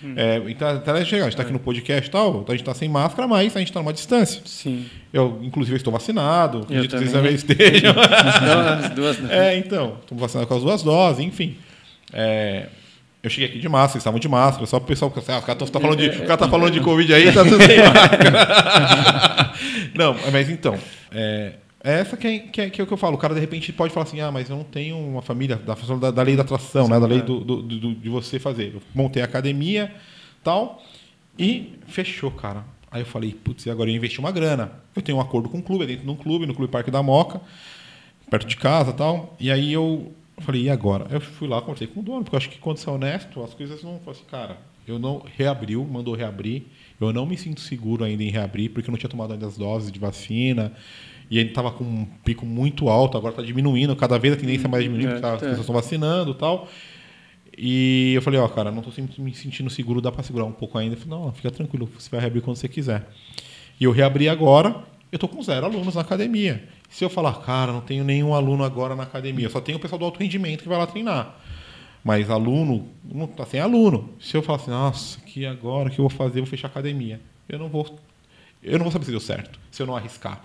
Uhum. 0.03 0.15
É, 0.17 0.43
então, 0.49 0.67
até 0.67 1.05
chegar, 1.05 1.25
a 1.25 1.27
gente 1.27 1.35
está 1.35 1.43
aqui 1.43 1.53
no 1.53 1.59
podcast 1.59 2.09
e 2.09 2.11
tal, 2.11 2.45
a 2.49 2.51
gente 2.53 2.61
está 2.61 2.73
sem 2.73 2.89
máscara, 2.89 3.29
mas 3.29 3.55
a 3.55 3.59
gente 3.59 3.69
está 3.69 3.81
numa 3.81 3.93
distância. 3.93 4.41
Sim. 4.47 4.87
Eu, 5.13 5.41
inclusive, 5.43 5.77
estou 5.77 5.93
vacinado, 5.93 6.61
acredito 6.63 6.93
que 6.93 6.99
vocês 6.99 7.13
também 7.13 7.35
estejam. 7.35 7.93
As 8.83 8.91
duas, 8.91 9.19
né? 9.19 9.53
É, 9.53 9.59
então, 9.59 9.99
estamos 10.01 10.23
vacinados 10.23 10.49
com 10.49 10.57
as 10.57 10.63
duas 10.63 10.83
doses, 10.83 11.23
enfim. 11.23 11.59
É, 12.11 12.69
eu 13.23 13.29
cheguei 13.29 13.51
aqui 13.51 13.59
de 13.59 13.69
máscara, 13.69 13.97
eles 13.97 14.01
estavam 14.01 14.19
de 14.19 14.29
máscara, 14.29 14.65
só 14.65 14.79
para 14.79 14.85
o 14.85 14.89
pessoal 14.89 15.11
pensar, 15.11 15.35
ah, 15.35 15.39
o 15.41 15.43
cara 15.43 15.63
está 15.63 15.79
falando, 15.79 15.99
de, 15.99 16.09
o 16.09 16.27
cara 16.27 16.37
tá 16.39 16.49
falando 16.49 16.73
de 16.73 16.81
Covid 16.81 17.13
aí, 17.13 17.31
tá 17.31 17.45
tudo 17.45 17.63
sem 17.63 17.79
máscara. 17.79 19.53
Não, 19.95 20.17
mas 20.33 20.49
então, 20.49 20.79
é, 21.13 21.53
é 21.69 21.70
essa 21.83 22.17
que 22.17 22.27
é, 22.27 22.39
que, 22.39 22.61
é, 22.61 22.71
que 22.71 22.81
é 22.81 22.85
o 22.85 22.87
que 22.87 22.93
eu 22.93 22.97
falo. 22.97 23.17
O 23.17 23.19
cara, 23.19 23.35
de 23.35 23.41
repente, 23.41 23.73
pode 23.73 23.93
falar 23.93 24.05
assim: 24.05 24.21
ah, 24.21 24.31
mas 24.31 24.51
eu 24.51 24.57
não 24.57 24.65
tenho 24.65 24.99
uma 24.99 25.23
família, 25.23 25.57
da, 25.57 26.11
da, 26.11 26.23
lei 26.23 26.37
da 26.37 26.43
atração, 26.43 26.87
Sim, 26.87 26.93
né? 26.93 27.01
da 27.01 27.07
lei 27.07 27.23
do, 27.23 27.41
do, 27.41 27.63
do, 27.63 27.95
de 27.95 28.09
você 28.09 28.39
fazer. 28.39 28.75
Eu 28.75 28.83
montei 28.95 29.23
a 29.23 29.25
academia 29.25 29.93
tal, 30.45 30.83
e 31.39 31.79
fechou, 31.87 32.31
cara. 32.31 32.65
Aí 32.91 33.01
eu 33.01 33.07
falei: 33.07 33.33
putz, 33.33 33.67
agora 33.69 33.89
eu 33.89 33.95
investi 33.95 34.19
uma 34.19 34.31
grana. 34.31 34.73
Eu 34.95 35.01
tenho 35.01 35.17
um 35.19 35.21
acordo 35.21 35.49
com 35.49 35.59
o 35.59 35.63
clube, 35.63 35.85
é 35.85 35.87
dentro 35.87 36.05
de 36.05 36.11
um 36.11 36.17
clube, 36.17 36.45
no 36.45 36.55
Clube 36.55 36.71
Parque 36.71 36.91
da 36.91 37.03
Moca, 37.03 37.41
perto 38.29 38.47
de 38.47 38.57
casa 38.57 38.93
tal. 38.93 39.35
E 39.41 39.51
aí 39.51 39.73
eu 39.73 40.13
falei: 40.39 40.65
e 40.65 40.71
agora? 40.71 41.07
Eu 41.11 41.21
fui 41.21 41.49
lá, 41.49 41.61
conversei 41.63 41.87
com 41.87 42.01
o 42.01 42.03
dono, 42.03 42.25
porque 42.25 42.35
eu 42.35 42.39
acho 42.39 42.51
que 42.51 42.59
quando 42.59 42.77
você 42.77 42.91
é 42.91 42.93
honesto, 42.93 43.43
as 43.43 43.55
coisas 43.55 43.83
não. 43.83 43.99
Assim, 44.07 44.25
cara, 44.31 44.59
eu 44.87 44.99
não 44.99 45.25
reabriu, 45.37 45.83
mandou 45.85 46.15
reabrir. 46.15 46.65
Eu 47.01 47.13
não 47.13 47.25
me 47.25 47.39
sinto 47.39 47.61
seguro 47.61 48.05
ainda 48.05 48.23
em 48.23 48.31
reabrir, 48.31 48.69
porque 48.71 48.91
eu 48.91 48.93
não 48.93 48.99
tinha 48.99 49.09
tomado 49.09 49.33
ainda 49.33 49.47
as 49.47 49.57
doses 49.57 49.91
de 49.91 49.99
vacina. 49.99 50.73
E 51.31 51.39
ele 51.39 51.51
estava 51.51 51.71
com 51.71 51.85
um 51.85 52.05
pico 52.25 52.45
muito 52.45 52.89
alto, 52.89 53.17
agora 53.17 53.33
está 53.33 53.43
diminuindo, 53.43 53.95
cada 53.95 54.19
vez 54.19 54.35
a 54.35 54.37
tendência 54.37 54.67
é 54.67 54.69
mais 54.69 54.83
diminuindo, 54.83 55.13
porque 55.13 55.27
é, 55.27 55.31
as 55.31 55.39
pessoas 55.39 55.61
estão 55.61 55.75
vacinando 55.75 56.33
e 56.33 56.35
tal. 56.35 56.69
E 57.57 58.15
eu 58.15 58.23
falei, 58.23 58.41
ó, 58.41 58.47
oh, 58.47 58.49
cara, 58.49 58.71
não 58.71 58.81
estou 58.81 59.05
me 59.19 59.35
sentindo 59.35 59.71
seguro, 59.71 60.01
dá 60.01 60.11
para 60.11 60.23
segurar 60.23 60.45
um 60.45 60.53
pouco 60.53 60.77
ainda. 60.77 60.95
Ele 60.95 61.01
falou, 61.01 61.27
não, 61.27 61.33
fica 61.33 61.51
tranquilo, 61.51 61.89
você 61.97 62.11
vai 62.11 62.21
reabrir 62.21 62.43
quando 62.43 62.57
você 62.57 62.69
quiser. 62.69 63.07
E 63.79 63.85
eu 63.85 63.93
reabri 63.93 64.29
agora, 64.29 64.83
eu 65.13 65.19
tô 65.19 65.29
com 65.29 65.41
zero 65.43 65.67
alunos 65.67 65.95
na 65.95 66.01
academia. 66.01 66.65
Se 66.89 67.05
eu 67.05 67.09
falar, 67.09 67.35
cara, 67.43 67.71
não 67.71 67.81
tenho 67.81 68.03
nenhum 68.03 68.35
aluno 68.35 68.65
agora 68.65 68.97
na 68.97 69.05
academia, 69.05 69.47
eu 69.47 69.51
só 69.51 69.61
tenho 69.61 69.79
o 69.79 69.81
pessoal 69.81 69.99
do 69.99 70.05
alto 70.05 70.19
rendimento 70.19 70.63
que 70.63 70.69
vai 70.69 70.79
lá 70.79 70.87
treinar. 70.87 71.37
Mas 72.03 72.31
aluno, 72.31 72.89
não 73.05 73.27
tá 73.27 73.45
sem 73.47 73.61
aluno. 73.61 74.11
Se 74.19 74.37
eu 74.37 74.43
falar 74.43 74.59
assim, 74.59 74.71
nossa, 74.71 75.21
que 75.21 75.47
agora 75.47 75.89
o 75.89 75.93
que 75.93 76.01
eu 76.01 76.09
vou 76.09 76.11
fazer? 76.11 76.41
Eu 76.41 76.45
vou 76.45 76.51
fechar 76.51 76.67
a 76.69 76.71
academia. 76.71 77.21
Eu 77.49 77.59
não 77.59 77.69
vou, 77.69 77.99
eu 78.63 78.79
não 78.79 78.85
vou 78.85 78.93
saber 78.93 79.05
se 79.05 79.11
deu 79.11 79.21
certo, 79.21 79.61
se 79.71 79.83
eu 79.83 79.87
não 79.87 79.95
arriscar. 79.95 80.43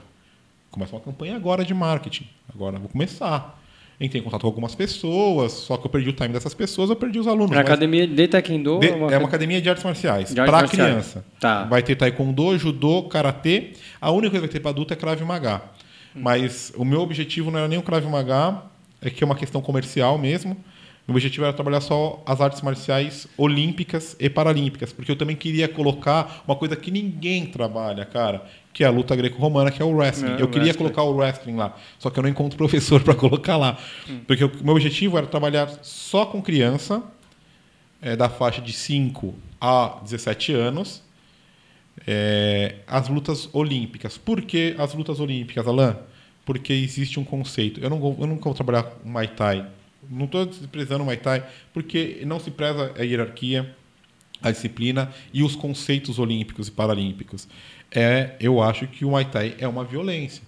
Começa 0.75 0.93
uma 0.93 1.01
campanha 1.01 1.37
agora 1.37 1.63
de 1.63 1.73
marketing. 1.73 2.27
Agora 2.53 2.77
vou 2.77 2.89
começar. 2.89 3.57
Entrei 3.97 4.19
em 4.19 4.23
contato 4.25 4.41
com 4.41 4.47
algumas 4.47 4.75
pessoas, 4.75 5.53
só 5.53 5.77
que 5.77 5.85
eu 5.87 5.89
perdi 5.89 6.09
o 6.09 6.13
time 6.13 6.27
dessas 6.27 6.53
pessoas, 6.53 6.89
eu 6.89 6.97
perdi 6.97 7.17
os 7.17 7.27
alunos. 7.27 7.51
Na 7.51 7.57
mas- 7.57 7.65
academia 7.65 8.05
de 8.05 8.27
Taekwondo? 8.27 8.79
de- 8.81 8.89
é 8.89 8.93
uma 8.93 9.13
é 9.13 9.17
uma 9.17 9.27
academia 9.29 9.61
de 9.61 9.69
artes 9.69 9.85
marciais. 9.85 10.33
Para 10.33 10.67
criança. 10.67 11.23
Tá. 11.39 11.63
Vai 11.63 11.81
ter 11.81 11.95
taekwondo, 11.95 12.57
judô, 12.57 13.03
karatê. 13.03 13.71
A 14.01 14.11
única 14.11 14.31
coisa 14.31 14.41
que 14.41 14.47
vai 14.47 14.49
ter 14.53 14.59
para 14.59 14.71
adulto 14.71 14.91
é 14.91 14.97
Krav 14.97 15.21
Maga. 15.21 15.61
Hum. 16.13 16.19
Mas 16.21 16.73
o 16.75 16.83
meu 16.83 16.99
objetivo 16.99 17.49
não 17.49 17.59
era 17.59 17.69
nem 17.69 17.79
o 17.79 17.81
Krav 17.81 18.05
Maga, 18.05 18.63
é 19.01 19.09
que 19.09 19.23
é 19.23 19.25
uma 19.25 19.35
questão 19.35 19.61
comercial 19.61 20.17
mesmo. 20.17 20.57
Meu 21.07 21.15
objetivo 21.15 21.45
era 21.45 21.53
trabalhar 21.53 21.81
só 21.81 22.23
as 22.25 22.41
artes 22.41 22.61
marciais 22.61 23.27
olímpicas 23.37 24.15
e 24.19 24.27
paralímpicas, 24.27 24.91
porque 24.91 25.11
eu 25.11 25.15
também 25.15 25.35
queria 25.35 25.67
colocar 25.67 26.43
uma 26.47 26.55
coisa 26.55 26.75
que 26.75 26.89
ninguém 26.89 27.45
trabalha, 27.45 28.03
cara, 28.05 28.43
que 28.73 28.83
é 28.83 28.87
a 28.87 28.89
luta 28.89 29.15
greco-romana, 29.15 29.69
que 29.69 29.81
é 29.81 29.85
o 29.85 29.95
wrestling. 29.95 30.31
É, 30.31 30.41
eu 30.41 30.47
queria 30.47 30.63
wrestling. 30.63 30.77
colocar 30.77 31.03
o 31.03 31.15
wrestling 31.15 31.55
lá, 31.55 31.77
só 31.99 32.09
que 32.09 32.17
eu 32.17 32.23
não 32.23 32.29
encontro 32.29 32.57
professor 32.57 33.03
para 33.03 33.13
colocar 33.13 33.55
lá. 33.55 33.77
Porque 34.25 34.43
o 34.43 34.51
meu 34.63 34.73
objetivo 34.73 35.15
era 35.15 35.27
trabalhar 35.27 35.69
só 35.83 36.25
com 36.25 36.41
criança, 36.41 37.03
é, 38.01 38.15
da 38.15 38.27
faixa 38.27 38.61
de 38.61 38.73
5 38.73 39.33
a 39.61 39.99
17 40.03 40.53
anos, 40.53 41.03
é, 42.07 42.75
as 42.87 43.07
lutas 43.07 43.47
olímpicas. 43.53 44.17
Por 44.17 44.41
que 44.41 44.75
as 44.77 44.93
lutas 44.93 45.19
olímpicas, 45.19 45.67
Alain? 45.67 45.95
Porque 46.43 46.73
existe 46.73 47.19
um 47.19 47.23
conceito. 47.23 47.79
Eu 47.79 47.89
não 47.89 48.17
eu 48.19 48.27
nunca 48.27 48.43
vou 48.43 48.53
trabalhar 48.53 48.83
com 48.83 49.07
Muay 49.07 49.27
Thai. 49.27 49.67
Não 50.09 50.25
estou 50.25 50.45
desprezando 50.45 51.01
o 51.03 51.05
Muay 51.05 51.17
Thai, 51.17 51.43
porque 51.73 52.21
não 52.25 52.39
se 52.39 52.51
preza 52.51 52.93
a 52.97 53.03
hierarquia, 53.03 53.75
a 54.41 54.51
disciplina 54.51 55.11
e 55.33 55.43
os 55.43 55.55
conceitos 55.55 56.19
olímpicos 56.19 56.67
e 56.67 56.71
paralímpicos. 56.71 57.47
É, 57.91 58.31
eu 58.39 58.61
acho 58.61 58.87
que 58.87 59.05
o 59.05 59.09
Muay 59.11 59.25
Thai 59.25 59.55
é 59.59 59.67
uma 59.67 59.83
violência. 59.83 60.43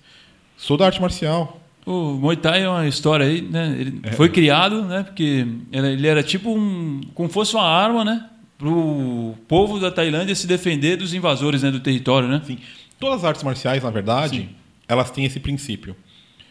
Sou 0.57 0.75
da 0.77 0.85
arte 0.85 1.01
marcial. 1.01 1.61
O 1.85 2.13
Muay 2.13 2.35
Thai 2.35 2.63
é 2.63 2.69
uma 2.69 2.87
história 2.87 3.25
aí, 3.25 3.41
né? 3.41 3.75
Ele 3.79 3.99
É. 4.03 4.11
foi 4.11 4.27
criado, 4.29 4.83
né? 4.83 5.03
Porque 5.03 5.47
ele 5.71 6.05
era 6.07 6.21
tipo 6.21 6.49
um, 6.53 6.99
como 7.13 7.29
fosse 7.29 7.55
uma 7.55 7.63
arma, 7.63 8.03
né? 8.03 8.25
Para 8.57 8.67
o 8.67 9.35
povo 9.47 9.79
da 9.79 9.91
Tailândia 9.91 10.33
se 10.35 10.47
defender 10.47 10.97
dos 10.97 11.13
invasores 11.13 11.61
né, 11.63 11.71
do 11.71 11.79
território, 11.79 12.27
né? 12.27 12.41
Sim. 12.45 12.57
Todas 12.99 13.19
as 13.19 13.23
artes 13.25 13.43
marciais, 13.43 13.83
na 13.83 13.89
verdade, 13.91 14.49
elas 14.87 15.11
têm 15.11 15.23
esse 15.25 15.39
princípio. 15.39 15.95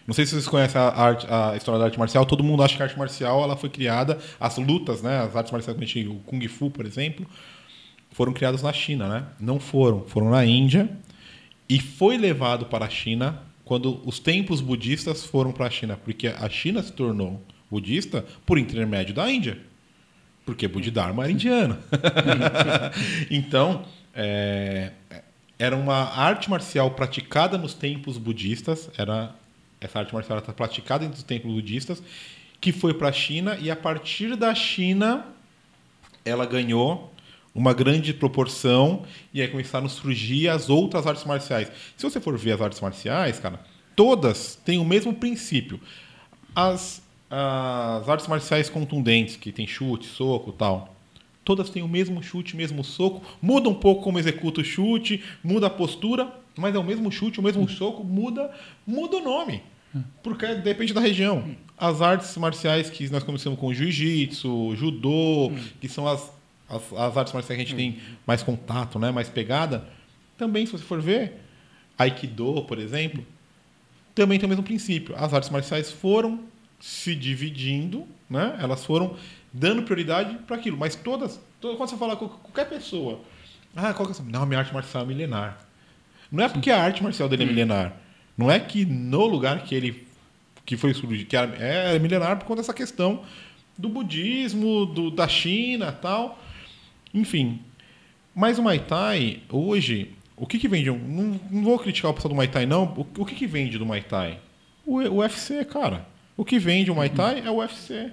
Não 0.06 0.14
sei 0.14 0.24
se 0.24 0.32
vocês 0.32 0.46
conhecem 0.46 0.80
a, 0.80 0.88
arte- 0.88 1.26
a 1.28 1.56
história 1.56 1.78
da 1.78 1.86
arte 1.86 1.98
marcial. 1.98 2.24
Todo 2.24 2.44
mundo 2.44 2.62
acha 2.62 2.76
que 2.76 2.82
a 2.82 2.86
arte 2.86 2.98
marcial 2.98 3.42
ela 3.42 3.56
foi 3.56 3.68
criada, 3.68 4.18
as 4.38 4.56
lutas, 4.56 5.02
né, 5.02 5.20
as 5.20 5.34
artes 5.34 5.52
marciais, 5.52 5.76
o 6.06 6.14
Kung 6.26 6.46
Fu, 6.48 6.70
por 6.70 6.86
exemplo, 6.86 7.26
foram 8.12 8.32
criadas 8.32 8.62
na 8.62 8.72
China, 8.72 9.08
né? 9.08 9.24
Não 9.40 9.58
foram, 9.58 10.04
foram 10.06 10.30
na 10.30 10.44
Índia 10.44 10.88
e 11.68 11.80
foi 11.80 12.16
levado 12.16 12.66
para 12.66 12.84
a 12.84 12.88
China 12.88 13.42
quando 13.64 14.00
os 14.06 14.20
templos 14.20 14.60
budistas 14.60 15.24
foram 15.24 15.50
para 15.50 15.66
a 15.66 15.70
China, 15.70 15.98
porque 16.02 16.28
a 16.28 16.48
China 16.48 16.82
se 16.82 16.92
tornou 16.92 17.42
budista 17.68 18.24
por 18.46 18.58
intermédio 18.58 19.12
da 19.12 19.30
Índia. 19.30 19.58
Porque 20.44 20.68
Bodhidharma 20.68 21.24
era 21.24 21.32
indiano. 21.32 21.76
então, 23.28 23.84
é, 24.14 24.92
era 25.58 25.74
uma 25.74 25.96
arte 26.16 26.48
marcial 26.48 26.92
praticada 26.92 27.58
nos 27.58 27.74
templos 27.74 28.16
budistas, 28.16 28.88
era 28.96 29.34
essa 29.80 29.98
arte 29.98 30.14
marcial 30.14 30.38
era 30.38 30.52
praticada 30.52 31.04
entre 31.04 31.18
os 31.18 31.22
templos 31.22 31.52
budistas, 31.52 32.02
que 32.60 32.72
foi 32.72 32.94
para 32.94 33.08
a 33.08 33.12
China 33.12 33.56
e 33.60 33.70
a 33.70 33.76
partir 33.76 34.36
da 34.36 34.54
China 34.54 35.26
ela 36.24 36.44
ganhou 36.44 37.12
uma 37.54 37.72
grande 37.72 38.12
proporção 38.12 39.04
e 39.32 39.40
aí 39.40 39.48
começaram 39.48 39.86
a 39.86 39.88
surgir 39.88 40.48
as 40.48 40.68
outras 40.68 41.06
artes 41.06 41.24
marciais. 41.24 41.70
Se 41.96 42.08
você 42.08 42.20
for 42.20 42.36
ver 42.36 42.52
as 42.52 42.60
artes 42.60 42.80
marciais, 42.80 43.38
cara, 43.38 43.60
todas 43.94 44.56
têm 44.56 44.78
o 44.78 44.84
mesmo 44.84 45.14
princípio. 45.14 45.80
As, 46.54 47.02
as 47.30 48.08
artes 48.08 48.26
marciais 48.26 48.68
contundentes, 48.68 49.36
que 49.36 49.52
tem 49.52 49.66
chute, 49.66 50.06
soco 50.06 50.52
tal, 50.52 50.94
todas 51.42 51.70
têm 51.70 51.82
o 51.82 51.88
mesmo 51.88 52.22
chute, 52.22 52.56
mesmo 52.56 52.84
soco, 52.84 53.24
muda 53.40 53.68
um 53.68 53.74
pouco 53.74 54.02
como 54.02 54.18
executa 54.18 54.60
o 54.60 54.64
chute, 54.64 55.24
muda 55.42 55.68
a 55.68 55.70
postura, 55.70 56.30
mas 56.56 56.74
é 56.74 56.78
o 56.78 56.84
mesmo 56.84 57.10
chute, 57.12 57.40
o 57.40 57.42
mesmo 57.42 57.68
soco, 57.68 58.02
muda, 58.04 58.50
muda 58.86 59.16
o 59.16 59.20
nome. 59.22 59.62
Porque 60.22 60.46
depende 60.56 60.92
da 60.92 61.00
região. 61.00 61.54
As 61.78 62.02
artes 62.02 62.36
marciais 62.36 62.90
que 62.90 63.08
nós 63.10 63.22
conhecemos 63.22 63.58
como 63.58 63.72
jiu-jitsu, 63.72 64.74
judô, 64.76 65.52
que 65.80 65.88
são 65.88 66.06
as, 66.06 66.30
as, 66.68 66.92
as 66.92 67.16
artes 67.16 67.32
marciais 67.32 67.46
que 67.46 67.52
a 67.52 67.64
gente 67.66 67.74
tem 67.74 67.98
mais 68.26 68.42
contato, 68.42 68.98
né, 68.98 69.10
mais 69.10 69.28
pegada, 69.28 69.86
também, 70.36 70.66
se 70.66 70.72
você 70.72 70.84
for 70.84 71.00
ver, 71.00 71.40
Aikido, 71.98 72.62
por 72.64 72.78
exemplo, 72.78 73.24
também 74.14 74.38
tem 74.38 74.46
o 74.46 74.50
mesmo 74.50 74.62
princípio. 74.64 75.14
As 75.16 75.32
artes 75.32 75.48
marciais 75.50 75.90
foram 75.90 76.40
se 76.78 77.14
dividindo, 77.14 78.06
né? 78.28 78.56
Elas 78.60 78.84
foram 78.84 79.16
dando 79.52 79.82
prioridade 79.82 80.36
para 80.46 80.56
aquilo. 80.56 80.76
Mas 80.76 80.94
todas, 80.94 81.40
to- 81.60 81.74
quando 81.76 81.88
você 81.88 81.96
fala 81.96 82.16
com 82.16 82.28
qualquer 82.28 82.68
pessoa, 82.68 83.20
ah, 83.74 83.94
qual 83.94 84.06
que 84.06 84.12
é 84.12 84.14
essa? 84.14 84.22
Não, 84.22 84.44
minha 84.44 84.58
arte 84.60 84.74
marcial 84.74 85.04
é 85.04 85.06
milenar. 85.06 85.65
Não 86.30 86.44
é 86.44 86.48
porque 86.48 86.70
a 86.70 86.82
arte 86.82 87.02
marcial 87.02 87.28
dele 87.28 87.44
é 87.44 87.46
milenar. 87.46 87.94
Não 88.36 88.50
é 88.50 88.58
que 88.60 88.84
no 88.84 89.24
lugar 89.26 89.62
que 89.64 89.74
ele 89.74 90.06
que 90.64 90.76
foi 90.76 90.92
surgir, 90.92 91.24
que 91.26 91.36
era- 91.36 91.54
é 91.56 91.98
milenar 91.98 92.36
por 92.38 92.44
conta 92.44 92.60
dessa 92.60 92.74
questão 92.74 93.22
do 93.78 93.88
budismo, 93.88 94.84
do, 94.86 95.10
da 95.12 95.28
China, 95.28 95.92
tal. 95.92 96.42
Enfim, 97.14 97.60
mas 98.34 98.58
o 98.58 98.62
Muay 98.62 98.80
Thai, 98.80 99.42
hoje, 99.48 100.10
o 100.36 100.44
que, 100.46 100.58
que 100.58 100.66
vende? 100.68 100.90
Não, 100.90 101.40
não 101.50 101.62
vou 101.62 101.78
criticar 101.78 102.10
o 102.10 102.14
pessoal 102.14 102.30
do 102.30 102.34
Muay 102.34 102.48
Thai, 102.48 102.66
não. 102.66 102.84
O, 102.96 103.22
o 103.22 103.24
que, 103.24 103.34
que 103.36 103.46
vende 103.46 103.78
do 103.78 103.86
Muay 103.86 104.02
Thai? 104.02 104.40
O, 104.84 104.96
o 105.00 105.16
UFC, 105.18 105.64
cara. 105.64 106.06
O 106.36 106.44
que 106.44 106.58
vende 106.58 106.90
o 106.90 106.94
Muay 106.96 107.08
Thai 107.10 107.42
é 107.46 107.50
o 107.50 107.56
UFC. 107.58 108.10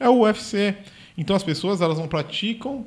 É 0.00 0.08
o 0.08 0.20
UFC. 0.20 0.74
Então 1.16 1.36
as 1.36 1.42
pessoas 1.44 1.80
elas 1.82 1.98
não 1.98 2.08
praticam. 2.08 2.86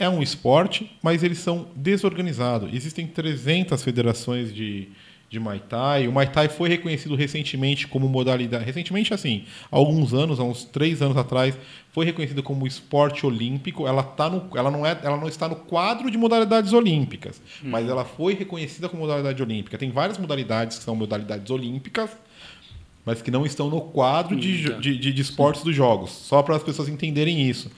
É, 0.00 0.08
um 0.08 0.22
esporte, 0.22 0.90
mas 1.02 1.22
eles 1.22 1.38
são 1.38 1.66
desorganizados. 1.76 2.72
Existem 2.72 3.06
300 3.06 3.82
federações 3.82 4.52
de, 4.52 4.88
de 5.28 5.38
Muay 5.38 5.60
Thai. 5.68 6.08
O 6.08 6.12
Muay 6.12 6.26
Thai 6.26 6.48
foi 6.48 6.68
reconhecido 6.68 7.14
recentemente 7.14 7.86
como 7.86 8.08
modalidade. 8.08 8.64
Recentemente, 8.64 9.12
assim, 9.14 9.44
há 9.70 9.76
alguns 9.76 10.12
anos, 10.14 10.40
há 10.40 10.42
uns 10.44 10.64
três 10.64 11.00
anos 11.02 11.16
atrás, 11.16 11.56
foi 11.92 12.04
reconhecido 12.06 12.42
como 12.42 12.66
esporte 12.66 13.26
olímpico. 13.26 13.86
Ela, 13.86 14.02
tá 14.02 14.28
no, 14.30 14.48
ela, 14.56 14.70
não, 14.70 14.86
é, 14.86 14.98
ela 15.02 15.16
não 15.16 15.28
está 15.28 15.48
no 15.48 15.56
quadro 15.56 16.10
de 16.10 16.16
modalidades 16.18 16.72
olímpicas, 16.72 17.40
mas 17.62 17.88
ela 17.88 18.04
foi 18.04 18.34
reconhecida 18.34 18.88
como 18.88 19.02
modalidade 19.02 19.42
olímpica. 19.42 19.76
Tem 19.78 19.90
várias 19.90 20.16
modalidades 20.18 20.78
que 20.78 20.84
são 20.84 20.96
modalidades 20.96 21.50
olímpicas, 21.50 22.10
mas 23.04 23.20
que 23.22 23.30
não 23.30 23.44
estão 23.46 23.68
no 23.70 23.80
quadro 23.80 24.36
de, 24.36 24.62
jo- 24.62 24.80
de, 24.80 24.96
de, 24.98 25.12
de 25.12 25.22
esportes 25.22 25.62
dos 25.62 25.74
jogos. 25.74 26.10
Só 26.10 26.42
para 26.42 26.56
as 26.56 26.62
pessoas 26.62 26.88
entenderem 26.88 27.48
isso. 27.48 27.70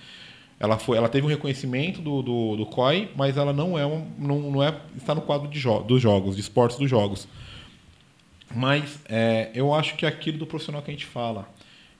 Ela, 0.62 0.78
foi, 0.78 0.96
ela 0.96 1.08
teve 1.08 1.26
um 1.26 1.28
reconhecimento 1.28 2.00
do, 2.00 2.22
do, 2.22 2.56
do 2.56 2.66
COI, 2.66 3.10
mas 3.16 3.36
ela 3.36 3.52
não 3.52 3.76
é 3.76 3.84
um, 3.84 4.06
não, 4.16 4.38
não 4.48 4.62
é 4.62 4.72
está 4.96 5.12
no 5.12 5.20
quadro 5.20 5.48
de 5.48 5.58
jo 5.58 5.80
dos 5.80 6.00
jogos, 6.00 6.36
de 6.36 6.40
esportes 6.40 6.78
dos 6.78 6.88
jogos. 6.88 7.26
Mas 8.54 9.00
é, 9.08 9.50
eu 9.56 9.74
acho 9.74 9.96
que 9.96 10.06
é 10.06 10.08
aquilo 10.08 10.38
do 10.38 10.46
profissional 10.46 10.80
que 10.80 10.88
a 10.88 10.94
gente 10.94 11.04
fala. 11.04 11.48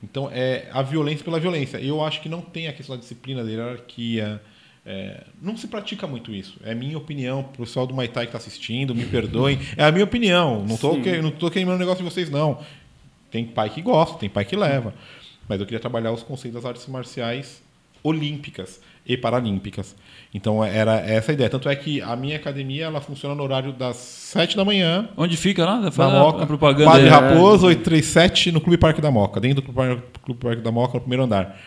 Então, 0.01 0.31
é 0.33 0.69
a 0.73 0.81
violência 0.81 1.25
pela 1.25 1.41
violência. 1.41 1.79
Eu 1.79 2.05
acho 2.05 2.21
que 2.21 2.29
não 2.29 2.41
tem 2.41 2.69
a 2.69 2.73
questão 2.73 2.95
da 2.95 3.01
disciplina, 3.01 3.43
da 3.43 3.51
hierarquia. 3.51 4.41
é, 4.87 5.25
não 5.41 5.57
se 5.57 5.67
pratica 5.67 6.07
muito 6.07 6.33
isso. 6.33 6.61
É 6.63 6.73
minha 6.73 6.97
opinião. 6.97 7.41
O 7.41 7.59
pessoal 7.59 7.85
do 7.85 7.93
Muay 7.93 8.07
Thai 8.07 8.27
que 8.27 8.29
está 8.29 8.39
assistindo, 8.39 8.95
me 8.95 9.07
perdoem. 9.07 9.59
É 9.77 9.83
a 9.83 9.91
minha 9.91 10.05
opinião. 10.05 10.65
Não 10.65 10.77
estou 10.77 11.01
que, 11.03 11.21
não 11.21 11.33
tô 11.33 11.51
queimando 11.51 11.79
o 11.79 11.81
negócio 11.81 12.05
de 12.05 12.09
vocês, 12.09 12.31
não. 12.31 12.61
Tem 13.29 13.45
pai 13.45 13.71
que 13.71 13.83
gosta, 13.83 14.19
tem 14.19 14.31
pai 14.31 14.45
que 14.45 14.55
leva. 14.55 14.95
Mas 15.49 15.59
eu 15.59 15.67
queria 15.67 15.81
trabalhar 15.81 16.13
os 16.13 16.23
conceitos 16.23 16.63
das 16.63 16.65
artes 16.65 16.87
marciais 16.87 17.61
olímpicas 18.03 18.81
e 19.07 19.17
paralímpicas. 19.17 19.97
Então 20.35 20.65
era 20.65 20.95
essa 21.01 21.33
a 21.33 21.35
ideia. 21.35 21.51
Tanto 21.51 21.69
é 21.69 21.77
que 21.77 22.01
a 22.01 22.15
minha 22.17 22.37
academia 22.37 22.85
ela 22.87 23.01
funciona 23.01 23.35
no 23.35 23.43
horário 23.43 23.73
das 23.73 23.97
7 23.97 24.57
da 24.57 24.65
manhã 24.65 25.09
Onde 25.17 25.37
fica 25.37 25.65
lá? 25.65 25.79
na 25.81 25.91
Fala 25.91 26.19
Moca, 26.21 26.45
a 26.45 26.47
propaganda 26.47 26.91
Padre 26.91 27.05
aí. 27.07 27.11
Raposo 27.11 27.67
837 27.67 28.53
no 28.53 28.61
Clube 28.61 28.79
Parque 28.79 29.01
da 29.01 29.11
Moca, 29.11 29.41
dentro 29.41 29.57
do 29.57 29.63
Clube 29.63 29.77
Par- 29.77 30.03
Clube 30.25 30.41
Parque 30.41 30.63
da 30.63 30.71
Moca, 30.73 30.95
no 30.95 31.01
primeiro 31.01 31.25
andar. 31.25 31.59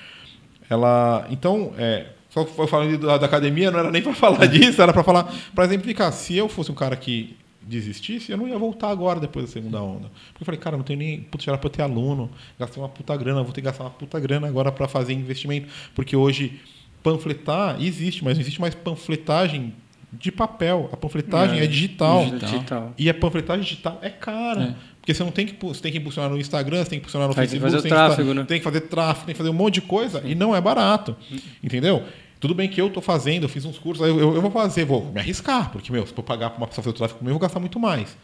Ela, 0.70 1.28
então, 1.30 1.74
é, 1.78 2.08
só 2.30 2.46
falando 2.68 2.98
da, 2.98 3.18
da 3.18 3.26
academia, 3.26 3.70
não 3.70 3.80
era 3.80 3.92
nem 3.92 4.02
para 4.02 4.14
falar 4.16 4.46
disso, 4.48 4.82
era 4.82 4.92
para 4.94 5.04
falar, 5.04 5.32
para 5.54 5.66
exemplificar. 5.66 6.12
Se 6.12 6.36
eu 6.36 6.50
fosse 6.50 6.72
um 6.72 6.76
cara 6.76 6.96
que 6.96 7.36
desistisse, 7.68 8.32
eu 8.32 8.38
não 8.38 8.48
ia 8.48 8.58
voltar 8.58 8.90
agora 8.90 9.20
depois 9.20 9.46
da 9.46 9.52
segunda 9.52 9.82
onda. 9.82 10.10
Porque 10.30 10.42
eu 10.44 10.46
falei, 10.46 10.60
cara, 10.60 10.78
não 10.78 10.84
tenho 10.84 11.00
nem, 11.00 11.22
putz, 11.22 11.48
era 11.48 11.58
para 11.58 11.70
ter 11.70 11.82
aluno, 11.82 12.30
gastei 12.60 12.82
uma 12.82 12.90
puta 12.90 13.16
grana, 13.18 13.42
vou 13.44 13.52
ter 13.52 13.62
que 13.62 13.66
gastar 13.66 13.84
uma 13.86 13.90
puta 13.90 14.20
grana 14.20 14.48
agora 14.48 14.72
para 14.72 14.88
fazer 14.88 15.14
investimento, 15.14 15.68
porque 15.96 16.16
hoje 16.16 16.60
panfletar 17.04 17.82
existe, 17.82 18.24
mas 18.24 18.36
não 18.36 18.42
existe 18.42 18.60
mais 18.60 18.74
panfletagem 18.74 19.74
de 20.12 20.32
papel. 20.32 20.90
A 20.92 20.98
panfletagem 20.98 21.60
é, 21.60 21.68
digital. 21.68 22.26
Digital. 22.26 22.94
E 22.98 23.10
a 23.10 23.14
panfletagem 23.14 23.64
digital 23.64 24.00
é 24.02 24.10
cara. 24.10 24.64
É. 24.64 24.96
Porque 25.00 25.14
você 25.14 25.24
não 25.24 25.32
tem 25.32 25.46
que, 25.46 25.56
você 25.64 25.82
tem 25.82 25.92
que 25.92 26.00
impulsionar 26.00 26.32
no 26.32 26.38
Instagram, 26.40 26.84
você 26.84 26.90
tem 26.92 27.00
que 27.00 27.04
impulsionar 27.04 27.28
no 27.28 27.36
tem 27.36 27.44
que 27.44 27.50
Facebook, 27.52 27.72
fazer 27.72 27.84
tem 27.84 27.92
que 27.92 27.96
tráfego, 27.96 28.28
fa- 28.30 28.34
né? 28.34 28.46
tem 28.48 28.58
que 28.58 28.64
fazer 28.64 28.82
tráfego, 28.82 29.26
tem 29.28 29.34
que 29.36 29.38
fazer 29.38 29.50
um 29.52 29.54
monte 29.54 29.76
de 29.76 29.82
coisa 29.82 30.24
e 30.26 30.34
não 30.34 30.56
é 30.56 30.60
barato. 30.62 31.16
Entendeu? 31.64 32.04
Tudo 32.40 32.54
bem 32.54 32.70
que 32.70 32.80
eu 32.80 32.90
tô 32.90 33.02
fazendo, 33.02 33.44
eu 33.44 33.50
fiz 33.50 33.66
uns 33.66 33.78
cursos, 33.78 34.06
eu, 34.06 34.20
eu, 34.20 34.36
eu 34.36 34.42
vou 34.42 34.52
fazer, 34.52 34.86
vou 34.86 35.12
me 35.12 35.20
arriscar, 35.20 35.72
porque, 35.72 35.92
meu, 35.92 36.06
se 36.06 36.14
eu 36.16 36.24
pagar 36.24 36.50
para 36.50 36.58
uma 36.58 36.68
pessoa 36.68 36.84
fazer 36.84 36.96
o 36.96 36.98
tráfego 36.98 37.20
comigo, 37.20 37.32
eu 37.32 37.40
vou 37.40 37.42
gastar 37.42 37.60
muito 37.60 37.80
mais. 37.80 38.16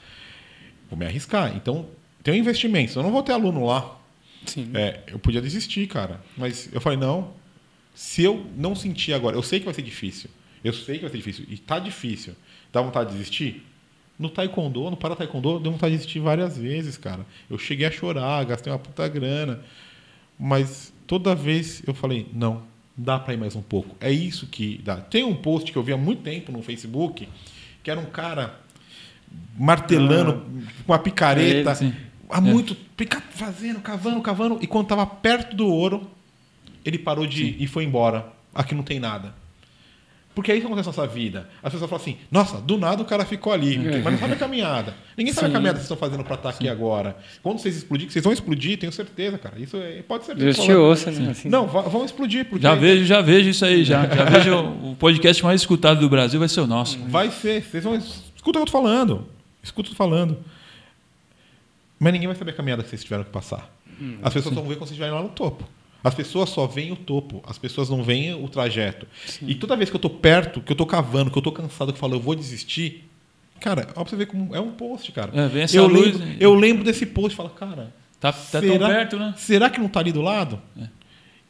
Vou 0.90 1.00
me 1.00 1.06
arriscar. 1.06 1.56
Então, 1.56 1.88
tem 2.22 2.34
um 2.34 2.38
investimento. 2.38 3.00
Eu 3.00 3.04
não 3.04 3.12
vou 3.12 3.24
ter 3.24 3.32
aluno 3.32 3.66
lá. 3.66 3.98
Sim. 4.46 4.70
É, 4.74 5.02
eu 5.08 5.20
podia 5.20 5.42
desistir, 5.42 5.88
cara. 5.88 6.22
Mas 6.38 6.70
eu 6.74 6.82
falei, 6.82 6.98
não. 6.98 7.34
Se 7.94 8.24
eu 8.24 8.46
não 8.58 8.76
sentir 8.76 9.14
agora, 9.14 9.36
eu 9.36 9.44
sei 9.44 9.60
que 9.60 9.66
vai 9.66 9.74
ser 9.74 9.82
difícil. 9.82 10.30
Eu 10.64 10.74
sei 10.74 10.96
que 10.96 11.02
vai 11.02 11.12
ser 11.12 11.18
difícil. 11.18 11.46
E 11.50 11.58
tá 11.58 11.80
difícil. 11.80 12.36
Dá 12.72 12.82
vontade 12.82 13.12
de 13.12 13.18
desistir? 13.18 13.66
No 14.18 14.30
taekwondo, 14.30 14.90
no 14.90 14.98
para 14.98 15.16
taekwondo, 15.16 15.60
deu 15.60 15.72
vontade 15.72 15.94
de 15.94 15.98
desistir 15.98 16.20
várias 16.20 16.58
vezes, 16.58 16.98
cara. 16.98 17.26
Eu 17.50 17.58
cheguei 17.58 17.88
a 17.88 17.92
chorar, 17.92 18.44
gastei 18.46 18.72
uma 18.72 18.80
puta 18.80 19.08
grana. 19.08 19.62
Mas 20.38 20.94
toda 21.08 21.34
vez 21.34 21.82
eu 21.88 21.94
falei, 21.94 22.28
não, 22.34 22.64
dá 22.96 23.18
para 23.20 23.34
ir 23.34 23.38
mais 23.38 23.56
um 23.56 23.62
pouco. 23.62 23.96
É 24.00 24.12
isso 24.12 24.48
que 24.48 24.80
dá. 24.84 24.98
Tem 24.98 25.24
um 25.24 25.36
post 25.36 25.72
que 25.72 25.78
eu 25.78 25.84
vi 25.84 25.94
há 25.94 25.98
muito 25.98 26.22
tempo 26.22 26.52
no 26.52 26.62
Facebook, 26.62 27.28
que 27.84 27.90
era 27.92 28.00
um 28.00 28.06
cara 28.06 28.60
martelando 29.58 30.46
com 30.86 30.92
uma 30.94 31.00
picareta. 31.00 31.70
Ele, 31.72 31.76
sim. 31.76 31.94
há 32.30 32.42
muito 32.42 32.76
pica- 32.96 33.22
fazendo, 33.32 33.80
cavando, 33.80 34.22
cavando. 34.22 34.60
E 34.62 34.68
quando 34.68 34.88
tava 34.88 35.06
perto 35.06 35.56
do 35.56 35.68
ouro, 35.68 36.10
ele 36.84 36.98
parou 36.98 37.26
de 37.26 37.44
ir 37.46 37.62
e 37.64 37.68
foi 37.68 37.84
embora. 37.84 38.28
Aqui 38.54 38.76
não 38.76 38.84
tem 38.84 39.00
nada. 39.00 39.34
Porque 40.42 40.52
é 40.52 40.56
isso 40.56 40.66
que 40.66 40.74
acontece 40.74 40.90
na 40.90 40.96
nossa 41.04 41.14
vida. 41.14 41.48
As 41.62 41.72
pessoas 41.72 41.88
falam 41.88 42.02
assim, 42.02 42.18
nossa, 42.32 42.58
do 42.60 42.76
nada 42.80 43.04
o 43.04 43.06
cara 43.06 43.24
ficou 43.26 43.54
ali. 43.54 43.78
Mas 43.78 44.04
não 44.14 44.18
sabe 44.18 44.34
a 44.34 44.36
caminhada. 44.36 44.96
Ninguém 45.16 45.32
sabe 45.32 45.46
a 45.46 45.50
Sim. 45.50 45.54
caminhada 45.54 45.78
que 45.78 45.86
vocês 45.86 45.92
estão 45.92 45.98
fazendo 46.10 46.24
para 46.24 46.34
estar 46.36 46.50
aqui 46.50 46.68
agora. 46.68 47.16
Quando 47.44 47.60
vocês 47.60 47.78
explodirem, 47.78 48.10
vocês 48.12 48.24
vão 48.24 48.34
explodir, 48.34 48.80
tenho 48.80 48.92
certeza, 48.92 49.38
cara. 49.38 49.60
Isso 49.60 49.78
é- 49.78 50.02
pode 50.02 50.26
ser. 50.26 50.34
Deus 50.36 50.58
te 50.58 50.74
ouça, 50.74 51.12
né? 51.12 51.30
Assim. 51.30 51.48
Não, 51.48 51.68
vão 51.68 52.04
explodir. 52.04 52.46
Porque 52.46 52.64
Já 52.64 52.74
vejo, 52.74 53.06
já 53.06 53.22
vejo 53.22 53.50
isso 53.50 53.64
aí, 53.64 53.84
já. 53.84 54.08
Já 54.08 54.26
vejo 54.26 54.58
o 54.58 54.96
podcast 54.96 55.44
mais 55.44 55.62
escutado 55.62 56.00
do 56.00 56.10
Brasil 56.10 56.40
vai 56.40 56.50
ser 56.50 56.62
o 56.62 56.68
nosso. 56.68 56.98
Vai 57.08 57.30
ser. 57.30 57.62
Vocês 57.64 57.84
vão. 57.84 57.96
Escuta 57.96 58.24
o 58.42 58.52
que 58.54 58.58
eu 58.58 58.66
tô 58.66 58.72
falando. 58.72 59.28
Escuta 59.62 59.90
o 59.90 59.94
que 59.96 60.02
eu 60.02 60.08
tô 60.08 60.10
falando. 60.10 60.40
Mas 62.00 62.14
ninguém 62.14 62.28
vai 62.28 62.36
saber 62.36 62.50
a 62.50 62.54
caminhada 62.56 62.82
que 62.82 62.90
vocês 62.90 63.04
tiveram 63.04 63.24
que 63.24 63.30
passar. 63.30 63.70
As 64.24 64.34
pessoas 64.34 64.56
só 64.56 64.62
vão 64.62 64.68
ver 64.70 64.76
quando 64.78 64.88
vocês 64.88 64.92
estiverem 64.92 65.14
lá 65.14 65.22
no 65.22 65.30
topo. 65.30 65.64
As 66.04 66.16
pessoas 66.16 66.50
só 66.50 66.66
veem 66.66 66.92
o 66.92 66.96
topo, 66.96 67.44
as 67.48 67.58
pessoas 67.58 67.90
não 67.90 68.04
veem 68.04 68.34
o 68.34 68.48
trajeto. 68.50 69.06
E 69.42 69.54
toda 69.56 69.76
vez 69.76 69.90
que 69.90 69.96
eu 69.96 70.00
tô 70.00 70.10
perto, 70.10 70.62
que 70.62 70.72
eu 70.72 70.76
tô 70.76 70.86
cavando, 70.86 71.30
que 71.30 71.38
eu 71.38 71.42
tô 71.42 71.52
cansado, 71.52 71.92
que 71.92 71.98
eu 71.98 72.00
falo, 72.00 72.16
eu 72.16 72.20
vou 72.20 72.36
desistir, 72.36 73.08
cara, 73.60 73.88
ó 73.96 74.02
pra 74.02 74.10
você 74.10 74.16
ver 74.16 74.26
como 74.26 74.56
é 74.56 74.60
um 74.60 74.72
post, 74.72 75.12
cara. 75.12 75.32
É, 75.34 75.48
vem 75.48 75.64
essa 75.64 75.78
eu, 75.78 75.88
luz, 75.88 76.06
lembro, 76.08 76.26
né? 76.26 76.38
eu 76.40 76.54
lembro 76.56 76.84
desse 76.84 77.06
post 77.06 77.34
e 77.34 77.38
falo, 77.38 77.50
cara, 77.52 77.94
Tá, 78.20 78.32
tá 78.32 78.62
tão 78.62 78.62
será, 78.62 78.88
perto, 78.88 79.18
né? 79.18 79.34
será 79.36 79.70
que 79.70 79.80
não 79.80 79.88
tá 79.90 80.00
ali 80.00 80.12
do 80.12 80.22
lado? 80.22 80.62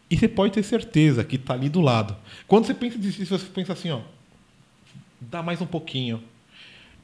E 0.09 0.17
você 0.17 0.27
pode 0.27 0.53
ter 0.53 0.63
certeza 0.63 1.23
que 1.23 1.37
tá 1.37 1.53
ali 1.53 1.67
do 1.67 1.81
lado. 1.81 2.15
Quando 2.47 2.65
você 2.65 2.73
pensa 2.73 2.97
em 2.97 2.99
desistir, 3.01 3.25
você 3.25 3.45
pensa 3.45 3.73
assim, 3.73 3.91
ó, 3.91 3.99
dá 5.19 5.43
mais 5.43 5.61
um 5.61 5.65
pouquinho. 5.65 6.23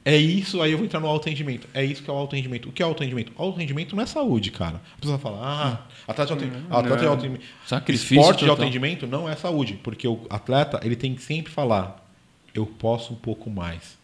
É 0.08 0.16
isso, 0.16 0.62
aí 0.62 0.72
eu 0.72 0.78
vou 0.78 0.86
entrar 0.86 1.02
no 1.02 1.08
alto 1.08 1.28
rendimento. 1.28 1.68
É 1.74 1.84
isso 1.84 2.02
que 2.02 2.10
é 2.10 2.14
o 2.14 2.16
alto 2.16 2.34
rendimento. 2.34 2.70
O 2.70 2.72
que 2.72 2.82
é 2.82 2.86
alto 2.86 3.04
rendimento? 3.04 3.34
Alto 3.36 3.60
rendimento 3.60 3.94
não 3.94 4.02
é 4.02 4.06
saúde, 4.06 4.52
cara. 4.52 4.82
A 4.96 5.02
pessoa 5.02 5.20
fala, 5.20 5.38
ah, 5.42 5.86
atleta 6.08 6.34
de 6.34 6.44
alto, 6.46 6.72
atleta 6.72 7.02
de 7.02 7.08
alto 7.08 7.22
rendimento. 7.24 7.46
Sacrifício 7.66 8.18
Esporte 8.22 8.46
de 8.46 8.50
alto 8.50 8.62
rendimento 8.62 9.06
não 9.06 9.28
é 9.28 9.36
saúde, 9.36 9.78
porque 9.84 10.08
o 10.08 10.22
atleta 10.30 10.80
ele 10.82 10.96
tem 10.96 11.14
que 11.14 11.22
sempre 11.22 11.52
falar, 11.52 12.10
eu 12.54 12.66
posso 12.66 13.12
um 13.12 13.18
pouco 13.18 13.50
mais. 13.50 13.98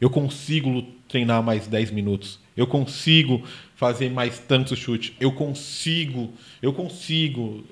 Eu 0.00 0.10
consigo 0.10 0.82
treinar 1.08 1.40
mais 1.40 1.68
10 1.68 1.92
minutos. 1.92 2.40
Eu 2.56 2.66
consigo 2.66 3.44
fazer 3.76 4.10
mais 4.10 4.40
tantos 4.40 4.76
chutes. 4.76 5.12
Eu 5.20 5.30
consigo. 5.30 6.32
Eu 6.60 6.72
consigo. 6.72 7.64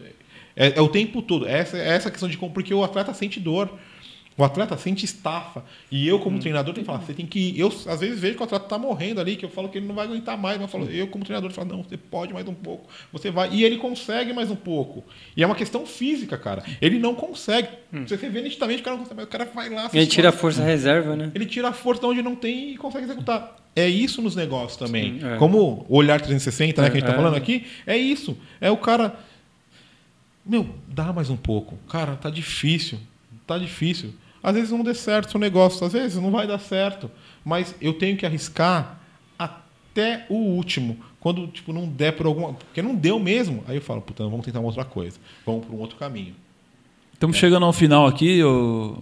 É, 0.55 0.79
é 0.79 0.81
o 0.81 0.89
tempo 0.89 1.21
todo. 1.21 1.49
Essa 1.49 1.79
é 1.79 1.89
essa 1.89 2.13
questão 2.13 2.29
de 2.29 2.39
como. 2.39 2.55
Porque 2.55 2.73
o 2.73 2.85
atleta 2.85 3.13
sente 3.13 3.41
dor. 3.41 3.77
O 4.37 4.45
atleta 4.45 4.77
sente 4.77 5.05
estafa. 5.05 5.63
E 5.91 6.09
eu, 6.09 6.19
como 6.19 6.39
treinador, 6.39 6.73
tenho 6.75 6.85
que 6.85 6.91
falar, 6.91 7.05
você 7.05 7.13
tem 7.13 7.27
que. 7.27 7.59
Eu, 7.59 7.69
às 7.69 8.01
vezes, 8.01 8.19
vejo 8.19 8.35
que 8.37 8.41
o 8.41 8.45
atleta 8.45 8.65
está 8.65 8.79
morrendo 8.79 9.21
ali, 9.21 9.37
que 9.37 9.45
eu 9.45 9.51
falo 9.51 9.69
que 9.69 9.79
ele 9.79 9.87
não 9.87 9.95
vai 9.95 10.07
aguentar 10.07 10.39
mais, 10.39 10.57
mas 10.57 10.63
eu 10.63 10.69
falo, 10.69 10.91
eu, 10.91 11.07
como 11.09 11.25
treinador, 11.25 11.51
falo, 11.51 11.69
não, 11.69 11.83
você 11.83 11.97
pode 11.97 12.33
mais 12.33 12.49
um 12.49 12.55
pouco. 12.55 12.89
Você 13.13 13.31
vai. 13.31 13.51
E 13.53 13.63
ele 13.63 13.77
consegue 13.77 14.33
mais 14.33 14.51
um 14.51 14.57
pouco. 14.57 15.05
E 15.37 15.43
é 15.43 15.47
uma 15.47 15.55
questão 15.55 15.85
física, 15.85 16.39
cara. 16.39 16.65
Ele 16.81 16.99
não 16.99 17.15
consegue. 17.15 17.69
Você 18.07 18.17
vê 18.17 18.41
nitidamente 18.41 18.79
que 18.79 18.83
o 18.83 18.85
cara 18.85 18.97
não 18.97 19.03
consegue, 19.05 19.17
mas 19.17 19.27
o 19.27 19.29
cara 19.29 19.45
vai 19.45 19.69
lá. 19.69 19.91
Ele 19.93 20.07
tira 20.07 20.31
a 20.31 20.33
força 20.33 20.63
reserva, 20.63 21.15
né? 21.15 21.31
Ele 21.35 21.45
tira 21.45 21.69
a 21.69 21.73
força 21.73 22.01
de 22.01 22.07
onde 22.07 22.23
não 22.23 22.35
tem 22.35 22.73
e 22.73 22.77
consegue 22.77 23.05
executar. 23.05 23.57
É 23.75 23.89
isso 23.89 24.21
nos 24.21 24.37
negócios 24.37 24.77
também. 24.77 25.19
Sim, 25.21 25.27
é. 25.27 25.37
Como 25.37 25.87
o 25.89 25.97
olhar 25.97 26.21
360, 26.21 26.81
né, 26.83 26.91
que 26.91 26.97
a 26.97 27.01
gente 27.01 27.09
É, 27.09 27.11
tá 27.11 27.17
falando 27.17 27.35
é. 27.35 27.39
aqui, 27.39 27.67
é 27.87 27.97
isso. 27.97 28.37
É 28.61 28.71
o 28.71 28.77
cara. 28.77 29.15
Meu, 30.45 30.69
dá 30.89 31.13
mais 31.13 31.31
um 31.31 31.37
pouco. 31.37 31.77
Cara, 31.89 32.17
tá 32.17 32.29
difícil. 32.29 32.99
Tá 33.53 33.59
difícil. 33.59 34.15
Às 34.43 34.55
vezes 34.55 34.71
não 34.71 34.83
dê 34.83 34.95
certo 34.95 35.35
o 35.35 35.39
negócio, 35.39 35.87
às 35.87 35.93
vezes 35.93 36.21
não 36.21 36.31
vai 36.31 36.47
dar 36.47 36.59
certo. 36.59 37.11
Mas 37.45 37.75
eu 37.81 37.93
tenho 37.93 38.17
que 38.17 38.25
arriscar 38.25 38.99
até 39.39 40.25
o 40.31 40.35
último. 40.35 40.97
Quando 41.21 41.47
tipo, 41.49 41.71
não 41.73 41.87
der 41.87 42.13
por 42.13 42.25
alguma. 42.25 42.55
Porque 42.55 42.81
não 42.81 42.95
deu 42.95 43.19
mesmo. 43.19 43.63
Aí 43.69 43.77
eu 43.77 43.83
falo, 43.83 44.01
puta, 44.01 44.25
vamos 44.25 44.45
tentar 44.45 44.61
uma 44.61 44.69
outra 44.69 44.85
coisa. 44.87 45.19
Vamos 45.45 45.67
para 45.67 45.77
um 45.77 45.79
outro 45.79 45.97
caminho. 45.99 46.35
Estamos 47.13 47.37
chegando 47.37 47.67
ao 47.67 47.73
final 47.73 48.07
aqui, 48.07 48.43
ô. 48.43 48.97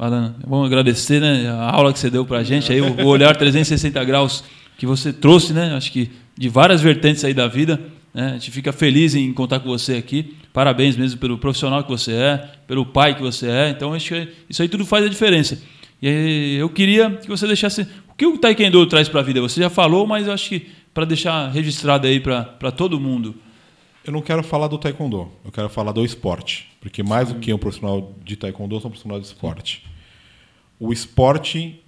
Vamos 0.47 0.66
agradecer 0.66 1.20
né, 1.20 1.48
a 1.48 1.70
aula 1.70 1.93
que 1.93 1.98
você 1.98 2.10
deu 2.10 2.27
para 2.27 2.39
a 2.39 2.43
gente, 2.43 2.70
aí, 2.70 2.81
o, 2.81 3.02
o 3.02 3.06
olhar 3.06 3.35
360 3.35 4.05
graus 4.05 4.44
que 4.77 4.85
você 4.85 5.12
trouxe, 5.12 5.52
né? 5.55 5.74
Acho 5.74 5.93
que 5.93 6.10
de 6.36 6.48
várias 6.48 6.82
vertentes 6.82 7.24
aí 7.24 7.32
da 7.32 7.47
vida. 7.47 7.81
Né? 8.12 8.26
A 8.26 8.32
gente 8.32 8.50
fica 8.50 8.72
feliz 8.72 9.14
em 9.14 9.32
contar 9.32 9.60
com 9.60 9.68
você 9.68 9.94
aqui. 9.94 10.36
Parabéns 10.52 10.96
mesmo 10.96 11.18
pelo 11.20 11.38
profissional 11.38 11.82
que 11.82 11.90
você 11.90 12.12
é, 12.12 12.50
pelo 12.66 12.84
pai 12.84 13.14
que 13.14 13.22
você 13.22 13.48
é. 13.48 13.70
Então, 13.70 13.94
acho 13.94 14.08
que 14.08 14.28
isso 14.48 14.62
aí 14.62 14.68
tudo 14.68 14.84
faz 14.84 15.04
a 15.04 15.08
diferença. 15.08 15.60
E 16.02 16.56
eu 16.58 16.68
queria 16.68 17.10
que 17.10 17.28
você 17.28 17.46
deixasse. 17.46 17.82
O 18.08 18.14
que 18.16 18.26
o 18.26 18.38
Taekwondo 18.38 18.86
traz 18.86 19.08
para 19.08 19.20
a 19.20 19.22
vida? 19.22 19.40
Você 19.40 19.60
já 19.60 19.70
falou, 19.70 20.06
mas 20.06 20.26
eu 20.26 20.32
acho 20.32 20.48
que 20.48 20.66
para 20.92 21.04
deixar 21.04 21.48
registrado 21.48 22.06
aí 22.06 22.20
para 22.20 22.70
todo 22.70 22.98
mundo. 23.00 23.34
Eu 24.04 24.12
não 24.12 24.22
quero 24.22 24.42
falar 24.42 24.66
do 24.66 24.78
taekwondo, 24.78 25.30
eu 25.44 25.52
quero 25.52 25.68
falar 25.68 25.92
do 25.92 26.04
esporte. 26.04 26.68
Porque 26.80 27.02
mais 27.02 27.28
do 27.28 27.38
que 27.38 27.52
um 27.52 27.58
profissional 27.58 28.14
de 28.24 28.34
taekwondo, 28.34 28.74
eu 28.74 28.80
sou 28.80 28.88
um 28.88 28.90
profissional 28.90 29.20
de 29.20 29.26
esporte. 29.26 29.84
O 30.78 30.92
esporte 30.92 31.80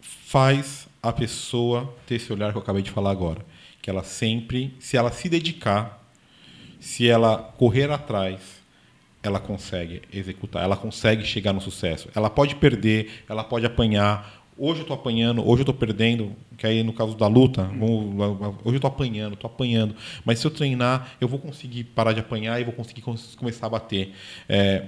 faz 0.00 0.88
a 1.02 1.12
pessoa 1.12 1.94
ter 2.06 2.14
esse 2.14 2.32
olhar 2.32 2.52
que 2.52 2.58
eu 2.58 2.62
acabei 2.62 2.82
de 2.82 2.90
falar 2.90 3.10
agora. 3.10 3.44
Que 3.82 3.90
ela 3.90 4.02
sempre, 4.02 4.74
se 4.78 4.96
ela 4.96 5.12
se 5.12 5.28
dedicar, 5.28 6.02
se 6.80 7.08
ela 7.08 7.36
correr 7.58 7.90
atrás, 7.90 8.62
ela 9.22 9.38
consegue 9.38 10.02
executar, 10.12 10.62
ela 10.62 10.76
consegue 10.76 11.24
chegar 11.24 11.52
no 11.52 11.60
sucesso. 11.60 12.08
Ela 12.14 12.30
pode 12.30 12.54
perder, 12.56 13.24
ela 13.28 13.44
pode 13.44 13.66
apanhar. 13.66 14.42
Hoje 14.56 14.80
eu 14.80 14.82
estou 14.82 14.94
apanhando, 14.94 15.40
hoje 15.42 15.60
eu 15.60 15.64
estou 15.64 15.74
perdendo, 15.74 16.32
que 16.58 16.66
aí 16.66 16.82
no 16.82 16.92
caso 16.92 17.16
da 17.16 17.26
luta, 17.26 17.70
hoje 17.80 18.74
eu 18.74 18.76
estou 18.76 18.88
apanhando, 18.88 19.34
estou 19.34 19.50
apanhando. 19.50 19.94
Mas 20.24 20.38
se 20.38 20.46
eu 20.46 20.50
treinar, 20.50 21.12
eu 21.20 21.26
vou 21.26 21.38
conseguir 21.38 21.84
parar 21.84 22.12
de 22.12 22.20
apanhar 22.20 22.60
e 22.60 22.64
vou 22.64 22.72
conseguir 22.72 23.02
cons- 23.02 23.34
começar 23.34 23.66
a 23.66 23.70
bater. 23.70 24.12
É, 24.48 24.86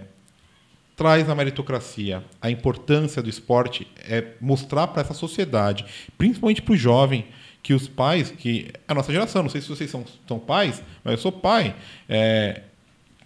traz 0.96 1.28
a 1.28 1.34
meritocracia. 1.34 2.22
A 2.40 2.50
importância 2.50 3.22
do 3.22 3.28
esporte 3.28 3.86
é 3.98 4.32
mostrar 4.40 4.88
para 4.88 5.02
essa 5.02 5.14
sociedade, 5.14 5.84
principalmente 6.16 6.62
para 6.62 6.74
o 6.74 6.76
jovem, 6.76 7.24
que 7.64 7.72
os 7.72 7.88
pais, 7.88 8.30
que 8.30 8.70
a 8.86 8.94
nossa 8.94 9.10
geração, 9.10 9.42
não 9.42 9.48
sei 9.48 9.62
se 9.62 9.68
vocês 9.70 9.90
são, 9.90 10.04
são 10.28 10.38
pais, 10.38 10.82
mas 11.02 11.14
eu 11.14 11.18
sou 11.18 11.32
pai, 11.32 11.74
é, 12.06 12.60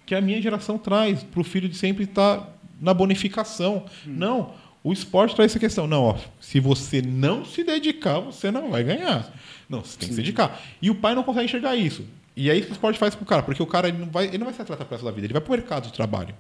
que 0.06 0.14
a 0.14 0.20
minha 0.20 0.40
geração 0.40 0.78
traz 0.78 1.24
para 1.24 1.40
o 1.40 1.44
filho 1.44 1.68
de 1.68 1.76
sempre 1.76 2.04
estar 2.04 2.48
na 2.80 2.94
bonificação. 2.94 3.84
Não, 4.06 4.54
o 4.84 4.92
esporte 4.92 5.34
traz 5.34 5.50
essa 5.50 5.58
questão. 5.58 5.88
Não, 5.88 6.04
ó, 6.04 6.18
se 6.40 6.60
você 6.60 7.02
não 7.02 7.44
se 7.44 7.64
dedicar, 7.64 8.20
você 8.20 8.48
não 8.52 8.70
vai 8.70 8.84
ganhar. 8.84 9.28
Não, 9.68 9.80
você 9.82 9.98
tem 9.98 10.08
que 10.08 10.14
se 10.14 10.20
dedicar. 10.20 10.62
E 10.80 10.88
o 10.88 10.94
pai 10.94 11.16
não 11.16 11.24
consegue 11.24 11.46
enxergar 11.46 11.74
isso. 11.74 12.06
E 12.36 12.48
é 12.48 12.54
isso 12.54 12.66
que 12.66 12.72
o 12.72 12.74
esporte 12.74 12.96
faz 12.96 13.16
pro 13.16 13.26
cara, 13.26 13.42
porque 13.42 13.60
o 13.60 13.66
cara 13.66 13.88
ele 13.88 13.98
não 13.98 14.06
vai, 14.06 14.26
ele 14.26 14.38
não 14.38 14.46
vai 14.46 14.54
ser 14.54 14.62
atleta 14.62 14.84
pro 14.84 14.94
resto 14.94 15.04
da 15.04 15.10
vida, 15.10 15.26
ele 15.26 15.32
vai 15.32 15.42
pro 15.42 15.50
mercado 15.50 15.86
de 15.88 15.92
trabalho. 15.92 16.32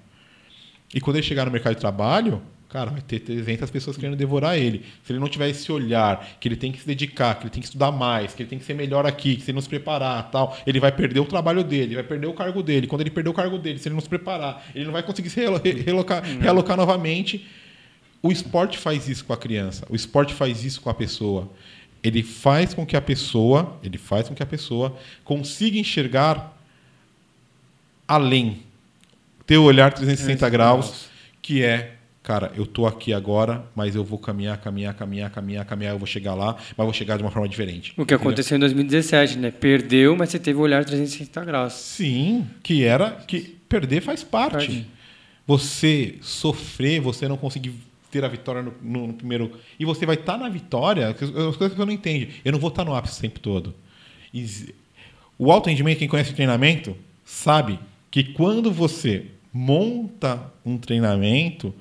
E 0.94 1.00
quando 1.00 1.16
ele 1.16 1.26
chegar 1.26 1.44
no 1.44 1.50
mercado 1.50 1.74
de 1.74 1.80
trabalho, 1.80 2.40
cara, 2.68 2.90
vai 2.90 3.00
ter 3.00 3.20
300 3.20 3.70
pessoas 3.70 3.96
querendo 3.96 4.16
devorar 4.16 4.58
ele. 4.58 4.84
Se 5.04 5.12
ele 5.12 5.18
não 5.18 5.28
tiver 5.28 5.48
esse 5.48 5.70
olhar, 5.72 6.36
que 6.38 6.46
ele 6.48 6.56
tem 6.56 6.70
que 6.70 6.80
se 6.80 6.86
dedicar, 6.86 7.34
que 7.36 7.44
ele 7.44 7.50
tem 7.50 7.60
que 7.62 7.66
estudar 7.68 7.90
mais, 7.90 8.34
que 8.34 8.42
ele 8.42 8.50
tem 8.50 8.58
que 8.58 8.64
ser 8.64 8.74
melhor 8.74 9.06
aqui, 9.06 9.36
que 9.36 9.42
se 9.42 9.50
ele 9.50 9.54
não 9.56 9.62
se 9.62 9.68
preparar, 9.68 10.30
tal, 10.30 10.56
ele 10.66 10.78
vai 10.78 10.92
perder 10.92 11.20
o 11.20 11.24
trabalho 11.24 11.64
dele, 11.64 11.94
vai 11.94 12.04
perder 12.04 12.26
o 12.26 12.34
cargo 12.34 12.62
dele. 12.62 12.86
Quando 12.86 13.00
ele 13.00 13.10
perder 13.10 13.30
o 13.30 13.34
cargo 13.34 13.56
dele, 13.58 13.78
se 13.78 13.88
ele 13.88 13.94
não 13.94 14.02
se 14.02 14.08
preparar, 14.08 14.66
ele 14.74 14.84
não 14.84 14.92
vai 14.92 15.02
conseguir 15.02 15.30
se 15.30 15.40
relo- 15.40 15.60
re- 15.62 15.80
relocar, 15.82 16.22
realocar 16.22 16.76
novamente. 16.76 17.46
O 18.22 18.30
esporte 18.32 18.76
faz 18.76 19.08
isso 19.08 19.24
com 19.24 19.32
a 19.32 19.36
criança, 19.36 19.86
o 19.88 19.96
esporte 19.96 20.34
faz 20.34 20.64
isso 20.64 20.80
com 20.80 20.90
a 20.90 20.94
pessoa. 20.94 21.48
Ele 22.02 22.22
faz 22.22 22.74
com 22.74 22.84
que 22.86 22.96
a 22.96 23.00
pessoa, 23.00 23.78
ele 23.82 23.98
faz 23.98 24.28
com 24.28 24.34
que 24.34 24.42
a 24.42 24.46
pessoa 24.46 24.96
consiga 25.24 25.78
enxergar 25.78 26.56
além, 28.06 28.62
ter 29.46 29.56
o 29.58 29.64
olhar 29.64 29.92
360 29.92 30.48
graus, 30.48 31.08
que 31.42 31.62
é, 31.62 31.94
cara, 32.28 32.52
eu 32.54 32.66
tô 32.66 32.86
aqui 32.86 33.10
agora, 33.14 33.64
mas 33.74 33.94
eu 33.96 34.04
vou 34.04 34.18
caminhar, 34.18 34.58
caminhar, 34.58 34.92
caminhar, 34.92 35.30
caminhar, 35.30 35.64
caminhar, 35.64 35.94
eu 35.94 35.98
vou 35.98 36.06
chegar 36.06 36.34
lá, 36.34 36.56
mas 36.76 36.84
vou 36.84 36.92
chegar 36.92 37.16
de 37.16 37.22
uma 37.22 37.30
forma 37.30 37.48
diferente. 37.48 37.94
O 37.96 38.04
que 38.04 38.12
aconteceu 38.12 38.54
em 38.58 38.60
2017, 38.60 39.38
né? 39.38 39.50
Perdeu, 39.50 40.14
mas 40.14 40.28
você 40.28 40.38
teve 40.38 40.58
o 40.58 40.60
olhar 40.60 40.84
360 40.84 41.42
graus. 41.46 41.72
Sim, 41.72 42.46
que 42.62 42.84
era 42.84 43.12
que 43.26 43.56
perder 43.66 44.02
faz 44.02 44.22
parte. 44.22 44.52
Parte. 44.52 44.86
Você 45.46 46.16
sofrer, 46.20 47.00
você 47.00 47.26
não 47.26 47.38
conseguir 47.38 47.72
ter 48.10 48.22
a 48.22 48.28
vitória 48.28 48.60
no, 48.62 48.74
no- 48.82 49.06
no 49.06 49.14
primeiro. 49.14 49.50
E 49.80 49.86
você 49.86 50.04
vai 50.04 50.16
estar 50.16 50.36
na 50.36 50.50
vitória, 50.50 51.08
as 51.08 51.16
coisas 51.56 51.74
que 51.74 51.80
eu 51.80 51.86
não 51.86 51.92
entendo. 51.92 52.28
Eu 52.44 52.52
não 52.52 52.58
vou 52.58 52.68
estar 52.68 52.84
no 52.84 52.94
ápice 52.94 53.18
o 53.18 53.22
tempo 53.22 53.40
todo. 53.40 53.74
E 54.34 54.74
o 55.38 55.50
alto 55.50 55.70
rendimento, 55.70 55.98
quem 55.98 56.08
conhece 56.08 56.34
treinamento, 56.34 56.94
sabe 57.24 57.78
que 58.10 58.22
quando 58.22 58.70
você 58.70 59.24
monta 59.50 60.52
um 60.64 60.76
treinamento, 60.76 61.74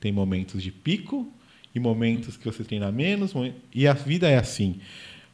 tem 0.00 0.12
momentos 0.12 0.62
de 0.62 0.70
pico 0.70 1.30
e 1.74 1.80
momentos 1.80 2.36
que 2.36 2.44
você 2.44 2.64
treina 2.64 2.90
menos. 2.92 3.32
E 3.74 3.86
a 3.86 3.92
vida 3.92 4.28
é 4.28 4.36
assim. 4.36 4.80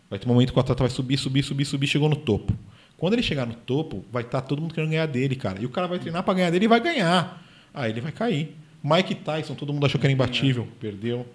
Vai 0.09 0.19
ter 0.19 0.27
um 0.27 0.33
momento 0.33 0.53
que 0.53 0.59
o 0.59 0.61
atleta 0.61 0.83
vai 0.83 0.91
subir, 0.91 1.17
subir, 1.19 1.43
subir, 1.43 1.65
subir, 1.65 1.87
chegou 1.87 2.09
no 2.09 2.17
topo. 2.17 2.53
Quando 2.97 3.15
ele 3.15 3.23
chegar 3.23 3.47
no 3.47 3.55
topo, 3.55 4.05
vai 4.11 4.23
estar 4.23 4.41
todo 4.43 4.61
mundo 4.63 4.75
querendo 4.75 4.91
ganhar 4.91 5.07
dele, 5.07 5.37
cara. 5.37 5.61
E 5.61 5.67
o 5.67 5.69
cara 5.69 5.87
vai 5.87 5.99
treinar 5.99 6.23
para 6.23 6.35
ganhar 6.35 6.51
dele 6.51 6.65
e 6.65 6.69
vai 6.69 6.81
ganhar. 6.81 7.45
Aí 7.73 7.91
ele 7.91 8.01
vai 8.01 8.13
cair. 8.13 8.57
Mike 8.83 9.15
Tyson, 9.17 9.55
todo 9.55 9.73
mundo 9.73 9.87
achou 9.87 10.01
que 10.01 10.07
era 10.07 10.13
imbatível, 10.13 10.69
perdeu. 10.79 11.27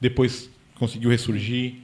Depois 0.00 0.48
conseguiu 0.76 1.10
ressurgir. 1.10 1.74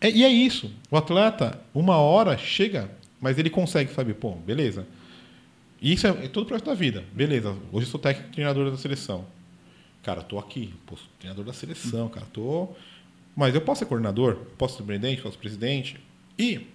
É- 0.00 0.10
e 0.10 0.24
é 0.24 0.28
isso. 0.28 0.70
O 0.90 0.96
atleta, 0.96 1.60
uma 1.74 1.96
hora 1.96 2.38
chega, 2.38 2.90
mas 3.20 3.38
ele 3.38 3.50
consegue, 3.50 3.92
sabe? 3.92 4.14
Pô, 4.14 4.32
beleza. 4.32 4.86
E 5.80 5.92
Isso 5.92 6.06
é, 6.06 6.10
é 6.10 6.28
todo 6.28 6.44
o 6.44 6.46
projeto 6.46 6.66
da 6.66 6.74
vida. 6.74 7.04
Beleza. 7.12 7.50
Hoje 7.72 7.86
eu 7.86 7.90
sou 7.90 8.00
técnico 8.00 8.32
treinador 8.32 8.70
da 8.70 8.76
seleção. 8.76 9.24
Cara, 10.02 10.22
tô 10.22 10.38
aqui. 10.38 10.74
Pô, 10.86 10.96
sou 10.96 11.06
treinador 11.18 11.44
da 11.44 11.52
seleção, 11.52 12.08
cara. 12.08 12.26
Tô. 12.32 12.68
Mas 13.36 13.54
eu 13.54 13.60
posso 13.60 13.80
ser 13.80 13.86
coordenador, 13.86 14.36
posso 14.56 14.76
ser 14.76 14.82
presidente, 14.82 15.22
posso 15.22 15.34
ser 15.34 15.40
presidente. 15.40 16.00
E 16.38 16.66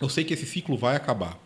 eu 0.00 0.08
sei 0.08 0.24
que 0.24 0.34
esse 0.34 0.44
ciclo 0.46 0.76
vai 0.76 0.96
acabar. 0.96 1.38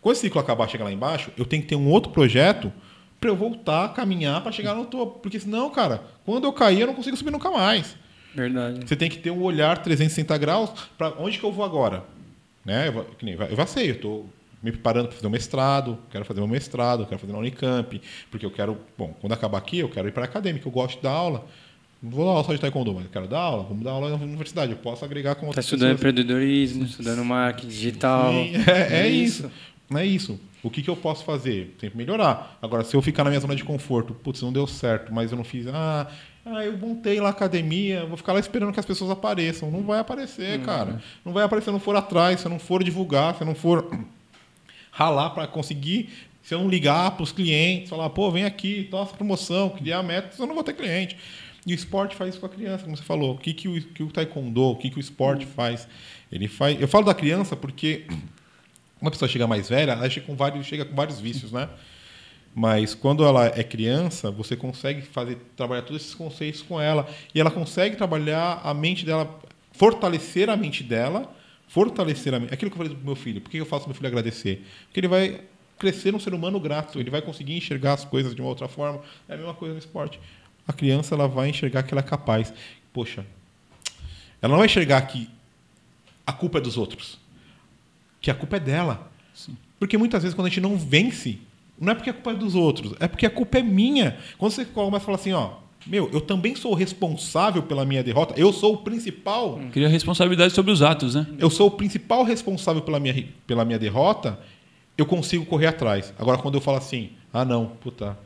Quando 0.00 0.12
esse 0.14 0.22
ciclo 0.22 0.40
acabar, 0.40 0.68
chegar 0.68 0.84
lá 0.84 0.92
embaixo, 0.92 1.30
eu 1.36 1.44
tenho 1.46 1.62
que 1.62 1.68
ter 1.68 1.76
um 1.76 1.88
outro 1.88 2.12
projeto 2.12 2.72
para 3.20 3.30
eu 3.30 3.36
voltar 3.36 3.86
a 3.86 3.88
caminhar 3.88 4.42
para 4.42 4.52
chegar 4.52 4.74
no 4.74 4.84
topo. 4.84 5.18
Porque 5.20 5.40
senão, 5.40 5.70
cara, 5.70 6.02
quando 6.24 6.44
eu 6.44 6.52
cair, 6.52 6.80
eu 6.80 6.86
não 6.86 6.94
consigo 6.94 7.16
subir 7.16 7.30
nunca 7.30 7.50
mais. 7.50 7.96
Verdade. 8.34 8.86
Você 8.86 8.94
tem 8.94 9.08
que 9.08 9.18
ter 9.18 9.30
um 9.30 9.42
olhar 9.42 9.78
360 9.82 10.36
graus 10.38 10.70
para 10.98 11.10
onde 11.18 11.38
que 11.38 11.44
eu 11.44 11.50
vou 11.52 11.64
agora. 11.64 12.04
Né? 12.64 12.88
Eu, 12.88 12.92
vou- 12.92 13.04
que 13.04 13.24
nem- 13.24 13.34
eu 13.34 13.66
sei, 13.66 13.90
eu 13.90 13.94
estou 13.94 14.28
me 14.62 14.72
preparando 14.72 15.06
para 15.06 15.16
fazer 15.16 15.26
um 15.26 15.30
mestrado, 15.30 15.98
quero 16.10 16.24
fazer 16.24 16.40
meu 16.40 16.48
mestrado, 16.48 17.06
quero 17.06 17.20
fazer 17.20 17.32
na 17.32 17.38
Unicamp, 17.38 18.00
porque 18.30 18.44
eu 18.44 18.50
quero, 18.50 18.76
bom, 18.96 19.14
quando 19.20 19.32
acabar 19.32 19.58
aqui, 19.58 19.78
eu 19.78 19.88
quero 19.88 20.08
ir 20.08 20.12
para 20.12 20.24
a 20.24 20.26
acadêmica, 20.26 20.66
eu 20.66 20.72
gosto 20.72 20.96
de 20.96 21.02
dar 21.02 21.12
aula. 21.12 21.46
Não 22.02 22.10
vou 22.10 22.24
dar 22.24 22.30
aula 22.32 22.44
só 22.44 22.52
de 22.52 22.60
taekwondo, 22.60 22.94
mas 22.94 23.04
eu 23.04 23.10
quero 23.10 23.26
dar 23.26 23.40
aula, 23.40 23.64
vamos 23.64 23.82
dar 23.82 23.90
aula 23.90 24.10
na 24.10 24.16
universidade, 24.16 24.72
eu 24.72 24.78
posso 24.78 25.04
agregar 25.04 25.34
com 25.34 25.42
Tá 25.42 25.46
outras 25.48 25.64
estudando 25.64 25.96
pessoas. 25.96 26.12
empreendedorismo, 26.12 26.84
estudando 26.84 27.24
marketing 27.24 27.68
digital. 27.68 28.32
Sim, 28.32 28.52
é, 28.70 29.00
é 29.00 29.08
isso. 29.08 29.50
Não 29.90 29.98
é 29.98 30.06
isso. 30.06 30.38
O 30.62 30.70
que, 30.70 30.82
que 30.82 30.90
eu 30.90 30.96
posso 30.96 31.24
fazer? 31.24 31.74
Sempre 31.80 31.96
melhorar. 31.96 32.58
Agora, 32.60 32.84
se 32.84 32.94
eu 32.94 33.00
ficar 33.00 33.24
na 33.24 33.30
minha 33.30 33.40
zona 33.40 33.54
de 33.54 33.64
conforto, 33.64 34.12
putz, 34.12 34.42
não 34.42 34.52
deu 34.52 34.66
certo, 34.66 35.12
mas 35.12 35.30
eu 35.30 35.36
não 35.36 35.44
fiz. 35.44 35.66
Ah, 35.68 36.08
ah 36.44 36.64
eu 36.64 36.76
montei 36.76 37.20
lá 37.20 37.28
a 37.28 37.30
academia, 37.30 38.04
vou 38.04 38.16
ficar 38.16 38.32
lá 38.32 38.40
esperando 38.40 38.72
que 38.72 38.80
as 38.80 38.86
pessoas 38.86 39.10
apareçam. 39.10 39.70
Não 39.70 39.82
vai 39.82 40.00
aparecer, 40.00 40.60
cara. 40.62 41.00
Não 41.24 41.32
vai 41.32 41.44
aparecer 41.44 41.66
se 41.66 41.70
eu 41.70 41.74
não 41.74 41.80
for 41.80 41.94
atrás, 41.94 42.40
se 42.40 42.46
eu 42.46 42.50
não 42.50 42.58
for 42.58 42.82
divulgar, 42.82 43.36
se 43.36 43.42
eu 43.42 43.46
não 43.46 43.54
for 43.54 43.88
ralar 44.98 45.30
para 45.30 45.46
conseguir. 45.46 46.10
Se 46.42 46.54
eu 46.54 46.58
não 46.58 46.68
ligar 46.68 47.12
para 47.12 47.22
os 47.22 47.30
clientes, 47.30 47.88
falar, 47.88 48.10
pô, 48.10 48.32
vem 48.32 48.44
aqui, 48.44 48.88
nossa 48.90 49.14
promoção, 49.14 49.70
criar 49.70 50.02
metas, 50.02 50.36
eu 50.40 50.46
não 50.46 50.56
vou 50.56 50.64
ter 50.64 50.72
cliente. 50.72 51.16
E 51.64 51.72
o 51.72 51.74
esporte 51.74 52.16
faz 52.16 52.30
isso 52.30 52.40
com 52.40 52.46
a 52.46 52.48
criança, 52.48 52.82
como 52.82 52.96
você 52.96 53.04
falou. 53.04 53.34
O 53.34 53.38
que, 53.38 53.52
que, 53.54 53.68
o, 53.68 53.80
que 53.80 54.02
o 54.02 54.10
taekwondo, 54.10 54.62
o 54.62 54.76
que, 54.76 54.90
que 54.90 54.96
o 54.96 55.00
esporte 55.00 55.46
faz? 55.46 55.86
Ele 56.32 56.48
faz. 56.48 56.80
Eu 56.80 56.88
falo 56.88 57.04
da 57.04 57.14
criança 57.14 57.54
porque 57.54 58.06
uma 59.00 59.10
pessoa 59.10 59.28
chega 59.28 59.46
mais 59.46 59.68
velha, 59.68 59.92
ela 59.92 60.10
chega 60.10 60.26
com 60.26 60.34
vários, 60.34 60.66
chega 60.66 60.84
com 60.84 60.96
vários 60.96 61.20
vícios, 61.20 61.52
né? 61.52 61.68
Mas 62.52 62.92
quando 62.92 63.24
ela 63.24 63.46
é 63.46 63.62
criança, 63.62 64.32
você 64.32 64.56
consegue 64.56 65.02
fazer 65.02 65.36
trabalhar 65.54 65.82
todos 65.82 66.02
esses 66.02 66.14
conceitos 66.14 66.60
com 66.62 66.80
ela 66.80 67.06
e 67.32 67.40
ela 67.40 67.52
consegue 67.52 67.94
trabalhar 67.94 68.60
a 68.64 68.74
mente 68.74 69.06
dela, 69.06 69.38
fortalecer 69.70 70.50
a 70.50 70.56
mente 70.56 70.82
dela, 70.82 71.32
fortalecer 71.68 72.34
a. 72.34 72.38
Aquilo 72.38 72.70
que 72.70 72.76
eu 72.76 72.84
falei 72.84 72.94
do 72.94 73.04
meu 73.04 73.14
filho. 73.14 73.40
Por 73.40 73.50
que 73.50 73.58
eu 73.58 73.66
faço 73.66 73.86
meu 73.86 73.94
filho 73.94 74.08
agradecer? 74.08 74.64
Porque 74.86 75.00
ele 75.00 75.08
vai 75.08 75.40
crescer 75.78 76.14
um 76.14 76.18
ser 76.18 76.34
humano 76.34 76.58
grato, 76.58 76.98
ele 76.98 77.10
vai 77.10 77.22
conseguir 77.22 77.56
enxergar 77.56 77.92
as 77.92 78.04
coisas 78.04 78.34
de 78.34 78.40
uma 78.40 78.48
outra 78.48 78.66
forma. 78.66 79.00
É 79.28 79.34
a 79.34 79.36
mesma 79.36 79.54
coisa 79.54 79.74
no 79.74 79.78
esporte. 79.78 80.18
A 80.66 80.72
criança 80.72 81.14
ela 81.14 81.28
vai 81.28 81.48
enxergar 81.48 81.84
que 81.84 81.94
ela 81.94 82.00
é 82.00 82.04
capaz. 82.04 82.52
Poxa, 82.92 83.24
ela 84.42 84.50
não 84.50 84.58
vai 84.58 84.66
enxergar 84.66 85.00
que 85.02 85.30
a 86.26 86.32
culpa 86.32 86.58
é 86.58 86.60
dos 86.60 86.76
outros 86.76 87.18
que 88.20 88.30
a 88.30 88.34
culpa 88.34 88.56
é 88.56 88.60
dela. 88.60 89.10
Porque 89.78 89.96
muitas 89.96 90.22
vezes 90.22 90.34
quando 90.34 90.46
a 90.46 90.50
gente 90.50 90.60
não 90.60 90.76
vence, 90.76 91.38
não 91.78 91.92
é 91.92 91.94
porque 91.94 92.10
a 92.10 92.12
culpa 92.12 92.32
é 92.32 92.34
dos 92.34 92.54
outros, 92.54 92.94
é 92.98 93.06
porque 93.06 93.26
a 93.26 93.30
culpa 93.30 93.58
é 93.58 93.62
minha. 93.62 94.18
Quando 94.36 94.52
você 94.52 94.64
começa 94.64 94.96
a 94.96 95.00
falar 95.00 95.16
assim, 95.16 95.32
ó, 95.32 95.56
meu, 95.86 96.10
eu 96.12 96.20
também 96.20 96.54
sou 96.54 96.74
responsável 96.74 97.62
pela 97.62 97.84
minha 97.84 98.02
derrota, 98.02 98.34
eu 98.36 98.52
sou 98.52 98.74
o 98.74 98.76
principal, 98.78 99.58
Cria 99.72 99.88
responsabilidade 99.88 100.52
sobre 100.52 100.70
os 100.72 100.82
atos, 100.82 101.14
né? 101.14 101.26
eu 101.38 101.48
sou 101.50 101.68
o 101.68 101.70
principal 101.70 102.22
responsável 102.24 102.82
pela 102.82 103.00
minha, 103.00 103.24
pela 103.46 103.64
minha 103.64 103.78
derrota, 103.78 104.38
eu 104.96 105.06
consigo 105.06 105.44
correr 105.46 105.66
atrás. 105.68 106.12
Agora 106.18 106.38
quando 106.38 106.56
eu 106.56 106.60
falo 106.60 106.78
assim, 106.78 107.10
ah 107.32 107.44
não, 107.44 107.66
puta, 107.66 108.18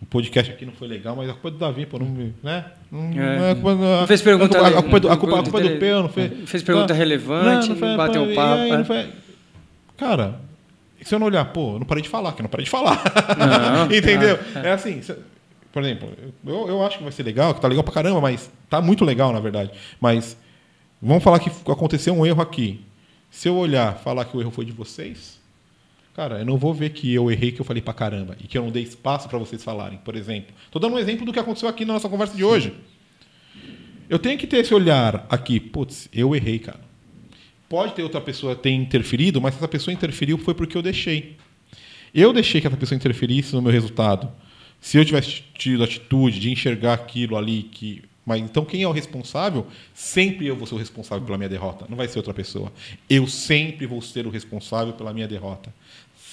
o 0.00 0.06
podcast 0.06 0.52
aqui 0.52 0.64
não 0.64 0.72
foi 0.72 0.88
legal, 0.88 1.14
mas 1.16 1.28
a 1.28 1.32
culpa 1.32 1.48
é 1.48 1.50
do 1.50 1.58
Davi, 1.58 1.86
pô, 1.86 1.98
não, 1.98 2.06
me- 2.06 2.34
né? 2.42 2.64
Não, 2.90 3.08
não 3.10 3.22
é 3.22 3.50
a 3.50 3.54
culpa, 3.54 3.74
Não 3.74 4.06
fez 4.06 4.22
pergunta 4.22 4.58
a, 4.58 4.68
a, 4.68 4.82
culpa 4.82 4.96
é 4.96 5.00
do, 5.00 5.10
a 5.10 5.16
culpa, 5.16 5.40
a 5.40 5.42
culpa 5.42 5.60
é 5.60 5.68
do 5.68 5.78
Peu, 5.78 6.02
não 6.02 6.08
fez. 6.08 6.32
Fez 6.48 6.62
pergunta 6.62 6.94
relevante, 6.94 7.68
não 7.72 7.96
bateu 7.96 8.30
e 8.30 8.34
papo, 8.34 8.62
é. 8.62 8.76
não 8.78 9.12
Cara, 9.96 10.40
se 11.02 11.14
eu 11.14 11.18
não 11.18 11.26
olhar, 11.26 11.44
pô, 11.46 11.74
eu 11.74 11.78
não 11.80 11.86
parei 11.86 12.02
de 12.02 12.08
falar, 12.08 12.32
que 12.32 12.40
eu 12.40 12.44
não 12.44 12.50
parei 12.50 12.64
de 12.64 12.70
falar. 12.70 13.02
Não, 13.36 13.84
Entendeu? 13.94 14.38
É 14.54 14.70
assim, 14.72 15.00
por 15.78 15.84
exemplo, 15.84 16.10
eu, 16.44 16.68
eu 16.68 16.84
acho 16.84 16.98
que 16.98 17.04
vai 17.04 17.12
ser 17.12 17.22
legal, 17.22 17.54
que 17.54 17.60
tá 17.60 17.68
legal 17.68 17.84
pra 17.84 17.94
caramba, 17.94 18.20
mas 18.20 18.50
tá 18.68 18.80
muito 18.80 19.04
legal, 19.04 19.32
na 19.32 19.38
verdade. 19.38 19.70
Mas 20.00 20.36
vamos 21.00 21.22
falar 21.22 21.38
que 21.38 21.50
aconteceu 21.70 22.12
um 22.12 22.26
erro 22.26 22.42
aqui. 22.42 22.80
Se 23.30 23.48
eu 23.48 23.56
olhar, 23.56 23.96
falar 23.98 24.24
que 24.24 24.36
o 24.36 24.40
erro 24.40 24.50
foi 24.50 24.64
de 24.64 24.72
vocês, 24.72 25.40
cara, 26.16 26.40
eu 26.40 26.44
não 26.44 26.56
vou 26.56 26.74
ver 26.74 26.90
que 26.90 27.14
eu 27.14 27.30
errei, 27.30 27.52
que 27.52 27.60
eu 27.60 27.64
falei 27.64 27.80
pra 27.80 27.94
caramba 27.94 28.36
e 28.40 28.48
que 28.48 28.58
eu 28.58 28.62
não 28.62 28.72
dei 28.72 28.82
espaço 28.82 29.28
pra 29.28 29.38
vocês 29.38 29.62
falarem, 29.62 29.98
por 29.98 30.16
exemplo. 30.16 30.52
Tô 30.68 30.80
dando 30.80 30.96
um 30.96 30.98
exemplo 30.98 31.24
do 31.24 31.32
que 31.32 31.38
aconteceu 31.38 31.68
aqui 31.68 31.84
na 31.84 31.92
nossa 31.92 32.08
conversa 32.08 32.36
de 32.36 32.42
hoje. 32.42 32.74
Eu 34.10 34.18
tenho 34.18 34.36
que 34.36 34.46
ter 34.46 34.56
esse 34.56 34.74
olhar 34.74 35.26
aqui, 35.30 35.60
putz, 35.60 36.08
eu 36.12 36.34
errei, 36.34 36.58
cara. 36.58 36.80
Pode 37.68 37.92
ter 37.92 38.02
outra 38.02 38.20
pessoa 38.20 38.56
ter 38.56 38.70
interferido, 38.70 39.40
mas 39.40 39.54
se 39.54 39.58
essa 39.58 39.68
pessoa 39.68 39.94
interferiu 39.94 40.38
foi 40.38 40.54
porque 40.54 40.76
eu 40.76 40.82
deixei. 40.82 41.36
Eu 42.12 42.32
deixei 42.32 42.60
que 42.60 42.66
essa 42.66 42.76
pessoa 42.76 42.96
interferisse 42.96 43.54
no 43.54 43.62
meu 43.62 43.70
resultado. 43.70 44.32
Se 44.80 44.96
eu 44.96 45.04
tivesse 45.04 45.42
tido 45.54 45.82
a 45.82 45.84
atitude 45.84 46.40
de 46.40 46.50
enxergar 46.50 46.94
aquilo 46.94 47.36
ali 47.36 47.64
que 47.64 48.02
mas 48.28 48.42
então 48.42 48.62
quem 48.62 48.82
é 48.82 48.86
o 48.86 48.92
responsável? 48.92 49.66
Sempre 49.94 50.46
eu 50.46 50.54
vou 50.54 50.66
ser 50.66 50.74
o 50.74 50.78
responsável 50.78 51.24
pela 51.24 51.38
minha 51.38 51.48
derrota, 51.48 51.86
não 51.88 51.96
vai 51.96 52.06
ser 52.06 52.18
outra 52.18 52.34
pessoa. 52.34 52.70
Eu 53.08 53.26
sempre 53.26 53.86
vou 53.86 54.02
ser 54.02 54.26
o 54.26 54.30
responsável 54.30 54.92
pela 54.92 55.14
minha 55.14 55.26
derrota. 55.26 55.72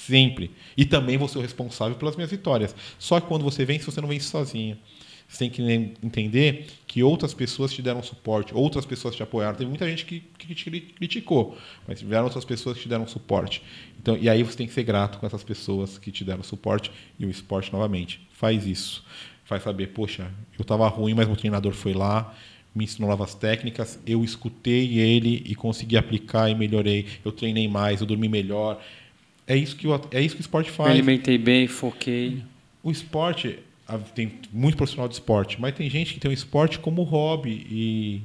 Sempre. 0.06 0.52
E 0.76 0.84
também 0.84 1.18
vou 1.18 1.30
ser 1.30 1.38
o 1.38 1.42
responsável 1.42 1.96
pelas 1.96 2.18
minhas 2.18 2.30
vitórias. 2.30 2.76
Só 3.00 3.22
que 3.22 3.28
quando 3.28 3.44
você 3.44 3.64
vence, 3.64 3.86
você 3.86 4.02
não 4.02 4.10
vence 4.10 4.26
sozinho. 4.26 4.78
Você 5.28 5.40
tem 5.40 5.50
que 5.50 5.62
entender 6.04 6.68
que 6.88 7.02
outras 7.04 7.34
pessoas 7.34 7.74
te 7.74 7.82
deram 7.82 8.02
suporte, 8.04 8.54
outras 8.56 8.86
pessoas 8.86 9.16
te 9.16 9.24
apoiaram. 9.24 9.56
Tem 9.58 9.68
muita 9.68 9.88
gente 9.90 10.06
que, 10.06 10.22
que 10.38 10.54
te 10.54 10.66
cri- 10.66 10.82
criticou, 10.82 11.58
mas 11.88 12.00
tiveram 12.00 12.26
outras 12.26 12.46
pessoas 12.46 12.78
que 12.78 12.84
te 12.84 12.90
deram 12.90 13.08
suporte. 13.08 13.62
Então, 14.00 14.16
e 14.18 14.30
aí 14.30 14.44
você 14.44 14.56
tem 14.56 14.68
que 14.68 14.74
ser 14.74 14.84
grato 14.84 15.18
com 15.18 15.26
essas 15.26 15.44
pessoas 15.44 15.98
que 15.98 16.12
te 16.12 16.24
deram 16.24 16.44
suporte 16.44 16.92
e 17.20 17.26
o 17.26 17.30
esporte 17.30 17.74
novamente 17.74 18.26
faz 18.32 18.66
isso. 18.66 19.04
Faz 19.46 19.64
saber, 19.64 19.88
poxa, 19.88 20.32
eu 20.58 20.62
estava 20.62 20.88
ruim, 20.88 21.14
mas 21.14 21.28
meu 21.28 21.36
treinador 21.36 21.74
foi 21.74 21.94
lá, 21.94 22.34
me 22.74 22.84
ensinou 22.84 23.10
novas 23.10 23.34
técnicas, 23.36 24.00
eu 24.06 24.24
escutei 24.24 24.98
ele 25.00 25.44
e 25.46 25.54
consegui 25.56 25.98
aplicar 25.98 26.50
e 26.50 26.56
melhorei. 26.56 27.06
Eu 27.24 27.32
treinei 27.32 27.68
mais, 27.68 28.02
eu 28.02 28.08
dormi 28.08 28.28
melhor. 28.28 28.82
É 29.48 29.56
isso 29.56 29.76
que 29.76 29.88
o, 29.88 30.02
é 30.12 30.22
isso 30.22 30.36
que 30.36 30.42
o 30.42 30.44
esporte 30.44 30.72
faz. 30.72 30.92
alimentei 30.92 31.38
bem, 31.38 31.68
foquei. 31.68 32.42
O 32.82 32.90
esporte, 32.92 33.60
tem 34.14 34.40
muito 34.52 34.76
profissional 34.76 35.08
de 35.08 35.14
esporte, 35.16 35.60
mas 35.62 35.76
tem 35.76 35.90
gente 35.90 36.14
que 36.14 36.20
tem 36.20 36.32
o 36.32 36.34
esporte 36.34 36.80
como 36.80 37.04
hobby 37.04 37.66
e, 37.70 38.22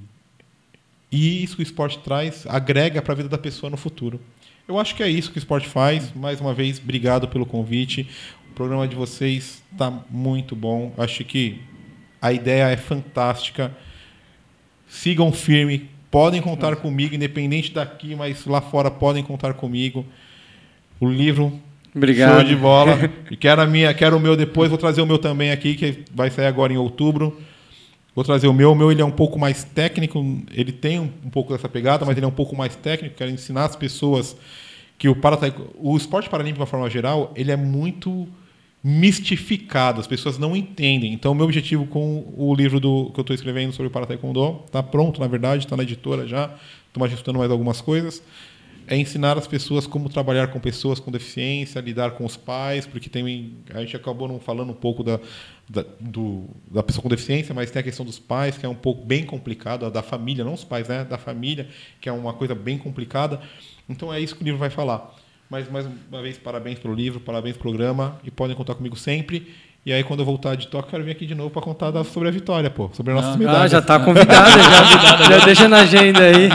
e 1.13 1.45
isso 1.45 1.57
que 1.57 1.63
o 1.63 1.65
esporte 1.65 1.99
traz 1.99 2.47
agrega 2.47 3.03
para 3.03 3.13
a 3.13 3.17
vida 3.17 3.29
da 3.29 3.39
pessoa 3.39 3.69
no 3.69 3.77
futuro. 3.77 4.21
Eu 4.67 4.79
acho 4.79 4.95
que 4.95 5.03
é 5.03 5.09
isso 5.09 5.31
que 5.31 5.37
o 5.37 5.41
esporte 5.41 5.69
faz. 5.69 6.15
Mais 6.15 6.41
uma 6.41 6.55
vez, 6.55 6.79
obrigado 6.79 7.29
pelo 7.29 7.45
convite. 7.45 8.09
O 8.51 8.55
programa 8.55 8.87
de 8.87 8.95
vocês 8.95 9.63
está 9.73 9.91
muito 10.09 10.55
bom. 10.55 10.95
Acho 10.97 11.25
que 11.25 11.61
a 12.23 12.33
ideia 12.33 12.69
é 12.71 12.77
fantástica. 12.77 13.77
Sigam 14.89 15.33
firme, 15.33 15.91
podem 16.11 16.41
contar 16.41 16.77
comigo, 16.77 17.15
independente 17.15 17.73
daqui, 17.73 18.15
mas 18.15 18.47
lá 18.47 18.61
fora 18.61 18.91
podem 18.91 19.23
contar 19.23 19.55
comigo. 19.55 20.07
O 21.01 21.09
livro 21.09 21.61
Obrigado. 21.95 22.41
Show 22.41 22.45
de 22.45 22.57
bola. 22.57 23.11
E 23.31 23.37
quero, 23.37 23.61
a 23.61 23.67
minha, 23.67 23.93
quero 23.93 24.17
o 24.17 24.21
meu 24.21 24.37
depois, 24.37 24.69
vou 24.69 24.79
trazer 24.79 25.03
o 25.03 25.07
meu 25.07 25.19
também 25.19 25.51
aqui, 25.51 25.75
que 25.75 26.05
vai 26.15 26.31
sair 26.31 26.47
agora 26.47 26.73
em 26.73 26.77
outubro. 26.77 27.41
Vou 28.15 28.25
trazer 28.25 28.49
o 28.49 28.53
meu. 28.53 28.73
O 28.73 28.75
meu 28.75 28.91
ele 28.91 29.03
é 29.03 29.05
um 29.05 29.11
pouco 29.11 29.39
mais 29.39 29.65
técnico, 29.65 30.19
ele 30.53 30.73
tem 30.73 30.99
um, 30.99 31.11
um 31.25 31.31
pouco 31.31 31.53
dessa 31.53 31.69
pegada, 31.69 32.05
mas 32.05 32.17
ele 32.17 32.25
é 32.25 32.29
um 32.29 32.33
pouco 32.33 32.57
mais 32.57 32.77
técnico. 32.77 33.17
Quero 33.17 33.31
ensinar 33.31 33.65
as 33.65 33.77
pessoas 33.77 34.37
que 34.99 35.09
o, 35.09 35.17
para, 35.17 35.39
o 35.77 35.97
esporte 35.97 36.29
paralímpico, 36.29 36.59
de 36.59 36.61
uma 36.61 36.67
forma 36.67 36.91
geral, 36.91 37.33
ele 37.35 37.51
é 37.51 37.57
muito 37.57 38.29
mistificado, 38.83 40.01
as 40.01 40.07
pessoas 40.07 40.39
não 40.39 40.57
entendem. 40.57 41.13
Então, 41.13 41.33
o 41.33 41.35
meu 41.35 41.45
objetivo 41.45 41.87
com 41.87 42.33
o 42.37 42.55
livro 42.55 42.81
do, 42.81 43.11
que 43.13 43.21
eu 43.21 43.23
estou 43.23 43.35
escrevendo 43.35 43.73
sobre 43.73 43.89
o 43.89 43.91
Para 43.91 44.07
Taekwondo, 44.07 44.63
está 44.67 44.83
pronto, 44.83 45.21
na 45.21 45.27
verdade, 45.27 45.65
está 45.65 45.77
na 45.77 45.83
editora 45.83 46.27
já, 46.27 46.51
estou 46.89 47.05
ajustando 47.05 47.39
mais 47.39 47.51
algumas 47.51 47.81
coisas, 47.81 48.23
é 48.91 48.97
ensinar 48.97 49.39
as 49.39 49.47
pessoas 49.47 49.87
como 49.87 50.09
trabalhar 50.09 50.49
com 50.49 50.59
pessoas 50.59 50.99
com 50.99 51.13
deficiência, 51.13 51.81
lidar 51.81 52.11
com 52.11 52.25
os 52.25 52.37
pais, 52.37 52.89
porque 52.89 53.09
tem, 53.09 53.55
a 53.73 53.81
gente 53.83 53.95
acabou 53.95 54.27
não 54.27 54.41
falando 54.41 54.71
um 54.71 54.75
pouco 54.75 55.05
da, 55.05 55.21
da, 55.69 55.85
do, 56.01 56.49
da 56.69 56.83
pessoa 56.83 57.05
com 57.05 57.09
deficiência, 57.09 57.55
mas 57.55 57.71
tem 57.71 57.79
a 57.79 57.85
questão 57.85 58.05
dos 58.05 58.19
pais, 58.19 58.59
que 58.59 58.67
é 58.67 58.69
um 58.69 58.75
pouco 58.75 59.07
bem 59.07 59.25
complicado, 59.25 59.89
da 59.93 60.03
família, 60.03 60.45
não 60.45 60.55
os 60.55 60.65
pais, 60.65 60.89
né, 60.89 61.05
da 61.05 61.17
família, 61.17 61.69
que 62.01 62.09
é 62.09 62.13
uma 62.13 62.33
coisa 62.35 62.53
bem 62.53 62.77
complicada. 62.77 63.41
Então, 63.89 64.13
é 64.13 64.21
isso 64.21 64.35
que 64.35 64.43
o 64.43 64.45
livro 64.45 64.59
vai 64.59 64.71
falar. 64.71 65.15
Mas, 65.49 65.71
mais 65.71 65.87
uma 65.87 66.21
vez, 66.21 66.37
parabéns 66.37 66.81
pelo 66.81 66.93
livro, 66.93 67.21
parabéns 67.21 67.57
pelo 67.57 67.71
programa 67.71 68.21
e 68.25 68.31
podem 68.31 68.57
contar 68.57 68.75
comigo 68.75 68.97
sempre. 68.97 69.55
E 69.85 69.95
aí, 69.95 70.05
quando 70.05 70.21
eu 70.21 70.27
voltar 70.27 70.57
de 70.57 70.67
Tóquio, 70.69 70.91
quero 70.91 71.05
vir 71.05 71.13
aqui 71.13 71.25
de 71.25 71.35
novo 71.35 71.49
para 71.49 71.63
contar 71.63 71.93
sobre 72.05 72.29
a 72.29 72.31
vitória, 72.31 72.69
pô, 72.69 72.91
sobre 72.93 73.13
as 73.13 73.23
nossas 73.23 73.37
medalhas. 73.37 73.63
Ah, 73.63 73.69
já 73.69 73.79
está 73.79 73.99
convidado, 74.05 74.51
já, 74.51 75.39
já 75.39 75.45
deixa 75.47 75.69
na 75.69 75.79
agenda 75.79 76.21
aí. 76.21 76.51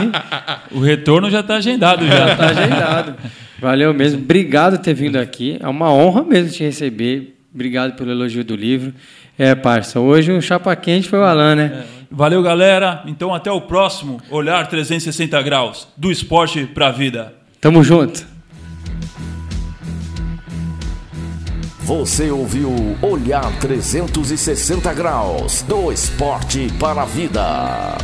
O 0.70 0.78
retorno 0.78 1.28
já 1.28 1.40
está 1.40 1.56
agendado. 1.56 2.06
Já 2.06 2.32
está 2.32 2.46
agendado. 2.46 3.14
Valeu 3.58 3.92
mesmo. 3.92 4.20
Obrigado 4.20 4.76
por 4.76 4.84
ter 4.84 4.94
vindo 4.94 5.16
aqui. 5.16 5.58
É 5.60 5.66
uma 5.66 5.92
honra 5.92 6.22
mesmo 6.22 6.52
te 6.52 6.62
receber. 6.62 7.36
Obrigado 7.52 7.96
pelo 7.96 8.12
elogio 8.12 8.44
do 8.44 8.54
livro. 8.54 8.94
É, 9.36 9.54
parça, 9.56 9.98
hoje 9.98 10.30
o 10.30 10.40
chapa 10.40 10.74
quente 10.76 11.08
foi 11.08 11.18
o 11.18 11.24
Alan, 11.24 11.56
né? 11.56 11.84
É. 11.92 11.96
Valeu, 12.10 12.40
galera. 12.42 13.02
Então, 13.06 13.34
até 13.34 13.50
o 13.50 13.60
próximo 13.60 14.20
Olhar 14.30 14.68
360 14.68 15.42
Graus, 15.42 15.88
do 15.96 16.12
esporte 16.12 16.64
para 16.64 16.88
a 16.88 16.92
vida. 16.92 17.34
Tamo 17.60 17.82
junto. 17.82 18.35
Você 21.86 22.32
ouviu 22.32 22.68
Olhar 23.00 23.60
360 23.60 24.92
Graus 24.92 25.62
do 25.62 25.92
Esporte 25.92 26.68
para 26.80 27.02
a 27.02 27.04
Vida. 27.04 27.96